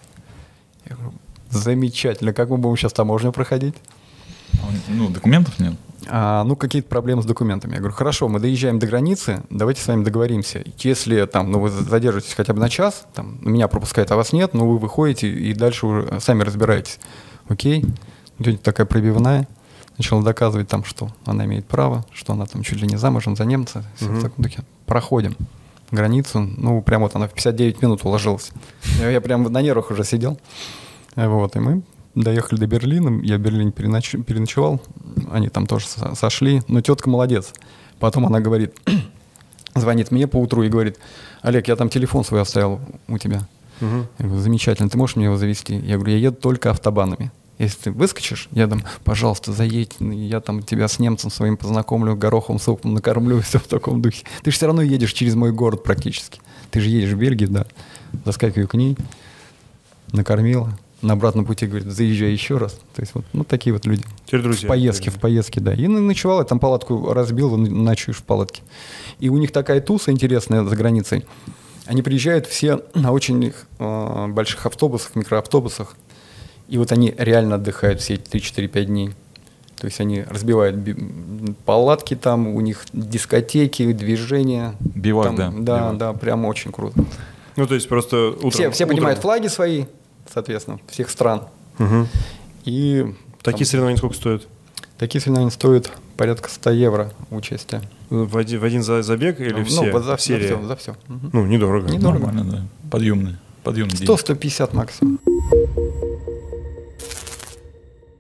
Я 0.90 0.96
говорю, 0.96 1.14
замечательно, 1.50 2.32
как 2.34 2.50
мы 2.50 2.58
будем 2.58 2.78
сейчас 2.78 2.94
таможню 2.94 3.34
проходить? 3.34 3.76
Ну, 4.88 5.10
документов 5.10 5.60
нет. 5.60 5.74
А, 6.08 6.44
ну, 6.46 6.56
какие-то 6.56 6.88
проблемы 6.88 7.22
с 7.22 7.26
документами. 7.26 7.74
Я 7.74 7.80
говорю, 7.80 7.94
хорошо, 7.94 8.30
мы 8.30 8.40
доезжаем 8.40 8.80
до 8.80 8.88
границы, 8.88 9.44
давайте 9.50 9.82
с 9.82 9.88
вами 9.88 10.04
договоримся. 10.04 10.64
Если 10.80 11.26
там, 11.26 11.52
ну, 11.52 11.60
вы 11.60 11.70
задержитесь 11.70 12.34
хотя 12.34 12.54
бы 12.54 12.60
на 12.60 12.70
час, 12.70 13.06
там, 13.14 13.38
меня 13.42 13.68
пропускают, 13.68 14.10
а 14.12 14.16
вас 14.16 14.32
нет, 14.34 14.54
ну, 14.54 14.68
вы 14.68 14.78
выходите 14.78 15.30
и 15.30 15.54
дальше 15.54 15.86
уже 15.86 16.20
сами 16.20 16.44
разбираетесь. 16.44 17.00
Окей. 17.50 17.84
Тетя 18.42 18.58
такая 18.64 18.86
пробивная, 18.88 19.48
начала 19.98 20.24
доказывать 20.24 20.70
там, 20.70 20.86
что 20.86 21.10
она 21.26 21.44
имеет 21.46 21.66
право, 21.68 22.06
что 22.14 22.32
она 22.34 22.46
там 22.46 22.64
чуть 22.64 22.82
ли 22.82 22.88
не 22.88 22.96
замужем 22.96 23.36
за 23.36 23.44
немца. 23.44 23.84
Всё 23.98 24.08
в 24.12 24.22
таком 24.22 24.44
духе. 24.44 24.64
Проходим. 24.86 25.36
границу. 25.92 26.40
Ну, 26.58 26.82
прям 26.82 27.02
вот 27.02 27.16
она 27.16 27.28
в 27.28 27.34
59 27.34 27.82
минут 27.82 28.06
уложилась. 28.06 28.52
Я, 29.00 29.10
я 29.10 29.20
прям 29.22 29.44
на 29.44 29.62
нервах 29.62 29.92
уже 29.92 30.04
сидел. 30.06 30.40
Вот, 31.16 31.56
и 31.56 31.60
мы 31.60 31.82
доехали 32.16 32.60
до 32.60 32.68
Берлина. 32.68 33.20
Я 33.24 33.38
в 33.38 33.42
Берлине 33.42 33.72
переноч... 33.72 34.12
переночевал. 34.12 34.80
Они 35.32 35.50
там 35.50 35.66
тоже 35.66 35.88
со- 35.88 36.16
сошли. 36.16 36.62
Но 36.68 36.82
тетка 36.82 37.10
молодец. 37.10 37.54
Потом 38.00 38.26
она 38.28 38.40
говорит, 38.40 38.74
звонит 39.76 40.12
мне 40.12 40.28
по 40.28 40.38
утру 40.38 40.64
и 40.64 40.70
говорит, 40.70 40.98
Олег, 41.42 41.68
я 41.68 41.76
там 41.76 41.90
телефон 41.90 42.24
свой 42.24 42.42
оставил 42.42 42.80
у 43.08 43.18
тебя. 43.18 43.42
Я 43.82 44.06
говорю, 44.20 44.42
замечательно, 44.42 44.90
ты 44.90 44.98
можешь 44.98 45.16
мне 45.16 45.26
его 45.26 45.38
завести? 45.38 45.76
Я 45.76 45.96
говорю, 45.96 46.12
я 46.14 46.20
еду 46.20 46.36
только 46.38 46.70
автобанами. 46.70 47.32
Если 47.60 47.78
ты 47.84 47.92
выскочишь, 47.92 48.48
я 48.52 48.68
там, 48.68 48.84
пожалуйста, 49.04 49.52
заедь, 49.52 49.98
я 50.00 50.40
там 50.40 50.64
тебя 50.64 50.88
с 50.88 50.98
немцем 50.98 51.30
своим 51.30 51.58
познакомлю, 51.58 52.16
горохом, 52.16 52.58
супом 52.58 52.94
накормлю, 52.94 53.42
все 53.46 53.60
в 53.60 53.68
таком 53.68 54.02
духе. 54.02 54.26
Ты 54.44 54.52
же 54.52 54.58
все 54.58 54.66
равно 54.66 54.82
едешь 54.82 55.12
через 55.12 55.36
мой 55.36 55.52
город 55.52 55.84
практически. 55.84 56.40
Ты 56.72 56.80
же 56.80 56.90
едешь 56.90 57.12
в 57.12 57.18
Бельгию, 57.18 57.50
да. 57.50 57.66
Заскакиваю 58.24 58.68
к 58.68 58.76
ней, 58.76 58.98
накормила. 60.14 60.78
На 61.02 61.14
обратном 61.14 61.46
пути 61.46 61.66
говорит, 61.66 61.88
заезжай 61.88 62.32
еще 62.32 62.58
раз. 62.58 62.74
То 62.96 63.02
есть 63.02 63.14
вот 63.14 63.26
ну, 63.34 63.44
такие 63.44 63.74
вот 63.74 63.86
люди. 63.86 64.04
Теперь 64.26 64.42
друзья. 64.42 64.68
В 64.68 64.70
поездке, 64.70 65.12
в 65.12 65.20
поездке, 65.20 65.60
да. 65.60 65.74
И 65.74 65.88
ночевал, 65.88 66.40
я 66.40 66.46
там 66.46 66.60
палатку 66.60 67.14
разбил, 67.14 67.56
ночуешь 67.58 68.18
в 68.18 68.24
палатке. 68.24 68.64
И 69.20 69.30
у 69.30 69.38
них 69.38 69.52
такая 69.52 69.82
туса 69.82 70.12
интересная 70.12 70.64
за 70.64 70.76
границей. 70.76 71.26
Они 71.86 72.02
приезжают 72.02 72.48
все 72.48 72.82
на 72.94 73.12
очень 73.12 73.54
э, 73.80 74.28
больших 74.28 74.66
автобусах, 74.66 75.16
микроавтобусах. 75.16 75.96
И 76.70 76.78
вот 76.78 76.92
они 76.92 77.14
реально 77.18 77.56
отдыхают 77.56 78.00
все 78.00 78.14
эти 78.16 78.30
3-4-5 78.38 78.86
дней. 78.86 79.10
То 79.78 79.86
есть 79.86 80.00
они 80.02 80.24
разбивают 80.24 80.76
палатки 81.66 82.16
там, 82.16 82.48
у 82.48 82.62
них 82.62 82.86
дискотеки, 82.94 83.92
движения. 83.94 84.76
Бивак, 84.80 85.28
Там, 85.28 85.36
да, 85.38 85.50
Да, 85.52 85.78
бивак. 85.80 85.98
да, 85.98 86.14
прям 86.14 86.46
очень 86.46 86.72
круто. 86.72 87.04
Ну, 87.56 87.66
то 87.66 87.76
есть 87.76 87.88
просто 87.90 88.30
утром... 88.32 88.52
все 88.52 88.70
все 88.72 88.84
утром- 88.84 88.90
поднимают 88.96 89.20
флаги 89.20 89.48
свои, 89.48 89.86
соответственно, 90.32 90.80
всех 90.88 91.10
стран. 91.10 91.44
Мгм. 91.78 92.08
И 92.66 93.14
Такие 93.42 93.66
соревнования 93.66 93.98
сколько 93.98 94.16
стоят? 94.16 94.48
Такие 94.98 95.22
соревнования 95.22 95.52
стоят 95.52 95.92
порядка 96.18 96.50
100 96.50 96.72
евро 96.72 97.12
участие. 97.32 97.82
В 98.10 98.38
один, 98.38 98.60
в 98.60 98.64
один 98.66 98.84
за- 98.84 99.02
забег 99.02 99.40
или 99.40 99.54
ну, 99.54 99.64
все? 99.64 99.92
вот 99.92 100.04
за, 100.04 100.18
в 100.18 100.22
серии? 100.22 100.46
все, 100.46 100.62
за 100.68 100.76
все. 100.76 100.96
Ну, 101.08 101.46
недорого. 101.46 101.88
Недорого. 101.90 102.26
Нормально, 102.28 102.52
да. 102.52 102.64
Подъемный. 102.92 103.38
Подъемный 103.64 103.96
день. 103.96 104.08
100-150 104.08 104.76
максимум. 104.76 105.20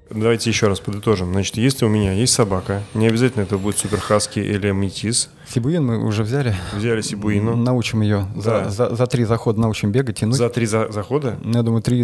Давайте 0.09 0.49
еще 0.49 0.67
раз 0.67 0.79
подытожим. 0.79 1.31
Значит, 1.33 1.57
если 1.57 1.85
у 1.85 1.89
меня 1.89 2.13
есть 2.13 2.33
собака, 2.33 2.81
не 2.95 3.07
обязательно 3.07 3.43
это 3.43 3.57
будет 3.59 3.77
супер 3.77 3.99
хаски 3.99 4.39
или 4.39 4.71
метис. 4.71 5.29
Сибуин 5.47 5.85
мы 5.85 6.03
уже 6.03 6.23
взяли. 6.23 6.55
Взяли 6.75 7.01
сибуину 7.01 7.55
Научим 7.55 8.01
ее. 8.01 8.25
Да. 8.35 8.69
За, 8.69 8.89
за, 8.89 8.95
за 8.95 9.05
три 9.07 9.23
захода 9.25 9.59
научим 9.61 9.91
бегать, 9.91 10.17
тянуть. 10.17 10.35
за 10.37 10.49
три 10.49 10.65
за- 10.65 10.91
захода. 10.91 11.37
Ну, 11.43 11.53
Я 11.57 11.61
думаю, 11.63 11.83
три, 11.83 12.03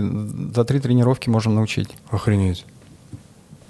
за 0.53 0.63
три 0.65 0.79
тренировки 0.79 1.29
можем 1.29 1.55
научить. 1.55 1.89
Охренеть. 2.11 2.65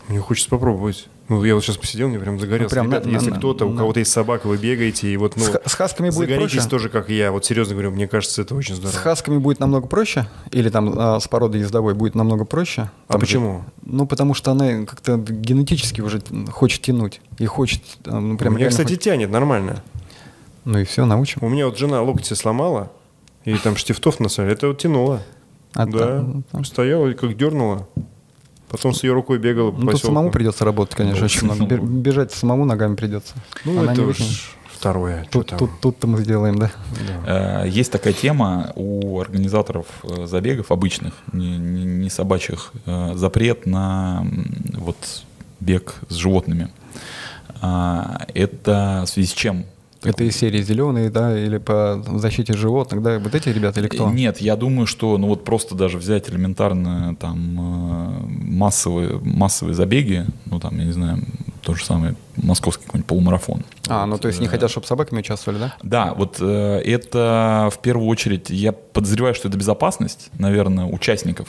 Мне 0.09 0.19
хочется 0.19 0.49
попробовать. 0.49 1.07
Ну, 1.27 1.43
я 1.43 1.55
вот 1.55 1.63
сейчас 1.63 1.77
посидел, 1.77 2.07
мне 2.07 2.19
прям 2.19 2.39
загорелся. 2.39 2.75
Ну, 2.75 2.81
прям 2.81 2.85
Ребята, 2.91 3.07
на- 3.09 3.13
если 3.13 3.31
на- 3.31 3.37
кто-то, 3.37 3.65
у 3.65 3.71
на- 3.71 3.79
кого-то 3.79 3.99
есть 3.99 4.11
собака, 4.11 4.45
вы 4.45 4.57
бегаете, 4.57 5.07
и 5.11 5.17
вот, 5.17 5.35
ну, 5.35 5.43
С 5.43 5.59
с 5.65 5.73
хасками 5.73 6.09
будет 6.11 6.29
загоритесь 6.29 6.53
проще? 6.57 6.69
тоже, 6.69 6.89
как 6.89 7.09
я. 7.09 7.31
Вот 7.31 7.43
серьезно 7.45 7.73
говорю, 7.73 7.91
мне 7.91 8.07
кажется, 8.07 8.43
это 8.43 8.53
очень 8.53 8.75
С 8.75 8.77
здорово. 8.77 8.99
хасками 8.99 9.37
будет 9.39 9.59
намного 9.59 9.87
проще, 9.87 10.27
или 10.51 10.69
там 10.69 10.93
а, 10.95 11.19
с 11.19 11.27
породой 11.27 11.61
ездовой 11.61 11.95
будет 11.95 12.13
намного 12.13 12.45
проще. 12.45 12.91
А 13.07 13.13
Там 13.13 13.21
почему? 13.21 13.65
ну, 13.83 14.05
потому 14.05 14.35
что 14.35 14.51
она 14.51 14.85
как-то 14.85 15.17
генетически 15.17 16.01
уже 16.01 16.21
хочет 16.51 16.83
тянуть. 16.83 17.21
И 17.39 17.45
хочет, 17.47 17.81
а, 18.05 18.19
ну, 18.19 18.37
прям 18.37 18.53
Меня, 18.53 18.59
реально 18.65 18.69
кстати, 18.71 18.89
хочет. 18.89 19.01
тянет 19.01 19.31
нормально. 19.31 19.81
Ну 20.63 20.77
и 20.79 20.83
все, 20.83 21.05
научим. 21.05 21.39
У 21.43 21.49
меня 21.49 21.65
вот 21.65 21.77
жена 21.77 22.01
локти 22.03 22.33
сломала, 22.35 22.91
и 23.45 23.55
там 23.57 23.75
штифтов 23.77 24.19
насали. 24.19 24.51
Это 24.51 24.67
вот 24.67 24.77
тянуло. 24.77 25.23
А 25.73 25.87
да. 25.87 25.99
там- 26.19 26.43
там- 26.51 26.65
Стояла 26.65 27.07
и 27.07 27.13
как 27.15 27.35
дернула. 27.35 27.87
Потом 28.77 28.93
с 28.93 29.03
ее 29.03 29.13
рукой 29.13 29.37
бегала 29.39 29.71
по 29.71 29.79
Ну, 29.79 29.91
тут 29.91 30.01
самому 30.01 30.31
придется 30.31 30.65
работать, 30.65 30.95
конечно, 30.95 31.19
Да, 31.19 31.25
очень 31.25 31.45
много. 31.45 31.77
Бежать 31.77 32.31
самому 32.31 32.65
ногами 32.65 32.95
придется. 32.95 33.33
Ну, 33.63 33.79
Она 33.79 33.93
это 33.93 34.01
не 34.01 34.07
уж 34.07 34.17
второе. 34.71 35.25
Тут, 35.31 35.53
тут, 35.57 35.71
тут-то 35.81 36.07
мы 36.07 36.19
сделаем, 36.19 36.57
да. 36.59 36.71
Э, 37.25 37.67
Есть 37.67 37.91
такая 37.91 38.13
тема 38.13 38.71
у 38.75 39.19
организаторов 39.19 39.87
э, 40.03 40.25
забегов 40.27 40.71
обычных, 40.71 41.13
не, 41.31 41.57
не- 41.57 41.85
не 41.85 42.09
собачьих, 42.09 42.71
э, 42.85 43.13
запрет 43.15 43.65
на 43.65 44.27
вот 44.73 44.97
бег 45.59 45.95
с 46.09 46.15
животными. 46.15 46.69
А, 47.61 48.25
Это 48.33 49.03
в 49.05 49.09
связи 49.09 49.27
с 49.29 49.33
чем? 49.33 49.65
Это 50.05 50.23
из 50.23 50.35
серии 50.35 50.61
зеленые, 50.61 51.09
да, 51.09 51.37
или 51.37 51.57
по 51.57 52.03
защите 52.15 52.53
животных, 52.53 53.01
да, 53.01 53.19
вот 53.19 53.35
эти 53.35 53.49
ребята 53.49 53.79
или 53.79 53.87
кто? 53.87 54.09
Нет, 54.09 54.39
я 54.39 54.55
думаю, 54.55 54.87
что 54.87 55.17
ну 55.17 55.27
вот 55.27 55.43
просто 55.43 55.75
даже 55.75 55.97
взять 55.97 56.29
элементарно 56.29 57.15
там 57.19 57.57
э, 57.59 58.27
массовые, 58.27 59.19
массовые 59.19 59.75
забеги, 59.75 60.25
ну 60.45 60.59
там, 60.59 60.77
я 60.77 60.85
не 60.85 60.91
знаю, 60.91 61.19
то 61.61 61.73
же 61.73 61.83
самое, 61.83 62.15
московский 62.37 62.85
какой-нибудь 62.85 63.07
полумарафон. 63.07 63.63
А, 63.89 64.05
ну 64.05 64.13
Вот, 64.13 64.21
то 64.21 64.27
есть 64.27 64.39
не 64.39 64.45
э, 64.45 64.49
хотят, 64.49 64.69
чтобы 64.69 64.85
собаками 64.85 65.19
участвовали, 65.19 65.59
да? 65.59 65.75
Да, 65.81 66.13
вот 66.13 66.37
э, 66.39 66.81
это 66.85 67.69
в 67.73 67.79
первую 67.79 68.07
очередь, 68.07 68.49
я 68.49 68.71
подозреваю, 68.71 69.33
что 69.33 69.47
это 69.47 69.57
безопасность, 69.57 70.29
наверное, 70.37 70.85
участников. 70.85 71.47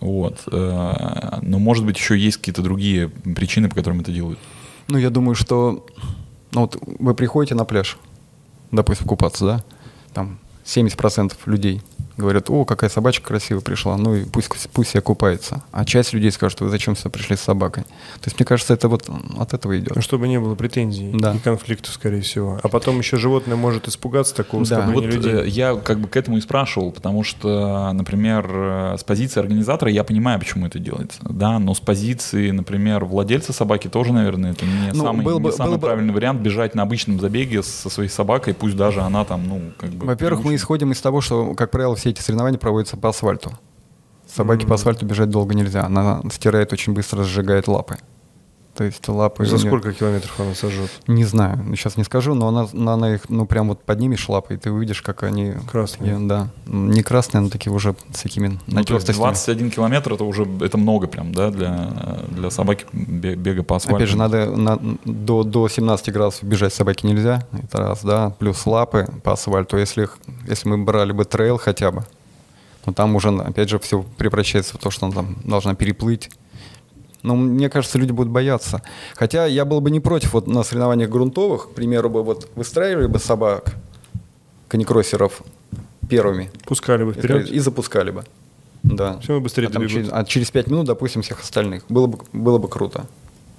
Вот. 0.00 0.42
э, 0.50 1.38
но, 1.42 1.58
может 1.58 1.84
быть, 1.84 1.98
еще 1.98 2.16
есть 2.16 2.38
какие-то 2.38 2.62
другие 2.62 3.08
причины, 3.08 3.68
по 3.68 3.74
которым 3.74 4.00
это 4.00 4.12
делают. 4.12 4.38
Ну, 4.88 4.96
я 4.96 5.10
думаю, 5.10 5.34
что 5.34 5.86
ну, 6.52 6.62
вот 6.62 6.76
вы 6.82 7.14
приходите 7.14 7.54
на 7.54 7.64
пляж, 7.64 7.98
допустим, 8.70 9.06
купаться, 9.06 9.44
да, 9.44 9.64
там 10.14 10.38
70% 10.64 11.34
людей 11.46 11.82
говорят, 12.18 12.50
о, 12.50 12.64
какая 12.64 12.90
собачка 12.90 13.28
красивая 13.28 13.62
пришла, 13.62 13.96
ну 13.96 14.14
и 14.14 14.24
пусть, 14.24 14.48
пусть 14.72 14.90
себе 14.90 15.00
купается. 15.00 15.62
А 15.72 15.84
часть 15.84 16.12
людей 16.12 16.30
скажет, 16.32 16.60
вы 16.60 16.68
зачем 16.68 16.96
сюда 16.96 17.10
пришли 17.10 17.36
с 17.36 17.40
собакой? 17.40 17.84
То 17.84 18.26
есть, 18.26 18.38
мне 18.38 18.44
кажется, 18.46 18.74
это 18.74 18.88
вот 18.88 19.08
от 19.38 19.54
этого 19.54 19.78
идет. 19.78 19.94
Ну, 19.96 20.02
чтобы 20.02 20.28
не 20.28 20.38
было 20.40 20.54
претензий 20.54 21.10
Да. 21.14 21.34
и 21.34 21.38
конфликтов, 21.38 21.92
скорее 21.94 22.20
всего. 22.20 22.58
А 22.62 22.68
потом 22.68 22.98
еще 22.98 23.16
животное 23.16 23.56
может 23.56 23.88
испугаться 23.88 24.34
такого 24.34 24.66
Да. 24.66 24.86
Вот 24.92 25.04
людей. 25.04 25.32
э, 25.32 25.48
я 25.48 25.74
как 25.76 26.00
бы 26.00 26.08
к 26.08 26.16
этому 26.16 26.36
и 26.38 26.40
спрашивал, 26.40 26.90
потому 26.92 27.22
что, 27.24 27.92
например, 27.92 28.46
э, 28.50 28.96
с 28.98 29.04
позиции 29.04 29.40
организатора 29.40 29.90
я 29.90 30.04
понимаю, 30.04 30.38
почему 30.38 30.66
это 30.66 30.78
делается, 30.78 31.20
да, 31.28 31.58
но 31.58 31.72
с 31.74 31.80
позиции, 31.80 32.50
например, 32.50 33.04
владельца 33.04 33.52
собаки 33.52 33.88
тоже, 33.88 34.12
наверное, 34.12 34.52
это 34.52 34.64
не 34.66 34.92
Ну, 34.92 35.04
самый, 35.04 35.24
было 35.24 35.38
не 35.38 35.44
бы- 35.44 35.52
самый 35.52 35.68
было 35.70 35.76
бы- 35.76 35.86
правильный 35.86 36.12
вариант 36.12 36.40
бежать 36.40 36.74
на 36.74 36.82
обычном 36.82 37.20
забеге 37.20 37.62
со 37.62 37.88
своей 37.88 38.10
собакой, 38.10 38.54
пусть 38.54 38.76
даже 38.76 39.00
она 39.00 39.24
там, 39.24 39.46
ну, 39.46 39.60
как 39.78 39.90
бы... 39.90 40.06
Во-первых, 40.06 40.44
мы 40.44 40.54
исходим 40.54 40.92
из 40.92 41.00
того, 41.00 41.20
что, 41.20 41.54
как 41.54 41.70
правило, 41.70 41.94
все 41.94 42.07
эти 42.10 42.20
соревнования 42.20 42.58
проводятся 42.58 42.96
по 42.96 43.08
асфальту. 43.10 43.52
Собаке 44.26 44.66
по 44.66 44.74
асфальту 44.74 45.06
бежать 45.06 45.30
долго 45.30 45.54
нельзя. 45.54 45.84
Она 45.84 46.22
стирает 46.30 46.72
очень 46.72 46.92
быстро, 46.92 47.24
сжигает 47.24 47.66
лапы. 47.66 47.98
То 48.78 48.84
есть 48.84 49.08
лапы... 49.08 49.44
За 49.44 49.58
сколько 49.58 49.92
километров 49.92 50.38
она 50.38 50.54
сожжет? 50.54 50.88
Не 51.08 51.24
знаю, 51.24 51.58
сейчас 51.74 51.96
не 51.96 52.04
скажу, 52.04 52.34
но 52.34 52.46
она, 52.46 52.68
но 52.72 52.92
она 52.92 53.16
их, 53.16 53.28
ну, 53.28 53.44
прям 53.44 53.70
вот 53.70 53.82
поднимешь 53.82 54.28
лапы, 54.28 54.54
и 54.54 54.56
ты 54.56 54.70
увидишь, 54.70 55.02
как 55.02 55.24
они... 55.24 55.54
Красные. 55.68 56.12
такие, 56.12 56.28
да. 56.28 56.48
Не 56.66 57.02
красные, 57.02 57.40
но 57.40 57.48
такие 57.48 57.72
уже 57.72 57.96
с 58.14 58.22
такими 58.22 58.46
Ну, 58.46 58.54
то 58.56 58.60
есть 58.94 59.08
натертостями. 59.08 59.16
21 59.16 59.70
километр 59.72 60.12
это 60.12 60.22
уже 60.22 60.46
это 60.60 60.78
много 60.78 61.08
прям, 61.08 61.32
да, 61.34 61.50
для, 61.50 61.90
для 62.30 62.50
собаки 62.52 62.86
бе- 62.92 63.34
бега 63.34 63.64
по 63.64 63.74
асфальту. 63.74 63.96
Опять 63.96 64.10
же, 64.10 64.16
надо 64.16 64.46
на- 64.46 64.78
до, 65.04 65.42
до 65.42 65.68
17 65.68 66.12
градусов 66.12 66.44
бежать 66.44 66.72
собаке 66.72 67.08
нельзя, 67.08 67.44
это 67.60 67.78
раз, 67.78 68.04
да, 68.04 68.30
плюс 68.38 68.64
лапы 68.64 69.08
по 69.24 69.32
асфальту. 69.32 69.76
Если, 69.76 70.04
их- 70.04 70.18
если 70.46 70.68
мы 70.68 70.78
брали 70.78 71.10
бы 71.10 71.24
трейл 71.24 71.58
хотя 71.58 71.90
бы, 71.90 72.04
то 72.84 72.92
там 72.92 73.16
уже, 73.16 73.30
опять 73.30 73.68
же, 73.70 73.80
все 73.80 74.04
превращается 74.18 74.74
в 74.76 74.78
то, 74.78 74.90
что 74.92 75.06
она 75.06 75.16
там 75.16 75.36
должна 75.44 75.74
переплыть. 75.74 76.30
Но 77.22 77.34
мне 77.36 77.68
кажется, 77.68 77.98
люди 77.98 78.12
будут 78.12 78.32
бояться. 78.32 78.82
Хотя 79.16 79.46
я 79.46 79.64
был 79.64 79.80
бы 79.80 79.90
не 79.90 80.00
против 80.00 80.34
вот 80.34 80.46
на 80.46 80.62
соревнованиях 80.62 81.10
грунтовых, 81.10 81.70
к 81.70 81.74
примеру, 81.74 82.08
бы 82.10 82.22
вот 82.22 82.48
выстраивали 82.54 83.06
бы 83.06 83.18
собак, 83.18 83.74
каникроссеров 84.68 85.42
первыми 86.08 86.50
Пускали 86.64 87.04
бы 87.04 87.12
вперед. 87.12 87.50
и 87.50 87.58
запускали 87.58 88.10
бы. 88.10 88.24
Да. 88.82 89.18
Все 89.18 89.40
быстрее 89.40 89.66
а, 89.66 89.70
там 89.70 89.86
через, 89.88 90.08
а 90.12 90.24
через 90.24 90.50
5 90.50 90.68
минут, 90.68 90.86
допустим, 90.86 91.22
всех 91.22 91.40
остальных. 91.40 91.82
Было 91.88 92.06
бы, 92.06 92.18
было 92.32 92.58
бы 92.58 92.68
круто. 92.68 93.06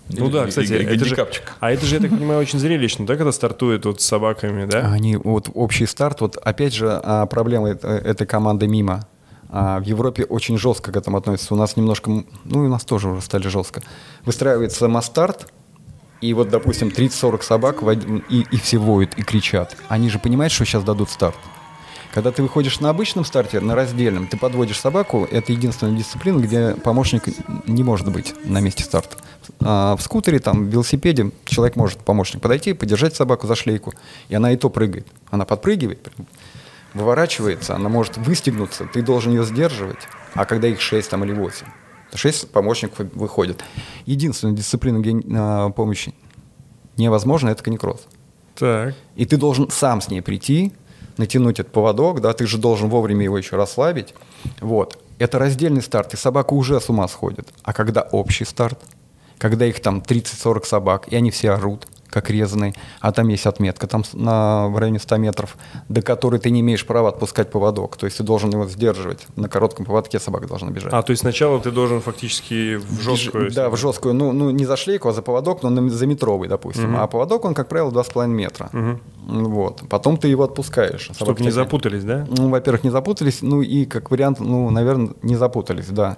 Ну 0.09 0.25
Или- 0.25 0.33
да, 0.33 0.45
кстати, 0.47 0.67
или 0.67 0.81
это 0.85 0.91
же, 0.93 1.15
гандикапчик. 1.15 1.53
а 1.59 1.71
это 1.71 1.85
же, 1.85 1.95
я 1.95 2.01
так 2.01 2.09
понимаю, 2.09 2.39
очень 2.39 2.57
зрелищно, 2.57 3.05
да, 3.05 3.15
когда 3.15 3.31
стартует 3.31 3.85
вот 3.85 4.01
с 4.01 4.05
собаками, 4.05 4.65
да? 4.65 4.91
Они 4.91 5.17
вот 5.17 5.49
общий 5.53 5.85
старт, 5.85 6.21
вот 6.21 6.37
опять 6.37 6.73
же 6.73 6.89
а, 7.03 7.25
проблема 7.27 7.71
эт- 7.71 7.85
этой 7.85 8.25
команды 8.25 8.67
мимо. 8.67 9.05
А 9.49 9.79
в 9.79 9.83
Европе 9.83 10.23
очень 10.25 10.57
жестко 10.57 10.91
к 10.91 10.97
этому 10.97 11.17
относятся. 11.17 11.53
У 11.53 11.57
нас 11.57 11.75
немножко, 11.75 12.23
ну 12.45 12.63
и 12.63 12.67
у 12.67 12.69
нас 12.69 12.85
тоже 12.85 13.09
уже 13.09 13.21
стали 13.21 13.47
жестко. 13.47 13.81
Выстраивается 14.25 14.87
масс-старт, 14.87 15.51
и 16.21 16.33
вот, 16.33 16.49
допустим, 16.49 16.89
30-40 16.89 17.41
собак 17.41 17.83
и, 18.29 18.45
и 18.51 18.57
все 18.57 18.77
воют, 18.77 19.17
и 19.17 19.23
кричат. 19.23 19.75
Они 19.87 20.09
же 20.09 20.19
понимают, 20.19 20.53
что 20.53 20.65
сейчас 20.65 20.83
дадут 20.83 21.09
старт. 21.09 21.37
Когда 22.13 22.31
ты 22.31 22.41
выходишь 22.41 22.79
на 22.79 22.89
обычном 22.89 23.23
старте, 23.23 23.59
на 23.59 23.75
раздельном, 23.75 24.27
ты 24.27 24.35
подводишь 24.35 24.79
собаку, 24.79 25.27
это 25.29 25.51
единственная 25.51 25.95
дисциплина, 25.95 26.39
где 26.39 26.73
помощник 26.73 27.23
не 27.67 27.83
может 27.83 28.11
быть 28.11 28.33
на 28.45 28.59
месте 28.61 28.83
старта. 28.83 29.17
А 29.59 29.95
в 29.95 30.01
скутере, 30.01 30.39
там, 30.39 30.65
в 30.65 30.69
велосипеде 30.69 31.31
человек 31.45 31.75
может, 31.75 31.99
помощник, 31.99 32.41
подойти, 32.41 32.73
подержать 32.73 33.15
собаку 33.15 33.45
за 33.45 33.55
шлейку, 33.55 33.93
и 34.27 34.35
она 34.35 34.51
и 34.51 34.57
то 34.57 34.69
прыгает. 34.69 35.07
Она 35.29 35.45
подпрыгивает, 35.45 36.11
выворачивается, 36.93 37.75
она 37.75 37.89
может 37.89 38.17
выстегнуться, 38.17 38.85
ты 38.85 39.01
должен 39.01 39.33
ее 39.33 39.43
сдерживать. 39.43 40.07
А 40.33 40.45
когда 40.45 40.67
их 40.67 40.81
6 40.81 41.09
там, 41.09 41.23
или 41.23 41.33
8, 41.33 41.65
6 42.13 42.51
помощников 42.51 43.07
выходит. 43.13 43.63
Единственная 44.05 44.55
дисциплина 44.55 44.99
где 44.99 45.15
а, 45.35 45.69
помощи 45.69 46.13
невозможно, 46.97 47.49
это 47.49 47.63
каникроз. 47.63 48.07
Так. 48.55 48.93
И 49.15 49.25
ты 49.25 49.37
должен 49.37 49.69
сам 49.69 50.01
с 50.01 50.09
ней 50.09 50.21
прийти, 50.21 50.73
натянуть 51.17 51.59
этот 51.59 51.71
поводок, 51.71 52.21
да, 52.21 52.33
ты 52.33 52.45
же 52.45 52.57
должен 52.57 52.89
вовремя 52.89 53.23
его 53.23 53.37
еще 53.37 53.55
расслабить. 53.55 54.13
Вот. 54.61 55.01
Это 55.17 55.37
раздельный 55.37 55.81
старт, 55.81 56.13
и 56.13 56.17
собака 56.17 56.53
уже 56.53 56.79
с 56.79 56.89
ума 56.89 57.07
сходит. 57.07 57.49
А 57.63 57.73
когда 57.73 58.01
общий 58.01 58.45
старт, 58.45 58.79
когда 59.37 59.65
их 59.65 59.81
там 59.81 59.99
30-40 59.99 60.65
собак, 60.65 61.07
и 61.09 61.15
они 61.15 61.31
все 61.31 61.51
орут, 61.51 61.87
как 62.09 62.29
резанный, 62.29 62.75
а 62.99 63.11
там 63.11 63.27
есть 63.27 63.45
отметка 63.45 63.87
там 63.87 64.03
на, 64.13 64.67
в 64.67 64.77
районе 64.77 64.99
100 64.99 65.17
метров, 65.17 65.57
до 65.87 66.01
которой 66.01 66.39
ты 66.39 66.49
не 66.49 66.61
имеешь 66.61 66.85
права 66.85 67.09
отпускать 67.09 67.51
поводок. 67.51 67.97
То 67.97 68.05
есть 68.05 68.17
ты 68.17 68.23
должен 68.23 68.49
его 68.49 68.67
сдерживать. 68.67 69.27
На 69.35 69.47
коротком 69.49 69.85
поводке 69.85 70.19
собака 70.19 70.47
должна 70.47 70.71
бежать. 70.71 70.93
А, 70.93 71.01
то 71.01 71.11
есть 71.11 71.21
сначала 71.21 71.59
ты 71.59 71.71
должен 71.71 72.01
фактически 72.01 72.75
в 72.75 73.01
жесткую... 73.01 73.51
Да, 73.51 73.69
в 73.69 73.77
жесткую. 73.77 74.13
Ну, 74.13 74.31
ну 74.31 74.49
не 74.49 74.65
за 74.65 74.77
шлейку, 74.77 75.09
а 75.09 75.13
за 75.13 75.21
поводок, 75.21 75.63
но 75.63 75.89
за 75.89 76.05
метровый, 76.07 76.49
допустим. 76.49 76.93
Угу. 76.93 77.01
А 77.01 77.07
поводок, 77.07 77.45
он, 77.45 77.53
как 77.53 77.67
правило, 77.67 77.91
2,5 77.91 78.27
метра. 78.27 78.69
Угу. 78.73 79.49
Вот. 79.49 79.83
Потом 79.89 80.17
ты 80.17 80.27
его 80.27 80.43
отпускаешь. 80.43 81.11
Чтобы 81.15 81.41
не 81.41 81.51
запутались, 81.51 82.03
да? 82.03 82.25
Ну, 82.29 82.49
во-первых, 82.49 82.83
не 82.83 82.89
запутались. 82.89 83.41
Ну, 83.41 83.61
и 83.61 83.85
как 83.85 84.11
вариант, 84.11 84.39
ну, 84.39 84.69
наверное, 84.69 85.11
не 85.21 85.35
запутались, 85.35 85.87
да. 85.87 86.17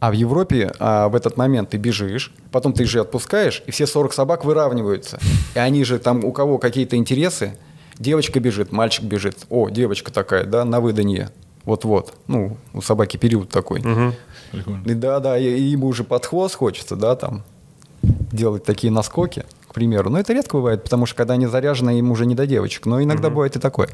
А 0.00 0.10
в 0.10 0.14
Европе 0.14 0.72
а, 0.78 1.08
в 1.08 1.14
этот 1.14 1.36
момент 1.36 1.70
ты 1.70 1.76
бежишь, 1.76 2.32
потом 2.50 2.72
ты 2.72 2.86
же 2.86 3.00
отпускаешь, 3.00 3.62
и 3.66 3.70
все 3.70 3.86
40 3.86 4.14
собак 4.14 4.44
выравниваются. 4.46 5.18
И 5.54 5.58
они 5.58 5.84
же 5.84 5.98
там, 5.98 6.24
у 6.24 6.32
кого 6.32 6.56
какие-то 6.56 6.96
интересы, 6.96 7.58
девочка 7.98 8.40
бежит, 8.40 8.72
мальчик 8.72 9.04
бежит. 9.04 9.36
О, 9.50 9.68
девочка 9.68 10.10
такая, 10.10 10.44
да, 10.44 10.64
на 10.64 10.80
выданье. 10.80 11.30
Вот-вот. 11.64 12.14
Ну, 12.26 12.56
у 12.72 12.80
собаки 12.80 13.18
период 13.18 13.50
такой. 13.50 13.80
Угу. 13.80 14.74
И 14.86 14.94
да, 14.94 15.20
да, 15.20 15.38
и, 15.38 15.44
и 15.44 15.62
ему 15.62 15.88
уже 15.88 16.02
под 16.02 16.24
хвост 16.24 16.54
хочется, 16.54 16.96
да, 16.96 17.14
там, 17.14 17.42
делать 18.02 18.64
такие 18.64 18.90
наскоки, 18.90 19.44
к 19.68 19.74
примеру. 19.74 20.08
Но 20.08 20.18
это 20.18 20.32
редко 20.32 20.56
бывает, 20.56 20.82
потому 20.82 21.04
что 21.04 21.14
когда 21.16 21.34
они 21.34 21.46
заряжены, 21.46 21.98
им 21.98 22.10
уже 22.10 22.24
не 22.24 22.34
до 22.34 22.46
девочек. 22.46 22.86
Но 22.86 23.02
иногда 23.02 23.28
угу. 23.28 23.34
бывает 23.34 23.56
и 23.56 23.58
такое. 23.58 23.90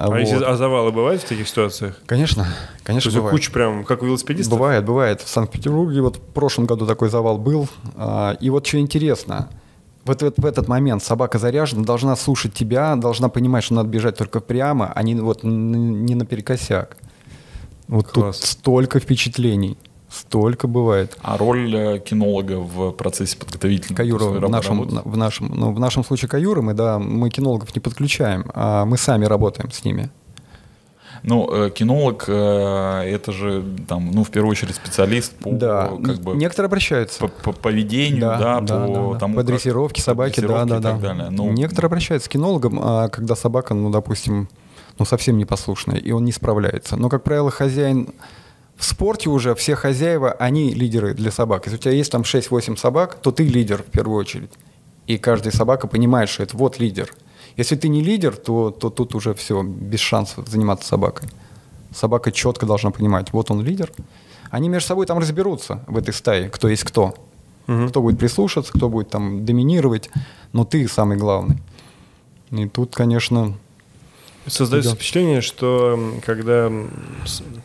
А, 0.00 0.08
вот. 0.08 0.18
если, 0.18 0.42
а 0.42 0.56
завалы 0.56 0.92
бывают 0.92 1.20
в 1.20 1.28
таких 1.28 1.46
ситуациях? 1.46 1.94
Конечно, 2.06 2.46
конечно 2.84 3.10
То 3.10 3.18
есть 3.18 3.30
куча 3.30 3.52
прям, 3.52 3.84
как 3.84 4.02
у 4.02 4.06
велосипедистов? 4.06 4.58
Бывает, 4.58 4.82
бывает. 4.82 5.20
В 5.20 5.28
Санкт-Петербурге 5.28 6.00
вот 6.00 6.16
в 6.16 6.20
прошлом 6.20 6.64
году 6.64 6.86
такой 6.86 7.10
завал 7.10 7.36
был. 7.36 7.68
А, 7.96 8.34
и 8.40 8.48
вот 8.48 8.66
что 8.66 8.78
интересно, 8.78 9.50
вот, 10.06 10.22
вот 10.22 10.38
в 10.38 10.46
этот 10.46 10.68
момент 10.68 11.02
собака 11.04 11.38
заряжена, 11.38 11.84
должна 11.84 12.16
слушать 12.16 12.54
тебя, 12.54 12.96
должна 12.96 13.28
понимать, 13.28 13.62
что 13.62 13.74
надо 13.74 13.90
бежать 13.90 14.16
только 14.16 14.40
прямо, 14.40 14.90
а 14.94 15.02
не, 15.02 15.16
вот, 15.16 15.44
не 15.44 16.14
наперекосяк. 16.14 16.96
Вот 17.86 18.08
Класс. 18.08 18.38
тут 18.38 18.48
столько 18.48 19.00
впечатлений. 19.00 19.76
Столько 20.10 20.66
бывает. 20.66 21.16
А 21.22 21.36
роль 21.36 21.72
э, 21.72 21.98
кинолога 22.00 22.58
в 22.58 22.90
процессе 22.92 23.36
подготовительного? 23.36 23.96
Каюра 23.96 24.24
в 24.24 24.50
нашем, 24.50 24.82
в, 24.82 25.16
нашем, 25.16 25.52
ну, 25.54 25.72
в 25.72 25.78
нашем 25.78 26.04
случае 26.04 26.28
каюры 26.28 26.62
мы, 26.62 26.74
да, 26.74 26.98
мы 26.98 27.30
кинологов 27.30 27.72
не 27.76 27.80
подключаем, 27.80 28.50
а 28.52 28.84
мы 28.86 28.96
сами 28.96 29.24
работаем 29.26 29.70
с 29.70 29.84
ними. 29.84 30.10
Ну, 31.22 31.48
э, 31.52 31.70
кинолог 31.70 32.24
э, 32.26 32.32
это 32.32 33.30
же 33.30 33.62
там, 33.86 34.10
ну, 34.10 34.24
в 34.24 34.30
первую 34.30 34.50
очередь 34.50 34.74
специалист 34.74 35.32
по 35.36 35.50
да. 35.52 35.90
как 36.04 36.18
бы 36.18 36.34
некоторые 36.34 36.66
обращаются 36.66 37.20
по, 37.20 37.28
по 37.28 37.52
поведению, 37.52 38.20
да, 38.20 38.38
да, 38.38 38.60
да 38.60 38.86
по 38.86 39.12
да, 39.12 39.18
тому, 39.20 39.36
по 39.36 39.42
дрессировке 39.44 40.00
как, 40.00 40.04
собаки, 40.04 40.40
да, 40.40 40.64
да, 40.64 40.80
да. 40.80 40.96
Далее. 40.96 41.30
Ну, 41.30 41.52
некоторые 41.52 41.86
обращаются 41.86 42.28
к 42.28 42.32
кинологам, 42.32 42.80
а 42.82 43.08
когда 43.08 43.36
собака, 43.36 43.74
ну, 43.74 43.90
допустим, 43.90 44.48
ну, 44.98 45.04
совсем 45.04 45.38
непослушная, 45.38 45.98
и 45.98 46.10
он 46.10 46.24
не 46.24 46.32
справляется. 46.32 46.96
Но, 46.96 47.08
как 47.08 47.22
правило, 47.22 47.50
хозяин 47.50 48.08
в 48.80 48.84
спорте 48.86 49.28
уже 49.28 49.54
все 49.54 49.74
хозяева, 49.74 50.32
они 50.32 50.72
лидеры 50.72 51.12
для 51.12 51.30
собак. 51.30 51.66
Если 51.66 51.76
у 51.76 51.80
тебя 51.80 51.92
есть 51.92 52.10
там 52.10 52.22
6-8 52.22 52.78
собак, 52.78 53.18
то 53.20 53.30
ты 53.30 53.44
лидер 53.44 53.82
в 53.82 53.90
первую 53.90 54.18
очередь. 54.18 54.52
И 55.06 55.18
каждая 55.18 55.52
собака 55.52 55.86
понимает, 55.86 56.30
что 56.30 56.42
это 56.42 56.56
вот 56.56 56.78
лидер. 56.78 57.12
Если 57.58 57.76
ты 57.76 57.88
не 57.88 58.02
лидер, 58.02 58.34
то, 58.34 58.70
то 58.70 58.88
тут 58.88 59.14
уже 59.14 59.34
все, 59.34 59.62
без 59.62 60.00
шансов 60.00 60.48
заниматься 60.48 60.88
собакой. 60.88 61.28
Собака 61.94 62.32
четко 62.32 62.64
должна 62.64 62.90
понимать, 62.90 63.34
вот 63.34 63.50
он 63.50 63.62
лидер. 63.62 63.92
Они 64.50 64.70
между 64.70 64.88
собой 64.88 65.04
там 65.04 65.18
разберутся 65.18 65.84
в 65.86 65.98
этой 65.98 66.14
стае, 66.14 66.48
кто 66.48 66.66
есть 66.66 66.84
кто. 66.84 67.14
Угу. 67.68 67.88
Кто 67.88 68.00
будет 68.00 68.18
прислушаться, 68.18 68.72
кто 68.72 68.88
будет 68.88 69.10
там 69.10 69.44
доминировать, 69.44 70.08
но 70.54 70.64
ты 70.64 70.88
самый 70.88 71.18
главный. 71.18 71.58
И 72.50 72.66
тут, 72.66 72.96
конечно, 72.96 73.58
Создается 74.46 74.94
впечатление, 74.94 75.42
что 75.42 75.98
когда 76.24 76.72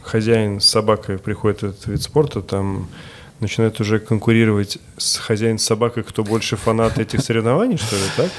хозяин 0.04 0.60
с 0.60 0.66
собакой 0.66 1.18
приходит 1.18 1.62
в 1.62 1.64
этот 1.64 1.88
вид 1.88 2.02
спорта, 2.02 2.42
там 2.42 2.90
начинает 3.40 3.80
уже 3.80 4.00
конкурировать 4.00 4.78
с 4.98 5.18
хозяином 5.18 5.58
с 5.58 5.64
собакой, 5.64 6.04
кто 6.04 6.24
больше 6.24 6.56
фанат 6.56 7.00
этих 7.00 7.22
соревнований, 7.22 7.78
что 7.78 7.96
ли, 7.96 8.02
так? 8.16 8.32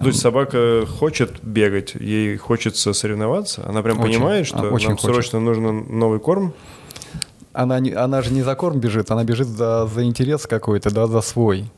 То 0.00 0.06
есть 0.06 0.20
собака 0.20 0.86
хочет 0.86 1.42
бегать, 1.42 1.94
ей 1.94 2.36
хочется 2.36 2.92
соревноваться, 2.94 3.62
она 3.66 3.82
прям 3.82 4.00
очень, 4.00 4.14
понимает, 4.14 4.46
что 4.46 4.70
очень 4.70 4.88
нам 4.88 4.96
хочет. 4.96 5.14
срочно 5.14 5.40
нужен 5.40 5.98
новый 5.98 6.18
корм. 6.18 6.54
Она, 7.52 7.78
не, 7.78 7.90
она 7.90 8.22
же 8.22 8.32
не 8.32 8.42
за 8.42 8.54
корм 8.54 8.80
бежит, 8.80 9.10
она 9.10 9.24
бежит 9.24 9.48
за, 9.48 9.86
за 9.86 10.04
интерес 10.04 10.46
какой-то, 10.46 10.90
да, 10.90 11.06
за 11.06 11.20
свой. 11.20 11.70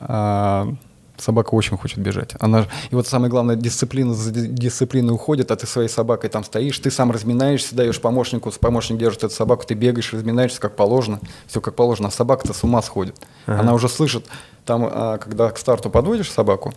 А, 0.00 0.74
Собака 1.22 1.54
очень 1.54 1.76
хочет 1.76 1.98
бежать. 1.98 2.34
Она, 2.40 2.66
и 2.90 2.94
вот 2.96 3.06
самое 3.06 3.30
главное, 3.30 3.54
дисциплина 3.54 4.12
за 4.12 4.32
дисциплиной 4.32 5.14
уходит, 5.14 5.52
а 5.52 5.56
ты 5.56 5.68
своей 5.68 5.88
собакой 5.88 6.30
там 6.30 6.42
стоишь, 6.42 6.78
ты 6.80 6.90
сам 6.90 7.12
разминаешься, 7.12 7.76
даешь 7.76 8.00
помощнику, 8.00 8.50
помощник 8.60 8.98
держит 8.98 9.22
эту 9.22 9.34
собаку, 9.34 9.64
ты 9.64 9.74
бегаешь, 9.74 10.12
разминаешься 10.12 10.60
как 10.60 10.74
положено, 10.74 11.20
все 11.46 11.60
как 11.60 11.76
положено, 11.76 12.08
а 12.08 12.10
собака-то 12.10 12.52
с 12.52 12.64
ума 12.64 12.82
сходит. 12.82 13.16
Ага. 13.46 13.60
Она 13.60 13.74
уже 13.74 13.88
слышит, 13.88 14.26
там, 14.64 14.88
а, 14.90 15.18
когда 15.18 15.50
к 15.50 15.58
старту 15.58 15.90
подводишь 15.90 16.28
собаку, 16.28 16.74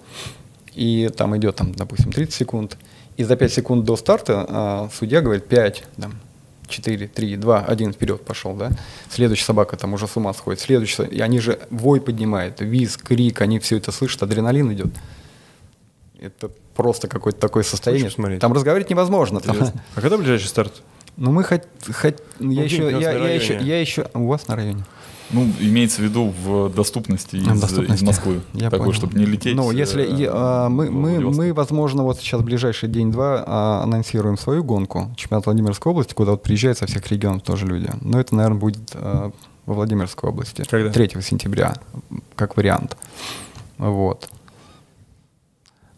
и 0.76 1.10
там 1.10 1.36
идет, 1.38 1.56
там, 1.56 1.74
допустим, 1.74 2.12
30 2.12 2.34
секунд, 2.34 2.78
и 3.18 3.24
за 3.24 3.36
5 3.36 3.52
секунд 3.52 3.84
до 3.84 3.96
старта 3.96 4.46
а, 4.48 4.90
судья 4.94 5.22
говорит 5.22 5.48
5, 5.48 5.84
там, 5.98 6.20
4, 6.68 7.08
3, 7.08 7.36
2, 7.38 7.66
1 7.66 7.94
вперед 7.94 8.26
пошел, 8.26 8.54
да? 8.54 8.72
Следующая 9.10 9.46
собака 9.46 9.78
там 9.78 9.94
уже 9.94 10.08
с 10.08 10.16
ума 10.18 10.34
сходит. 10.34 10.60
Следующая, 10.60 11.06
и 11.06 11.20
они 11.20 11.40
же 11.40 11.60
вой 11.70 12.02
поднимают, 12.02 12.62
визг, 12.62 13.04
крик, 13.04 13.42
они 13.42 13.60
все 13.60 13.78
это 13.78 13.92
слышат, 13.92 14.24
адреналин 14.24 14.74
идет. 14.74 14.94
Это 16.20 16.50
просто 16.76 17.08
какое-то 17.08 17.40
такое 17.40 17.64
состояние. 17.64 18.10
Смотреть. 18.10 18.40
Там 18.40 18.54
разговаривать 18.54 18.90
невозможно. 18.90 19.40
Там... 19.40 19.58
А 19.96 20.02
когда 20.02 20.18
ближайший 20.18 20.48
старт? 20.48 20.82
Ну, 21.18 21.32
мы 21.32 21.44
хоть... 21.44 21.64
хоть 21.94 22.18
ну, 22.40 22.52
я, 22.52 22.64
еще, 22.64 22.92
я, 22.92 23.12
я, 23.12 23.34
еще, 23.34 23.58
я 23.62 23.80
еще... 23.80 24.10
У 24.14 24.28
вас 24.28 24.48
на 24.48 24.56
районе? 24.56 24.84
Ну, 25.32 25.50
имеется 25.60 26.02
в 26.02 26.06
виду 26.06 26.34
в 26.44 26.70
доступности 26.70 27.38
из, 27.38 27.60
доступности. 27.60 28.04
из 28.04 28.08
Москвы. 28.08 28.42
Я 28.54 28.70
такой, 28.70 28.88
понял. 28.88 28.94
чтобы 28.94 29.18
не 29.18 29.26
лететь. 29.26 29.56
Ну, 29.56 29.72
если 29.72 30.04
э, 30.04 30.30
а, 30.32 30.70
мы, 30.70 30.92
мы, 30.92 31.20
мы, 31.20 31.54
возможно, 31.54 32.04
вот 32.04 32.20
сейчас 32.20 32.42
ближайший 32.42 32.90
день-два 32.90 33.44
а, 33.46 33.84
анонсируем 33.84 34.38
свою 34.38 34.64
гонку, 34.64 35.12
чемпионат 35.18 35.46
Владимирской 35.48 35.92
области, 35.92 36.14
куда 36.14 36.32
вот 36.32 36.44
приезжают 36.44 36.78
со 36.78 36.86
всех 36.86 37.10
регионов 37.12 37.42
тоже 37.42 37.66
люди. 37.66 37.90
Но 38.02 38.20
это, 38.20 38.36
наверное, 38.36 38.60
будет 38.60 38.92
а, 38.94 39.32
во 39.66 39.74
Владимирской 39.74 40.30
области. 40.30 40.64
Когда? 40.70 40.92
3 40.92 41.22
сентября, 41.22 41.76
как 42.36 42.56
вариант. 42.56 42.96
Вот. 43.78 44.30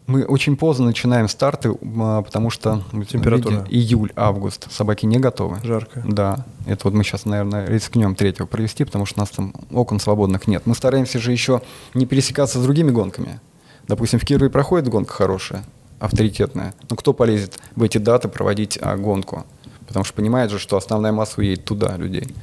Мы 0.08 0.24
очень 0.24 0.56
поздно 0.56 0.86
начинаем 0.86 1.28
старты, 1.28 1.70
а, 1.98 2.22
потому 2.22 2.48
что 2.48 2.82
температура 3.10 3.66
июль, 3.68 4.10
август, 4.16 4.72
собаки 4.72 5.04
не 5.04 5.18
готовы. 5.18 5.58
Жарко. 5.62 6.02
Да, 6.08 6.46
это 6.66 6.80
вот 6.84 6.94
мы 6.94 7.04
сейчас, 7.04 7.26
наверное, 7.26 7.66
рискнем 7.66 8.14
третьего 8.14 8.46
провести, 8.46 8.84
потому 8.84 9.04
что 9.04 9.20
у 9.20 9.20
нас 9.20 9.28
там 9.28 9.52
окон 9.70 10.00
свободных 10.00 10.46
нет. 10.46 10.62
Мы 10.64 10.74
стараемся 10.74 11.18
же 11.18 11.30
еще 11.30 11.60
не 11.92 12.06
пересекаться 12.06 12.58
с 12.58 12.62
другими 12.62 12.90
гонками. 12.90 13.38
Допустим, 13.86 14.18
в 14.18 14.24
Кирове 14.24 14.48
проходит 14.48 14.88
гонка 14.88 15.12
хорошая, 15.12 15.62
авторитетная. 15.98 16.72
Но 16.88 16.96
кто 16.96 17.12
полезет 17.12 17.58
в 17.76 17.82
эти 17.82 17.98
даты 17.98 18.28
проводить 18.28 18.78
а, 18.80 18.96
гонку? 18.96 19.44
Потому 19.86 20.06
что 20.06 20.14
понимает 20.14 20.50
же, 20.50 20.58
что 20.58 20.78
основная 20.78 21.12
масса 21.12 21.34
уедет 21.36 21.66
туда 21.66 21.98
людей 21.98 22.34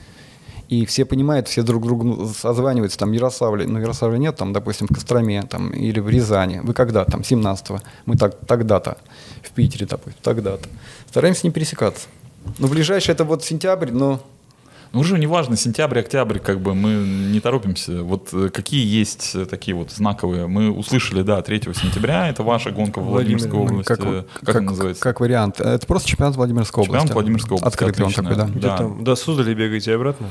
и 0.69 0.85
все 0.85 1.05
понимают, 1.05 1.47
все 1.47 1.63
друг 1.63 1.83
другу 1.83 2.27
созваниваются, 2.27 2.97
там, 2.97 3.11
Ярославле, 3.11 3.67
ну, 3.67 3.79
Ярославля 3.79 4.17
нет, 4.17 4.35
там, 4.35 4.53
допустим, 4.53 4.87
в 4.87 4.93
Костроме, 4.93 5.43
там, 5.43 5.69
или 5.69 5.99
в 5.99 6.09
Рязани, 6.09 6.59
вы 6.63 6.73
когда, 6.73 7.05
там, 7.05 7.21
17-го, 7.21 7.81
мы 8.05 8.15
так, 8.15 8.37
тогда-то, 8.47 8.97
в 9.43 9.51
Питере, 9.51 9.85
допустим, 9.85 10.19
тогда-то. 10.21 10.67
Стараемся 11.09 11.47
не 11.47 11.51
пересекаться. 11.51 12.07
Ну, 12.59 12.67
ближайшее 12.67 13.13
это 13.13 13.23
вот 13.23 13.43
сентябрь, 13.43 13.91
но 13.91 14.21
ну, 14.95 15.01
уже 15.01 15.19
неважно, 15.19 15.57
сентябрь, 15.57 15.99
октябрь, 15.99 16.39
как 16.39 16.61
бы 16.61 16.73
мы 16.73 16.93
не 16.93 17.41
торопимся. 17.41 18.01
Вот 18.01 18.29
э, 18.31 18.47
какие 18.47 18.85
есть 18.85 19.35
э, 19.35 19.45
такие 19.45 19.75
вот 19.75 19.91
знаковые? 19.91 20.47
Мы 20.47 20.71
услышали, 20.71 21.21
да, 21.21 21.41
3 21.41 21.63
сентября, 21.73 22.29
это 22.29 22.43
ваша 22.43 22.71
гонка 22.71 23.01
в 23.01 23.07
Владимирской 23.07 23.59
области. 23.59 23.87
Как, 23.87 23.99
как, 23.99 24.25
как 24.45 24.61
называется? 24.61 25.03
Как 25.03 25.19
вариант. 25.19 25.59
Это 25.59 25.85
просто 25.85 26.07
чемпионат 26.07 26.37
Владимирской 26.37 26.81
области. 26.81 26.93
Чемпионат 26.93 27.13
Владимирской 27.13 27.57
области. 27.57 27.67
Открытый 27.67 28.05
Отлично. 28.05 28.23
он 28.23 28.29
такой, 28.29 28.45
да. 28.45 28.51
Где 28.53 28.67
да. 28.67 28.77
там 28.77 29.03
до 29.03 29.15
Суздали 29.17 29.53
бегаете 29.53 29.95
обратно? 29.95 30.29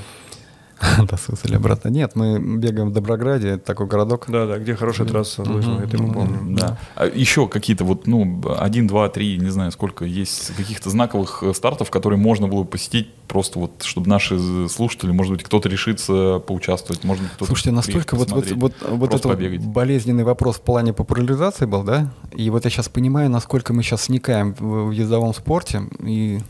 До 1.09 1.17
Суздали 1.17 1.57
обратно. 1.57 1.89
Нет, 1.89 2.17
мы 2.17 2.39
бегаем 2.39 2.91
в 2.91 2.93
Доброграде, 2.93 3.51
это 3.51 3.65
такой 3.65 3.87
городок. 3.87 4.27
Да, 4.29 4.47
да, 4.47 4.59
где 4.59 4.75
хорошая 4.75 5.07
трасса 5.07 5.43
лыжная, 5.43 5.85
это 5.85 6.03
мы 6.03 6.13
помним. 6.13 6.55
Да. 6.55 6.79
А 6.97 7.07
еще 7.07 7.49
какие-то 7.49 7.85
вот, 7.85 8.07
ну, 8.07 8.43
один, 8.59 8.87
два, 8.87 9.09
три, 9.09 9.39
не 9.39 9.51
знаю, 9.51 9.73
сколько 9.73 10.05
есть 10.05 10.55
каких-то 10.57 10.91
знаковых 10.91 11.43
э, 11.43 11.55
стартов, 11.55 11.91
которые 11.91 12.19
можно 12.19 12.49
было 12.49 12.65
посетить 12.65 13.13
просто 13.29 13.59
вот, 13.59 13.83
чтобы 13.83 14.09
наши 14.09 14.69
слушатели, 14.69 15.11
может 15.11 15.33
быть, 15.33 15.43
кто-то 15.43 15.69
решится 15.69 16.41
поучаствовать, 16.41 17.05
может 17.05 17.23
быть, 17.23 17.33
кто-то 17.33 17.47
Слушайте, 17.47 17.71
настолько 17.73 18.17
вот, 18.17 18.31
вот, 18.31 18.51
вот, 18.53 18.75
вот 18.83 19.15
это 19.15 19.29
побегать. 19.29 19.65
болезненный 19.65 20.25
вопрос 20.25 20.57
в 20.57 20.61
плане 20.61 20.93
популяризации 20.93 21.67
был, 21.67 21.83
да? 21.83 22.13
И 22.35 22.51
вот 22.51 22.65
я 22.65 22.71
сейчас 22.71 22.89
понимаю, 22.89 23.31
насколько 23.31 23.73
мы 23.73 23.83
сейчас 23.83 24.09
вникаем 24.09 24.55
в, 24.55 24.89
в 24.89 24.91
ездовом 24.91 25.35
спорте, 25.35 25.83
и 26.01 26.41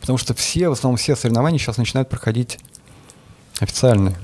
потому 0.00 0.18
что 0.18 0.34
все, 0.34 0.68
в 0.68 0.72
основном 0.72 0.96
все 0.96 1.16
соревнования 1.16 1.58
сейчас 1.58 1.76
начинают 1.76 2.08
проходить 2.08 2.58
официальные. 3.60 4.16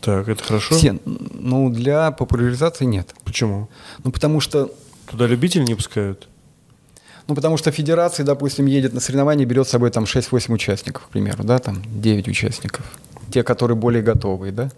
Так, 0.00 0.28
это 0.28 0.42
хорошо. 0.42 0.74
Все, 0.74 0.98
ну, 1.04 1.70
для 1.70 2.10
популяризации 2.10 2.84
нет. 2.84 3.14
Почему? 3.24 3.68
Ну, 4.04 4.10
потому 4.10 4.40
что 4.40 4.70
Туда 5.10 5.26
любители 5.26 5.64
не 5.64 5.74
пускают? 5.74 6.28
Ну, 7.26 7.34
потому 7.34 7.56
что 7.56 7.70
федерация, 7.70 8.24
допустим, 8.24 8.66
едет 8.66 8.92
на 8.92 9.00
соревнования, 9.00 9.46
берет 9.46 9.66
с 9.66 9.70
собой 9.70 9.90
там 9.90 10.04
6-8 10.04 10.52
участников, 10.52 11.06
к 11.06 11.08
примеру, 11.08 11.44
да, 11.44 11.58
там 11.58 11.82
9 11.86 12.28
участников. 12.28 12.84
Те, 13.30 13.42
которые 13.42 13.76
более 13.76 14.02
готовые, 14.02 14.52
да? 14.52 14.70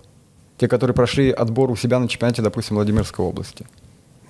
Те, 0.58 0.68
которые 0.68 0.94
прошли 0.94 1.30
отбор 1.30 1.70
у 1.70 1.76
себя 1.76 1.98
на 1.98 2.08
чемпионате, 2.08 2.42
допустим, 2.42 2.76
Владимирской 2.76 3.24
области. 3.24 3.66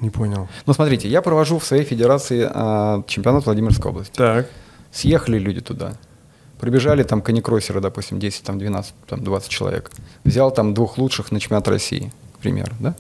Не 0.01 0.11
понял. 0.11 0.49
Ну, 0.67 0.73
смотрите, 0.73 1.09
я 1.09 1.23
провожу 1.23 1.59
в 1.59 1.65
своей 1.65 1.85
федерации 1.85 2.49
а, 2.51 3.03
чемпионат 3.07 3.45
Владимирской 3.45 3.91
области. 3.91 4.13
Так. 4.17 4.49
Съехали 4.93 5.39
люди 5.39 5.61
туда. 5.61 5.95
Прибежали 6.61 7.03
там 7.03 7.23
каникроссеры, 7.23 7.81
допустим, 7.81 8.19
10, 8.19 8.43
там 8.45 8.59
12, 8.59 8.95
там 9.07 9.25
20 9.25 9.49
человек. 9.49 9.91
Взял 10.25 10.51
там 10.51 10.75
двух 10.75 10.99
лучших 10.99 11.33
на 11.33 11.41
чемпионат 11.41 11.67
России, 11.69 12.13
к 12.35 12.39
примеру, 12.39 12.73
да? 12.81 12.95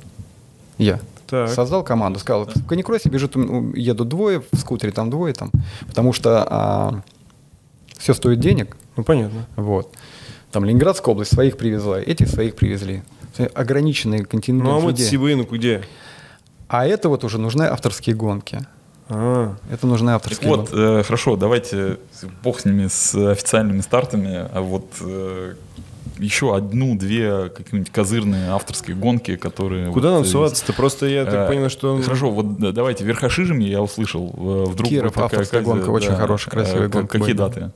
Я. 0.79 0.99
Так. 1.27 1.51
Создал 1.51 1.85
команду, 1.85 2.19
сказал, 2.19 2.47
в 2.47 2.67
каникроссе 2.67 3.09
бежит, 3.09 3.37
едут 3.77 4.09
двое, 4.09 4.43
в 4.53 4.57
скутере 4.57 4.93
там 4.93 5.11
двое, 5.11 5.33
там, 5.35 5.53
потому 5.87 6.13
что 6.13 7.05
все 7.99 8.15
стоит 8.15 8.41
денег, 8.41 8.77
Ну, 8.97 9.05
понятно. 9.05 9.47
вот. 9.57 9.93
Там 10.51 10.65
Ленинградская 10.65 11.13
область 11.13 11.33
своих 11.33 11.57
привезла, 11.57 12.01
эти 12.01 12.25
своих 12.25 12.57
привезли. 12.57 13.03
Ограниченный 13.55 14.25
континент 14.25 14.65
Ну, 14.65 14.77
а 14.77 14.81
мы 14.81 14.91
людей. 14.91 15.07
Сибынку 15.07 15.55
где? 15.55 15.85
А 16.67 16.85
это 16.87 17.09
вот 17.09 17.23
уже 17.25 17.39
нужны 17.39 17.63
авторские 17.65 18.17
гонки. 18.17 18.67
А, 19.11 19.55
Это 19.71 19.87
нужны 19.87 20.07
Так 20.07 20.17
авторские 20.17 20.49
вот, 20.51 20.71
э, 20.73 21.03
хорошо, 21.03 21.37
давайте 21.37 21.99
бог 22.45 22.61
с 22.61 22.65
ними, 22.65 22.87
с 22.89 23.15
официальными 23.15 23.81
стартами, 23.81 24.49
а 24.53 24.61
вот 24.61 24.87
э, 25.01 25.55
еще 26.19 26.55
одну-две 26.55 27.49
какие-нибудь 27.49 27.91
козырные 27.93 28.51
авторские 28.51 28.95
гонки, 28.95 29.37
которые... 29.37 29.91
куда 29.91 30.11
вот, 30.11 30.15
нам 30.17 30.25
суваться-то? 30.25 30.73
Просто 30.75 31.07
я 31.07 31.25
так 31.25 31.35
э, 31.35 31.47
понял, 31.49 31.69
что... 31.71 32.01
Хорошо, 32.01 32.31
вот 32.31 32.59
да, 32.59 32.73
давайте 32.73 33.05
Верхошижами 33.05 33.65
я 33.65 33.83
услышал. 33.83 34.33
э, 34.37 34.65
Вдруг 34.71 34.89
Киров, 34.89 35.19
авторская 35.19 35.63
гонка, 35.63 35.91
очень 35.91 36.15
хорошая, 36.15 36.51
красивая 36.53 36.89
к- 36.89 36.93
гонка 36.93 37.19
Какие 37.19 37.35
будет. 37.35 37.37
даты? 37.37 37.71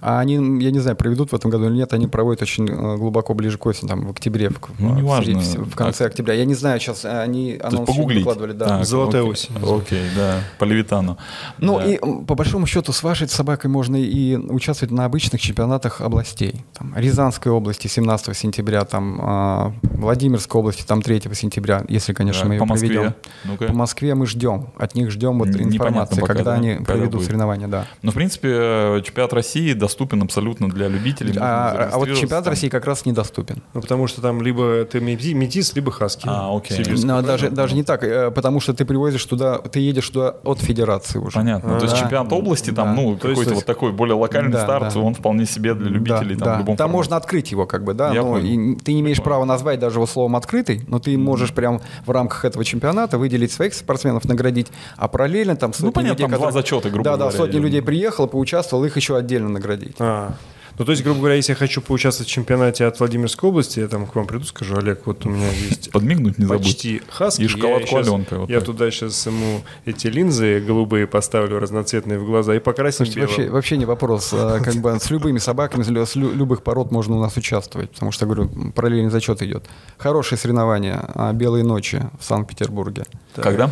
А 0.00 0.20
они, 0.20 0.34
я 0.62 0.70
не 0.70 0.78
знаю, 0.78 0.96
проведут 0.96 1.32
в 1.32 1.34
этом 1.34 1.50
году 1.50 1.66
или 1.68 1.74
нет, 1.74 1.92
они 1.94 2.06
проводят 2.06 2.42
очень 2.42 2.68
э, 2.68 2.96
глубоко 2.96 3.32
ближе 3.34 3.56
к 3.58 3.64
осени, 3.66 3.88
там, 3.88 4.06
в 4.06 4.10
октябре, 4.10 4.50
в, 4.50 4.60
Ну, 4.78 4.90
в- 4.92 4.96
неважно. 4.98 5.38
в, 5.40 5.70
в 5.70 5.74
конце 5.74 6.04
А- 6.04 6.06
октября. 6.08 6.34
Я 6.34 6.44
не 6.44 6.54
знаю, 6.54 6.78
сейчас 6.80 7.04
они 7.04 7.52
То 7.56 7.66
есть 7.68 7.74
анонс 7.88 7.96
выкладывали, 7.96 8.52
да. 8.52 8.66
Так, 8.68 8.84
Золотая 8.86 9.22
окей. 9.22 9.32
осень. 9.32 9.54
Окей, 9.62 10.02
да, 10.14 10.40
по 10.58 10.64
Левитану. 10.64 11.16
Ну 11.58 11.78
Да. 11.78 11.84
и 11.86 11.98
по 12.26 12.34
большому 12.34 12.66
счету 12.66 12.92
с 12.92 13.02
вашей 13.02 13.28
собакой 13.28 13.70
можно 13.70 13.96
и 13.96 14.36
участвовать 14.36 14.92
на 14.92 15.06
обычных 15.06 15.40
чемпионатах 15.40 16.00
областей. 16.02 16.64
Там, 16.74 16.92
Рязанской 16.96 17.50
области 17.50 17.88
17 17.88 18.34
сентября, 18.36 18.84
там, 18.84 19.18
а, 19.22 19.72
Владимирской 19.82 20.60
области 20.60 20.82
там 20.82 21.00
3 21.02 21.34
сентября, 21.34 21.84
если, 21.88 22.12
конечно, 22.12 22.42
Да, 22.42 22.48
мы 22.48 22.54
ее 22.54 22.58
по 22.60 22.66
Москве? 22.66 22.88
проведем. 22.88 23.14
Ну-ка. 23.44 23.64
По 23.66 23.72
Москве 23.72 24.14
мы 24.14 24.26
ждем, 24.26 24.68
от 24.76 24.94
них 24.94 25.10
ждем 25.10 25.38
вот 25.38 25.48
информации, 25.48 26.20
пока, 26.20 26.34
когда 26.34 26.50
да, 26.52 26.56
они 26.58 26.74
когда 26.74 26.84
проведут 26.84 27.12
будет. 27.14 27.24
соревнования, 27.26 27.66
да. 27.68 27.86
Ну, 28.02 28.10
в 28.10 28.14
принципе, 28.14 28.48
э, 28.52 29.02
чемпионат 29.04 29.32
России 29.32 29.72
доступен 29.86 30.22
абсолютно 30.22 30.68
для 30.68 30.88
любителей. 30.88 31.32
можно 31.32 31.46
А, 31.46 31.90
а 31.92 31.98
вот 31.98 32.08
чемпионат 32.14 32.44
там. 32.44 32.52
России 32.52 32.68
как 32.68 32.86
раз 32.86 33.06
недоступен. 33.06 33.62
Ну, 33.74 33.80
потому 33.80 34.06
что 34.08 34.20
там 34.20 34.42
либо 34.42 34.84
ты 34.84 34.98
мети- 35.00 35.34
метис, 35.34 35.74
либо 35.74 35.90
хаски. 35.92 36.26
А, 36.28 36.54
окей. 36.56 36.76
Сибирский. 36.76 37.06
Но 37.06 37.22
даже, 37.22 37.50
даже 37.50 37.74
не 37.74 37.82
так, 37.84 38.02
э, 38.02 38.30
потому 38.30 38.60
что 38.60 38.74
ты 38.74 38.84
привозишь 38.84 39.24
туда, 39.24 39.58
ты 39.58 39.80
едешь 39.80 40.08
туда 40.10 40.34
от 40.44 40.58
федерации 40.60 41.18
уже. 41.18 41.34
Понятно. 41.36 41.78
То 41.78 41.84
есть 41.84 41.94
Да. 41.94 42.00
чемпионат 42.00 42.32
области, 42.32 42.70
там, 42.72 42.94
Да. 42.96 43.00
ну, 43.02 43.16
То 43.16 43.28
есть- 43.28 43.40
какой-то 43.40 43.54
вот 43.54 43.64
такой 43.64 43.92
более 43.92 44.14
локальный 44.16 44.52
Да, 44.52 44.62
старт, 44.62 44.92
да. 44.94 45.00
он 45.00 45.14
вполне 45.14 45.46
себе 45.46 45.74
для 45.74 45.88
любителей 45.88 46.34
да, 46.36 46.44
там, 46.44 46.52
да. 46.52 46.56
в 46.56 46.58
любом 46.60 46.76
Там 46.76 46.86
формате. 46.86 46.96
можно 46.96 47.16
открыть 47.16 47.50
его, 47.52 47.66
как 47.66 47.84
бы, 47.84 47.94
да. 47.94 48.12
Я 48.12 48.22
но 48.22 48.32
понял. 48.32 48.44
и 48.46 48.76
ты 48.76 48.92
не 48.92 49.00
имеешь 49.00 49.22
права 49.22 49.44
назвать 49.44 49.78
даже 49.78 49.96
его 49.98 50.06
словом 50.06 50.34
открытый, 50.36 50.82
но 50.88 50.98
ты 50.98 51.16
можешь 51.16 51.52
прям 51.52 51.80
в 52.04 52.10
рамках 52.10 52.44
этого 52.44 52.64
чемпионата 52.64 53.18
выделить 53.18 53.52
своих 53.52 53.74
спортсменов, 53.74 54.24
наградить, 54.24 54.68
а 54.96 55.08
параллельно 55.08 55.54
там 55.56 55.72
сотни 55.72 55.86
Ну, 55.86 55.92
понятно, 55.92 56.12
людей, 56.14 56.22
там 56.24 56.30
два 56.30 56.38
которые- 56.48 56.62
зачета, 56.62 56.90
грубо 56.90 57.04
да, 57.04 57.16
говоря, 57.16 57.30
Да, 57.30 57.36
сотни 57.36 57.58
людей 57.58 57.82
приехало, 57.82 58.26
поучаствовал, 58.26 58.84
их 58.84 58.96
еще 58.96 59.16
отдельно 59.16 59.48
наградить. 59.48 59.75
А, 59.98 60.34
ну, 60.78 60.84
то 60.84 60.90
есть, 60.92 61.02
грубо 61.02 61.20
говоря, 61.20 61.36
если 61.36 61.52
я 61.52 61.56
хочу 61.56 61.80
поучаствовать 61.80 62.28
в 62.28 62.32
чемпионате 62.32 62.84
от 62.84 62.98
Владимирской 62.98 63.48
области, 63.48 63.80
я 63.80 63.88
там 63.88 64.06
к 64.06 64.14
вам 64.14 64.26
приду, 64.26 64.44
скажу, 64.44 64.76
Олег, 64.76 65.06
вот 65.06 65.24
у 65.24 65.30
меня 65.30 65.50
есть 65.50 65.90
Подмигнуть 65.92 66.36
не 66.36 66.44
забудь. 66.44 66.64
почти 66.66 67.00
хаски. 67.08 67.40
И 67.44 67.48
шоколадку 67.48 67.94
я, 67.96 68.02
Аленка, 68.02 68.38
вот 68.40 68.50
я 68.50 68.56
так. 68.56 68.66
туда 68.66 68.90
сейчас 68.90 69.24
ему 69.26 69.62
эти 69.86 70.08
линзы 70.08 70.60
голубые 70.60 71.06
поставлю, 71.06 71.60
разноцветные 71.60 72.18
в 72.18 72.26
глаза 72.26 72.54
и 72.54 72.58
покрасим 72.58 73.06
Слушайте, 73.06 73.20
белым. 73.20 73.30
вообще, 73.36 73.50
вообще 73.50 73.76
не 73.78 73.86
вопрос. 73.86 74.30
А, 74.34 74.60
Как 74.64 74.74
бы 74.74 75.00
с 75.00 75.08
любыми 75.08 75.38
собаками, 75.38 75.82
с 75.82 75.88
лю- 75.88 76.04
с 76.04 76.14
лю- 76.14 76.34
любых 76.34 76.62
пород 76.62 76.90
можно 76.92 77.16
у 77.16 77.20
нас 77.22 77.34
участвовать, 77.38 77.90
потому 77.92 78.12
что, 78.12 78.26
говорю, 78.26 78.50
параллельный 78.74 79.10
зачет 79.10 79.40
идет. 79.40 79.64
Хорошие 79.96 80.38
соревнования 80.38 81.02
а, 81.14 81.32
«Белые 81.32 81.64
ночи» 81.64 82.02
в 82.20 82.24
Санкт-Петербурге. 82.24 83.04
Когда? 83.34 83.70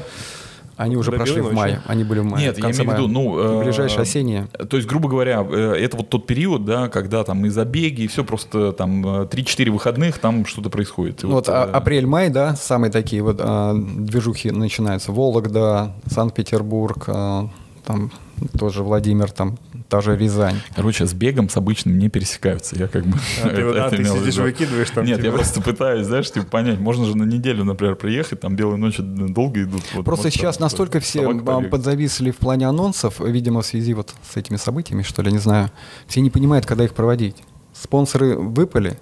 Они 0.77 0.97
уже 0.97 1.13
прошли 1.13 1.37
«Белые 1.37 1.53
в 1.53 1.55
мае. 1.55 1.75
ночи»? 1.75 1.85
Они 1.87 2.05
были 2.05 2.19
в 2.21 2.25
мае. 2.25 2.47
Нет, 2.47 2.57
в 2.57 2.59
я 2.59 2.71
имею 2.71 2.91
в 2.91 2.93
виду, 2.95 3.09
ну... 3.09 3.39
э, 3.39 3.63
Ближайшие 3.65 4.03
осенние. 4.03 4.49
То 4.69 4.77
есть, 4.77 4.89
грубо 4.89 5.09
говоря, 5.09 5.47
э, 5.49 5.77
это 5.79 5.97
вот 5.97 6.09
тот 6.11 6.27
период, 6.27 6.65
да, 6.65 6.89
когда 6.89 7.23
там 7.25 7.45
и 7.47 7.49
забеги, 7.49 8.03
и 8.03 8.07
все 8.07 8.25
просто 8.25 8.73
там 8.73 9.23
э, 9.23 9.25
3-4 9.27 9.71
выходных, 9.71 10.19
там 10.19 10.45
что-то 10.47 10.71
происходит. 10.71 11.23
Ну 11.23 11.31
Вот, 11.31 11.49
а- 11.49 11.67
э, 11.67 11.71
апрель-май, 11.71 12.31
да, 12.31 12.57
самые 12.57 12.91
такие 12.91 13.23
вот 13.23 13.37
а, 13.41 13.75
движухи 13.75 14.51
начинаются. 14.51 15.13
Вологда, 15.13 15.95
Санкт-Петербург, 16.07 17.05
а, 17.09 17.49
там 17.85 18.11
тоже 18.59 18.83
Владимир, 18.83 19.31
там 19.31 19.57
та 19.95 20.01
же 20.01 20.17
Рязань. 20.17 20.57
Короче, 20.75 21.07
с 21.07 21.13
бегом 21.15 21.49
с 21.49 21.57
обычным 21.57 21.97
не 21.99 22.09
пересекаются. 22.09 22.75
Я 22.77 22.89
как 22.89 23.07
бы... 23.07 23.17
А 23.45 23.49
ты, 23.49 23.65
вот- 23.65 23.77
а, 23.77 23.87
это 23.87 23.97
ты 23.97 24.03
в 24.03 24.07
сидишь, 24.09 24.37
выкидываешь 24.39 24.91
там. 24.91 25.05
Нет, 25.05 25.19
я 25.19 25.25
типа. 25.27 25.37
просто 25.37 25.61
пытаюсь, 25.63 26.05
знаешь, 26.05 26.33
типа 26.33 26.47
понять. 26.47 26.81
Можно 26.81 27.05
же 27.05 27.17
на 27.17 27.23
неделю, 27.23 27.63
например, 27.63 27.95
приехать, 27.95 28.41
там 28.41 28.57
белые 28.57 28.77
ночи 28.77 29.01
долго 29.03 29.63
идут. 29.63 29.83
вот, 29.95 30.05
Просто 30.05 30.25
может, 30.27 30.35
сейчас 30.41 30.57
там, 30.57 30.65
настолько 30.65 30.99
все 30.99 31.29
а, 31.31 31.61
подзависли 31.61 32.33
в 32.33 32.39
плане 32.39 32.67
анонсов, 32.67 33.21
видимо, 33.21 33.63
в 33.63 33.67
связи 33.67 33.95
вот 33.95 34.13
с 34.29 34.37
этими 34.37 34.57
событиями, 34.57 35.03
что 35.03 35.23
ли, 35.23 35.31
не 35.31 35.39
знаю. 35.39 35.71
Все 36.09 36.21
не 36.21 36.31
понимают, 36.31 36.67
когда 36.67 36.83
их 36.83 36.93
проводить. 36.93 37.37
Спонсоры 37.73 38.37
выпали, 38.37 38.99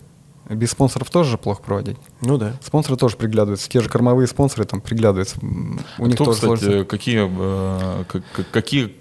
без 0.50 0.72
спонсоров 0.72 1.08
тоже 1.08 1.30
же 1.30 1.38
плохо 1.38 1.62
проводить. 1.62 1.96
Ну 2.20 2.36
да. 2.36 2.52
Спонсоры 2.62 2.96
тоже 2.98 3.16
приглядываются. 3.16 3.70
Те 3.70 3.80
же 3.80 3.88
кормовые 3.88 4.26
спонсоры 4.26 4.66
там 4.66 4.82
приглядываются. 4.82 5.38
У 5.40 6.04
них 6.06 6.16
Кто, 6.16 6.24
тоже 6.26 6.34
кстати, 6.36 6.58
сложится. 6.60 6.84
какие, 6.84 7.20
э, 7.30 8.04
к- 8.04 8.20
к- 8.20 8.50
какие 8.50 8.94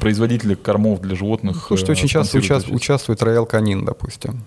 производители 0.00 0.54
кормов 0.54 1.00
для 1.00 1.14
животных 1.16 1.64
Слушайте, 1.68 1.92
э, 1.92 1.94
очень 1.94 2.08
часто 2.08 2.30
спонсируют 2.38 2.64
участ- 2.64 2.74
участвует 2.74 3.22
Роял 3.22 3.46
Канин, 3.46 3.84
допустим. 3.84 4.42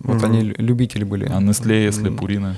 Вот 0.00 0.16
Мгм. 0.16 0.24
они 0.26 0.40
лю- 0.42 0.54
любители 0.58 1.04
были. 1.04 1.24
А 1.26 1.40
Nestlé, 1.40 1.84
если 1.84 2.08
Пурина? 2.10 2.56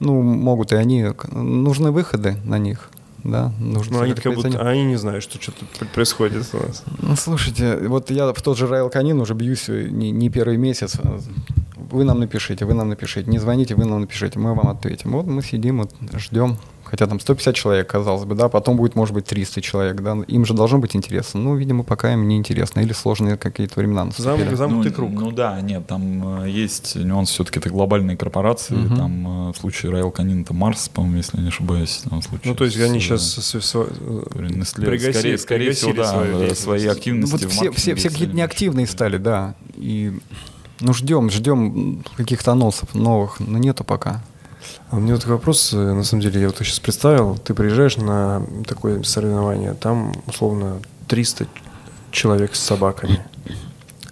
Ну, 0.00 0.22
могут 0.22 0.72
и 0.72 0.76
они. 0.76 1.06
Нужны 1.32 1.90
выходы 1.90 2.36
на 2.44 2.58
них. 2.58 2.90
Да, 3.24 3.52
нужно 3.58 3.96
Ну, 3.98 4.02
они 4.04 4.14
как 4.14 4.32
будто, 4.34 4.60
они 4.70 4.84
не 4.84 4.94
знают, 4.96 5.24
что 5.24 5.42
что-то 5.42 5.64
происходит 5.92 6.46
у 6.52 6.58
нас. 6.58 6.84
Ну, 7.02 7.16
слушайте, 7.16 7.76
вот 7.88 8.10
я 8.12 8.32
в 8.32 8.40
тот 8.42 8.56
же 8.56 8.68
Райл 8.68 8.90
Канин 8.90 9.20
уже 9.20 9.34
бьюсь 9.34 9.68
э, 9.68 9.88
не, 9.90 10.12
не 10.12 10.30
первый 10.30 10.56
месяц. 10.56 10.92
Вы 11.90 12.04
нам 12.04 12.20
напишите, 12.20 12.64
вы 12.64 12.74
нам 12.74 12.88
напишите. 12.90 13.28
Не 13.28 13.38
звоните, 13.38 13.74
вы 13.74 13.86
нам 13.86 14.02
напишите, 14.02 14.38
мы 14.38 14.54
вам 14.54 14.68
ответим. 14.68 15.10
Вот 15.12 15.26
мы 15.26 15.42
сидим, 15.42 15.78
вот, 15.78 15.92
ждем. 16.16 16.58
Хотя 16.90 17.06
там 17.06 17.20
150 17.20 17.54
человек, 17.54 17.86
казалось 17.88 18.24
бы, 18.24 18.34
да, 18.34 18.48
потом 18.48 18.76
будет, 18.76 18.94
может 18.94 19.14
быть, 19.14 19.26
300 19.26 19.60
человек, 19.60 20.00
да. 20.00 20.16
Им 20.26 20.46
же 20.46 20.54
должно 20.54 20.78
быть 20.78 20.96
интересно. 20.96 21.40
Ну, 21.40 21.56
видимо, 21.56 21.84
пока 21.84 22.12
им 22.12 22.26
не 22.26 22.36
интересно. 22.36 22.80
Или 22.80 22.92
сложные 22.92 23.36
какие-то 23.36 23.78
времена 23.78 24.06
наступили. 24.06 24.36
Замок, 24.36 24.56
замкнутый 24.56 24.90
ну, 24.90 24.96
круг. 24.96 25.10
Ну 25.12 25.32
да, 25.32 25.60
нет, 25.60 25.86
там 25.86 26.42
э, 26.44 26.50
есть 26.50 26.96
нюанс, 26.96 27.30
все-таки 27.30 27.58
это 27.58 27.70
глобальные 27.70 28.16
корпорации, 28.16 28.74
Мгм. 28.74 28.96
там 28.96 29.48
э, 29.48 29.52
в 29.52 29.56
случае 29.56 29.92
Royal 29.92 30.12
Canin 30.14 30.42
это 30.42 30.54
Марс, 30.54 30.88
по-моему, 30.88 31.18
если 31.18 31.36
я 31.36 31.42
не 31.42 31.48
ошибаюсь. 31.48 32.02
Там, 32.08 32.20
в 32.20 32.24
случае 32.24 32.50
Ну, 32.50 32.54
то 32.54 32.64
есть 32.64 32.76
с, 32.76 32.80
они 32.80 32.98
э, 32.98 33.00
сейчас 33.00 33.38
Nestlé, 33.38 34.86
пригаси- 34.86 35.12
скорее, 35.12 35.38
скорее 35.38 35.72
всего, 35.72 35.92
пригасили 35.92 36.48
да, 36.48 36.54
свои 36.54 36.84
Ну, 36.86 36.92
активности 36.92 37.32
вот 37.32 37.42
в 37.42 37.48
все, 37.50 37.72
все, 37.72 37.94
все 37.94 38.08
какие-то 38.10 38.34
неактивные 38.34 38.86
стали, 38.86 39.18
да. 39.18 39.54
И 39.74 40.12
ну 40.80 40.92
ждем, 40.92 41.30
ждем 41.30 42.04
каких-то 42.16 42.52
анонсов 42.52 42.94
новых, 42.94 43.40
но 43.40 43.58
нету 43.58 43.84
пока. 43.84 44.22
А 44.90 44.96
у 44.96 45.00
меня 45.00 45.14
вот 45.14 45.26
вопрос, 45.26 45.72
э, 45.74 45.76
на 45.76 46.02
самом 46.02 46.22
деле, 46.22 46.40
я 46.40 46.46
вот 46.46 46.56
сейчас 46.58 46.80
представил, 46.80 47.36
ты 47.36 47.52
приезжаешь 47.52 47.98
на 47.98 48.42
такое 48.66 49.02
соревнование, 49.02 49.74
там, 49.74 50.14
условно, 50.26 50.80
300 51.08 51.46
человек 52.10 52.54
с 52.54 52.60
собаками. 52.60 53.22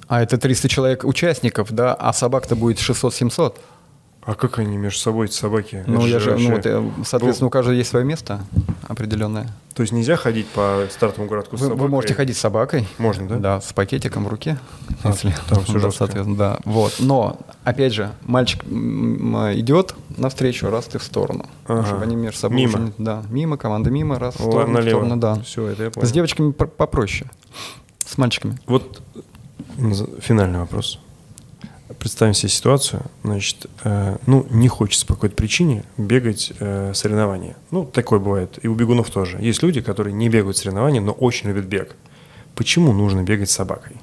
А 0.07 0.23
это 0.23 0.37
300 0.37 0.69
человек 0.69 1.05
участников, 1.05 1.73
да, 1.73 1.95
а 1.95 2.13
собак-то 2.13 2.57
будет 2.57 2.79
600-700. 2.79 3.55
А 4.27 4.35
как 4.35 4.59
они 4.59 4.77
между 4.77 4.99
собой, 4.99 5.27
эти 5.27 5.35
собаки? 5.35 5.85
Ну, 5.87 6.01
Это 6.01 6.09
я 6.09 6.19
же, 6.19 6.37
ну, 6.37 6.51
вот, 6.51 6.67
э, 6.67 6.83
соответственно, 7.05 7.47
у 7.47 7.51
каждого 7.51 7.75
есть 7.77 7.91
свое 7.91 8.05
место 8.05 8.41
определенное. 8.89 9.47
То 9.73 9.83
есть 9.83 9.93
нельзя 9.93 10.17
ходить 10.17 10.49
по 10.49 10.85
стартовому 10.91 11.29
городку 11.29 11.57
с 11.57 11.61
Вы, 11.61 11.67
вы 11.69 11.73
собакой? 11.75 11.91
можете 11.91 12.15
ходить 12.15 12.37
с 12.37 12.41
собакой. 12.41 12.89
Можно, 12.99 13.29
да? 13.29 13.37
Да, 13.37 13.61
с 13.61 13.73
пакетиком 13.73 14.25
в 14.25 14.29
руке. 14.29 14.59
А, 15.05 15.11
если, 15.11 15.33
там 15.49 15.63
всё 15.63 15.73
да, 15.75 15.79
жестко. 15.79 15.99
соответственно, 15.99 16.37
да. 16.37 16.59
Вот. 16.65 16.97
Но, 16.99 17.39
опять 17.63 17.93
же, 17.93 18.11
мальчик 18.25 18.65
идет 18.65 19.95
навстречу, 20.17 20.71
раз 20.71 20.87
ты 20.87 20.99
в 20.99 21.05
сторону. 21.05 21.47
Ага. 21.69 21.87
Чтобы 21.87 22.03
они 22.03 22.17
между 22.17 22.39
собой 22.41 22.57
Мимо. 22.57 22.79
не- 22.81 22.93
да, 22.99 23.23
мимо, 23.31 23.57
команда 23.57 23.91
мимо, 23.91 24.19
раз 24.19 24.35
в 24.35 24.39
сторону, 24.41 24.67
в 24.71 24.75
налево. 24.75 24.89
сторону, 24.99 25.17
да. 25.19 25.35
Все, 25.45 25.69
это 25.69 25.85
я 25.85 25.91
понял. 25.91 26.09
С 26.09 26.11
девочками 26.11 26.51
пр- 26.51 26.67
попроще. 26.69 27.31
С 28.05 28.19
мальчиками. 28.19 28.59
Вот 28.67 29.03
финальный 30.21 30.59
вопрос. 30.59 30.99
Представим 32.01 32.35
себе 32.35 32.49
ситуацию, 32.49 33.03
значит, 33.23 33.67
э, 33.85 34.17
ну, 34.27 34.45
не 34.51 34.67
хочется 34.67 35.07
по 35.07 35.15
какой-то 35.15 35.37
причине 35.37 35.85
бегать 35.97 36.53
э, 36.59 36.93
соревнования. 36.95 37.57
Ну, 37.71 37.85
такое 37.85 38.19
бывает. 38.19 38.59
И 38.63 38.67
у 38.69 38.75
бегунов 38.75 39.09
тоже. 39.11 39.39
Есть 39.41 39.63
люди, 39.63 39.81
которые 39.81 40.13
не 40.13 40.29
бегают 40.29 40.57
соревнования, 40.57 41.01
но 41.01 41.13
очень 41.13 41.49
любят 41.49 41.67
бег. 41.67 41.95
Почему 42.57 42.93
нужно 42.93 43.23
бегать 43.23 43.51
с 43.51 43.55
собакой? 43.55 43.97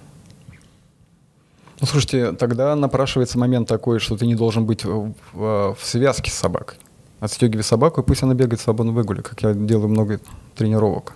Ну, 1.82 1.88
слушайте, 1.88 2.32
тогда 2.32 2.74
напрашивается 2.78 3.38
момент 3.38 3.68
такой, 3.68 4.00
что 4.00 4.16
ты 4.16 4.26
не 4.28 4.36
должен 4.36 4.66
быть 4.66 4.86
в, 4.86 5.14
в- 5.34 5.76
в 5.78 5.86
связке 5.86 6.32
с 6.32 6.36
собакой. 6.36 6.78
Отстегивай 7.20 7.64
собаку, 7.64 8.00
и 8.00 8.04
пусть 8.06 8.24
она 8.24 8.34
бегает 8.34 8.62
свободно 8.62 8.94
выгули, 8.94 9.22
как 9.22 9.42
я 9.44 9.54
делаю 9.54 9.90
много 9.90 10.22
тренировок. 10.56 11.14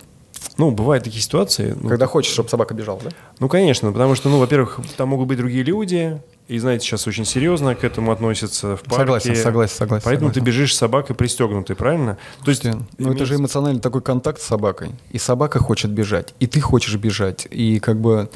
Ну, 0.56 0.70
бывают 0.70 1.04
такие 1.04 1.22
ситуации. 1.22 1.76
ну, 1.80 1.88
Когда 1.88 2.06
хочешь, 2.06 2.32
чтобы 2.32 2.48
собака 2.48 2.74
бежала, 2.74 3.00
да? 3.02 3.10
Ну, 3.38 3.48
конечно, 3.48 3.92
потому 3.92 4.14
что, 4.14 4.28
ну, 4.28 4.38
во-первых, 4.38 4.80
там 4.96 5.08
могут 5.10 5.28
быть 5.28 5.38
другие 5.38 5.62
люди, 5.62 6.20
и, 6.48 6.58
знаете, 6.58 6.84
сейчас 6.86 7.06
очень 7.06 7.24
серьезно 7.24 7.74
к 7.74 7.84
этому 7.84 8.10
относятся 8.10 8.76
в 8.76 8.80
парке. 8.82 8.96
Согласен, 8.96 9.36
согласен, 9.36 9.76
согласен, 9.76 10.04
Поэтому 10.04 10.28
согласен. 10.30 10.40
ты 10.44 10.46
бежишь 10.46 10.74
с 10.74 10.78
собакой 10.78 11.14
пристегнутой, 11.14 11.76
правильно? 11.76 12.16
То 12.44 12.50
есть, 12.50 12.62
Слушайте, 12.62 12.86
ну 12.98 13.12
это 13.12 13.18
же 13.26 13.34
имеется- 13.34 13.36
эмоциональный 13.42 13.80
такой 13.80 14.00
контакт 14.02 14.40
с 14.40 14.44
собакой. 14.44 14.92
И 15.10 15.18
собака 15.18 15.58
хочет 15.58 15.90
бежать, 15.90 16.34
и 16.40 16.46
ты 16.46 16.60
хочешь 16.60 16.96
бежать. 16.96 17.46
И 17.50 17.78
как 17.80 18.00
бы, 18.00 18.30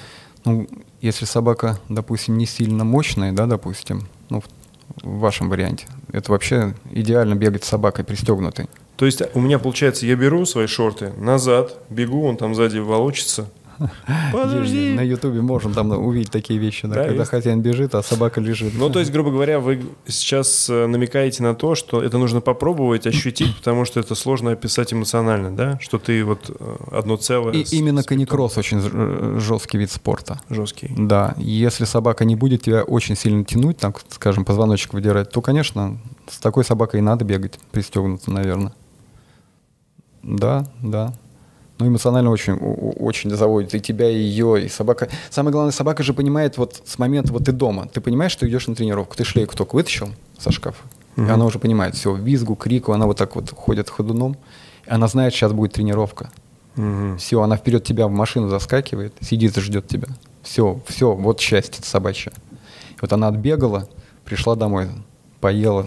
ну, 0.44 0.68
если 1.00 1.24
собака, 1.24 1.78
допустим, 1.88 2.36
не 2.36 2.46
сильно 2.46 2.84
мощная, 2.84 3.32
да, 3.32 3.46
допустим, 3.46 4.06
ну, 4.28 4.40
в, 4.42 4.44
в 5.02 5.18
вашем 5.20 5.48
варианте, 5.48 5.86
это 6.12 6.30
вообще 6.32 6.74
идеально 6.90 7.34
бегать 7.34 7.64
с 7.64 7.68
собакой 7.68 8.04
пристегнутой. 8.04 8.68
То 8.96 9.06
есть 9.06 9.22
у 9.34 9.40
меня 9.40 9.58
получается, 9.58 10.06
я 10.06 10.14
беру 10.16 10.44
свои 10.46 10.66
шорты 10.66 11.12
назад, 11.18 11.78
бегу, 11.90 12.24
он 12.26 12.36
там 12.36 12.54
сзади 12.54 12.78
волочится. 12.78 13.48
Подожди. 14.32 14.92
На 14.94 15.00
Ютубе 15.00 15.40
можно 15.40 15.72
там 15.74 15.90
увидеть 15.90 16.30
такие 16.30 16.58
вещи, 16.60 16.86
да, 16.86 16.94
Да, 16.94 17.02
когда 17.04 17.20
есть. 17.22 17.30
хозяин 17.30 17.60
бежит, 17.62 17.94
а 17.94 18.02
собака 18.02 18.40
лежит. 18.40 18.74
Ну, 18.76 18.90
то 18.90 19.00
есть, 19.00 19.10
грубо 19.10 19.30
говоря, 19.30 19.58
вы 19.58 19.82
сейчас 20.06 20.68
э, 20.70 20.86
намекаете 20.86 21.42
на 21.42 21.54
то, 21.54 21.74
что 21.74 22.02
это 22.02 22.18
нужно 22.18 22.40
попробовать, 22.40 23.06
ощутить, 23.06 23.56
потому 23.56 23.84
что 23.84 23.98
это 23.98 24.14
сложно 24.14 24.52
описать 24.52 24.92
эмоционально, 24.92 25.56
да? 25.56 25.78
Что 25.80 25.98
ты 25.98 26.22
вот 26.24 26.50
э, 26.50 26.76
одно 26.92 27.16
целое. 27.16 27.54
И 27.54 27.64
с- 27.64 27.72
именно 27.72 28.02
с 28.02 28.06
каникросс 28.06 28.56
очень 28.58 28.80
ж- 28.80 29.40
жесткий 29.40 29.78
вид 29.78 29.90
спорта. 29.90 30.40
жесткий. 30.48 30.92
Да, 30.96 31.34
если 31.38 31.84
собака 31.84 32.24
не 32.24 32.36
будет 32.36 32.62
тебя 32.62 32.82
очень 32.84 33.16
сильно 33.16 33.44
тянуть, 33.44 33.78
там, 33.78 33.94
скажем, 34.10 34.44
позвоночек 34.44 34.92
выдирать, 34.94 35.30
то, 35.30 35.40
конечно, 35.40 35.98
с 36.30 36.38
такой 36.38 36.64
собакой 36.64 37.00
и 37.00 37.02
надо 37.02 37.24
бегать, 37.24 37.58
пристегнуться, 37.72 38.30
наверное. 38.30 38.74
Да, 40.22 40.66
да. 40.82 41.12
Ну, 41.78 41.88
эмоционально 41.88 42.30
очень, 42.30 42.54
очень 42.54 43.30
заводит 43.30 43.74
и 43.74 43.80
тебя, 43.80 44.08
и 44.08 44.16
ее, 44.16 44.64
и 44.64 44.68
собака. 44.68 45.08
Самое 45.30 45.52
главное, 45.52 45.72
собака 45.72 46.02
же 46.02 46.14
понимает 46.14 46.56
вот 46.58 46.82
с 46.84 46.98
момента, 46.98 47.32
вот 47.32 47.44
ты 47.44 47.52
дома, 47.52 47.88
ты 47.88 48.00
понимаешь, 48.00 48.32
что 48.32 48.48
идешь 48.48 48.68
на 48.68 48.74
тренировку, 48.74 49.16
ты 49.16 49.24
шлейку 49.24 49.56
только 49.56 49.74
вытащил 49.74 50.10
со 50.38 50.52
шкафа, 50.52 50.82
и 51.16 51.22
она 51.22 51.44
уже 51.44 51.58
понимает, 51.58 51.96
все, 51.96 52.14
визгу, 52.14 52.54
крику, 52.54 52.92
она 52.92 53.06
вот 53.06 53.16
так 53.16 53.34
вот 53.34 53.50
ходит 53.50 53.90
ходуном, 53.90 54.36
и 54.86 54.90
она 54.90 55.08
знает, 55.08 55.34
сейчас 55.34 55.52
будет 55.52 55.72
тренировка. 55.72 56.30
Мгм. 56.76 57.18
Все, 57.18 57.42
она 57.42 57.56
вперед 57.56 57.84
тебя 57.84 58.06
в 58.06 58.10
машину 58.10 58.48
заскакивает, 58.48 59.12
сидит 59.20 59.56
и 59.56 59.60
ждет 59.60 59.88
тебя. 59.88 60.08
Все, 60.42 60.80
все, 60.86 61.14
вот 61.14 61.40
счастье 61.40 61.84
собачье. 61.84 62.32
Вот 63.00 63.12
она 63.12 63.28
отбегала, 63.28 63.88
пришла 64.24 64.54
домой, 64.54 64.88
поела, 65.40 65.86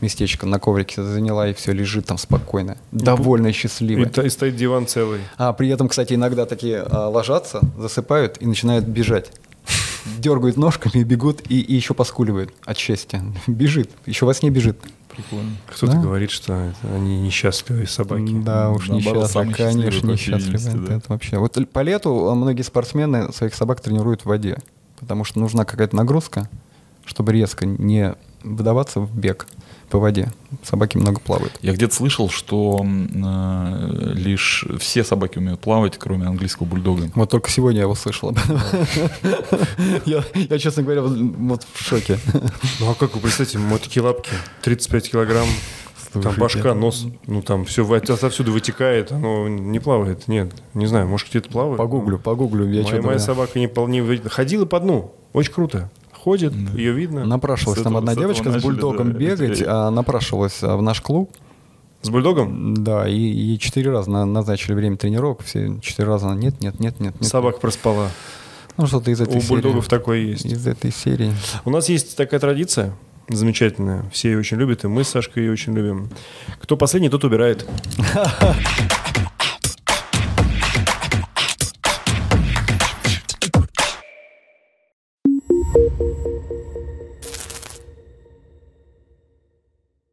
местечко 0.00 0.46
на 0.46 0.58
коврике 0.58 1.02
заняла, 1.02 1.48
и 1.48 1.54
все, 1.54 1.72
лежит 1.72 2.06
там 2.06 2.18
спокойно, 2.18 2.76
довольная, 2.92 3.50
И, 3.50 3.54
счастливая. 3.54 4.06
та- 4.06 4.22
и 4.22 4.28
стоит 4.30 4.56
диван 4.56 4.86
целый. 4.86 5.20
А 5.36 5.52
при 5.52 5.68
этом, 5.68 5.88
кстати, 5.88 6.14
иногда 6.14 6.46
такие 6.46 6.80
а, 6.80 7.08
ложатся, 7.08 7.60
засыпают 7.78 8.36
и 8.40 8.46
начинают 8.46 8.84
бежать. 8.86 9.30
Дергают 10.18 10.56
ножками 10.56 11.00
и 11.00 11.04
бегут, 11.04 11.42
и, 11.50 11.60
и 11.60 11.74
еще 11.74 11.92
поскуливают 11.94 12.52
от 12.64 12.78
счастья. 12.78 13.22
Бежит, 13.48 13.90
еще 14.06 14.24
во 14.24 14.34
сне 14.34 14.50
бежит. 14.50 14.78
Прикольно. 15.08 15.50
Кто-то 15.66 15.92
Да. 15.94 15.98
говорит, 16.00 16.30
что 16.30 16.72
они 16.94 17.20
несчастливые 17.22 17.86
собаки. 17.88 18.32
Да 18.44 18.70
уж, 18.70 18.88
Наоборот, 18.88 19.24
несчастливые, 19.24 19.54
конечно, 19.54 20.06
несчастливые. 20.08 20.86
да. 20.86 20.94
Это 20.96 21.04
вообще. 21.08 21.38
Вот 21.38 21.56
по 21.72 21.80
лету 21.80 22.28
а, 22.28 22.34
многие 22.34 22.62
спортсмены 22.62 23.32
своих 23.32 23.54
собак 23.54 23.80
тренируют 23.80 24.22
в 24.22 24.26
воде, 24.26 24.58
потому 25.00 25.24
что 25.24 25.40
нужна 25.40 25.64
какая-то 25.64 25.96
нагрузка, 25.96 26.48
чтобы 27.04 27.32
резко 27.32 27.66
не 27.66 28.14
выдаваться 28.44 29.00
в 29.00 29.16
бег 29.18 29.46
по 29.88 29.98
воде. 29.98 30.30
Собаки 30.62 30.96
много 30.96 31.20
плавают. 31.20 31.52
Я 31.62 31.72
где-то 31.72 31.94
слышал, 31.94 32.28
что 32.28 32.80
э, 32.84 34.12
лишь 34.14 34.64
все 34.80 35.04
собаки 35.04 35.38
умеют 35.38 35.60
плавать, 35.60 35.96
кроме 35.98 36.26
английского 36.26 36.66
бульдога. 36.66 37.10
Вот 37.14 37.30
только 37.30 37.50
сегодня 37.50 37.78
я 37.78 37.82
его 37.84 37.94
слышал. 37.94 38.30
об 38.30 38.38
этом. 38.38 38.60
Я, 40.04 40.24
я, 40.34 40.58
честно 40.58 40.82
говоря, 40.82 41.02
вот 41.02 41.66
в 41.72 41.82
шоке. 41.82 42.18
Ну 42.80 42.90
а 42.90 42.94
как 42.94 43.14
вы 43.14 43.20
представьте, 43.20 43.58
вот 43.58 43.82
такие 43.82 44.02
лапки, 44.02 44.30
35 44.62 45.10
килограмм, 45.12 45.46
там 46.12 46.34
башка, 46.36 46.74
нос, 46.74 47.06
ну 47.26 47.42
там 47.42 47.64
все 47.64 47.84
отовсюду 47.92 48.52
вытекает, 48.52 49.12
оно 49.12 49.48
не 49.48 49.78
плавает. 49.78 50.28
Нет, 50.28 50.52
не 50.74 50.86
знаю, 50.86 51.06
может 51.08 51.28
где-то 51.28 51.48
плавает. 51.50 51.78
Погуглю, 51.78 52.18
погуглю. 52.18 52.68
Я 52.70 52.82
моя, 52.82 53.02
моя 53.02 53.18
собака 53.18 53.58
не, 53.58 53.68
пол- 53.68 53.88
не 53.88 54.00
вы- 54.00 54.22
ходила 54.28 54.64
по 54.66 54.80
дну, 54.80 55.14
очень 55.32 55.52
круто. 55.52 55.90
Ходит, 56.26 56.52
ее 56.74 56.92
видно. 56.92 57.24
Напрашивалась 57.24 57.82
там 57.82 57.96
одна 57.96 58.16
девочка 58.16 58.50
с 58.50 58.60
бульдогом 58.60 59.12
да, 59.12 59.18
бегать, 59.20 59.62
а 59.64 59.90
напрашивалась 59.90 60.60
а, 60.60 60.76
в 60.76 60.82
наш 60.82 61.00
клуб. 61.00 61.30
С 62.02 62.10
бульдогом? 62.10 62.74
Да, 62.82 63.06
и, 63.06 63.14
и 63.14 63.56
четыре 63.60 63.92
раза 63.92 64.10
на- 64.10 64.24
назначили 64.24 64.74
время 64.74 64.96
тренировок. 64.96 65.44
Все 65.44 65.78
четыре 65.80 66.08
раза 66.08 66.26
она 66.26 66.34
нет, 66.34 66.60
нет, 66.60 66.80
нет, 66.80 66.98
нет. 66.98 67.14
нет. 67.20 67.30
Собака 67.30 67.60
проспала. 67.60 68.10
Ну, 68.76 68.88
что-то 68.88 69.12
из 69.12 69.20
этой 69.20 69.36
У 69.36 69.40
серии. 69.40 69.50
бульдогов 69.50 69.86
такое 69.86 70.18
есть. 70.18 70.46
Из 70.46 70.66
этой 70.66 70.90
серии. 70.90 71.32
У 71.64 71.70
нас 71.70 71.88
есть 71.88 72.16
такая 72.16 72.40
традиция 72.40 72.92
замечательная. 73.28 74.04
Все 74.12 74.30
ее 74.32 74.38
очень 74.40 74.56
любят, 74.56 74.82
и 74.82 74.88
мы 74.88 75.04
с 75.04 75.08
Сашкой 75.10 75.44
ее 75.44 75.52
очень 75.52 75.74
любим. 75.74 76.10
Кто 76.60 76.76
последний, 76.76 77.08
тот 77.08 77.22
убирает. 77.22 77.64